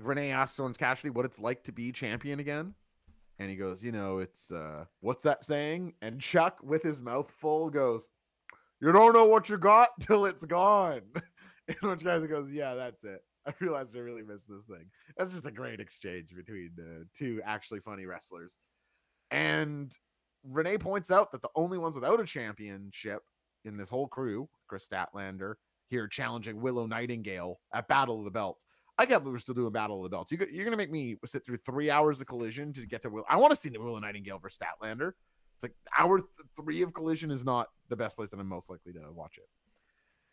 Renee 0.00 0.30
asks 0.30 0.58
Orange 0.58 0.78
Cassidy 0.78 1.10
what 1.10 1.24
it's 1.24 1.40
like 1.40 1.62
to 1.64 1.72
be 1.72 1.92
champion 1.92 2.40
again. 2.40 2.74
And 3.38 3.50
he 3.50 3.56
goes, 3.56 3.84
you 3.84 3.92
know, 3.92 4.18
it's 4.18 4.52
uh 4.52 4.84
what's 5.00 5.22
that 5.24 5.44
saying? 5.44 5.94
And 6.02 6.20
Chuck 6.20 6.58
with 6.62 6.82
his 6.82 7.02
mouth 7.02 7.30
full 7.38 7.68
goes, 7.70 8.08
You 8.80 8.92
don't 8.92 9.12
know 9.12 9.24
what 9.24 9.48
you 9.48 9.56
got 9.58 9.88
till 10.00 10.26
it's 10.26 10.44
gone. 10.44 11.02
And 11.66 11.78
Orange 11.82 12.02
Cassidy 12.02 12.30
goes, 12.30 12.50
Yeah, 12.52 12.74
that's 12.74 13.04
it. 13.04 13.22
I 13.46 13.52
realized 13.58 13.96
I 13.96 14.00
really 14.00 14.22
missed 14.22 14.50
this 14.50 14.64
thing. 14.64 14.84
That's 15.16 15.32
just 15.32 15.46
a 15.46 15.50
great 15.50 15.80
exchange 15.80 16.34
between 16.36 16.72
uh, 16.78 17.04
two 17.14 17.40
actually 17.44 17.80
funny 17.80 18.04
wrestlers. 18.04 18.58
And 19.30 19.96
Renee 20.44 20.78
points 20.78 21.10
out 21.10 21.32
that 21.32 21.42
the 21.42 21.50
only 21.56 21.78
ones 21.78 21.94
without 21.94 22.20
a 22.20 22.24
championship 22.24 23.22
in 23.64 23.76
this 23.76 23.88
whole 23.88 24.06
crew, 24.06 24.48
Kris 24.68 24.88
Statlander 24.88 25.54
here 25.88 26.08
challenging 26.08 26.60
Willow 26.60 26.86
Nightingale 26.86 27.60
at 27.72 27.88
Battle 27.88 28.18
of 28.18 28.24
the 28.24 28.30
Belts. 28.30 28.66
I 28.98 29.06
can't 29.06 29.22
believe 29.22 29.34
we're 29.34 29.40
still 29.40 29.54
doing 29.54 29.72
Battle 29.72 29.98
of 29.98 30.04
the 30.04 30.14
Belts. 30.14 30.30
You, 30.30 30.38
you're 30.50 30.64
gonna 30.64 30.76
make 30.76 30.90
me 30.90 31.16
sit 31.24 31.44
through 31.44 31.56
three 31.58 31.90
hours 31.90 32.20
of 32.20 32.26
collision 32.26 32.72
to 32.74 32.86
get 32.86 33.02
to 33.02 33.10
Will. 33.10 33.24
I 33.28 33.36
want 33.36 33.50
to 33.50 33.56
see 33.56 33.68
the 33.68 33.80
Willow 33.80 33.98
Nightingale 33.98 34.38
for 34.38 34.48
Statlander. 34.48 35.12
It's 35.54 35.62
like 35.62 35.74
hour 35.96 36.18
th- 36.18 36.30
three 36.56 36.82
of 36.82 36.92
collision 36.92 37.30
is 37.30 37.44
not 37.44 37.68
the 37.88 37.96
best 37.96 38.16
place 38.16 38.30
that 38.30 38.40
I'm 38.40 38.48
most 38.48 38.70
likely 38.70 38.92
to 38.92 39.00
watch 39.12 39.38
it. 39.38 39.48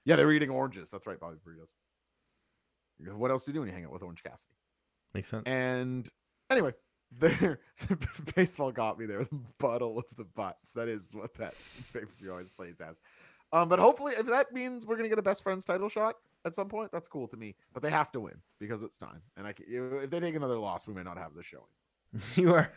Yeah, 0.06 0.16
they 0.16 0.26
were 0.26 0.32
eating 0.32 0.50
oranges. 0.50 0.90
That's 0.90 1.06
right, 1.06 1.20
Bobby 1.20 1.38
Burritos. 1.46 1.74
What 3.16 3.32
else 3.32 3.46
do 3.46 3.52
you 3.52 3.54
do 3.54 3.60
when 3.62 3.70
you 3.70 3.76
hang 3.76 3.86
out 3.86 3.92
with 3.92 4.04
Orange 4.04 4.24
Cassidy? 4.24 4.54
Makes 5.14 5.30
sense. 5.30 5.44
And 5.48 6.08
anyway, 6.50 6.74
there 7.20 7.60
baseball 8.36 8.72
got 8.72 9.00
me 9.00 9.06
there. 9.06 9.24
The 9.24 9.40
bottle 9.60 9.98
of 9.98 10.06
the 10.18 10.24
butts. 10.24 10.72
That 10.74 10.88
is 10.88 11.10
what 11.12 11.34
that 11.36 11.54
pay-per-view 11.94 12.32
always 12.32 12.50
plays 12.50 12.82
as. 12.82 13.00
Um, 13.54 13.68
but 13.68 13.80
hopefully, 13.80 14.14
if 14.18 14.26
that 14.28 14.54
means 14.54 14.86
we're 14.86 14.96
gonna 14.96 15.10
get 15.10 15.20
a 15.20 15.24
best 15.24 15.44
friends 15.44 15.66
title 15.66 15.90
shot 15.90 16.16
at 16.46 16.56
some 16.56 16.70
point, 16.70 16.92
that's 16.92 17.08
cool 17.08 17.28
to 17.28 17.38
me. 17.38 17.56
But 17.74 17.84
they 17.84 17.90
have 17.90 18.12
to 18.14 18.20
win 18.20 18.36
because 18.60 18.82
it's 18.84 18.98
time. 18.98 19.22
And 19.36 19.46
I, 19.46 19.52
c- 19.52 19.66
if 19.68 20.10
they 20.10 20.20
take 20.20 20.36
another 20.36 20.58
loss, 20.58 20.88
we 20.88 20.94
may 20.94 21.04
not 21.04 21.18
have 21.18 21.34
this 21.36 21.46
showing. 21.46 21.64
you 22.36 22.54
are. 22.54 22.72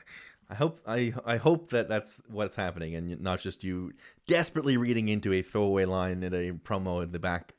I 0.51 0.55
hope. 0.55 0.81
I 0.87 1.15
I 1.25 1.37
hope 1.37 1.71
that 1.71 1.89
that's 1.89 2.21
what's 2.29 2.57
happening, 2.57 2.95
and 2.95 3.21
not 3.21 3.41
just 3.41 3.65
you 3.65 3.93
desperately 4.27 4.77
reading 4.77 5.09
into 5.09 5.33
a 5.33 5.43
throwaway 5.43 5.87
line 5.87 6.23
in 6.23 6.35
a 6.35 6.53
promo 6.53 7.03
in 7.03 7.13
the 7.13 7.19
back 7.19 7.53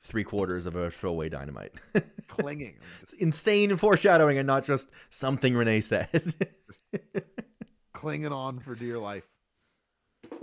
three 0.00 0.24
quarters 0.24 0.66
of 0.66 0.76
a 0.76 0.90
throwaway 0.90 1.28
dynamite. 1.28 1.72
Clinging. 2.28 2.76
Just 3.00 3.14
insane 3.14 3.76
foreshadowing, 3.76 4.38
and 4.38 4.46
not 4.46 4.64
just 4.64 4.90
something 5.10 5.54
Renee 5.54 5.80
said. 5.80 6.08
clinging 7.92 8.32
on 8.32 8.60
for 8.60 8.74
dear 8.74 8.98
life. 8.98 9.26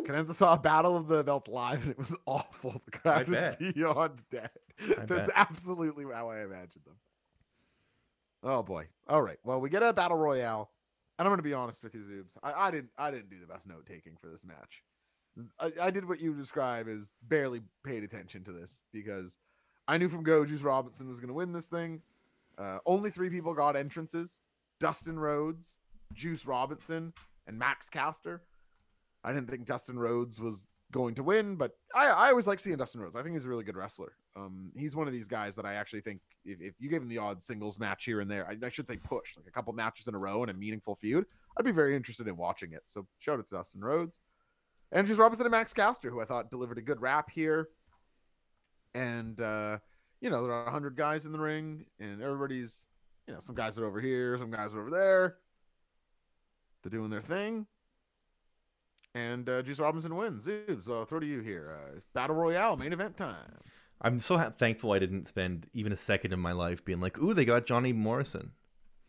Canenza 0.03 0.33
saw 0.33 0.53
a 0.53 0.59
battle 0.59 0.95
of 0.97 1.07
the 1.07 1.23
belt 1.23 1.47
live 1.47 1.81
and 1.83 1.91
it 1.91 1.97
was 1.97 2.15
awful. 2.25 2.81
The 2.85 2.91
crowd 2.91 3.29
was 3.29 3.55
beyond 3.55 4.21
dead. 4.29 4.49
I 4.79 5.05
That's 5.05 5.27
bet. 5.27 5.31
absolutely 5.35 6.05
how 6.13 6.29
I 6.29 6.41
imagined 6.43 6.83
them. 6.85 6.95
Oh 8.43 8.61
boy. 8.61 8.87
All 9.07 9.21
right. 9.21 9.37
Well, 9.43 9.59
we 9.61 9.69
get 9.69 9.83
a 9.83 9.93
battle 9.93 10.17
royale. 10.17 10.69
And 11.17 11.25
I'm 11.25 11.31
gonna 11.31 11.41
be 11.43 11.53
honest 11.53 11.81
with 11.81 11.95
you, 11.95 12.01
Zoobs. 12.01 12.37
I, 12.43 12.67
I 12.67 12.71
didn't 12.71 12.89
I 12.97 13.09
didn't 13.09 13.29
do 13.29 13.39
the 13.39 13.47
best 13.47 13.67
note 13.67 13.85
taking 13.85 14.17
for 14.17 14.27
this 14.27 14.45
match. 14.45 14.83
I, 15.59 15.71
I 15.81 15.91
did 15.91 16.07
what 16.07 16.21
you 16.21 16.33
describe 16.33 16.87
as 16.87 17.13
barely 17.23 17.61
paid 17.83 18.03
attention 18.03 18.43
to 18.45 18.51
this 18.51 18.81
because 18.91 19.39
I 19.87 19.97
knew 19.97 20.09
from 20.09 20.23
go 20.23 20.45
Juice 20.45 20.61
Robinson 20.61 21.07
was 21.07 21.19
gonna 21.19 21.33
win 21.33 21.53
this 21.53 21.67
thing. 21.67 22.01
Uh, 22.57 22.79
only 22.85 23.09
three 23.09 23.29
people 23.29 23.53
got 23.53 23.75
entrances: 23.75 24.41
Dustin 24.79 25.19
Rhodes, 25.19 25.79
Juice 26.13 26.45
Robinson, 26.45 27.13
and 27.47 27.57
Max 27.57 27.89
Caster. 27.89 28.41
I 29.23 29.33
didn't 29.33 29.49
think 29.49 29.65
Dustin 29.65 29.97
Rhodes 29.97 30.39
was 30.39 30.67
going 30.91 31.15
to 31.15 31.23
win, 31.23 31.55
but 31.55 31.71
I, 31.93 32.07
I 32.07 32.29
always 32.29 32.47
like 32.47 32.59
seeing 32.59 32.77
Dustin 32.77 33.01
Rhodes. 33.01 33.15
I 33.15 33.23
think 33.23 33.33
he's 33.33 33.45
a 33.45 33.49
really 33.49 33.63
good 33.63 33.75
wrestler. 33.75 34.13
Um, 34.35 34.71
he's 34.75 34.95
one 34.95 35.07
of 35.07 35.13
these 35.13 35.27
guys 35.27 35.55
that 35.55 35.65
I 35.65 35.73
actually 35.73 36.01
think 36.01 36.21
if, 36.43 36.61
if 36.61 36.75
you 36.79 36.89
gave 36.89 37.01
him 37.01 37.09
the 37.09 37.17
odd 37.17 37.41
singles 37.41 37.79
match 37.79 38.05
here 38.05 38.21
and 38.21 38.29
there, 38.29 38.47
I, 38.47 38.65
I 38.65 38.69
should 38.69 38.87
say 38.87 38.97
push, 38.97 39.35
like 39.35 39.47
a 39.47 39.51
couple 39.51 39.73
matches 39.73 40.07
in 40.07 40.15
a 40.15 40.17
row 40.17 40.41
and 40.41 40.51
a 40.51 40.53
meaningful 40.53 40.95
feud, 40.95 41.25
I'd 41.57 41.65
be 41.65 41.71
very 41.71 41.95
interested 41.95 42.27
in 42.27 42.37
watching 42.37 42.73
it. 42.73 42.83
So 42.85 43.07
shout 43.19 43.39
out 43.39 43.47
to 43.47 43.55
Dustin 43.55 43.81
Rhodes. 43.81 44.19
And 44.91 45.05
Juice 45.05 45.17
Robinson 45.17 45.45
and 45.45 45.51
Max 45.51 45.73
Caster, 45.73 46.09
who 46.09 46.21
I 46.21 46.25
thought 46.25 46.51
delivered 46.51 46.77
a 46.77 46.81
good 46.81 47.01
rap 47.01 47.29
here. 47.29 47.69
And, 48.93 49.39
uh, 49.41 49.79
you 50.21 50.29
know, 50.29 50.43
there 50.43 50.53
are 50.53 50.63
100 50.65 50.95
guys 50.95 51.25
in 51.25 51.31
the 51.31 51.39
ring, 51.39 51.85
and 51.99 52.21
everybody's, 52.21 52.87
you 53.27 53.33
know, 53.33 53.39
some 53.39 53.55
guys 53.55 53.77
are 53.77 53.85
over 53.85 53.99
here, 53.99 54.37
some 54.37 54.51
guys 54.51 54.73
are 54.73 54.79
over 54.79 54.89
there. 54.89 55.37
They're 56.81 56.91
doing 56.91 57.09
their 57.09 57.21
thing. 57.21 57.65
And 59.13 59.47
uh, 59.49 59.61
Juice 59.63 59.79
Robinson 59.79 60.15
wins. 60.15 60.47
Zoobs, 60.47 60.89
I'll 60.89 61.05
throw 61.05 61.19
to 61.19 61.25
you 61.25 61.39
here. 61.39 61.77
Uh, 61.77 61.99
Battle 62.13 62.35
Royale, 62.35 62.77
main 62.77 62.93
event 62.93 63.17
time. 63.17 63.59
I'm 64.01 64.19
so 64.19 64.37
ha- 64.37 64.51
thankful 64.55 64.91
I 64.91 64.99
didn't 64.99 65.25
spend 65.25 65.67
even 65.73 65.91
a 65.91 65.97
second 65.97 66.33
in 66.33 66.39
my 66.39 66.51
life 66.51 66.83
being 66.83 66.99
like, 66.99 67.17
"Ooh, 67.17 67.33
they 67.33 67.45
got 67.45 67.65
Johnny 67.65 67.93
Morrison. 67.93 68.51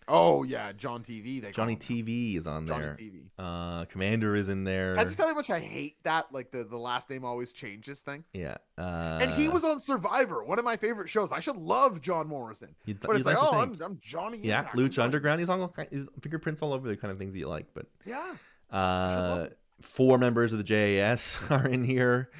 Oh, 0.09 0.45
yeah, 0.45 0.73
John 0.73 1.03
TV. 1.03 1.41
They 1.43 1.51
Johnny. 1.51 1.75
TV 1.77 2.37
is 2.37 2.47
on 2.47 2.65
there. 2.67 2.95
Johnny 2.95 3.11
there. 3.11 3.21
TV. 3.21 3.23
Uh, 3.39 3.85
Komander 3.87 4.37
is 4.37 4.49
in 4.49 4.63
there. 4.65 4.95
Can 4.95 5.01
I 5.01 5.05
just 5.05 5.17
tell 5.17 5.27
you 5.27 5.33
how 5.35 5.39
much 5.39 5.51
I 5.51 5.59
hate 5.59 5.97
that? 6.05 6.33
Like 6.33 6.53
the, 6.53 6.63
the 6.65 6.77
last 6.77 7.11
name 7.11 7.25
always 7.25 7.53
changes 7.53 8.03
thing. 8.03 8.23
yeah. 8.33 8.57
Uh, 8.79 9.19
And 9.21 9.31
he 9.33 9.49
was 9.49 9.65
on 9.65 9.81
Survivor, 9.81 10.45
one 10.45 10.59
of 10.61 10.65
my 10.65 10.77
favorite 10.77 11.09
shows. 11.09 11.33
I 11.33 11.41
should 11.41 11.57
love 11.57 12.01
John 12.01 12.29
Morrison. 12.29 12.75
you'd- 12.85 13.01
But 13.03 13.17
it's 13.17 13.27
you'd 13.27 13.33
like, 13.35 13.37
oh. 13.41 13.61
I'm, 13.61 13.77
I'm 13.85 13.99
Johnny. 14.01 14.39
yeah, 14.39 14.61
Impact. 14.61 14.77
Lucha 14.77 15.03
Underground. 15.03 15.41
He's 15.41 15.49
on 15.49 15.61
all 15.61 15.69
kind, 15.69 15.89
he's 15.91 16.07
fingerprints 16.23 16.63
all 16.63 16.73
over 16.73 16.89
the 16.89 16.97
kind 16.97 17.11
of 17.11 17.19
things 17.19 17.33
that 17.33 17.39
you 17.41 17.49
like. 17.49 17.67
But 17.75 17.87
Yeah. 18.05 18.35
uh, 18.71 19.47
four 19.83 20.19
members 20.19 20.53
of 20.53 20.59
the 20.59 20.65
JAS 20.65 21.39
are 21.51 21.67
in 21.69 21.83
here. 21.85 22.31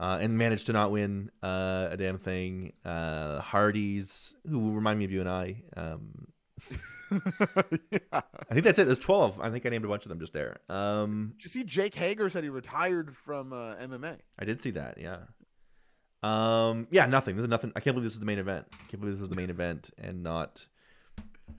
Uh, 0.00 0.16
and 0.20 0.38
managed 0.38 0.66
to 0.66 0.72
not 0.72 0.92
win 0.92 1.28
uh, 1.42 1.88
a 1.90 1.96
damn 1.96 2.18
thing. 2.18 2.72
Uh, 2.84 3.40
Hardys, 3.40 4.36
who 4.48 4.60
will 4.60 4.70
remind 4.70 4.96
me 5.00 5.04
of 5.04 5.10
you 5.10 5.18
and 5.18 5.28
I. 5.28 5.64
Um, 5.76 6.28
yeah. 7.90 7.98
I 8.12 8.52
think 8.52 8.64
that's 8.64 8.78
it. 8.78 8.86
There's 8.86 8.98
12. 8.98 9.40
I 9.40 9.50
think 9.50 9.64
I 9.64 9.68
named 9.68 9.84
a 9.84 9.88
bunch 9.88 10.04
of 10.04 10.10
them 10.10 10.20
just 10.20 10.32
there. 10.32 10.60
Um, 10.68 11.34
Did 11.36 11.44
you 11.44 11.50
see 11.50 11.64
Jake 11.64 11.94
Hager 11.94 12.28
said 12.28 12.44
he 12.44 12.50
retired 12.50 13.16
from 13.16 13.52
uh, 13.52 13.76
MMA? 13.76 14.18
I 14.38 14.44
did 14.44 14.60
see 14.62 14.72
that. 14.72 14.98
Yeah. 14.98 15.18
Um. 16.22 16.88
Yeah. 16.90 17.06
Nothing. 17.06 17.36
This 17.36 17.44
is 17.44 17.50
nothing. 17.50 17.72
I 17.76 17.80
can't 17.80 17.94
believe 17.94 18.04
this 18.04 18.14
is 18.14 18.20
the 18.20 18.26
main 18.26 18.38
event. 18.38 18.66
I 18.72 18.90
can't 18.90 19.00
believe 19.00 19.14
this 19.14 19.22
is 19.22 19.28
the 19.28 19.36
main 19.36 19.50
event 19.50 19.90
and 19.98 20.22
not 20.22 20.66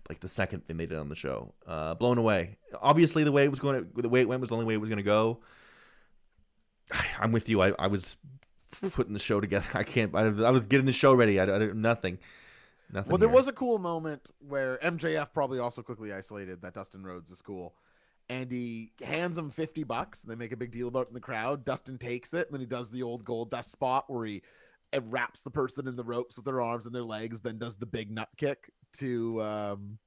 like 0.10 0.20
the 0.20 0.28
second 0.28 0.66
thing 0.66 0.78
they 0.78 0.86
did 0.86 0.98
on 0.98 1.10
the 1.10 1.16
show. 1.16 1.54
Uh, 1.66 1.94
blown 1.96 2.18
away. 2.18 2.58
Obviously, 2.82 3.24
the 3.24 3.32
way 3.32 3.44
it 3.44 3.50
was 3.50 3.60
going, 3.60 3.86
to, 3.86 4.02
the 4.02 4.10
way 4.10 4.22
it 4.22 4.28
went 4.28 4.42
was 4.42 4.50
the 4.50 4.56
only 4.56 4.66
way 4.66 4.74
it 4.74 4.82
was 4.82 4.90
going 4.90 4.98
to 4.98 5.04
go. 5.04 5.40
I'm 7.20 7.32
with 7.32 7.50
you. 7.50 7.62
I, 7.62 7.74
I 7.80 7.88
was 7.88 8.18
putting 8.92 9.14
the 9.14 9.20
show 9.20 9.40
together. 9.40 9.68
I 9.74 9.84
can't. 9.84 10.14
I, 10.14 10.26
I 10.26 10.52
was 10.52 10.64
getting 10.64 10.86
the 10.86 10.94
show 10.94 11.14
ready. 11.14 11.40
I, 11.40 11.46
I 11.46 11.66
nothing. 11.74 12.20
Nothing. 12.92 13.10
Well, 13.10 13.18
there 13.18 13.30
here. 13.30 13.36
was 13.36 13.48
a 13.48 13.54
cool 13.54 13.78
moment 13.78 14.30
where 14.40 14.80
MJF 14.84 15.34
probably 15.34 15.60
also 15.60 15.82
quickly 15.82 16.12
isolated 16.12 16.62
that 16.62 16.74
Dustin 16.74 17.04
Rhodes 17.04 17.30
is 17.30 17.42
cool. 17.42 17.76
And 18.30 18.52
he 18.52 18.92
hands 19.04 19.38
him 19.38 19.50
50 19.50 19.84
bucks. 19.84 20.24
And 20.24 20.32
they 20.32 20.36
make 20.36 20.52
a 20.52 20.58
big 20.58 20.72
deal 20.72 20.88
about 20.88 21.08
it 21.08 21.10
in 21.10 21.14
the 21.14 21.20
crowd. 21.20 21.66
Dustin 21.66 21.98
takes 21.98 22.34
it. 22.34 22.48
And 22.48 22.54
then 22.54 22.62
he 22.62 22.68
does 22.68 22.92
the 22.92 23.04
old 23.04 23.24
gold 23.24 23.52
dust 23.52 23.72
spot 23.72 24.06
where 24.08 24.26
he 24.26 24.42
wraps 24.98 25.42
the 25.44 25.52
person 25.52 25.88
in 25.88 25.96
the 25.96 26.04
ropes 26.04 26.36
with 26.36 26.46
their 26.46 26.62
arms 26.62 26.86
and 26.86 26.96
their 26.96 27.04
legs, 27.04 27.42
then 27.42 27.58
does 27.58 27.78
the 27.78 27.86
big 27.86 28.12
nut 28.12 28.30
kick 28.38 28.72
to 28.98 29.42
um, 29.42 30.00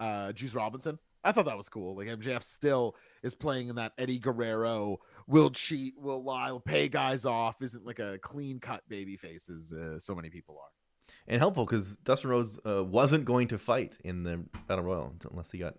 uh, 0.00 0.32
Juice 0.32 0.54
Robinson. 0.54 0.98
I 1.24 1.30
thought 1.30 1.44
that 1.44 1.56
was 1.56 1.68
cool. 1.68 1.96
Like 1.96 2.08
MJF 2.08 2.42
still 2.42 2.96
is 3.22 3.36
playing 3.36 3.68
in 3.68 3.76
that 3.76 3.92
Eddie 3.96 4.18
Guerrero 4.18 4.98
will 5.28 5.50
cheat, 5.50 5.94
will 5.96 6.24
lie, 6.24 6.50
will 6.50 6.58
pay 6.58 6.88
guys 6.88 7.24
off, 7.24 7.62
isn't 7.62 7.86
like 7.86 8.00
a 8.00 8.18
clean 8.18 8.58
cut 8.58 8.82
baby 8.88 9.16
face 9.16 9.48
as 9.48 9.72
uh, 9.72 9.98
so 9.98 10.16
many 10.16 10.30
people 10.30 10.58
are. 10.58 10.81
And 11.28 11.38
helpful 11.40 11.64
because 11.64 11.96
Dustin 11.98 12.30
Rhodes 12.30 12.58
uh, 12.66 12.82
wasn't 12.84 13.24
going 13.24 13.48
to 13.48 13.58
fight 13.58 13.98
in 14.04 14.22
the 14.22 14.44
battle 14.66 14.84
royal 14.84 15.14
unless 15.30 15.50
he 15.50 15.58
got 15.58 15.74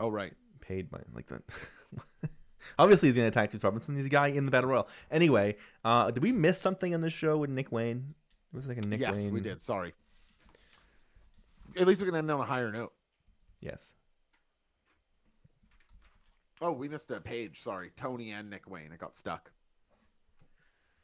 Oh, 0.00 0.08
right. 0.08 0.32
paid 0.60 0.90
by 0.90 1.00
like 1.12 1.26
that. 1.26 1.42
Obviously, 2.78 3.08
he's 3.08 3.16
going 3.16 3.30
to 3.30 3.38
attack 3.38 3.52
Juice 3.52 3.62
Robinson. 3.62 3.94
He's 3.94 4.06
a 4.06 4.10
guy 4.10 4.28
in 4.28 4.46
the 4.46 4.50
battle 4.50 4.70
royal. 4.70 4.88
Anyway, 5.10 5.56
uh, 5.84 6.10
did 6.10 6.22
we 6.22 6.32
miss 6.32 6.58
something 6.60 6.94
on 6.94 7.00
this 7.02 7.12
show 7.12 7.36
with 7.36 7.50
Nick 7.50 7.70
Wayne? 7.70 8.14
It 8.52 8.56
was 8.56 8.66
like 8.66 8.78
a 8.78 8.80
Nick 8.80 9.00
yes, 9.00 9.16
Wayne. 9.24 9.32
we 9.32 9.40
did. 9.40 9.60
Sorry. 9.60 9.92
At 11.76 11.86
least 11.86 12.00
we 12.00 12.06
can 12.06 12.16
end 12.16 12.30
on 12.30 12.40
a 12.40 12.44
higher 12.44 12.72
note. 12.72 12.92
Yes. 13.60 13.94
Oh, 16.60 16.72
we 16.72 16.88
missed 16.88 17.10
a 17.10 17.20
page. 17.20 17.60
Sorry. 17.62 17.90
Tony 17.96 18.30
and 18.30 18.48
Nick 18.48 18.68
Wayne. 18.70 18.90
I 18.92 18.96
got 18.96 19.14
stuck. 19.16 19.50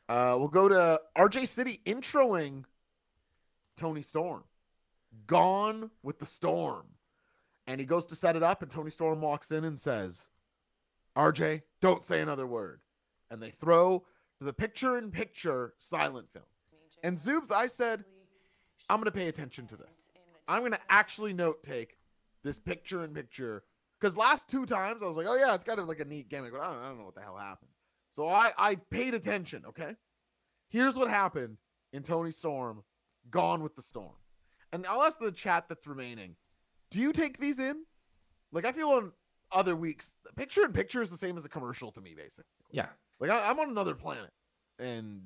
Uh, 0.09 0.35
we'll 0.39 0.49
go 0.49 0.69
to 0.69 1.01
RJ 1.19 1.47
City 1.47 1.81
introing 1.87 2.65
Toni 3.81 4.03
Storm. 4.03 4.45
Gone 5.27 5.91
with 6.03 6.19
the 6.19 6.27
storm. 6.27 6.87
And 7.67 7.81
he 7.81 7.87
goes 7.87 8.07
to 8.07 8.17
set 8.17 8.37
it 8.37 8.43
up, 8.43 8.63
and 8.63 8.71
Toni 8.71 8.91
Storm 8.91 9.21
walks 9.21 9.51
in 9.51 9.65
and 9.65 9.79
says, 9.79 10.31
RJ, 11.17 11.63
don't 11.81 12.03
say 12.03 12.21
another 12.21 12.47
word. 12.47 12.81
And 13.31 13.43
they 13.43 13.51
throw 13.51 14.05
the 14.41 14.53
picture 14.53 14.99
in 14.99 15.11
picture 15.11 15.75
silent 15.79 16.31
film. 16.31 16.45
And 17.03 17.17
Zoobs, 17.17 17.51
I 17.51 17.67
said, 17.67 18.05
I'm 18.89 18.99
going 18.99 19.05
to 19.07 19.19
pay 19.19 19.29
attention 19.29 19.67
to 19.69 19.77
this. 19.77 20.11
I'm 20.47 20.61
going 20.61 20.73
to 20.73 20.81
actually 20.89 21.33
note 21.33 21.63
take 21.63 21.97
this 22.43 22.59
picture 22.59 23.05
in 23.05 23.15
picture 23.15 23.63
because 24.01 24.17
last 24.17 24.49
two 24.49 24.67
times 24.67 25.03
I 25.03 25.07
was 25.07 25.17
like, 25.17 25.27
oh 25.29 25.37
yeah, 25.37 25.55
it's 25.55 25.65
kind 25.65 25.79
of 25.79 25.87
like 25.87 26.01
a 26.01 26.05
neat 26.05 26.29
gimmick, 26.29 26.53
but 26.53 26.61
I 26.61 26.73
don't, 26.73 26.83
I 26.83 26.89
don't 26.89 26.99
know 26.99 27.05
what 27.05 27.15
the 27.15 27.21
hell 27.21 27.37
happened. 27.37 27.71
So 28.11 28.29
I 28.29 28.51
I 28.59 28.75
paid 28.75 29.15
attention. 29.15 29.65
Okay, 29.69 29.95
here's 30.69 30.97
what 30.97 31.09
happened 31.09 31.59
in 31.93 32.03
Toni 32.03 32.31
Storm, 32.33 32.83
Gone 33.31 33.63
with 33.63 33.75
the 33.75 33.83
Storm. 33.83 34.15
and 34.73 34.87
I'll 34.87 35.03
ask 35.03 35.19
the 35.19 35.33
chat 35.33 35.69
that's 35.69 35.87
remaining. 35.87 36.37
Do 36.91 37.01
you 37.01 37.13
take 37.13 37.39
these 37.39 37.59
in? 37.59 37.85
Like 38.53 38.67
I 38.67 38.73
feel 38.73 38.89
on 38.89 39.13
other 39.53 39.77
weeks, 39.77 40.15
picture 40.37 40.65
in 40.65 40.73
picture 40.73 41.03
is 41.03 41.11
the 41.11 41.17
same 41.17 41.37
as 41.37 41.45
a 41.45 41.49
commercial 41.49 41.91
to 41.93 42.01
me, 42.01 42.15
basically. 42.15 42.45
Yeah. 42.71 42.87
Like 43.19 43.31
I, 43.31 43.51
I'm 43.51 43.59
on 43.59 43.71
another 43.71 43.95
planet, 43.95 44.31
and, 44.79 45.21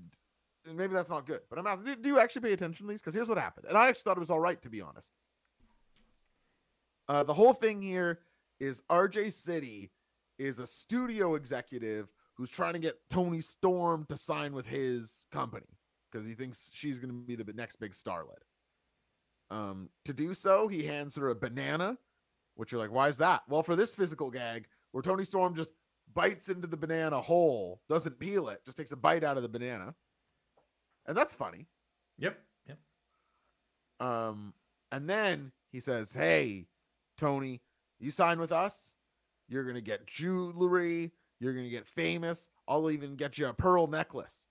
and 0.67 0.77
maybe 0.77 0.95
that's 0.95 1.11
not 1.11 1.27
good. 1.27 1.41
But 1.49 1.59
I'm 1.59 1.67
out. 1.67 1.85
Do, 1.85 1.95
do 1.95 2.09
you 2.09 2.19
actually 2.19 2.43
pay 2.43 2.53
attention 2.53 2.87
to 2.87 2.91
these? 2.91 3.01
Because 3.01 3.15
here's 3.15 3.29
what 3.29 3.39
happened, 3.39 3.67
and 3.69 3.77
I 3.79 3.89
actually 3.89 4.03
thought 4.03 4.17
it 4.17 4.21
was 4.21 4.31
all 4.31 4.41
right 4.41 4.61
to 4.63 4.71
be 4.71 4.81
honest. 4.81 5.13
Uh, 7.09 7.23
the 7.23 7.35
whole 7.35 7.53
thing 7.53 7.83
here 7.83 8.21
is 8.61 8.83
RJ 8.91 9.33
City 9.33 9.91
is 10.39 10.59
a 10.59 10.67
studio 10.67 11.35
executive 11.35 12.13
who's 12.35 12.51
trying 12.51 12.73
to 12.73 12.79
get 12.79 12.99
Toni 13.11 13.41
Storm 13.41 14.07
to 14.09 14.17
sign 14.17 14.53
with 14.53 14.67
his 14.67 15.27
company 15.31 15.67
because 16.15 16.27
he 16.27 16.35
thinks 16.35 16.71
she's 16.73 17.01
going 17.01 17.09
to 17.09 17.15
be 17.15 17.35
the 17.35 17.53
next 17.55 17.77
big 17.77 17.91
starlet. 17.91 18.39
Um, 19.51 19.91
to 20.05 20.12
do 20.12 20.33
so, 20.33 20.69
he 20.69 20.85
hands 20.85 21.17
her 21.17 21.31
a 21.31 21.35
banana, 21.35 21.99
which 22.55 22.71
you're 22.71 22.81
like, 22.81 22.93
why 22.93 23.09
is 23.09 23.19
that? 23.19 23.43
Well, 23.49 23.65
for 23.65 23.75
this 23.75 23.97
physical 23.97 24.31
gag, 24.31 24.67
where 24.93 25.03
Toni 25.03 25.25
Storm 25.25 25.57
just 25.57 25.71
bites 26.15 26.49
into 26.49 26.69
the 26.69 26.77
banana 26.77 27.21
whole, 27.21 27.81
doesn't 27.89 28.21
peel 28.21 28.49
it, 28.49 28.65
just 28.65 28.77
takes 28.77 28.93
a 28.93 28.97
bite 28.97 29.25
out 29.25 29.37
of 29.37 29.43
the 29.43 29.49
banana, 29.49 29.93
and 31.07 31.17
that's 31.17 31.35
funny. 31.35 31.67
Yep. 32.19 32.39
Yep. 32.69 32.79
Um, 33.99 34.55
and 34.93 35.11
then 35.11 35.51
he 35.73 35.81
says, 35.81 36.15
"Hey, 36.15 36.69
Toni, 37.19 37.61
you 37.99 38.12
sign 38.12 38.39
with 38.39 38.53
us. 38.53 38.95
You're 39.49 39.65
gonna 39.65 39.81
get 39.81 40.07
jewelry. 40.07 41.12
You're 41.41 41.55
gonna 41.55 41.69
get 41.69 41.87
famous. 41.87 42.49
I'll 42.69 42.91
even 42.91 43.17
get 43.17 43.37
you 43.37 43.49
a 43.49 43.53
pearl 43.53 43.89
necklace." 43.89 44.47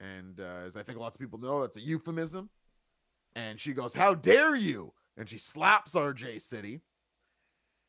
And 0.00 0.40
uh, 0.40 0.66
as 0.66 0.76
I 0.76 0.82
think 0.82 0.98
lots 0.98 1.14
of 1.16 1.20
people 1.20 1.38
know, 1.38 1.60
that's 1.60 1.76
a 1.76 1.80
euphemism. 1.80 2.48
And 3.36 3.60
she 3.60 3.72
goes, 3.74 3.94
"How 3.94 4.14
dare 4.14 4.56
you!" 4.56 4.92
And 5.16 5.28
she 5.28 5.38
slaps 5.38 5.94
RJ 5.94 6.40
City. 6.40 6.80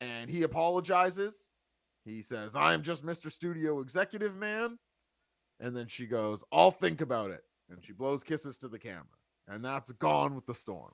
And 0.01 0.30
he 0.30 0.43
apologizes. 0.43 1.49
He 2.05 2.22
says, 2.22 2.55
"I'm 2.55 2.82
just 2.84 3.05
Mr. 3.05 3.32
Studio 3.32 3.80
Executive 3.80 4.36
Man." 4.36 4.78
And 5.59 5.76
then 5.76 5.88
she 5.88 6.05
goes, 6.05 6.43
"I'll 6.51 6.72
think 6.72 7.01
about 7.01 7.32
it." 7.32 7.43
And 7.70 7.84
she 7.84 7.93
blows 7.93 8.24
kisses 8.24 8.57
to 8.59 8.68
the 8.68 8.80
camera. 8.80 9.05
And 9.47 9.64
that's 9.64 9.91
gone 9.93 10.36
with 10.36 10.45
the 10.45 10.53
storm. 10.53 10.93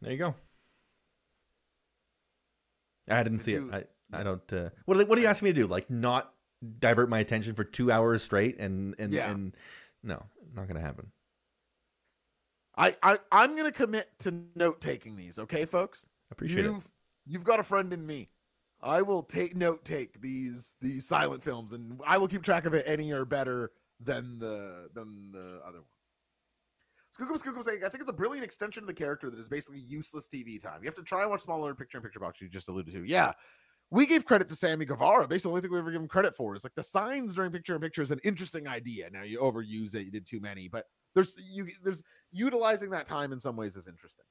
There 0.00 0.12
you 0.12 0.18
go. 0.18 0.34
I 3.08 3.22
didn't 3.22 3.38
Did 3.38 3.44
see 3.44 3.52
you- 3.52 3.70
it. 3.72 3.90
I, 4.12 4.20
I 4.20 4.22
don't. 4.22 4.52
Uh, 4.52 4.70
what 4.84 5.08
what 5.08 5.18
are 5.18 5.20
you 5.22 5.26
asking 5.28 5.46
me 5.46 5.52
to 5.54 5.60
do? 5.62 5.66
Like 5.66 5.90
not 5.90 6.32
divert 6.78 7.08
my 7.08 7.18
attention 7.18 7.54
for 7.54 7.64
two 7.64 7.90
hours 7.90 8.22
straight 8.22 8.58
and 8.58 8.94
and 8.98 9.12
Yeah. 9.12 9.30
and 9.30 9.56
no, 10.02 10.22
not 10.54 10.68
gonna 10.68 10.80
happen. 10.80 11.10
I, 12.76 12.96
I 13.02 13.18
I'm 13.32 13.56
gonna 13.56 13.72
commit 13.72 14.10
to 14.20 14.34
note 14.54 14.80
taking 14.80 15.16
these, 15.16 15.38
okay, 15.38 15.64
folks? 15.64 16.08
Appreciate 16.30 16.64
you've 16.64 16.84
it. 16.84 16.90
you've 17.26 17.44
got 17.44 17.60
a 17.60 17.64
friend 17.64 17.92
in 17.92 18.06
me. 18.06 18.28
I 18.82 19.02
will 19.02 19.22
take 19.22 19.56
note 19.56 19.84
take 19.84 20.20
these 20.20 20.76
these 20.80 21.06
silent 21.06 21.42
films, 21.42 21.72
and 21.72 22.00
I 22.06 22.18
will 22.18 22.28
keep 22.28 22.42
track 22.42 22.66
of 22.66 22.74
it. 22.74 22.84
Any 22.86 23.12
are 23.12 23.24
better 23.24 23.72
than 24.00 24.38
the 24.38 24.88
than 24.94 25.30
the 25.32 25.60
other 25.66 25.78
ones. 25.78 25.96
Skookum 27.18 27.42
Skookum 27.42 27.64
saying, 27.64 27.80
I 27.84 27.88
think 27.88 28.02
it's 28.02 28.10
a 28.10 28.14
brilliant 28.14 28.44
extension 28.44 28.82
of 28.82 28.86
the 28.86 28.94
character 28.94 29.30
that 29.30 29.40
is 29.40 29.48
basically 29.48 29.80
useless 29.80 30.28
TV 30.28 30.60
time. 30.60 30.80
You 30.82 30.86
have 30.86 30.94
to 30.96 31.02
try 31.02 31.22
and 31.22 31.30
watch 31.30 31.40
smaller 31.42 31.74
picture 31.74 31.98
in 31.98 32.04
picture 32.04 32.20
box 32.20 32.40
you 32.40 32.48
just 32.48 32.68
alluded 32.68 32.92
to. 32.92 33.04
Yeah. 33.06 33.32
We 33.90 34.06
gave 34.06 34.24
credit 34.24 34.48
to 34.48 34.56
Sammy 34.56 34.84
Guevara. 34.84 35.28
Basically, 35.28 35.50
the 35.50 35.50
only 35.50 35.62
thing 35.62 35.70
we 35.72 35.78
ever 35.78 35.92
given 35.92 36.08
credit 36.08 36.34
for 36.34 36.56
is 36.56 36.64
like 36.64 36.74
the 36.74 36.82
signs 36.82 37.34
during 37.34 37.52
picture 37.52 37.74
in 37.74 37.80
picture 37.80 38.02
is 38.02 38.10
an 38.10 38.20
interesting 38.24 38.66
idea. 38.66 39.08
Now 39.10 39.22
you 39.22 39.38
overuse 39.38 39.94
it, 39.94 40.04
you 40.04 40.10
did 40.10 40.26
too 40.26 40.40
many, 40.40 40.68
but 40.68 40.86
there's 41.14 41.36
you 41.52 41.68
there's 41.84 42.02
utilizing 42.32 42.90
that 42.90 43.06
time 43.06 43.32
in 43.32 43.40
some 43.40 43.56
ways 43.56 43.76
is 43.76 43.86
interesting. 43.86 44.24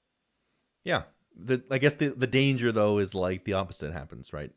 Yeah. 0.84 1.04
The 1.38 1.64
I 1.72 1.78
guess 1.78 1.96
the 1.96 2.10
the 2.10 2.28
danger 2.28 2.72
though 2.72 3.00
is 3.00 3.16
like 3.16 3.46
the 3.46 3.54
opposite 3.54 3.94
happens, 3.94 4.34
right? 4.34 4.52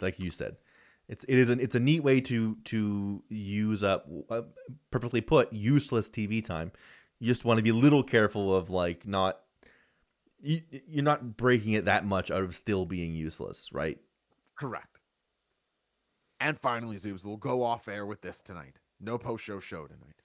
Like 0.00 0.18
you 0.18 0.30
said. 0.30 0.56
It's 1.06 1.24
it 1.24 1.36
is 1.36 1.50
an 1.50 1.60
it's 1.60 1.74
a 1.74 1.80
neat 1.80 2.02
way 2.02 2.20
to 2.22 2.56
to 2.64 3.22
use 3.28 3.84
up 3.84 4.08
uh, 4.30 4.42
perfectly 4.90 5.20
put 5.20 5.52
useless 5.52 6.08
TV 6.08 6.44
time. 6.44 6.72
You 7.20 7.28
just 7.28 7.44
want 7.44 7.58
to 7.58 7.62
be 7.62 7.70
a 7.70 7.74
little 7.74 8.02
careful 8.02 8.56
of 8.56 8.70
like 8.70 9.06
not 9.06 9.40
you, 10.40 10.60
you're 10.88 11.04
not 11.04 11.36
breaking 11.36 11.74
it 11.74 11.84
that 11.84 12.06
much 12.06 12.30
out 12.30 12.42
of 12.42 12.56
still 12.56 12.86
being 12.86 13.14
useless, 13.14 13.70
right? 13.72 13.98
Correct. 14.56 15.00
And 16.40 16.58
finally, 16.58 16.96
Zoobs 16.96 17.24
will 17.24 17.36
go 17.36 17.62
off 17.62 17.88
air 17.88 18.06
with 18.06 18.20
this 18.20 18.42
tonight. 18.42 18.78
No 19.00 19.18
post 19.18 19.44
show 19.44 19.60
show 19.60 19.86
tonight. 19.86 20.22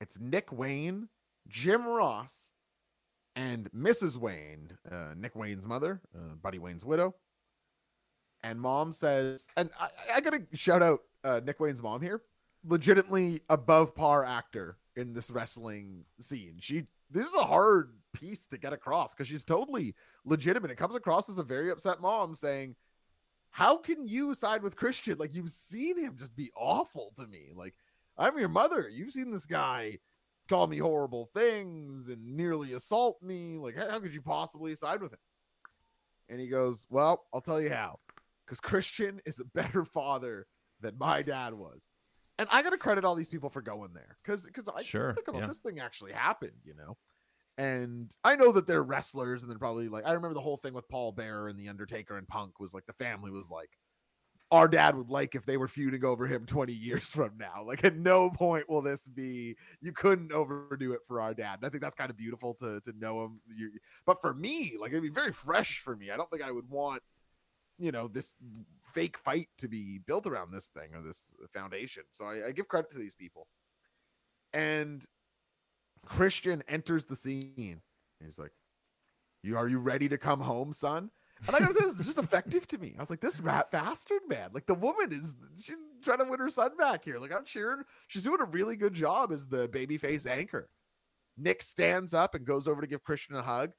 It's 0.00 0.18
Nick 0.18 0.50
Wayne, 0.52 1.08
Jim 1.48 1.86
Ross, 1.86 2.50
and 3.36 3.70
Mrs. 3.72 4.16
Wayne, 4.16 4.76
uh, 4.90 5.14
Nick 5.16 5.36
Wayne's 5.36 5.66
mother, 5.66 6.00
uh, 6.14 6.34
Buddy 6.40 6.58
Wayne's 6.58 6.84
widow. 6.84 7.14
And 8.42 8.60
mom 8.60 8.92
says, 8.92 9.46
and 9.56 9.70
I, 9.78 9.88
I 10.16 10.20
gotta 10.20 10.46
shout 10.54 10.82
out 10.82 11.00
uh, 11.24 11.40
Nick 11.44 11.60
Wayne's 11.60 11.82
mom 11.82 12.00
here, 12.00 12.22
legitimately 12.64 13.40
above 13.50 13.94
par 13.94 14.24
actor 14.24 14.78
in 14.96 15.12
this 15.12 15.30
wrestling 15.30 16.04
scene. 16.18 16.56
She 16.60 16.86
this 17.10 17.26
is 17.26 17.34
a 17.34 17.44
hard 17.44 17.92
piece 18.12 18.46
to 18.46 18.58
get 18.58 18.72
across 18.72 19.14
because 19.14 19.28
she's 19.28 19.44
totally 19.44 19.94
legitimate. 20.24 20.70
It 20.70 20.76
comes 20.76 20.94
across 20.94 21.28
as 21.28 21.38
a 21.38 21.44
very 21.44 21.70
upset 21.70 22.00
mom 22.00 22.34
saying, 22.34 22.76
How 23.50 23.76
can 23.76 24.06
you 24.06 24.34
side 24.34 24.62
with 24.62 24.76
Christian? 24.76 25.18
Like, 25.18 25.34
you've 25.34 25.48
seen 25.48 25.98
him 25.98 26.16
just 26.18 26.36
be 26.36 26.50
awful 26.56 27.12
to 27.16 27.26
me. 27.26 27.50
Like, 27.54 27.74
I'm 28.16 28.38
your 28.38 28.48
mother. 28.48 28.88
You've 28.88 29.12
seen 29.12 29.30
this 29.30 29.46
guy 29.46 29.98
call 30.48 30.66
me 30.66 30.78
horrible 30.78 31.26
things 31.26 32.08
and 32.08 32.36
nearly 32.36 32.72
assault 32.72 33.22
me. 33.22 33.58
Like, 33.58 33.76
how, 33.76 33.90
how 33.90 34.00
could 34.00 34.14
you 34.14 34.22
possibly 34.22 34.74
side 34.74 35.00
with 35.02 35.12
him? 35.12 35.18
And 36.28 36.40
he 36.40 36.46
goes, 36.48 36.86
Well, 36.90 37.24
I'll 37.34 37.40
tell 37.40 37.60
you 37.60 37.70
how. 37.70 37.98
Because 38.46 38.60
Christian 38.60 39.20
is 39.26 39.40
a 39.40 39.44
better 39.44 39.84
father 39.84 40.46
than 40.80 40.96
my 40.98 41.22
dad 41.22 41.54
was. 41.54 41.86
And 42.38 42.48
I 42.50 42.62
gotta 42.62 42.78
credit 42.78 43.04
all 43.04 43.14
these 43.14 43.28
people 43.28 43.50
for 43.50 43.60
going 43.62 43.92
there. 43.92 44.16
Because 44.22 44.44
because 44.44 44.68
I 44.74 44.82
Sure, 44.82 45.12
think 45.12 45.28
about 45.28 45.42
yeah. 45.42 45.46
this 45.48 45.58
thing 45.58 45.78
actually 45.78 46.12
happened, 46.12 46.62
you 46.64 46.74
know. 46.74 46.96
And 47.60 48.10
I 48.24 48.36
know 48.36 48.52
that 48.52 48.66
they're 48.66 48.82
wrestlers, 48.82 49.42
and 49.42 49.50
they're 49.50 49.58
probably 49.58 49.88
like 49.88 50.08
I 50.08 50.12
remember 50.12 50.32
the 50.32 50.40
whole 50.40 50.56
thing 50.56 50.72
with 50.72 50.88
Paul 50.88 51.12
Bearer 51.12 51.48
and 51.48 51.60
the 51.60 51.68
Undertaker 51.68 52.16
and 52.16 52.26
Punk 52.26 52.58
was 52.58 52.72
like 52.72 52.86
the 52.86 52.94
family 52.94 53.30
was 53.30 53.50
like, 53.50 53.68
our 54.50 54.66
dad 54.66 54.96
would 54.96 55.10
like 55.10 55.34
if 55.34 55.44
they 55.44 55.58
were 55.58 55.68
feuding 55.68 56.02
over 56.02 56.26
him 56.26 56.46
20 56.46 56.72
years 56.72 57.12
from 57.12 57.32
now. 57.38 57.62
Like 57.62 57.84
at 57.84 57.96
no 57.96 58.30
point 58.30 58.66
will 58.70 58.80
this 58.80 59.06
be 59.06 59.56
you 59.82 59.92
couldn't 59.92 60.32
overdo 60.32 60.92
it 60.94 61.00
for 61.06 61.20
our 61.20 61.34
dad. 61.34 61.58
And 61.58 61.66
I 61.66 61.68
think 61.68 61.82
that's 61.82 61.94
kind 61.94 62.10
of 62.10 62.16
beautiful 62.16 62.54
to 62.54 62.80
to 62.80 62.94
know 62.98 63.24
him. 63.24 63.40
But 64.06 64.22
for 64.22 64.32
me, 64.32 64.76
like 64.80 64.92
it'd 64.92 65.02
be 65.02 65.10
very 65.10 65.32
fresh 65.32 65.80
for 65.80 65.94
me. 65.94 66.10
I 66.10 66.16
don't 66.16 66.30
think 66.30 66.42
I 66.42 66.50
would 66.50 66.68
want 66.70 67.02
you 67.78 67.92
know 67.92 68.08
this 68.08 68.36
fake 68.80 69.18
fight 69.18 69.48
to 69.58 69.68
be 69.68 70.00
built 70.06 70.26
around 70.26 70.50
this 70.50 70.68
thing 70.68 70.94
or 70.94 71.02
this 71.02 71.34
foundation. 71.52 72.04
So 72.12 72.24
I, 72.24 72.48
I 72.48 72.52
give 72.52 72.68
credit 72.68 72.90
to 72.92 72.98
these 72.98 73.14
people. 73.14 73.48
And 74.54 75.04
Christian 76.04 76.62
enters 76.68 77.04
the 77.04 77.16
scene. 77.16 77.80
He's 78.22 78.38
like, 78.38 78.52
"You 79.42 79.56
are 79.56 79.68
you 79.68 79.78
ready 79.78 80.08
to 80.08 80.18
come 80.18 80.40
home, 80.40 80.72
son?" 80.72 81.10
And 81.46 81.56
I 81.56 81.58
say, 81.60 81.72
this 81.72 81.98
is 81.98 82.06
just 82.06 82.18
effective 82.18 82.66
to 82.68 82.78
me. 82.78 82.94
I 82.98 83.00
was 83.00 83.08
like, 83.08 83.20
"This 83.20 83.40
rat 83.40 83.70
bastard, 83.70 84.20
man! 84.28 84.50
Like 84.52 84.66
the 84.66 84.74
woman 84.74 85.12
is, 85.12 85.36
she's 85.62 85.88
trying 86.02 86.18
to 86.18 86.24
win 86.24 86.38
her 86.38 86.50
son 86.50 86.76
back 86.76 87.04
here. 87.04 87.18
Like 87.18 87.32
I'm 87.32 87.44
cheering. 87.44 87.82
She's 88.08 88.22
doing 88.22 88.40
a 88.40 88.44
really 88.44 88.76
good 88.76 88.94
job 88.94 89.32
as 89.32 89.46
the 89.46 89.68
babyface 89.68 90.26
anchor." 90.28 90.70
Nick 91.36 91.62
stands 91.62 92.12
up 92.12 92.34
and 92.34 92.44
goes 92.44 92.68
over 92.68 92.80
to 92.82 92.86
give 92.86 93.02
Christian 93.02 93.36
a 93.36 93.42
hug, 93.42 93.72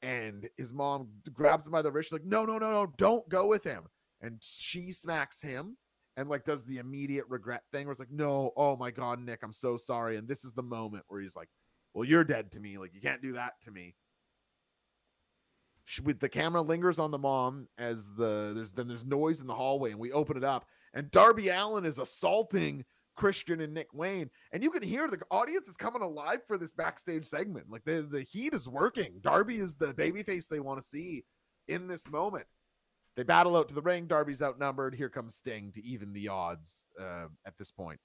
and 0.00 0.48
his 0.56 0.72
mom 0.72 1.08
grabs 1.32 1.66
him 1.66 1.72
by 1.72 1.82
the 1.82 1.92
wrist. 1.92 2.08
She's 2.08 2.14
like, 2.14 2.24
"No, 2.24 2.44
no, 2.44 2.58
no, 2.58 2.70
no! 2.70 2.92
Don't 2.96 3.28
go 3.28 3.48
with 3.48 3.64
him!" 3.64 3.84
And 4.20 4.38
she 4.42 4.92
smacks 4.92 5.42
him 5.42 5.76
and 6.16 6.28
like 6.28 6.44
does 6.44 6.64
the 6.64 6.78
immediate 6.78 7.24
regret 7.28 7.62
thing 7.72 7.86
where 7.86 7.92
it's 7.92 8.00
like, 8.00 8.10
"No, 8.10 8.52
oh 8.56 8.76
my 8.76 8.90
god, 8.90 9.20
Nick, 9.20 9.42
I'm 9.42 9.52
so 9.52 9.76
sorry." 9.76 10.16
And 10.16 10.28
this 10.28 10.44
is 10.44 10.52
the 10.52 10.62
moment 10.62 11.04
where 11.08 11.20
he's 11.20 11.36
like, 11.36 11.48
"Well, 11.94 12.04
you're 12.04 12.24
dead 12.24 12.52
to 12.52 12.60
me. 12.60 12.78
Like 12.78 12.94
you 12.94 13.00
can't 13.00 13.22
do 13.22 13.32
that 13.32 13.60
to 13.62 13.70
me." 13.70 13.94
Sh- 15.84 16.00
With 16.00 16.20
the 16.20 16.28
camera 16.28 16.62
lingers 16.62 16.98
on 16.98 17.10
the 17.10 17.18
mom 17.18 17.68
as 17.78 18.14
the 18.14 18.52
there's 18.54 18.72
then 18.72 18.88
there's 18.88 19.04
noise 19.04 19.40
in 19.40 19.46
the 19.46 19.54
hallway 19.54 19.90
and 19.90 20.00
we 20.00 20.12
open 20.12 20.36
it 20.36 20.44
up 20.44 20.64
and 20.94 21.10
Darby 21.10 21.48
Allin 21.48 21.84
is 21.84 21.98
assaulting 21.98 22.84
Christian 23.16 23.60
and 23.60 23.74
Nick 23.74 23.92
Wayne. 23.92 24.30
And 24.52 24.62
you 24.62 24.70
can 24.70 24.82
hear 24.82 25.08
the 25.08 25.20
audience 25.30 25.68
is 25.68 25.76
coming 25.76 26.02
alive 26.02 26.40
for 26.46 26.56
this 26.56 26.74
backstage 26.74 27.26
segment. 27.26 27.70
Like 27.70 27.84
the 27.84 28.02
the 28.02 28.22
heat 28.22 28.54
is 28.54 28.68
working. 28.68 29.20
Darby 29.20 29.56
is 29.56 29.74
the 29.74 29.92
babyface 29.94 30.48
they 30.48 30.60
want 30.60 30.80
to 30.80 30.86
see 30.86 31.24
in 31.68 31.88
this 31.88 32.08
moment. 32.10 32.46
They 33.16 33.24
battle 33.24 33.56
out 33.56 33.68
to 33.68 33.74
the 33.74 33.82
ring. 33.82 34.06
Darby's 34.06 34.40
outnumbered. 34.40 34.94
Here 34.94 35.10
comes 35.10 35.34
Sting 35.34 35.70
to 35.72 35.84
even 35.84 36.12
the 36.14 36.28
odds 36.28 36.84
uh, 36.98 37.26
at 37.46 37.58
this 37.58 37.70
point 37.70 38.00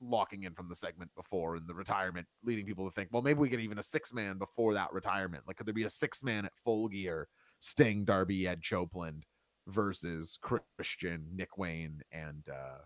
locking 0.00 0.44
in 0.44 0.54
from 0.54 0.68
the 0.68 0.76
segment 0.76 1.10
before 1.14 1.56
and 1.56 1.66
the 1.66 1.74
retirement, 1.74 2.26
leading 2.44 2.66
people 2.66 2.84
to 2.84 2.94
think, 2.94 3.08
well, 3.12 3.22
maybe 3.22 3.38
we 3.38 3.48
get 3.48 3.60
even 3.60 3.78
a 3.78 3.82
six 3.82 4.12
man 4.12 4.38
before 4.38 4.74
that 4.74 4.92
retirement. 4.92 5.44
Like, 5.46 5.56
could 5.56 5.66
there 5.66 5.74
be 5.74 5.84
a 5.84 5.88
six 5.88 6.22
man 6.22 6.44
at 6.44 6.56
full 6.56 6.88
gear, 6.88 7.28
Sting, 7.60 8.04
Darby, 8.04 8.46
Ed 8.46 8.60
Copeland 8.68 9.24
versus 9.66 10.38
Christian, 10.76 11.26
Nick 11.34 11.58
Wayne, 11.58 12.00
and 12.12 12.46
uh, 12.48 12.78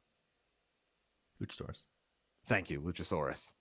Luchasaurus. 1.43 1.85
thank 2.47 2.71
you, 2.71 2.81
Luchasaurus. 2.81 3.53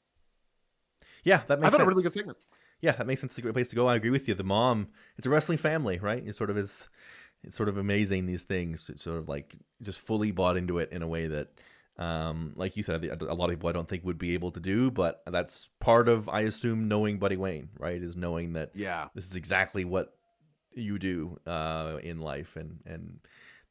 Yeah, 1.24 1.42
that 1.48 1.60
makes 1.60 1.68
I 1.68 1.70
thought 1.72 1.78
sense. 1.78 1.86
a 1.86 1.90
really 1.90 2.04
good 2.04 2.14
segment. 2.14 2.38
yeah, 2.82 2.94
that 2.94 3.06
makes 3.08 3.22
sense. 3.22 3.34
It's 3.34 3.40
a 3.40 3.42
great 3.42 3.54
place 3.54 3.70
to 3.70 3.76
go. 3.76 3.88
I 3.88 3.96
agree 3.96 4.10
with 4.10 4.28
you. 4.28 4.34
The 4.34 4.44
mom, 4.44 4.90
it's 5.18 5.28
a 5.28 5.30
wrestling 5.30 5.58
family, 5.58 6.00
right? 6.00 6.26
It 6.26 6.36
sort 6.36 6.50
of 6.50 6.58
is. 6.58 6.90
It's 7.44 7.56
sort 7.56 7.70
of 7.70 7.78
amazing 7.78 8.28
these 8.28 8.44
things. 8.44 8.88
It's 8.90 9.04
sort 9.04 9.18
of 9.18 9.28
like 9.28 9.56
just 9.82 10.00
fully 10.00 10.32
bought 10.32 10.58
into 10.58 10.78
it 10.78 10.92
in 10.92 11.02
a 11.02 11.08
way 11.08 11.26
that, 11.26 11.48
um, 12.02 12.54
like 12.56 12.76
you 12.78 12.84
said, 12.84 13.04
a 13.04 13.34
lot 13.34 13.50
of 13.50 13.56
people 13.58 13.70
I 13.70 13.74
don't 13.74 13.88
think 13.88 14.04
would 14.06 14.18
be 14.18 14.34
able 14.34 14.52
to 14.52 14.60
do. 14.60 14.90
But 14.92 15.22
that's 15.28 15.70
part 15.80 16.08
of, 16.10 16.28
I 16.30 16.42
assume, 16.42 16.88
knowing 16.88 17.18
Buddy 17.20 17.38
Wayne, 17.38 17.70
right? 17.78 18.02
Is 18.02 18.16
knowing 18.16 18.54
that 18.54 18.72
Yeah. 18.74 19.08
this 19.16 19.26
is 19.30 19.36
exactly 19.36 19.86
what 19.86 20.14
you 20.74 20.98
do 21.00 21.38
uh, 21.46 21.98
in 22.02 22.18
life, 22.20 22.56
and 22.56 22.80
and 22.86 23.20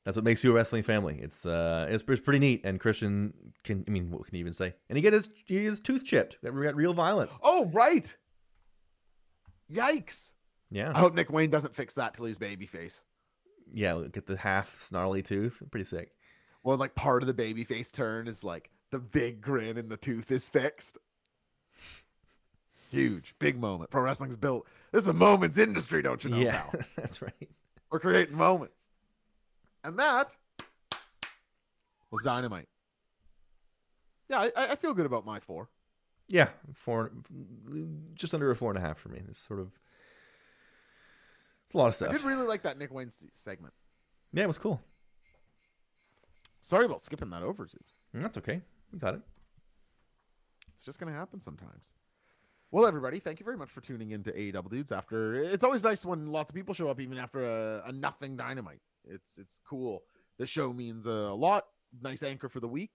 that's 0.05 0.17
what 0.17 0.25
makes 0.25 0.43
you 0.45 0.51
a 0.51 0.55
wrestling 0.55 0.83
family. 0.83 1.19
It's 1.21 1.45
uh, 1.45 1.87
it's, 1.91 2.05
it's 2.07 2.21
pretty 2.21 2.39
neat. 2.39 2.61
And 2.65 2.79
Christian 2.81 3.33
can, 3.65 3.85
I 3.87 3.91
mean, 3.91 4.11
what 4.11 4.25
can 4.27 4.35
you 4.35 4.41
even 4.41 4.53
say? 4.53 4.75
And 4.89 4.97
he 4.97 5.03
get 5.03 5.13
his 5.13 5.29
he 5.47 5.57
his 5.65 5.81
tooth 5.81 6.05
chipped. 6.05 6.39
We 6.43 6.63
got 6.63 6.75
real 6.77 6.95
violence. 6.95 7.39
Oh, 7.43 7.71
right. 7.73 8.15
Yikes. 9.73 10.33
Yeah, 10.71 10.93
I 10.95 10.99
hope 11.01 11.15
Nick 11.15 11.31
Wayne 11.31 11.51
doesn't 11.51 11.75
fix 11.75 11.95
that 11.95 12.15
till 12.15 12.27
he's 12.27 12.39
babyface. 12.39 13.03
yeah. 13.73 14.01
Get 14.13 14.27
the 14.27 14.37
half 14.37 14.79
snarly 14.81 15.23
tooth. 15.23 15.63
Pretty 15.71 15.85
sick. 15.85 16.13
Well, 16.63 16.77
like 16.77 16.95
part 16.95 17.23
of 17.23 17.27
the 17.27 17.35
baby 17.35 17.65
face 17.65 17.91
turn 17.91 18.29
is 18.29 18.45
like 18.45 18.71
the 18.91 18.99
big 18.99 19.41
grin 19.41 19.79
and 19.79 19.89
the 19.89 19.97
tooth 19.97 20.31
is 20.31 20.49
fixed. 20.49 20.99
Huge, 22.91 23.35
big 23.39 23.59
moment. 23.59 23.91
Pro 23.91 24.03
wrestling's 24.03 24.37
built. 24.37 24.67
This 24.93 25.05
is 25.05 25.09
a 25.09 25.15
moments 25.15 25.59
industry, 25.59 26.03
don't 26.03 26.23
you 26.25 26.31
know? 26.31 26.37
yeah, 26.39 26.63
pal? 26.63 26.81
that's 26.97 27.23
right. 27.23 27.49
We're 27.91 28.01
creating 28.01 28.37
moments. 28.37 28.89
And 29.85 29.99
that 29.99 30.37
was 32.11 32.23
dynamite. 32.23 32.69
Yeah, 34.29 34.49
I, 34.57 34.73
I 34.73 34.75
feel 34.77 34.95
good 34.95 35.07
about 35.07 35.25
my 35.25 35.41
four. 35.41 35.69
Yeah, 36.29 36.49
four, 36.75 37.13
just 38.15 38.35
under 38.35 38.51
a 38.51 38.57
four 38.57 38.71
and 38.71 38.79
a 38.79 38.81
half 38.81 38.99
for 38.99 39.09
me. 39.09 39.21
It's 39.29 39.39
sort 39.39 39.59
of, 39.59 39.73
it's 41.65 41.75
a 41.75 41.79
lot 41.79 41.89
of 41.89 41.95
stuff. 41.95 42.11
I 42.11 42.13
did 42.13 42.23
really 42.23 42.47
like 42.47 42.63
that 42.63 42.79
Nick 42.79 42.93
Wayne 42.93 43.11
segment. 43.11 43.75
Yeah, 44.33 44.45
it 44.45 44.47
was 44.47 44.59
cool. 44.59 44.81
Sorry 46.63 46.85
about 46.85 47.03
skipping 47.03 47.31
that 47.31 47.43
over, 47.43 47.67
Zeus. 47.67 47.95
Mm, 48.15 48.23
That's 48.23 48.39
okay. 48.39 48.61
We 48.93 48.99
got 48.99 49.15
it. 49.15 49.21
It's 50.75 50.85
just 50.85 50.99
going 50.99 51.13
to 51.13 51.19
happen 51.19 51.41
sometimes. 51.41 51.93
Well, 52.71 52.87
everybody, 52.87 53.19
thank 53.19 53.41
you 53.41 53.45
very 53.45 53.57
much 53.57 53.71
for 53.71 53.81
tuning 53.81 54.13
in 54.13 54.23
to 54.25 54.33
AEW 54.33 54.71
Dudes. 54.71 54.93
After 54.93 55.35
it's 55.35 55.65
always 55.65 55.83
nice 55.83 56.07
when 56.07 56.29
lots 56.29 56.51
of 56.51 56.55
people 56.55 56.73
show 56.73 56.89
up, 56.89 57.01
even 57.01 57.19
after 57.19 57.45
a, 57.45 57.83
a 57.89 57.93
nothing 57.93 58.37
dynamite. 58.37 58.81
It's 59.05 59.39
it's 59.39 59.61
cool. 59.69 60.03
The 60.39 60.47
show 60.47 60.73
means 60.73 61.07
a 61.07 61.11
lot. 61.11 61.65
Nice 62.01 62.23
anchor 62.23 62.49
for 62.49 62.61
the 62.61 62.69
week, 62.69 62.93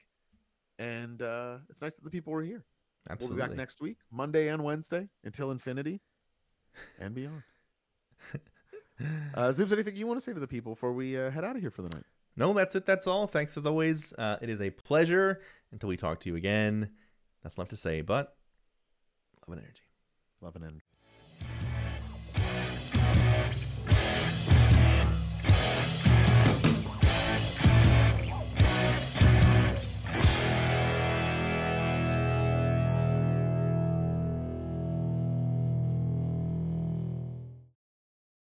and 0.80 1.22
uh, 1.22 1.58
it's 1.70 1.82
nice 1.82 1.94
that 1.96 2.06
the 2.06 2.10
people 2.10 2.32
were 2.32 2.42
here. 2.44 2.64
Absolutely. 3.10 3.36
We'll 3.36 3.48
be 3.48 3.50
back 3.50 3.58
next 3.58 3.82
week, 3.82 3.98
Monday 4.10 4.48
and 4.48 4.64
Wednesday, 4.64 5.10
until 5.26 5.52
infinity 5.52 6.00
and 6.98 7.14
beyond. 7.14 7.44
uh, 9.36 9.50
Zoobs, 9.50 9.74
anything 9.74 9.96
you 9.98 10.08
want 10.08 10.20
to 10.20 10.24
say 10.24 10.34
to 10.34 10.40
the 10.40 10.48
people 10.48 10.72
before 10.74 10.94
we 10.94 11.18
uh, 11.20 11.30
head 11.30 11.44
out 11.44 11.56
of 11.56 11.62
here 11.62 11.72
for 11.72 11.82
the 11.82 11.90
night? 11.90 12.06
No, 12.38 12.54
that's 12.54 12.76
it. 12.76 12.86
That's 12.86 13.08
all. 13.08 13.28
Thanks 13.28 13.58
as 13.58 13.66
always. 13.66 14.14
Uh, 14.14 14.38
it 14.42 14.50
is 14.50 14.62
a 14.62 14.70
pleasure. 14.70 15.42
Until 15.72 15.90
we 15.90 15.98
talk 15.98 16.22
to 16.22 16.30
you 16.30 16.36
again, 16.36 16.90
nothing 17.44 17.56
left 17.58 17.72
to 17.72 17.78
say 17.78 18.02
but 18.02 18.38
love 19.48 19.58
and 19.58 19.66
energy. 19.66 19.82
Love 20.42 20.56
and 20.56 20.66
energy. 20.66 20.85